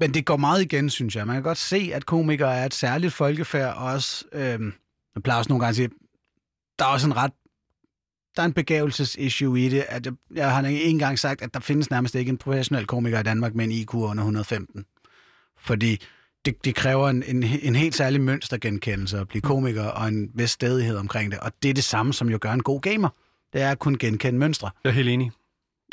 men 0.00 0.14
det 0.14 0.26
går 0.26 0.36
meget 0.36 0.62
igen, 0.62 0.90
synes 0.90 1.16
jeg. 1.16 1.26
Man 1.26 1.36
kan 1.36 1.42
godt 1.42 1.58
se, 1.58 1.90
at 1.94 2.06
komikere 2.06 2.56
er 2.56 2.66
et 2.66 2.74
særligt 2.74 3.12
folkefærd, 3.12 3.76
og 3.76 3.84
også, 3.84 4.24
øh, 4.32 4.60
jeg 5.14 5.22
plejer 5.24 5.38
også 5.38 5.48
nogle 5.48 5.64
gange 5.64 5.70
at 5.70 5.76
sige, 5.76 5.90
der 6.78 6.84
er 6.84 6.88
også 6.88 7.06
en 7.06 7.16
ret 7.16 7.32
der 8.36 8.42
er 8.42 8.46
en 8.46 8.52
begævelsesissue 8.52 9.60
i 9.60 9.68
det. 9.68 9.84
At 9.88 10.06
jeg, 10.06 10.14
jeg 10.34 10.54
har 10.54 10.66
ikke 10.66 10.84
engang 10.84 11.18
sagt, 11.18 11.42
at 11.42 11.54
der 11.54 11.60
findes 11.60 11.90
nærmest 11.90 12.14
ikke 12.14 12.28
en 12.28 12.38
professionel 12.38 12.86
komiker 12.86 13.20
i 13.20 13.22
Danmark 13.22 13.54
med 13.54 13.64
en 13.64 13.70
IQ 13.70 13.94
under 13.94 14.22
115. 14.22 14.84
Fordi 15.58 16.00
det, 16.44 16.64
det 16.64 16.74
kræver 16.74 17.08
en, 17.08 17.22
en, 17.22 17.42
en 17.42 17.74
helt 17.74 17.94
særlig 17.94 18.20
mønstergenkendelse 18.20 19.18
at 19.18 19.28
blive 19.28 19.42
komiker 19.42 19.84
og 19.84 20.08
en 20.08 20.30
vis 20.34 20.50
stedighed 20.50 20.96
omkring 20.96 21.32
det. 21.32 21.40
Og 21.40 21.52
det 21.62 21.70
er 21.70 21.74
det 21.74 21.84
samme, 21.84 22.12
som 22.12 22.28
jo 22.28 22.38
gør 22.40 22.52
en 22.52 22.62
god 22.62 22.80
gamer. 22.80 23.08
Det 23.52 23.62
er 23.62 23.70
at 23.70 23.78
kunne 23.78 23.98
genkende 23.98 24.38
mønstre. 24.38 24.70
Jeg 24.84 24.90
er 24.90 24.94
helt 24.94 25.08
enig. 25.08 25.32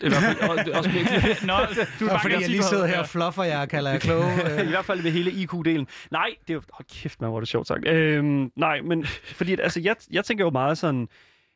I 0.03 0.07
hvert 0.09 0.21
fald, 0.23 0.69
også 0.71 0.89
med, 0.89 1.45
Nå, 1.47 1.53
du 1.99 2.05
er 2.05 2.19
fordi 2.21 2.33
jeg 2.41 2.49
lige 2.49 2.63
sidder 2.63 2.87
her 2.87 2.99
og 2.99 3.09
fluffer 3.09 3.43
jer 3.43 3.61
og 3.61 3.69
kalder 3.69 3.91
jer 3.91 3.99
kloge. 3.99 4.33
I 4.57 4.61
Øh. 4.61 4.69
hvert 4.69 4.85
fald 4.85 5.01
ved 5.01 5.11
hele 5.11 5.31
IQ-delen. 5.31 5.85
Nej, 6.11 6.27
det 6.41 6.49
er 6.49 6.53
jo... 6.53 6.61
Hold 6.73 6.85
kæft, 7.01 7.21
man, 7.21 7.29
hvor 7.29 7.37
er 7.37 7.41
det 7.41 7.49
sjovt 7.49 7.67
sagt. 7.67 7.87
Øhm, 7.87 8.51
nej, 8.55 8.81
men 8.81 9.05
fordi, 9.05 9.51
altså, 9.53 9.79
jeg, 9.79 9.95
jeg 10.11 10.25
tænker 10.25 10.45
jo 10.45 10.49
meget 10.51 10.77
sådan... 10.77 11.07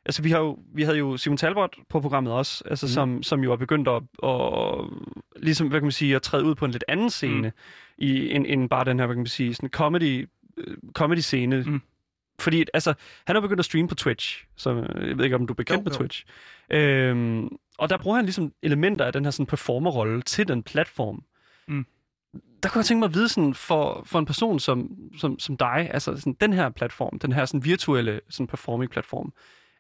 Altså, 0.06 0.22
vi, 0.22 0.32
har 0.32 0.40
jo, 0.40 0.58
vi 0.76 0.84
havde 0.84 0.98
jo 0.98 1.18
Simon 1.18 1.38
Talbot 1.38 1.76
på 1.90 2.00
programmet 2.00 2.34
også, 2.34 2.64
altså, 2.70 2.86
mm. 2.86 2.90
som, 2.90 3.24
som 3.24 3.44
jo 3.44 3.52
er 3.52 3.56
begyndt 3.56 3.88
at, 3.88 4.02
at, 4.24 5.44
ligesom, 5.44 5.68
hvad 5.68 5.80
kan 5.80 5.86
man 5.86 5.92
sige, 5.92 6.16
at 6.16 6.22
træde 6.22 6.44
ud 6.44 6.56
på 6.56 6.66
en 6.66 6.72
lidt 6.72 6.84
anden 6.88 7.10
scene, 7.10 7.48
mm. 7.48 7.52
i, 7.98 8.32
end, 8.32 8.46
end 8.48 8.70
bare 8.70 8.86
den 8.86 9.00
her, 9.00 9.06
hvad 9.06 9.16
kan 9.16 9.20
man 9.22 9.28
sige, 9.28 9.54
sådan 9.54 9.70
comedy, 9.70 10.30
øh, 10.58 10.78
comedy-scene. 10.94 11.64
Mm. 11.68 11.82
Fordi, 12.40 12.66
altså, 12.74 12.94
han 13.28 13.36
er 13.36 13.42
begyndt 13.42 13.60
at 13.60 13.66
streame 13.66 13.88
på 13.88 13.96
Twitch, 13.96 14.46
så 14.56 14.70
jeg 15.08 15.18
ved 15.18 15.24
ikke, 15.24 15.36
om 15.36 15.48
du 15.48 15.54
er 15.54 15.56
bekendt 15.56 15.80
Jo, 15.80 15.84
med 15.84 15.92
jo. 15.92 15.98
Twitch. 15.98 16.26
Øhm, 16.70 17.48
og 17.78 17.90
der 17.90 17.98
bruger 17.98 18.16
han 18.16 18.26
ligesom 18.26 18.54
elementer 18.64 19.06
af 19.06 19.14
den 19.14 19.24
her 19.24 19.32
sådan 19.32 19.46
performerrolle 19.46 20.22
til 20.22 20.48
den 20.48 20.64
platform. 20.64 21.24
Mm. 21.68 21.86
Der 22.64 22.70
kunne 22.70 22.80
jeg 22.80 22.86
tænke 22.86 23.00
mig 23.00 23.06
at 23.08 23.14
vide 23.14 23.30
sådan, 23.30 23.54
for, 23.54 24.04
for 24.06 24.20
en 24.20 24.26
person 24.26 24.60
som, 24.60 24.90
som, 25.18 25.40
som 25.40 25.58
dig, 25.58 25.90
altså 25.94 26.16
sådan, 26.18 26.34
den 26.42 26.54
her 26.54 26.70
platform, 26.70 27.20
den 27.20 27.32
her 27.34 27.46
sådan, 27.46 27.64
virtuelle 27.64 28.22
sådan, 28.30 28.48
performing-platform, 28.48 29.34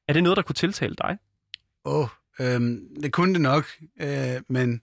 er 0.07 0.13
det 0.13 0.23
noget, 0.23 0.37
der 0.37 0.43
kunne 0.43 0.53
tiltale 0.53 0.95
dig? 0.95 1.17
Åh, 1.85 1.99
oh, 1.99 2.07
øhm, 2.39 2.79
det 3.03 3.11
kunne 3.13 3.33
det 3.33 3.41
nok, 3.41 3.65
øh, 4.01 4.41
men 4.49 4.81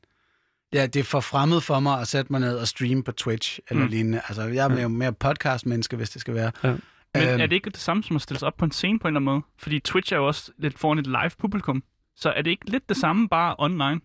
ja, 0.72 0.86
det 0.86 1.00
er 1.00 1.04
for 1.04 1.20
fremmed 1.20 1.60
for 1.60 1.80
mig 1.80 2.00
at 2.00 2.08
sætte 2.08 2.32
mig 2.32 2.40
ned 2.40 2.56
og 2.58 2.68
streame 2.68 3.04
på 3.04 3.12
Twitch 3.12 3.58
eller 3.70 3.84
Mm. 3.84 3.90
lignende. 3.90 4.20
Altså, 4.28 4.42
jeg 4.42 4.64
er 4.64 4.68
mere, 4.68 4.88
mere 4.88 5.12
podcast-menneske, 5.12 5.96
hvis 5.96 6.10
det 6.10 6.20
skal 6.20 6.34
være. 6.34 6.52
Ja. 6.64 6.76
Men 7.14 7.28
Øhm, 7.28 7.40
er 7.40 7.46
det 7.46 7.52
ikke 7.56 7.70
det 7.70 7.78
samme 7.80 8.02
som 8.02 8.16
at 8.16 8.22
stille 8.22 8.38
sig 8.38 8.46
op 8.46 8.56
på 8.56 8.64
en 8.64 8.70
scene 8.70 8.98
på 8.98 9.08
en 9.08 9.16
eller 9.16 9.20
anden 9.20 9.34
måde? 9.34 9.42
Fordi 9.58 9.80
Twitch 9.80 10.12
er 10.12 10.16
jo 10.16 10.26
også 10.26 10.52
lidt 10.58 10.78
foran 10.78 10.98
et 10.98 11.06
live 11.06 11.30
publikum. 11.38 11.82
Så 12.16 12.30
er 12.30 12.42
det 12.42 12.50
ikke 12.50 12.70
lidt 12.70 12.88
det 12.88 12.96
samme, 12.96 13.28
bare 13.28 13.54
online? 13.58 14.00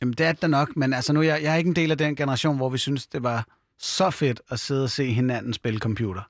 Jamen, 0.00 0.12
det 0.14 0.26
er 0.26 0.32
det 0.32 0.50
nok, 0.50 0.76
men 0.76 0.92
altså 0.92 1.12
nu, 1.12 1.22
jeg, 1.22 1.42
jeg 1.42 1.52
er 1.52 1.56
ikke 1.56 1.68
en 1.68 1.76
del 1.76 1.90
af 1.90 1.98
den 1.98 2.16
generation, 2.16 2.56
hvor 2.56 2.68
vi 2.68 2.78
synes, 2.78 3.06
det 3.06 3.22
var 3.22 3.46
så 3.78 4.10
fedt 4.10 4.40
at 4.50 4.58
sidde 4.60 4.84
og 4.84 4.90
se 4.90 5.12
hinanden 5.12 5.52
spille 5.52 5.78
computer. 5.80 6.22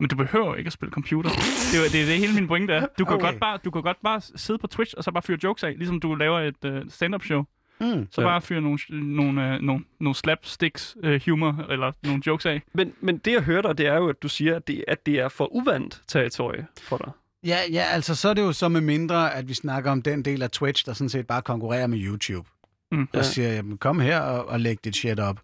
Men 0.00 0.08
du 0.08 0.16
behøver 0.16 0.54
ikke 0.54 0.68
at 0.68 0.72
spille 0.72 0.92
computer. 0.92 1.30
Det 1.72 1.78
er 1.86 1.90
det, 1.92 2.02
er 2.02 2.06
det 2.06 2.18
hele 2.18 2.34
min 2.34 2.48
pointe 2.48 2.72
er. 2.72 2.86
Du 2.98 3.04
kan, 3.04 3.14
Okay. 3.14 3.24
godt 3.26 3.40
bare, 3.40 3.58
du 3.64 3.70
kan 3.70 3.82
godt 3.82 3.96
bare 4.04 4.20
sidde 4.20 4.58
på 4.58 4.66
Twitch 4.66 4.94
og 4.96 5.04
så 5.04 5.10
bare 5.10 5.22
fyre 5.22 5.38
jokes 5.44 5.64
af, 5.64 5.74
ligesom 5.78 6.00
du 6.00 6.14
laver 6.14 6.40
et 6.40 6.64
uh, 6.64 6.88
stand-up 6.88 7.24
show. 7.24 7.44
Mm. 7.80 8.08
Så 8.10 8.20
Ja. 8.20 8.26
bare 8.26 8.40
fyre 8.40 8.60
nogle, 8.60 8.78
nogle, 8.90 9.54
uh, 9.54 9.60
nogle, 9.62 9.84
nogle 10.00 10.14
slapsticks 10.14 10.96
uh, 11.04 11.20
humor 11.24 11.66
eller 11.70 11.92
nogle 12.04 12.22
jokes 12.26 12.46
af. 12.46 12.62
Men, 12.74 12.92
men 13.00 13.18
det, 13.18 13.32
jeg 13.32 13.42
hører 13.42 13.62
dig, 13.62 13.78
det 13.78 13.86
er 13.86 13.94
jo, 13.96 14.08
at 14.08 14.22
du 14.22 14.28
siger, 14.28 14.56
at 14.56 14.68
det, 14.68 14.84
at 14.88 15.06
det 15.06 15.14
er 15.18 15.28
for 15.28 15.52
uvandt 15.56 16.02
territorie 16.08 16.66
for 16.82 16.96
dig. 16.96 17.10
Ja, 17.46 17.58
ja, 17.72 17.82
altså 17.82 18.14
så 18.14 18.28
er 18.28 18.34
det 18.34 18.42
jo 18.42 18.52
så 18.52 18.68
med 18.68 18.80
mindre, 18.80 19.34
at 19.34 19.48
vi 19.48 19.54
snakker 19.54 19.90
om 19.90 20.02
den 20.02 20.22
del 20.24 20.42
af 20.42 20.50
Twitch, 20.50 20.86
der 20.86 20.92
sådan 20.92 21.08
set 21.08 21.26
bare 21.26 21.42
konkurrerer 21.42 21.86
med 21.86 21.98
YouTube. 22.02 22.48
Mm. 22.92 22.98
Jeg 22.98 23.06
Ja. 23.14 23.22
siger, 23.22 23.52
jamen, 23.52 23.78
kom 23.78 24.00
her 24.00 24.20
og, 24.20 24.46
og 24.48 24.60
læg 24.60 24.84
dit 24.84 24.96
shit 24.96 25.20
op. 25.20 25.40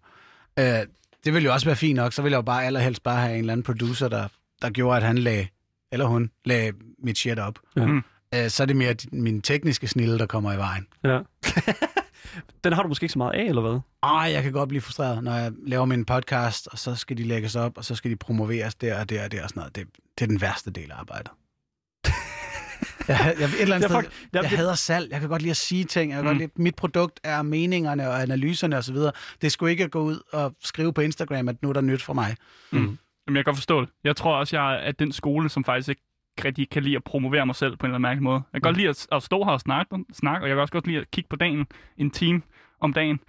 Uh, 0.59 0.63
det 1.25 1.33
ville 1.33 1.45
jo 1.45 1.53
også 1.53 1.65
være 1.65 1.75
fint 1.75 1.95
nok, 1.95 2.13
så 2.13 2.21
ville 2.21 2.31
jeg 2.33 2.37
jo 2.37 2.41
bare 2.41 2.65
allerhelst 2.65 3.03
bare 3.03 3.17
have 3.21 3.33
en 3.33 3.39
eller 3.39 3.53
anden 3.53 3.63
producer, 3.63 4.07
der, 4.07 4.27
der 4.61 4.69
gjorde, 4.69 4.97
at 4.97 5.03
han 5.03 5.17
lagde, 5.17 5.47
eller 5.91 6.05
hun, 6.05 6.31
lagde 6.45 6.73
mit 6.99 7.17
shit 7.17 7.39
op. 7.39 7.59
Mm. 7.75 7.97
Uh, 8.35 8.47
så 8.47 8.63
er 8.63 8.67
det 8.67 8.75
mere 8.75 8.95
min 9.11 9.41
tekniske 9.41 9.87
snille, 9.87 10.19
der 10.19 10.25
kommer 10.25 10.53
i 10.53 10.57
vejen. 10.57 10.87
Ja. 11.03 11.19
den 12.63 12.73
har 12.73 12.81
du 12.83 12.87
måske 12.87 13.03
ikke 13.03 13.13
så 13.13 13.17
meget 13.19 13.33
af, 13.33 13.43
eller 13.43 13.61
hvad? 13.61 13.79
Ej, 14.03 14.31
jeg 14.33 14.43
kan 14.43 14.51
godt 14.51 14.69
blive 14.69 14.81
frustreret, 14.81 15.23
når 15.23 15.33
jeg 15.33 15.51
laver 15.67 15.85
min 15.85 16.05
podcast, 16.05 16.67
og 16.71 16.79
så 16.79 16.95
skal 16.95 17.17
de 17.17 17.23
lægges 17.23 17.55
op, 17.55 17.77
og 17.77 17.85
så 17.85 17.95
skal 17.95 18.11
de 18.11 18.15
promoveres 18.15 18.75
der 18.75 18.99
og 18.99 19.09
der 19.09 19.23
og 19.23 19.31
der 19.31 19.43
og 19.43 19.49
sådan 19.49 19.59
noget. 19.59 19.75
Det, 19.75 19.87
det 20.19 20.23
er 20.23 20.27
den 20.27 20.41
værste 20.41 20.71
del 20.71 20.91
af 20.91 20.95
arbejdet. 20.99 21.31
jeg, 23.07 23.35
jeg, 23.39 23.45
et 23.49 23.61
eller 23.61 23.75
andet 23.75 23.89
Det 23.89 23.95
er 23.95 24.01
sted, 24.01 24.11
er- 24.33 24.41
jeg 24.41 24.49
hader 24.49 24.75
salg. 24.75 25.11
Jeg 25.11 25.19
kan 25.19 25.29
godt 25.29 25.41
lide 25.41 25.49
at 25.51 25.57
sige 25.57 25.83
ting. 25.83 26.11
Jeg 26.11 26.17
kan 26.17 26.23
Mm. 26.23 26.27
godt 26.27 26.37
lide, 26.37 26.51
mit 26.55 26.75
produkt 26.75 27.19
er 27.23 27.41
meningerne 27.41 28.09
og 28.09 28.21
analyserne 28.21 28.77
osv. 28.77 28.95
Det 29.41 29.51
skulle 29.51 29.71
ikke 29.71 29.83
at 29.83 29.91
gå 29.91 29.99
ud 30.01 30.19
og 30.33 30.55
skrive 30.63 30.93
på 30.93 31.01
Instagram, 31.01 31.49
at 31.49 31.61
nu 31.61 31.69
er 31.69 31.73
der 31.73 31.81
nyt 31.81 32.01
fra 32.01 32.13
mig. 32.13 32.35
Mm. 32.71 32.77
Jamen, 32.79 32.97
jeg 33.27 33.35
kan 33.35 33.43
godt 33.43 33.57
forstå 33.57 33.81
det. 33.81 33.89
Jeg 34.03 34.15
tror 34.15 34.35
også, 34.35 34.57
jeg 34.57 34.87
er 34.87 34.91
den 34.91 35.11
skole, 35.11 35.49
som 35.49 35.63
faktisk 35.63 35.89
ikke 35.89 36.01
rigtig 36.45 36.69
kan 36.69 36.83
lide 36.83 36.95
at 36.95 37.03
promovere 37.03 37.45
mig 37.45 37.55
selv 37.55 37.77
på 37.77 37.85
en 37.85 37.89
eller 37.89 37.95
anden 37.95 38.01
mærkelig 38.01 38.23
måde. 38.23 38.41
Jeg 38.53 38.61
kan 38.61 38.69
godt 38.69 38.77
lide 38.77 38.89
at, 38.89 39.07
at 39.11 39.23
stå 39.23 39.43
her 39.43 39.51
og 39.51 39.59
snakke, 39.59 40.05
snakke, 40.13 40.45
og 40.45 40.49
jeg 40.49 40.55
kan 40.55 40.61
også 40.61 40.71
godt 40.71 40.87
lide 40.87 40.99
at 40.99 41.11
kigge 41.11 41.27
på 41.29 41.35
dagen, 41.35 41.67
en 41.97 42.11
time 42.11 42.41
om 42.79 42.93
dagen, 42.93 43.19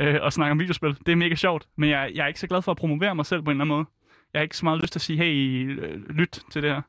øh, 0.00 0.18
og 0.22 0.32
snakke 0.32 0.50
om 0.50 0.58
videospil. 0.58 0.96
Det 1.06 1.12
er 1.12 1.16
mega 1.16 1.34
sjovt, 1.34 1.66
men 1.76 1.90
jeg, 1.90 2.10
jeg 2.14 2.22
er 2.22 2.26
ikke 2.26 2.40
så 2.40 2.46
glad 2.46 2.62
for 2.62 2.72
at 2.72 2.78
promovere 2.78 3.14
mig 3.14 3.26
selv 3.26 3.42
på 3.42 3.50
en 3.50 3.54
eller 3.56 3.64
anden 3.64 3.76
måde. 3.76 3.86
Jeg 4.32 4.38
har 4.38 4.42
ikke 4.42 4.56
så 4.56 4.64
meget 4.64 4.80
lyst 4.80 4.92
til 4.92 4.98
at 4.98 5.02
sige, 5.02 5.18
hey, 5.18 5.80
øh, 5.80 6.08
lyt 6.08 6.40
til 6.52 6.62
det 6.62 6.70
her. 6.70 6.82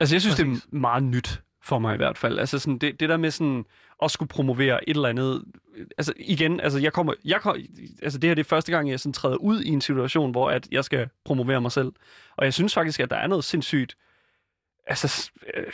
Altså, 0.00 0.14
jeg 0.14 0.20
synes, 0.20 0.36
Præcis. 0.36 0.62
det 0.62 0.72
er 0.72 0.76
meget 0.76 1.02
nyt 1.02 1.42
for 1.62 1.78
mig 1.78 1.94
i 1.94 1.96
hvert 1.96 2.18
fald. 2.18 2.38
Altså, 2.38 2.58
sådan, 2.58 2.78
det, 2.78 3.00
det 3.00 3.08
der 3.08 3.16
med 3.16 3.30
sådan 3.30 3.64
at 4.02 4.10
skulle 4.10 4.28
promovere 4.28 4.88
et 4.88 4.94
eller 4.94 5.08
andet... 5.08 5.44
Altså, 5.98 6.12
igen, 6.16 6.60
altså, 6.60 6.78
jeg 6.78 6.92
kommer, 6.92 7.14
jeg 7.24 7.40
kommer, 7.40 7.62
altså, 8.02 8.18
det 8.18 8.30
her 8.30 8.34
det 8.34 8.42
er 8.42 8.48
første 8.48 8.72
gang, 8.72 8.90
jeg 8.90 9.00
sådan 9.00 9.12
træder 9.12 9.36
ud 9.36 9.62
i 9.62 9.68
en 9.68 9.80
situation, 9.80 10.30
hvor 10.30 10.50
at 10.50 10.68
jeg 10.72 10.84
skal 10.84 11.08
promovere 11.24 11.60
mig 11.60 11.72
selv. 11.72 11.92
Og 12.36 12.44
jeg 12.44 12.54
synes 12.54 12.74
faktisk, 12.74 13.00
at 13.00 13.10
der 13.10 13.16
er 13.16 13.26
noget 13.26 13.44
sindssygt... 13.44 13.96
Altså, 14.88 15.30
øh, 15.54 15.64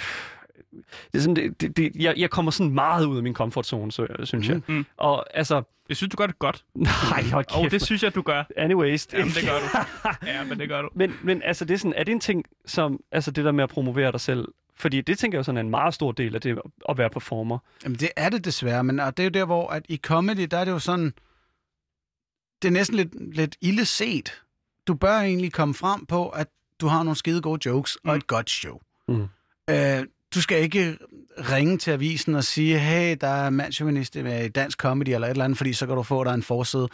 det 1.12 1.18
er 1.18 1.22
sådan, 1.22 1.36
det, 1.36 1.60
det, 1.60 1.76
det, 1.76 1.92
jeg, 1.96 2.14
jeg 2.16 2.30
kommer 2.30 2.50
sådan 2.50 2.72
meget 2.72 3.06
ud 3.06 3.16
af 3.16 3.22
min 3.22 3.34
comfort 3.34 3.66
zone, 3.66 3.92
så, 3.92 4.06
synes 4.24 4.48
jeg. 4.48 4.60
Mm. 4.66 4.86
Og 4.96 5.36
altså... 5.36 5.62
Jeg 5.88 5.96
synes, 5.96 6.10
du 6.10 6.16
gør 6.16 6.26
det 6.26 6.38
godt. 6.38 6.64
Nej, 6.74 7.22
hold 7.32 7.44
kæft. 7.44 7.64
Og 7.64 7.70
det 7.70 7.82
synes 7.82 8.02
jeg, 8.02 8.14
du 8.14 8.22
gør. 8.22 8.44
Anyways. 8.56 9.08
Jamen, 9.12 9.28
det 9.28 9.42
gør 9.44 9.58
du. 9.58 9.84
ja, 10.32 10.44
men 10.44 10.58
det 10.58 10.68
gør 10.68 10.82
du. 10.82 10.88
Men, 10.94 11.14
men 11.22 11.42
altså, 11.42 11.64
det 11.64 11.74
er, 11.74 11.78
sådan, 11.78 11.92
er 11.96 12.04
det 12.04 12.12
en 12.12 12.20
ting, 12.20 12.44
som, 12.66 13.00
altså 13.12 13.30
det 13.30 13.44
der 13.44 13.52
med 13.52 13.64
at 13.64 13.70
promovere 13.70 14.12
dig 14.12 14.20
selv, 14.20 14.48
fordi 14.76 15.00
det 15.00 15.18
tænker 15.18 15.38
jeg 15.38 15.44
sådan 15.44 15.56
er 15.56 15.60
en 15.60 15.70
meget 15.70 15.94
stor 15.94 16.12
del 16.12 16.34
af 16.34 16.40
det 16.40 16.58
at 16.88 16.98
være 16.98 17.10
performer. 17.10 17.58
Jamen 17.84 17.98
det 17.98 18.10
er 18.16 18.28
det 18.28 18.44
desværre, 18.44 18.84
men 18.84 19.00
og 19.00 19.16
det 19.16 19.22
er 19.22 19.24
jo 19.24 19.30
der, 19.30 19.44
hvor 19.44 19.70
at 19.70 19.86
i 19.88 19.96
comedy, 19.96 20.46
der 20.50 20.58
er 20.58 20.64
det 20.64 20.72
jo 20.72 20.78
sådan, 20.78 21.12
det 22.62 22.68
er 22.68 22.72
næsten 22.72 22.96
lidt, 22.96 23.34
lidt 23.36 23.56
ille 23.60 23.84
set. 23.84 24.42
Du 24.86 24.94
bør 24.94 25.18
egentlig 25.18 25.52
komme 25.52 25.74
frem 25.74 26.06
på, 26.06 26.28
at 26.28 26.48
du 26.80 26.86
har 26.86 27.02
nogle 27.02 27.16
skide 27.16 27.40
gode 27.42 27.68
jokes 27.68 27.98
mm. 28.04 28.10
og 28.10 28.16
et 28.16 28.26
godt 28.26 28.50
show. 28.50 28.78
Mm. 29.08 29.26
Øh, 29.70 30.06
du 30.34 30.40
skal 30.40 30.62
ikke 30.62 30.98
ringe 31.38 31.78
til 31.78 31.90
avisen 31.90 32.34
og 32.34 32.44
sige, 32.44 32.78
hey, 32.78 33.16
der 33.20 33.28
er 33.28 33.50
mandsjuvenist 33.50 34.14
med 34.14 34.50
dansk 34.50 34.78
comedy 34.78 35.08
eller 35.08 35.26
et 35.26 35.30
eller 35.30 35.44
andet, 35.44 35.56
fordi 35.56 35.72
så 35.72 35.86
kan 35.86 35.96
du 35.96 36.02
få 36.02 36.24
dig 36.24 36.34
en 36.34 36.42
forside. 36.42 36.88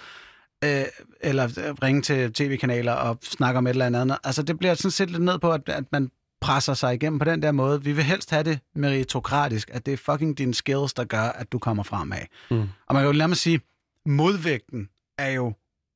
Øh, 0.65 0.85
eller 1.21 1.49
ringe 1.83 2.03
til 2.03 2.33
tv-kanaler 2.33 2.93
og 2.93 3.19
snakke 3.23 3.59
om 3.59 3.67
et 3.67 3.71
eller 3.71 3.87
andet. 3.87 4.19
Altså, 4.25 4.43
det 4.43 4.59
bliver 4.59 4.75
sådan 4.75 4.91
set 4.91 5.11
lidt 5.11 5.23
ned 5.23 5.39
på, 5.39 5.53
at, 5.53 5.69
at 5.69 5.85
man 5.93 6.11
presser 6.41 6.75
sig 6.75 6.95
igennem 6.95 7.19
på 7.19 7.25
den 7.25 7.43
der 7.43 7.53
måde. 7.53 7.85
Vi 7.85 7.93
vil 7.93 8.05
helst 8.05 8.31
have 8.31 8.43
det 8.43 8.59
meritokratisk, 8.75 9.71
at 9.73 9.87
det 9.87 9.93
er 9.93 9.97
fucking 9.97 10.39
dine 10.39 10.55
skills, 10.55 10.95
der 10.95 11.05
gør, 11.05 11.23
at 11.23 11.53
du 11.53 11.59
kommer 11.59 11.83
fremad. 11.83 12.19
Mm. 12.51 12.61
Og 12.61 12.95
man 12.95 13.03
kan 13.03 13.07
jo 13.07 13.13
lade 13.13 13.29
mig 13.29 13.37
sige, 13.37 13.61
modvægten 14.07 14.89
er 15.19 15.31
jo 15.31 15.53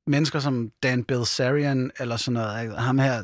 mennesker 0.07 0.39
som 0.39 0.71
Dan 0.83 1.05
Bilzerian, 1.05 1.91
eller 1.99 2.17
sådan 2.17 2.33
noget. 2.33 2.79
Ham 2.79 2.99
her, 2.99 3.23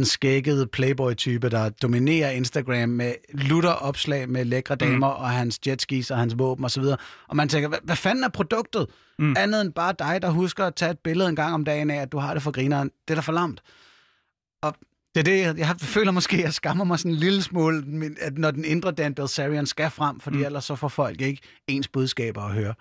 den 0.00 0.06
skækkede 0.06 0.66
playboy-type, 0.66 1.48
der 1.48 1.68
dominerer 1.68 2.30
Instagram 2.30 2.88
med 2.88 3.14
lutter 3.28 3.70
opslag 3.70 4.28
med 4.28 4.44
lækre 4.44 4.74
damer 4.74 5.16
mm. 5.16 5.22
og 5.22 5.30
hans 5.30 5.60
jetskis 5.66 6.10
og 6.10 6.18
hans 6.18 6.38
våben 6.38 6.64
osv. 6.64 6.82
Og, 6.82 6.98
og 7.28 7.36
man 7.36 7.48
tænker, 7.48 7.68
hvad, 7.68 7.78
hvad 7.82 7.96
fanden 7.96 8.24
er 8.24 8.28
produktet? 8.28 8.86
Mm. 9.18 9.34
Andet 9.38 9.60
end 9.60 9.72
bare 9.72 9.94
dig, 9.98 10.22
der 10.22 10.30
husker 10.30 10.66
at 10.66 10.74
tage 10.74 10.90
et 10.90 10.98
billede 10.98 11.28
en 11.28 11.36
gang 11.36 11.54
om 11.54 11.64
dagen 11.64 11.90
af, 11.90 11.96
at 11.96 12.12
du 12.12 12.18
har 12.18 12.34
det 12.34 12.42
for 12.42 12.50
grineren. 12.50 12.90
Det 13.08 13.10
er 13.10 13.14
da 13.14 13.20
for 13.20 13.32
lamt. 13.32 13.62
Og 14.62 14.74
det 15.14 15.20
er 15.20 15.24
det, 15.52 15.58
jeg 15.58 15.76
føler 15.80 16.12
måske, 16.12 16.36
at 16.36 16.42
jeg 16.42 16.54
skammer 16.54 16.84
mig 16.84 16.98
sådan 16.98 17.12
en 17.12 17.16
lille 17.18 17.42
smule, 17.42 17.84
at 18.20 18.38
når 18.38 18.50
den 18.50 18.64
indre 18.64 18.92
Dan 18.92 19.14
Bilzerian 19.14 19.66
skal 19.66 19.90
frem, 19.90 20.20
fordi 20.20 20.36
mm. 20.36 20.44
ellers 20.44 20.64
så 20.64 20.76
får 20.76 20.88
folk 20.88 21.20
ikke 21.20 21.42
ens 21.66 21.88
budskaber 21.88 22.42
at 22.42 22.52
høre. 22.52 22.74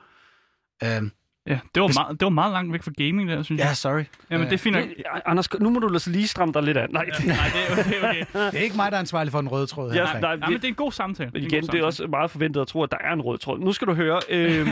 Uh, 0.84 1.08
Ja, 1.48 1.60
det 1.76 1.82
var, 1.82 1.88
Hvis... 1.88 1.98
meget, 1.98 2.20
det 2.20 2.26
var 2.26 2.30
meget 2.30 2.54
langt 2.54 2.74
væk 2.74 2.84
fra 2.84 2.92
gaming 2.98 3.30
der, 3.30 3.44
synes 3.44 3.60
jeg. 3.60 3.68
Ja, 3.68 3.74
sorry. 3.74 4.04
Jamen, 4.30 4.48
det 4.48 4.54
er 4.54 4.58
fint. 4.58 4.76
Det, 4.76 5.04
Anders, 5.26 5.60
nu 5.60 5.70
må 5.70 5.80
du 5.80 5.88
lade 5.88 6.12
lige 6.12 6.28
stramme 6.28 6.54
dig 6.54 6.64
lidt 6.64 6.78
af. 6.78 6.90
Nej, 6.90 7.06
ja, 7.20 7.26
nej 7.26 7.36
det 7.54 7.78
er 7.78 7.82
okay, 7.82 8.10
okay. 8.10 8.26
det 8.52 8.60
er 8.60 8.64
ikke 8.64 8.76
mig, 8.76 8.92
der 8.92 8.98
er 8.98 9.02
ansvarlig 9.02 9.32
for 9.32 9.42
den 9.42 9.50
røde 9.50 9.68
tråd. 9.68 9.94
Ja, 9.94 10.04
nej, 10.04 10.22
nej, 10.22 10.36
nej, 10.36 10.50
men 10.50 10.58
det 10.58 10.64
er 10.64 10.68
en 10.68 10.76
god 10.76 10.92
samtale. 10.92 11.32
Men 11.34 11.44
igen, 11.44 11.64
det 11.64 11.74
er 11.74 11.84
også 11.84 12.08
meget 12.08 12.32
forventet 12.32 12.62
at 12.62 12.68
tro, 12.68 12.84
at 12.84 12.92
der 12.92 12.98
er 12.98 13.14
en 13.14 13.22
rød 13.22 13.38
tråd. 13.38 13.60
Nu 13.60 13.72
skal 13.72 13.88
du 13.88 13.94
høre, 13.94 14.22
øh, 14.30 14.68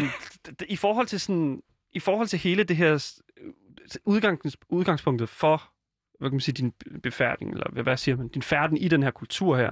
i 0.69 0.75
forhold 0.75 1.07
til 1.07 1.19
sådan, 1.19 1.61
i 1.93 1.99
forhold 1.99 2.27
til 2.27 2.39
hele 2.39 2.63
det 2.63 2.75
her 2.75 3.19
udgangs, 4.05 4.57
udgangspunktet 4.69 5.29
for 5.29 5.63
hvad 6.19 6.29
kan 6.29 6.33
man 6.33 6.39
sige, 6.39 6.53
din 6.53 6.73
befærding, 7.03 7.51
eller 7.51 7.71
hvad, 7.71 7.83
hvad 7.83 7.97
siger 7.97 8.15
man, 8.15 8.27
din 8.27 8.41
færden 8.41 8.77
i 8.77 8.87
den 8.87 9.03
her 9.03 9.11
kultur 9.11 9.57
her. 9.57 9.71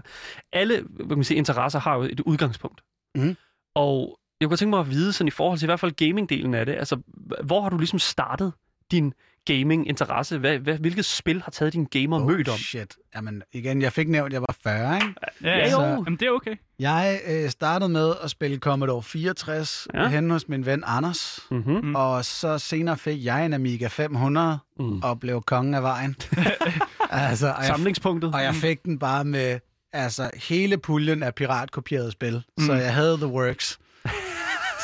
Alle, 0.52 0.82
hvad 0.82 1.08
kan 1.08 1.18
man 1.18 1.24
sige, 1.24 1.38
interesser 1.38 1.80
har 1.80 1.96
jo 1.96 2.02
et 2.02 2.20
udgangspunkt. 2.20 2.82
Mm. 3.16 3.36
Og 3.76 4.20
jeg 4.42 4.48
kunne 4.48 4.58
tænke 4.58 4.70
mig 4.70 4.80
at 4.80 4.90
vide, 4.90 5.14
sådan 5.14 5.28
i 5.28 5.32
forhold 5.32 5.60
til 5.60 5.66
i 5.66 5.68
hvert 5.68 5.80
fald 5.80 6.02
gaming-delen 6.02 6.56
af 6.56 6.66
det, 6.66 6.76
altså, 6.76 6.98
hvor 7.44 7.62
har 7.62 7.70
du 7.70 7.78
ligesom 7.78 8.00
startet 8.00 8.54
din 8.92 9.14
gaming-interesse? 9.46 10.38
Hvad, 10.38 10.58
hvad, 10.60 10.78
hvilket 10.78 11.06
spil 11.06 11.42
har 11.42 11.52
taget 11.52 11.74
din 11.74 11.86
gamer 11.86 12.20
oh, 12.20 12.28
mødt 12.28 12.50
om? 12.50 12.58
shit. 12.58 12.96
Jamen, 13.16 13.44
igen, 13.54 13.82
jeg 13.82 13.94
fik 13.94 14.10
nævnt, 14.10 14.28
at 14.28 14.34
jeg 14.34 14.42
var 14.42 14.56
40, 14.64 14.96
ikke? 14.96 15.08
Ja, 15.44 15.58
ja 15.58 15.72
jo. 15.72 15.82
Jamen, 15.82 16.16
det 16.16 16.22
er 16.22 16.32
okay. 16.32 16.56
Jeg 16.80 17.20
øh, 17.28 17.50
startede 17.50 17.90
med 17.90 18.14
at 18.24 18.30
spille 18.30 18.58
Commodore 18.58 19.04
64 19.04 19.88
ja. 19.94 20.08
hen 20.08 20.32
hos 20.32 20.48
min 20.48 20.66
ven 20.66 20.84
Anders. 20.86 21.40
Mm-hmm. 21.52 21.80
Mm. 21.84 21.96
Og 21.96 22.26
så 22.26 22.58
senere 22.58 22.98
fik 22.98 23.26
jeg 23.26 23.46
en 23.46 23.54
Amiga 23.54 23.88
500 23.88 24.60
mm. 24.80 25.04
og 25.04 25.20
blev 25.20 25.42
kongen 25.42 25.74
af 25.74 25.84
vejen. 25.84 26.16
altså, 27.10 27.54
og 27.58 27.66
Samlingspunktet. 27.66 28.28
Jeg, 28.28 28.36
og 28.36 28.44
jeg 28.44 28.56
fik 28.56 28.84
den 28.84 29.00
bare 29.00 29.26
med 29.26 29.60
altså, 29.94 30.30
hele 30.34 30.78
puljen 30.78 31.24
af 31.24 31.36
piratkopierede 31.36 32.12
spil. 32.12 32.44
Mm. 32.58 32.66
Så 32.66 32.74
jeg 32.74 32.94
havde 32.94 33.18
the 33.18 33.28
works. 33.28 33.80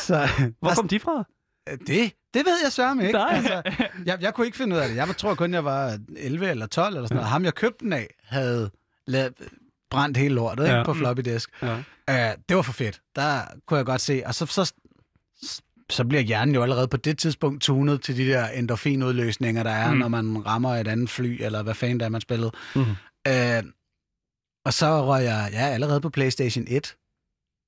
Så, 0.01 0.27
Hvor 0.59 0.71
kom 0.75 0.87
de 0.87 0.99
fra? 0.99 1.23
Det, 1.87 2.13
det 2.33 2.45
ved 2.45 2.57
jeg 2.63 2.71
sørme 2.71 3.01
ikke. 3.01 3.19
Nej. 3.19 3.33
Altså, 3.35 3.61
jeg, 4.05 4.17
jeg 4.21 4.33
kunne 4.33 4.45
ikke 4.45 4.57
finde 4.57 4.75
ud 4.75 4.81
af 4.81 4.89
det. 4.89 4.95
Jeg 4.95 5.17
tror 5.17 5.35
kun, 5.35 5.53
jeg 5.53 5.65
var 5.65 5.99
11 6.17 6.49
eller 6.49 6.65
12 6.65 6.95
eller 6.95 7.07
sådan 7.07 7.15
noget. 7.15 7.29
Ham, 7.29 7.43
jeg 7.43 7.53
købte 7.53 7.85
den 7.85 7.93
af, 7.93 8.07
havde 8.23 8.71
lavet, 9.07 9.33
brændt 9.91 10.17
hele 10.17 10.35
lortet 10.35 10.67
ja. 10.67 10.77
ikke, 10.77 10.85
på 10.85 10.93
floppy 10.93 11.21
disk. 11.21 11.49
Ja. 11.61 11.75
Uh, 12.11 12.37
det 12.49 12.55
var 12.55 12.61
for 12.61 12.73
fedt. 12.73 13.01
Der 13.15 13.41
kunne 13.67 13.77
jeg 13.77 13.85
godt 13.85 14.01
se. 14.01 14.23
Og 14.25 14.35
så, 14.35 14.45
så, 14.45 14.73
så 15.89 16.05
bliver 16.05 16.21
hjernen 16.21 16.55
jo 16.55 16.63
allerede 16.63 16.87
på 16.87 16.97
det 16.97 17.17
tidspunkt 17.17 17.61
tunet 17.61 18.01
til 18.01 18.17
de 18.17 18.27
der 18.27 18.47
endorfinudløsninger, 18.47 19.63
der 19.63 19.71
er, 19.71 19.91
mm. 19.91 19.97
når 19.97 20.07
man 20.07 20.45
rammer 20.45 20.75
et 20.75 20.87
andet 20.87 21.09
fly, 21.09 21.37
eller 21.41 21.63
hvad 21.63 21.73
fanden 21.73 21.99
der 21.99 22.05
er, 22.05 22.09
man 22.09 22.21
spillede. 22.21 22.51
Mm. 22.75 22.81
Uh, 23.29 23.71
og 24.65 24.73
så 24.73 25.05
røg 25.05 25.23
jeg 25.23 25.49
ja, 25.51 25.67
allerede 25.67 26.01
på 26.01 26.09
PlayStation 26.09 26.65
1. 26.67 26.95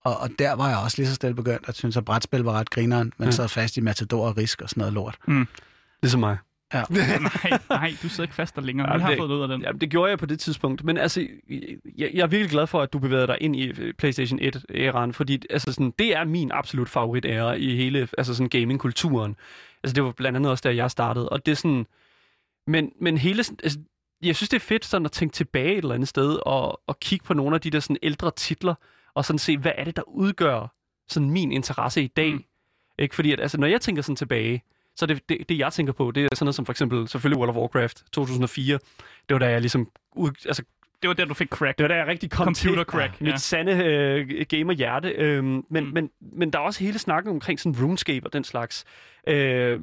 Og, 0.03 0.17
og 0.17 0.29
der 0.39 0.53
var 0.53 0.69
jeg 0.69 0.77
også 0.77 0.97
lige 0.97 1.07
så 1.07 1.15
stille 1.15 1.35
begyndt 1.35 1.69
at 1.69 1.75
synes, 1.75 1.97
at 1.97 2.05
brætspil 2.05 2.39
var 2.39 2.51
ret 2.53 2.69
grineren, 2.69 3.13
men 3.17 3.25
mm. 3.25 3.31
sad 3.31 3.47
fast 3.47 3.77
i 3.77 3.81
Matador 3.81 4.27
og 4.27 4.37
Risk 4.37 4.61
og 4.61 4.69
sådan 4.69 4.81
noget 4.81 4.93
lort. 4.93 5.17
Mm. 5.27 5.47
Ligesom 6.01 6.19
mig. 6.19 6.37
Ja. 6.73 6.83
nej, 7.19 7.59
nej, 7.69 7.93
du 8.03 8.09
sidder 8.09 8.23
ikke 8.23 8.35
fast 8.35 8.55
der 8.55 8.61
længere. 8.61 8.91
Ja, 8.91 8.97
Vi 8.97 9.01
har 9.01 9.09
det, 9.09 9.17
fået 9.17 9.31
ud 9.31 9.41
af 9.41 9.47
den. 9.47 9.61
Ja, 9.61 9.71
det 9.71 9.89
gjorde 9.89 10.09
jeg 10.09 10.19
på 10.19 10.25
det 10.25 10.39
tidspunkt. 10.39 10.83
Men 10.83 10.97
altså, 10.97 11.27
jeg, 11.97 12.09
jeg 12.13 12.21
er 12.21 12.27
virkelig 12.27 12.51
glad 12.51 12.67
for, 12.67 12.81
at 12.81 12.93
du 12.93 12.99
bevæger 12.99 13.25
dig 13.25 13.37
ind 13.41 13.55
i 13.55 13.91
PlayStation 13.91 14.39
1-æraen, 14.39 15.11
fordi 15.11 15.41
altså, 15.49 15.73
sådan, 15.73 15.93
det 15.99 16.15
er 16.15 16.23
min 16.23 16.51
absolut 16.53 16.89
favorit-æra 16.89 17.53
i 17.53 17.75
hele 17.75 18.07
altså, 18.17 18.33
sådan, 18.33 18.49
gaming-kulturen. 18.49 19.35
Altså, 19.83 19.93
det 19.93 20.03
var 20.03 20.11
blandt 20.11 20.35
andet 20.35 20.51
også, 20.51 20.61
da 20.61 20.75
jeg 20.75 20.91
startede. 20.91 21.29
Og 21.29 21.45
det 21.45 21.51
er 21.51 21.55
sådan... 21.55 21.85
Men, 22.67 22.91
men 23.01 23.17
hele... 23.17 23.43
Altså, 23.63 23.79
jeg 24.23 24.35
synes, 24.35 24.49
det 24.49 24.57
er 24.57 24.65
fedt 24.65 24.85
sådan 24.85 25.05
at 25.05 25.11
tænke 25.11 25.33
tilbage 25.33 25.71
et 25.71 25.77
eller 25.77 25.95
andet 25.95 26.09
sted 26.09 26.39
og, 26.45 26.81
og 26.87 26.99
kigge 26.99 27.25
på 27.25 27.33
nogle 27.33 27.55
af 27.55 27.61
de 27.61 27.69
der 27.69 27.79
sådan, 27.79 27.97
ældre 28.03 28.31
titler, 28.35 28.75
og 29.15 29.25
sådan 29.25 29.39
se, 29.39 29.57
hvad 29.57 29.71
er 29.75 29.83
det, 29.83 29.95
der 29.95 30.07
udgør 30.07 30.73
sådan 31.07 31.29
min 31.29 31.51
interesse 31.51 32.03
i 32.03 32.07
dag? 32.07 32.33
Mm. 32.33 32.43
Ikke? 32.99 33.15
Fordi 33.15 33.31
at, 33.31 33.39
altså, 33.39 33.57
når 33.57 33.67
jeg 33.67 33.81
tænker 33.81 34.01
sådan 34.01 34.15
tilbage, 34.15 34.63
så 34.95 35.05
det, 35.05 35.29
det, 35.29 35.49
det, 35.49 35.57
jeg 35.57 35.73
tænker 35.73 35.93
på, 35.93 36.11
det 36.11 36.23
er 36.23 36.27
sådan 36.35 36.45
noget 36.45 36.55
som 36.55 36.65
for 36.65 36.73
eksempel, 36.73 37.07
selvfølgelig 37.07 37.37
World 37.37 37.49
of 37.49 37.55
Warcraft 37.55 38.03
2004. 38.11 38.79
Det 39.29 39.33
var 39.33 39.39
da 39.39 39.49
jeg 39.49 39.61
ligesom, 39.61 39.89
ud, 40.15 40.31
altså 40.45 40.63
det 41.01 41.07
var 41.07 41.13
der, 41.13 41.25
du 41.25 41.33
fik 41.33 41.49
crack. 41.49 41.77
Det 41.77 41.83
var 41.83 41.87
der, 41.87 41.95
jeg 41.95 42.07
rigtig 42.07 42.31
kom 42.31 42.45
Computer 42.45 42.83
til 42.83 42.91
crack, 42.91 43.21
ja. 43.21 43.25
mit 43.25 43.41
sande 43.41 43.71
øh, 43.71 44.45
gamer-hjerte. 44.49 45.09
Øhm, 45.09 45.65
men, 45.69 45.83
mm. 45.83 45.93
men, 45.93 46.09
men 46.21 46.53
der 46.53 46.59
er 46.59 46.63
også 46.63 46.83
hele 46.83 46.99
snakken 46.99 47.31
omkring 47.31 47.59
sådan 47.59 47.83
RuneScape 47.83 48.27
og 48.27 48.33
den 48.33 48.43
slags, 48.43 48.85
øh, 49.27 49.79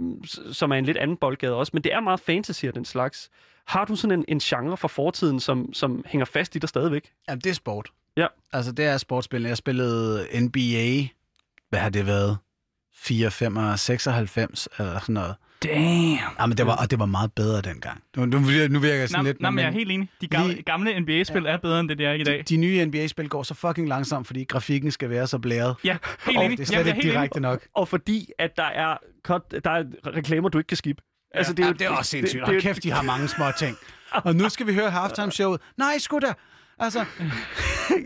som 0.52 0.70
er 0.70 0.76
en 0.76 0.84
lidt 0.84 0.96
anden 0.96 1.16
boldgade 1.16 1.54
også. 1.54 1.70
Men 1.74 1.84
det 1.84 1.92
er 1.92 2.00
meget 2.00 2.20
fantasy 2.20 2.64
og 2.64 2.74
den 2.74 2.84
slags. 2.84 3.30
Har 3.66 3.84
du 3.84 3.96
sådan 3.96 4.18
en, 4.18 4.24
en 4.28 4.38
genre 4.38 4.76
fra 4.76 4.88
fortiden, 4.88 5.40
som, 5.40 5.72
som 5.72 6.04
hænger 6.06 6.24
fast 6.24 6.56
i 6.56 6.58
dig 6.58 6.68
stadigvæk? 6.68 7.12
Ja, 7.28 7.34
det 7.34 7.46
er 7.46 7.54
sport. 7.54 7.90
Ja. 8.16 8.26
Altså, 8.52 8.72
det 8.72 8.84
er 8.84 8.96
sportsspil. 8.98 9.42
Jeg 9.42 9.56
spillede 9.56 10.26
NBA. 10.40 11.08
Hvad 11.70 11.80
har 11.80 11.88
det 11.88 12.06
været? 12.06 12.38
4, 12.96 13.30
5 13.30 13.56
og 13.56 13.78
96 13.78 14.68
eller 14.78 14.98
sådan 15.00 15.12
noget. 15.12 15.34
Damn. 15.62 16.18
Ja, 16.40 16.46
men 16.46 16.58
det 16.58 16.66
var, 16.66 16.76
og 16.76 16.90
det 16.90 16.98
var 16.98 17.06
meget 17.06 17.32
bedre 17.32 17.60
dengang. 17.62 18.02
Nu, 18.16 18.24
nu, 18.26 18.38
nu 18.70 18.78
virker 18.78 18.98
jeg 18.98 19.08
sådan 19.08 19.24
Nå, 19.24 19.28
lidt... 19.28 19.40
nå, 19.40 19.50
men 19.50 19.58
jeg 19.58 19.66
er 19.68 19.72
helt 19.72 19.90
enig. 19.90 20.08
De 20.20 20.26
gamle, 20.26 20.48
Lige- 20.52 20.62
gamle 20.62 21.00
NBA-spil 21.00 21.46
er 21.46 21.56
bedre, 21.56 21.80
end 21.80 21.88
det, 21.88 21.98
det 21.98 22.06
er 22.06 22.12
i 22.12 22.24
dag. 22.24 22.38
de, 22.38 22.42
de 22.42 22.56
nye 22.56 22.84
NBA-spil 22.86 23.28
går 23.28 23.42
så 23.42 23.54
fucking 23.54 23.88
langsomt, 23.88 24.26
fordi 24.26 24.44
grafikken 24.44 24.90
skal 24.90 25.10
være 25.10 25.26
så 25.26 25.38
blæret. 25.38 25.76
Ja, 25.84 25.96
helt 26.26 26.38
Og 26.38 26.44
enig. 26.44 26.58
det 26.58 26.62
er 26.62 26.66
slet 26.66 26.78
Jamen, 26.78 26.86
ikke 26.86 27.02
helt 27.02 27.14
direkte 27.14 27.36
enig. 27.38 27.50
nok. 27.50 27.66
Og 27.74 27.88
fordi, 27.88 28.28
at 28.38 28.50
der 28.56 28.62
er, 28.64 28.96
cut, 29.24 29.42
der 29.64 29.70
er 29.70 29.84
reklamer, 30.06 30.48
du 30.48 30.58
ikke 30.58 30.68
kan 30.68 30.76
skippe. 30.76 31.02
Altså, 31.34 31.52
Det 31.52 31.62
er, 31.62 31.66
ja, 31.66 31.72
det 31.72 31.82
er 31.82 31.90
også 31.90 32.10
sindssygt. 32.10 32.46
Det, 32.46 32.54
det, 32.54 32.62
kæft, 32.62 32.82
de 32.82 32.90
har 32.90 33.02
mange 33.02 33.28
små 33.28 33.44
ting. 33.58 33.76
Og 34.12 34.36
nu 34.36 34.48
skal 34.48 34.66
vi 34.66 34.74
høre 34.74 34.90
halftime-showet. 34.90 35.60
Nej, 35.76 35.98
sgu 35.98 36.18
da. 36.18 36.32
Altså, 36.80 36.98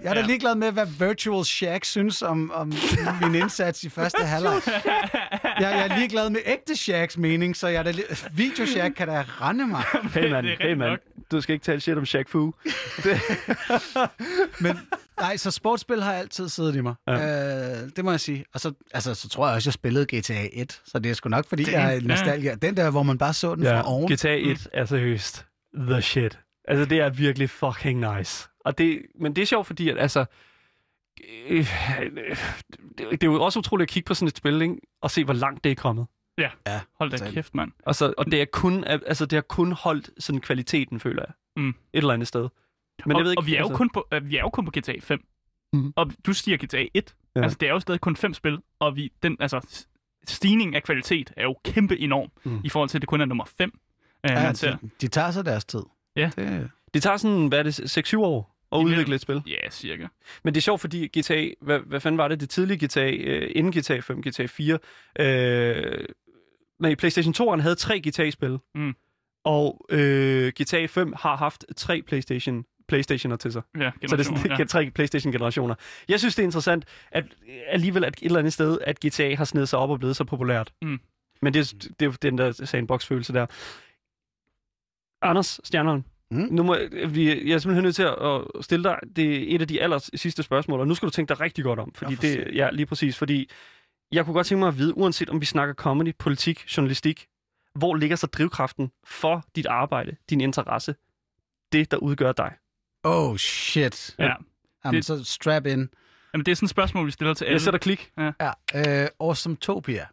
jeg 0.02 0.10
er 0.10 0.14
da 0.14 0.20
Ja. 0.20 0.26
ligeglad 0.26 0.54
med, 0.54 0.72
hvad 0.72 0.86
Virtual 1.08 1.44
Shack 1.44 1.84
synes 1.84 2.22
om, 2.22 2.50
om 2.54 2.72
min 3.22 3.34
indsats 3.34 3.84
i 3.84 3.88
første 3.88 4.24
halvleg. 4.24 4.60
Jeg, 4.66 4.82
jeg 5.60 5.88
er 5.90 5.96
ligeglad 5.98 6.30
med 6.30 6.40
ægte 6.46 6.76
Shacks 6.76 7.16
mening, 7.18 7.56
så 7.56 7.68
jeg 7.68 7.78
er 7.78 7.82
da 7.82 7.90
li- 7.92 8.28
Video 8.36 8.66
Shack 8.66 8.94
kan 8.94 9.08
da 9.08 9.24
rende 9.40 9.66
mig. 9.66 9.82
hey 10.14 10.30
man, 10.32 10.44
Det 10.44 10.52
er 10.52 10.56
hey 10.68 10.74
man. 10.74 10.98
Du 11.30 11.40
skal 11.40 11.52
ikke 11.52 11.64
tale 11.64 11.80
shit 11.80 11.98
om 11.98 12.06
Shaq 12.06 12.28
Fu. 12.28 12.54
Det, 13.04 13.20
Men 14.60 14.78
nej, 15.20 15.36
så 15.36 15.50
sportsspil 15.50 16.02
har 16.02 16.12
altid 16.12 16.48
siddet 16.48 16.76
i 16.76 16.80
mig. 16.80 16.94
Ja. 17.06 17.12
Ja. 17.12 17.82
Øh, 17.82 17.88
det 17.96 18.04
må 18.04 18.10
jeg 18.10 18.20
sige. 18.20 18.44
Og 18.54 18.60
så, 18.60 18.72
altså, 18.94 19.14
så 19.14 19.28
tror 19.28 19.46
jeg 19.46 19.54
også, 19.54 19.68
jeg 19.68 19.72
spillede 19.74 20.06
GTA 20.18 20.48
1. 20.52 20.80
Så 20.86 20.98
det 20.98 21.10
er 21.10 21.14
sgu 21.14 21.28
nok, 21.28 21.48
fordi 21.48 21.64
Det- 21.64 21.72
jeg 21.72 21.86
er 21.88 21.92
ja. 21.92 22.00
nostalgiker. 22.00 22.54
Den 22.54 22.76
der, 22.76 22.90
hvor 22.90 23.02
man 23.02 23.18
bare 23.18 23.32
så 23.32 23.54
den 23.54 23.62
ja. 23.64 23.80
fra 23.80 23.92
oven. 23.92 24.12
GTA 24.12 24.34
1 24.36 24.68
er 24.72 24.84
seriøst 24.84 25.46
the 25.88 26.02
shit. 26.02 26.38
Altså, 26.68 26.84
det 26.84 27.00
er 27.00 27.10
virkelig 27.10 27.50
fucking 27.50 28.16
nice. 28.16 28.48
Og 28.64 28.78
det, 28.78 29.02
men 29.14 29.36
det 29.36 29.42
er 29.42 29.46
sjovt, 29.46 29.66
fordi 29.66 29.88
at, 29.88 29.98
altså, 29.98 30.24
øh, 31.48 31.66
det, 32.98 33.10
det 33.10 33.22
er 33.22 33.26
jo 33.26 33.42
også 33.42 33.58
utroligt 33.58 33.88
at 33.90 33.92
kigge 33.92 34.06
på 34.06 34.14
sådan 34.14 34.28
et 34.28 34.36
spil, 34.36 34.62
ikke? 34.62 34.76
og 35.00 35.10
se, 35.10 35.24
hvor 35.24 35.34
langt 35.34 35.64
det 35.64 35.72
er 35.72 35.76
kommet. 35.76 36.06
Hold 36.98 37.10
da 37.10 37.16
Så- 37.16 37.30
kæft, 37.32 37.54
mand. 37.54 37.72
Og, 37.86 37.94
så, 37.94 38.14
og 38.18 38.26
det, 38.26 38.40
er 38.42 38.44
kun, 38.52 38.84
altså, 38.84 39.26
det 39.26 39.36
har 39.36 39.40
kun 39.40 39.72
holdt 39.72 40.10
sådan 40.18 40.40
kvaliteten, 40.40 41.00
føler 41.00 41.22
jeg. 41.22 41.34
Mm. 41.56 41.68
Et 41.68 41.74
eller 41.92 42.14
andet 42.14 42.28
sted. 42.28 42.48
Men 43.06 43.12
og, 43.16 43.18
jeg 43.18 43.24
ved 43.24 43.32
ikke, 43.32 43.40
og 43.40 43.46
vi 43.46 43.54
er, 43.54 43.58
jo 43.58 43.64
altså, 43.64 43.76
kun 43.76 43.90
på, 43.90 44.06
øh, 44.12 44.28
vi 44.30 44.36
er 44.36 44.40
jo 44.40 44.48
kun 44.48 44.64
på 44.64 44.70
GTA 44.78 44.92
5. 45.00 45.24
Mhm. 45.72 45.92
Og 45.96 46.10
du 46.26 46.32
siger 46.32 46.56
GTA 46.56 46.76
1. 46.76 46.88
Ja. 46.94 47.00
Ja. 47.40 47.42
Altså, 47.42 47.58
det 47.60 47.68
er 47.68 47.72
jo 47.72 47.80
stadig 47.80 48.00
kun 48.00 48.16
fem 48.16 48.34
spil. 48.34 48.58
Og 48.78 48.96
vi, 48.96 49.12
den, 49.22 49.36
altså, 49.40 49.84
stigning 50.28 50.74
af 50.76 50.82
kvalitet 50.82 51.32
er 51.36 51.42
jo 51.42 51.56
kæmpe 51.64 51.98
enorm. 51.98 52.28
Mm. 52.44 52.52
Mm. 52.52 52.60
I 52.64 52.68
forhold 52.68 52.88
til, 52.88 52.98
at 52.98 53.02
det 53.02 53.08
kun 53.08 53.20
er 53.20 53.24
nummer 53.24 53.44
5. 53.44 53.70
Uh, 53.74 54.30
Ja, 54.30 54.42
man 54.42 54.54
ser. 54.54 54.76
de, 54.76 54.90
de 55.00 55.08
tager 55.08 55.30
sig 55.30 55.44
deres 55.44 55.64
tid. 55.64 55.82
Ja. 56.16 56.30
Det, 56.36 56.70
Det 56.94 57.02
tager 57.02 57.16
sådan, 57.16 57.46
hvad 57.46 57.58
er 57.58 57.62
det, 57.62 57.98
6-7 58.14 58.18
år 58.18 58.53
at 58.74 58.80
Imellem. 58.80 58.92
udvikle 58.98 59.14
et 59.14 59.20
spil. 59.20 59.42
Ja, 59.46 59.70
cirka. 59.70 60.06
Men 60.44 60.54
det 60.54 60.60
er 60.60 60.62
sjovt, 60.62 60.80
fordi 60.80 61.06
GTA, 61.18 61.48
hvad, 61.60 61.78
hvad 61.80 62.00
fanden 62.00 62.18
var 62.18 62.28
det, 62.28 62.40
det 62.40 62.50
tidlige 62.50 62.86
GTA, 62.86 63.10
øh, 63.10 63.50
inden 63.54 63.72
GTA 63.72 63.98
5, 64.00 64.20
GTA 64.22 64.46
4, 64.46 64.78
øh, 65.20 66.04
nej, 66.78 66.94
PlayStation 66.94 67.34
2'eren 67.34 67.60
havde 67.60 67.74
tre 67.74 68.00
GTA-spil, 68.08 68.58
Mm. 68.74 68.94
og 69.44 69.86
øh, 69.90 70.52
GTA 70.60 70.86
5 70.86 71.12
har 71.16 71.36
haft 71.36 71.64
tre 71.76 72.02
PlayStation 72.06 72.64
Playstationer 72.88 73.36
til 73.36 73.52
sig. 73.52 73.62
Ja, 73.78 73.90
Så 74.06 74.16
det 74.16 74.20
er 74.28 74.34
sådan, 74.36 74.58
ja. 74.58 74.64
tre 74.74 74.90
PlayStation-generationer. 74.94 75.74
Jeg 76.08 76.18
synes, 76.18 76.34
det 76.34 76.42
er 76.42 76.46
interessant, 76.46 76.84
at 77.12 77.24
alligevel 77.66 78.04
at 78.04 78.14
et 78.18 78.26
eller 78.26 78.38
andet 78.38 78.52
sted, 78.52 78.78
at 78.80 78.98
GTA 79.06 79.34
har 79.34 79.44
snedet 79.44 79.68
sig 79.68 79.78
op 79.78 79.90
og 79.90 79.98
blevet 79.98 80.16
så 80.16 80.24
populært. 80.24 80.72
Mm. 80.82 81.00
Men 81.42 81.54
det, 81.54 81.60
er- 81.60 81.78
det 81.88 82.02
er 82.02 82.06
jo 82.06 82.12
den 82.22 82.38
der 82.38 82.52
sandbox-følelse 82.52 83.32
der. 83.32 83.46
Anders 85.22 85.60
Stjernholm, 85.64 86.04
Mm. 86.34 86.48
nu 86.54 86.62
må, 86.62 86.76
vi, 87.08 87.48
jeg 87.48 87.54
er 87.54 87.58
simpelthen 87.58 87.82
nødt 87.84 87.96
til 87.96 88.02
at 88.02 88.64
stille 88.64 88.84
dig 88.84 88.98
det 89.16 89.36
er 89.52 89.54
et 89.56 89.60
af 89.60 89.68
de 89.68 89.82
aller 89.82 90.10
sidste 90.14 90.42
spørgsmål, 90.42 90.80
og 90.80 90.86
nu 90.88 90.94
skal 90.94 91.06
du 91.06 91.10
tænke 91.10 91.28
dig 91.28 91.40
rigtig 91.40 91.64
godt 91.64 91.78
om, 91.78 91.92
fordi 91.94 92.14
for 92.14 92.22
det, 92.22 92.50
ja, 92.54 92.70
lige 92.70 92.86
præcis, 92.86 93.18
fordi 93.18 93.50
jeg 94.12 94.24
kunne 94.24 94.34
godt 94.34 94.46
tænke 94.46 94.58
mig 94.58 94.68
at 94.68 94.78
vide, 94.78 94.96
uanset 94.98 95.30
om 95.30 95.40
vi 95.40 95.46
snakker 95.46 95.74
comedy, 95.74 96.14
politik, 96.18 96.64
journalistik, 96.76 97.26
hvor 97.74 97.94
ligger 97.94 98.16
så 98.16 98.26
drivkraften 98.26 98.90
for 99.06 99.44
dit 99.56 99.66
arbejde, 99.66 100.16
din 100.30 100.40
interesse, 100.40 100.94
det, 101.72 101.90
der 101.90 101.96
udgør 101.96 102.32
dig? 102.32 102.52
oh, 103.04 103.36
shit. 103.36 104.14
Ja. 104.18 104.34
Jamen, 104.84 104.96
Det- 104.96 105.04
så 105.04 105.24
strap 105.24 105.66
in. 105.66 105.88
Jamen, 106.34 106.46
det 106.46 106.52
er 106.52 106.56
sådan 106.56 106.66
et 106.66 106.70
spørgsmål, 106.70 107.06
vi 107.06 107.10
stiller 107.10 107.34
til 107.34 107.44
alle. 107.44 107.52
Jeg 107.54 107.60
sætter 107.60 107.78
klik. 107.78 108.10
Ja, 108.18 108.50
øh, 109.02 109.08
Awesometopia 109.20 110.06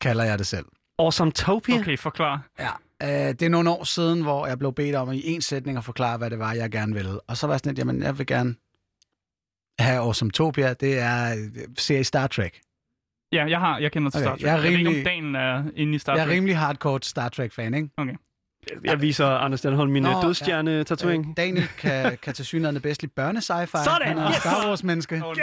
kalder 0.00 0.24
jeg 0.24 0.38
det 0.38 0.46
selv. 0.46 0.66
Awesometopia? 0.98 1.78
Okay, 1.78 1.98
forklar. 1.98 2.42
Ja, 2.58 2.70
øh, 3.02 3.28
det 3.34 3.42
er 3.42 3.48
nogle 3.48 3.70
år 3.70 3.84
siden, 3.84 4.22
hvor 4.22 4.46
jeg 4.46 4.58
blev 4.58 4.72
bedt 4.72 4.94
om 4.96 5.12
i 5.12 5.22
en 5.26 5.42
sætning 5.42 5.78
at 5.78 5.84
forklare, 5.84 6.18
hvad 6.18 6.30
det 6.30 6.38
var, 6.38 6.52
jeg 6.52 6.70
gerne 6.70 6.94
ville. 6.94 7.20
Og 7.20 7.36
så 7.36 7.46
var 7.46 7.54
jeg 7.54 7.58
sådan 7.60 7.70
lidt, 7.70 7.78
jamen, 7.78 8.02
jeg 8.02 8.18
vil 8.18 8.26
gerne 8.26 8.54
have 9.78 9.98
Awesometopia. 10.00 10.72
Det 10.74 10.98
er 10.98 11.32
øh, 11.32 11.62
serie 11.78 12.04
Star 12.04 12.26
Trek. 12.26 12.60
Ja, 13.32 13.44
jeg 13.48 13.58
har, 13.58 13.78
jeg 13.78 13.92
kender 13.92 14.10
til 14.10 14.18
Okay, 14.18 14.24
Star 14.26 14.34
Trek. 14.36 14.42
jeg 14.42 14.48
er 14.50 14.54
Jeg, 14.54 14.62
ved 14.62 14.70
ikke, 14.78 14.88
om 14.88 14.94
rimelig- 14.94 15.04
Daniel 15.04 15.34
er 15.34 15.64
inde 15.76 15.94
i 15.94 15.98
Star 15.98 16.12
Jeg 16.12 16.20
Trek. 16.24 16.32
er 16.32 16.36
rimelig 16.36 16.56
hardcore 16.58 16.98
Star 17.02 17.28
Trek-fan, 17.28 17.74
ikke? 17.74 17.88
Jeg 18.84 19.00
viser 19.00 19.26
Anders 19.26 19.60
Stjernholm 19.60 19.90
min 19.92 20.02
Nå, 20.02 20.10
Nå, 20.12 20.20
dødstjerne-tatovering. 20.22 21.26
Øh, 21.30 21.36
Daniel 21.36 21.68
kan, 21.78 22.18
kan 22.22 22.34
til 22.34 22.44
synligheden 22.44 22.82
bedst 22.82 23.02
lide 23.02 23.12
børne-sci-fi. 23.16 23.84
Sådan! 23.84 24.08
Han 24.08 24.18
er 24.18 24.28
Yes! 24.30 24.36
Star 24.36 24.66
Wars-menneske. 24.68 25.22
Oh. 25.24 25.34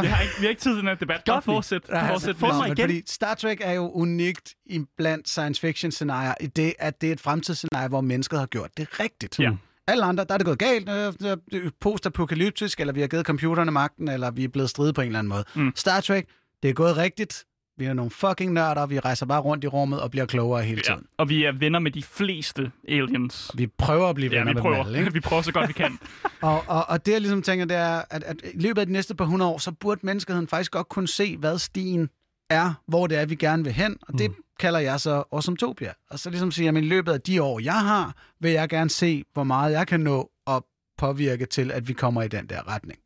vi, 0.00 0.06
har 0.06 0.22
ikke, 0.22 0.34
vi 0.38 0.44
har 0.44 0.48
ikke 0.50 0.60
tid 0.62 0.70
til 0.70 0.78
den 0.78 0.88
her 0.88 0.94
debat. 0.94 1.24
Godt, 1.24 1.44
fortsæt. 1.44 1.82
Ja, 1.88 2.12
fortsæt. 2.12 2.28
altså, 2.28 2.46
nå, 2.46 2.52
mig 2.52 2.66
igen. 2.66 2.82
Fordi 2.82 3.02
Star 3.06 3.34
Trek 3.34 3.60
er 3.60 3.72
jo 3.72 3.90
unikt 3.90 4.54
i 4.66 4.84
blandt 4.96 5.28
science 5.28 5.60
fiction 5.60 5.92
scenarier 5.92 6.34
i 6.40 6.46
det, 6.46 6.74
at 6.78 7.00
det 7.00 7.08
er 7.08 7.12
et 7.12 7.20
fremtidsscenarie, 7.20 7.88
hvor 7.88 8.00
mennesket 8.00 8.38
har 8.38 8.46
gjort 8.46 8.70
det 8.76 9.00
rigtigt. 9.00 9.38
Ja. 9.38 9.50
Alle 9.86 10.04
andre, 10.04 10.24
der 10.24 10.34
er 10.34 10.38
det 10.38 10.46
gået 10.46 10.58
galt, 10.58 10.88
øh, 10.88 10.94
det 10.94 11.30
er 11.52 11.70
postapokalyptisk, 11.80 12.80
eller 12.80 12.92
vi 12.92 13.00
har 13.00 13.08
givet 13.08 13.26
computerne 13.26 13.70
magten, 13.70 14.08
eller 14.08 14.30
vi 14.30 14.44
er 14.44 14.48
blevet 14.48 14.70
stridet 14.70 14.94
på 14.94 15.00
en 15.00 15.06
eller 15.06 15.18
anden 15.18 15.28
måde. 15.28 15.44
Mm. 15.54 15.72
Star 15.76 16.00
Trek, 16.00 16.26
det 16.62 16.70
er 16.70 16.74
gået 16.74 16.96
rigtigt. 16.96 17.44
Vi 17.80 17.84
er 17.84 17.92
nogle 17.92 18.10
fucking 18.10 18.52
nørder, 18.52 18.86
vi 18.86 18.98
rejser 18.98 19.26
bare 19.26 19.40
rundt 19.40 19.64
i 19.64 19.66
rummet 19.66 20.00
og 20.00 20.10
bliver 20.10 20.26
klogere 20.26 20.62
hele 20.62 20.82
Ja. 20.88 20.92
tiden. 20.94 21.06
Og 21.18 21.28
vi 21.28 21.44
er 21.44 21.52
venner 21.52 21.78
med 21.78 21.90
de 21.90 22.02
fleste 22.02 22.72
aliens. 22.88 23.50
Vi 23.54 23.66
prøver 23.66 24.06
at 24.08 24.14
blive 24.14 24.32
Ja, 24.32 24.38
venner 24.38 24.50
vi 24.52 24.54
med 24.54 24.62
prøver. 24.62 24.76
dem 24.76 24.86
alle, 24.86 24.98
ikke? 24.98 25.12
vi 25.18 25.20
prøver 25.20 25.42
så 25.42 25.52
godt 25.52 25.68
vi 25.68 25.72
kan. 25.72 25.98
Og, 26.42 26.64
og, 26.68 26.84
og 26.88 27.06
det, 27.06 27.12
jeg 27.12 27.20
ligesom 27.20 27.42
tænker, 27.42 27.64
det 27.64 27.76
er, 27.76 28.02
at, 28.10 28.22
at 28.24 28.36
i 28.54 28.60
løbet 28.62 28.80
af 28.80 28.86
de 28.86 28.92
næste 28.92 29.14
par 29.14 29.24
hundrede 29.24 29.50
år, 29.50 29.58
så 29.58 29.72
burde 29.72 30.00
menneskeheden 30.02 30.48
faktisk 30.48 30.70
godt 30.72 30.88
kunne 30.88 31.08
se, 31.08 31.36
hvad 31.36 31.58
stien 31.58 32.08
er, 32.50 32.72
hvor 32.88 33.06
det 33.06 33.18
er, 33.18 33.26
vi 33.26 33.34
gerne 33.34 33.64
vil 33.64 33.72
hen. 33.72 33.96
Og 34.02 34.18
det 34.18 34.32
kalder 34.60 34.78
jeg 34.78 35.00
så 35.00 35.22
Awesometopia. 35.32 35.92
Og 36.10 36.18
så 36.18 36.30
ligesom 36.30 36.50
sige, 36.50 36.68
at 36.68 36.76
i 36.76 36.80
løbet 36.80 37.12
af 37.12 37.20
de 37.20 37.42
år, 37.42 37.60
jeg 37.60 37.74
har, 37.80 38.14
vil 38.40 38.50
jeg 38.52 38.68
gerne 38.68 38.90
se, 38.90 39.24
hvor 39.32 39.44
meget 39.44 39.72
jeg 39.72 39.86
kan 39.86 40.00
nå 40.00 40.30
at 40.46 40.62
påvirke 40.98 41.46
til, 41.46 41.70
at 41.72 41.88
vi 41.88 41.92
kommer 41.92 42.22
i 42.22 42.28
den 42.28 42.46
der 42.46 42.68
retning. 42.74 42.98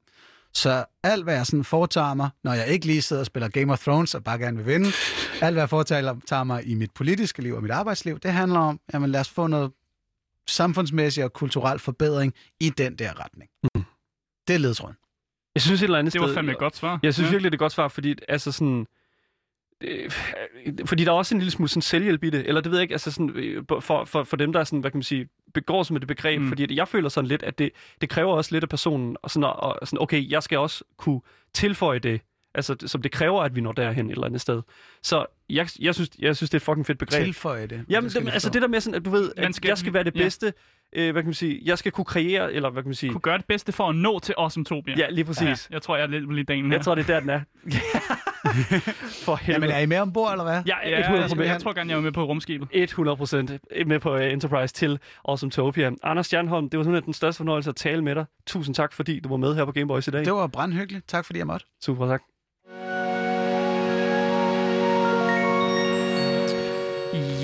Så 0.57 0.84
alt, 1.02 1.24
hvad 1.24 1.34
jeg 1.34 1.46
sådan 1.46 1.64
foretager 1.64 2.14
mig, 2.14 2.30
når 2.44 2.52
jeg 2.52 2.68
ikke 2.68 2.86
lige 2.86 3.02
sidder 3.02 3.20
og 3.22 3.26
spiller 3.26 3.48
Game 3.48 3.72
of 3.72 3.82
Thrones 3.82 4.14
og 4.14 4.24
bare 4.24 4.38
gerne 4.38 4.57
vil 4.57 4.66
vinde, 4.66 4.86
alt, 5.42 5.55
hvad 5.55 5.62
jeg 5.62 5.68
foretager 5.68 6.44
mig 6.44 6.66
i 6.66 6.74
mit 6.74 6.90
politiske 6.90 7.42
liv 7.42 7.55
og 7.55 7.62
mit 7.62 7.70
arbejdsliv, 7.70 8.18
det 8.18 8.32
handler 8.32 8.59
om, 8.59 8.80
jamen 8.92 9.11
lad 9.11 9.20
os 9.20 9.28
få 9.28 9.46
noget 9.46 9.72
samfundsmæssig 10.48 11.24
og 11.24 11.32
kulturel 11.32 11.78
forbedring 11.78 12.34
i 12.61 12.70
den 12.70 12.96
der 12.96 13.24
retning. 13.24 13.50
Mm. 13.74 13.84
Det 14.48 14.55
er 14.55 14.59
ledtråden. 14.59 14.96
Jeg 15.55 15.62
synes 15.62 15.80
et 15.80 15.84
eller 15.84 15.98
andet 15.98 16.12
Det 16.12 16.20
var 16.20 16.26
sted... 16.26 16.34
fandme 16.34 16.52
et 16.52 16.59
godt 16.59 16.76
svar. 16.76 16.98
Jeg 17.02 17.14
synes 17.14 17.26
ja. 17.26 17.30
virkelig, 17.30 17.52
det 17.52 17.55
er 17.55 17.59
et 17.59 17.64
godt 17.64 17.72
svar, 17.72 17.88
fordi 17.88 18.14
altså 18.28 18.52
sådan... 18.52 18.86
øh, 19.80 20.11
Fordi 20.86 21.05
der 21.05 21.11
er 21.11 21.16
også 21.16 21.34
en 21.34 21.38
lille 21.38 21.50
smule 21.50 21.68
sådan 21.68 21.82
selvhjælp 21.82 22.24
i 22.24 22.30
det, 22.30 22.48
eller 22.48 22.61
det 22.61 22.70
ved 22.70 22.78
jeg 22.78 22.82
ikke, 22.82 22.94
altså 22.94 23.11
sådan, 23.11 23.30
øh, 23.30 23.64
for, 23.80 24.05
for, 24.05 24.24
for 24.24 24.36
dem, 24.36 24.52
der 24.52 24.61
er 24.61 24.64
sådan, 24.64 24.80
hvad 24.80 24.90
kan 24.90 24.98
man 24.98 25.02
sige, 25.02 25.28
begår 25.55 25.82
sig 25.82 25.92
med 25.92 26.00
det 26.00 26.09
begreb, 26.09 26.40
mm. 26.40 26.48
Fordi 26.48 26.76
jeg 26.76 26.88
føler 26.88 27.09
sådan 27.09 27.28
lidt, 27.28 27.42
at 27.42 27.59
det, 27.59 27.70
det 28.00 28.09
kræver 28.09 28.32
også 28.32 28.55
lidt 28.55 28.64
af 28.64 28.68
personen, 28.68 29.16
og 29.22 29.30
sådan, 29.30 29.44
og, 29.44 29.78
sådan, 29.88 30.02
okay, 30.02 30.30
jeg 30.30 30.42
skal 30.42 30.59
også 30.59 30.84
kunne 30.96 31.20
tilføje 31.55 31.98
det, 31.98 32.20
altså 32.55 32.74
det- 32.74 32.90
som 32.90 33.02
det 33.02 33.12
kræver, 33.12 33.42
at 33.42 33.57
vi 33.57 33.61
når 33.61 33.72
derhen 33.72 34.07
et 34.07 34.12
eller 34.12 34.26
andet 34.26 34.40
sted. 34.40 34.62
Så 35.02 35.26
jeg, 35.50 35.68
jeg, 35.80 35.94
synes, 35.94 36.11
jeg 36.18 36.36
synes, 36.36 36.50
det 36.50 36.55
er 36.55 36.59
et 36.59 36.62
fucking 36.62 36.86
fedt 36.86 36.98
begreb. 36.98 37.24
Tilføje 37.24 37.66
det. 37.66 37.84
Jamen, 37.88 38.11
det, 38.11 38.32
altså 38.32 38.50
det 38.50 38.62
der 38.62 38.68
med 38.68 38.80
sådan, 38.80 38.94
at 38.94 39.05
du 39.05 39.11
ved, 39.11 39.32
at 39.36 39.55
skal- 39.55 39.68
jeg 39.68 39.78
skal 39.78 39.92
være 39.92 40.05
det 40.05 40.14
ja. 40.16 40.24
Øh, 40.95 41.12
hvad 41.12 41.22
kan 41.22 41.26
man 41.28 41.34
sige, 41.34 41.61
jeg 41.64 41.78
skal 41.78 41.92
kunne 41.92 42.05
kreere, 42.05 42.53
eller 42.53 42.70
hvad 42.70 42.82
kan 42.82 42.88
man 42.88 42.95
sige, 42.95 43.12
kunne 43.12 43.20
gøre 43.20 43.38
det 43.38 43.47
bedste 43.47 43.72
for 43.72 43.88
at 43.88 43.95
nå 43.97 44.18
til 44.18 44.34
Awesometopia. 44.38 44.95
ja, 44.99 45.11
lige 45.11 45.24
præcis. 45.24 45.68
Jeg 45.70 45.82
tror, 45.82 45.97
jeg 45.97 46.03
er 46.03 46.09
lidt 46.09 46.34
lige 46.34 46.45
Daniel 46.45 46.66
her. 46.66 46.72
Jeg 46.74 46.84
tror, 46.84 46.95
det 46.95 47.11
er 47.11 47.20
der, 47.20 47.20
den 47.20 47.30
er. 47.30 47.40
For 49.24 49.36
helvede. 49.36 49.64
Jamen, 49.66 49.76
er 49.76 49.78
I 49.80 49.86
med 49.86 49.99
ombord, 49.99 50.32
eller 50.32 50.45
hvad? 50.45 50.62
Ja, 50.66 50.88
Ja, 50.88 51.01
100 51.01 51.36
jeg, 51.38 51.47
jeg 51.47 51.61
tror 51.61 51.72
gerne, 51.72 51.90
jeg 51.90 51.97
var 51.97 52.03
med 52.03 52.12
på 52.12 52.24
rumskibet. 52.24 52.68
100% 52.74 53.84
med 53.86 54.01
på 54.01 54.14
uh, 54.14 54.24
Enterprise 54.32 54.74
til 54.74 54.99
Awesometopia. 55.28 55.90
Anders 56.03 56.26
Stjernholm, 56.26 56.70
det 56.70 56.78
var 56.78 56.84
simpelthen 56.84 57.05
den 57.07 57.14
største 57.14 57.36
fornøjelse 57.36 57.70
at 57.70 57.76
tale 57.76 58.03
med 58.05 58.14
dig. 58.14 58.24
Tusind 58.47 58.74
tak, 58.74 58.92
fordi 58.92 59.20
du 59.20 59.28
var 59.28 59.36
med 59.36 59.55
her 59.55 59.64
på 59.64 59.72
Gameboys 59.72 60.09
i 60.09 60.11
dag. 60.11 60.24
Det 60.24 60.32
var 60.32 60.47
brandhyggeligt. 60.47 61.09
Tak 61.09 61.24
fordi 61.24 61.38
jeg 61.38 61.47
måtte. 61.47 61.66
Super, 61.82 62.07
tak. 62.07 62.22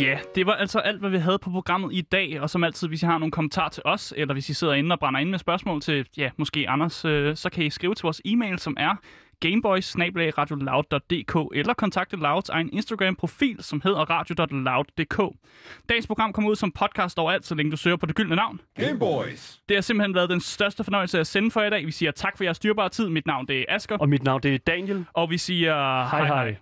Ja, 0.00 0.18
det 0.34 0.46
var 0.46 0.52
altså 0.52 0.78
alt, 0.78 1.00
hvad 1.00 1.10
vi 1.10 1.18
havde 1.18 1.38
på 1.38 1.50
programmet 1.50 1.92
i 1.92 2.00
dag. 2.00 2.40
Og 2.40 2.50
som 2.50 2.64
altid, 2.64 2.88
hvis 2.88 3.02
I 3.02 3.06
har 3.06 3.18
nogle 3.18 3.32
kommentarer 3.32 3.68
til 3.68 3.82
os, 3.86 4.14
eller 4.16 4.34
hvis 4.34 4.48
I 4.48 4.54
sidder 4.54 4.74
inde 4.74 4.92
og 4.92 4.98
brænder 4.98 5.20
ind 5.20 5.30
med 5.30 5.38
spørgsmål 5.38 5.80
til, 5.80 6.06
ja, 6.16 6.30
måske 6.36 6.68
Anders, 6.68 7.04
øh, 7.04 7.36
så 7.36 7.50
kan 7.50 7.64
I 7.64 7.70
skrive 7.70 7.94
til 7.94 8.02
vores 8.02 8.20
e-mail, 8.24 8.58
som 8.58 8.76
er 8.78 8.94
gameboys 9.40 9.94
eller 9.94 11.74
kontakte 11.74 12.16
Louds 12.16 12.48
egen 12.48 12.70
Instagram-profil, 12.72 13.56
som 13.62 13.80
hedder 13.84 14.10
radio.loud.dk. 14.10 15.36
Dagens 15.88 16.06
program 16.06 16.32
kommer 16.32 16.50
ud 16.50 16.56
som 16.56 16.72
podcast 16.72 17.18
overalt, 17.18 17.46
så 17.46 17.54
længe 17.54 17.72
du 17.72 17.76
søger 17.76 17.96
på 17.96 18.06
det 18.06 18.14
gyldne 18.14 18.36
navn. 18.36 18.60
Gameboys. 18.78 19.60
Det 19.68 19.76
har 19.76 19.82
simpelthen 19.82 20.14
været 20.14 20.30
den 20.30 20.40
største 20.40 20.84
fornøjelse 20.84 21.20
at 21.20 21.26
sende 21.26 21.50
for 21.50 21.62
i 21.62 21.70
dag. 21.70 21.86
Vi 21.86 21.92
siger 21.92 22.10
tak 22.10 22.36
for 22.36 22.44
jeres 22.44 22.58
dyrbare 22.58 22.88
tid. 22.88 23.08
Mit 23.08 23.26
navn 23.26 23.48
det 23.48 23.58
er 23.60 23.64
Asker, 23.68 23.96
Og 23.98 24.08
mit 24.08 24.22
navn 24.22 24.42
det 24.42 24.54
er 24.54 24.58
Daniel. 24.58 25.06
og 25.12 25.30
vi 25.30 25.38
siger 25.38 25.74
Hej 26.04 26.26
hej. 26.26 26.56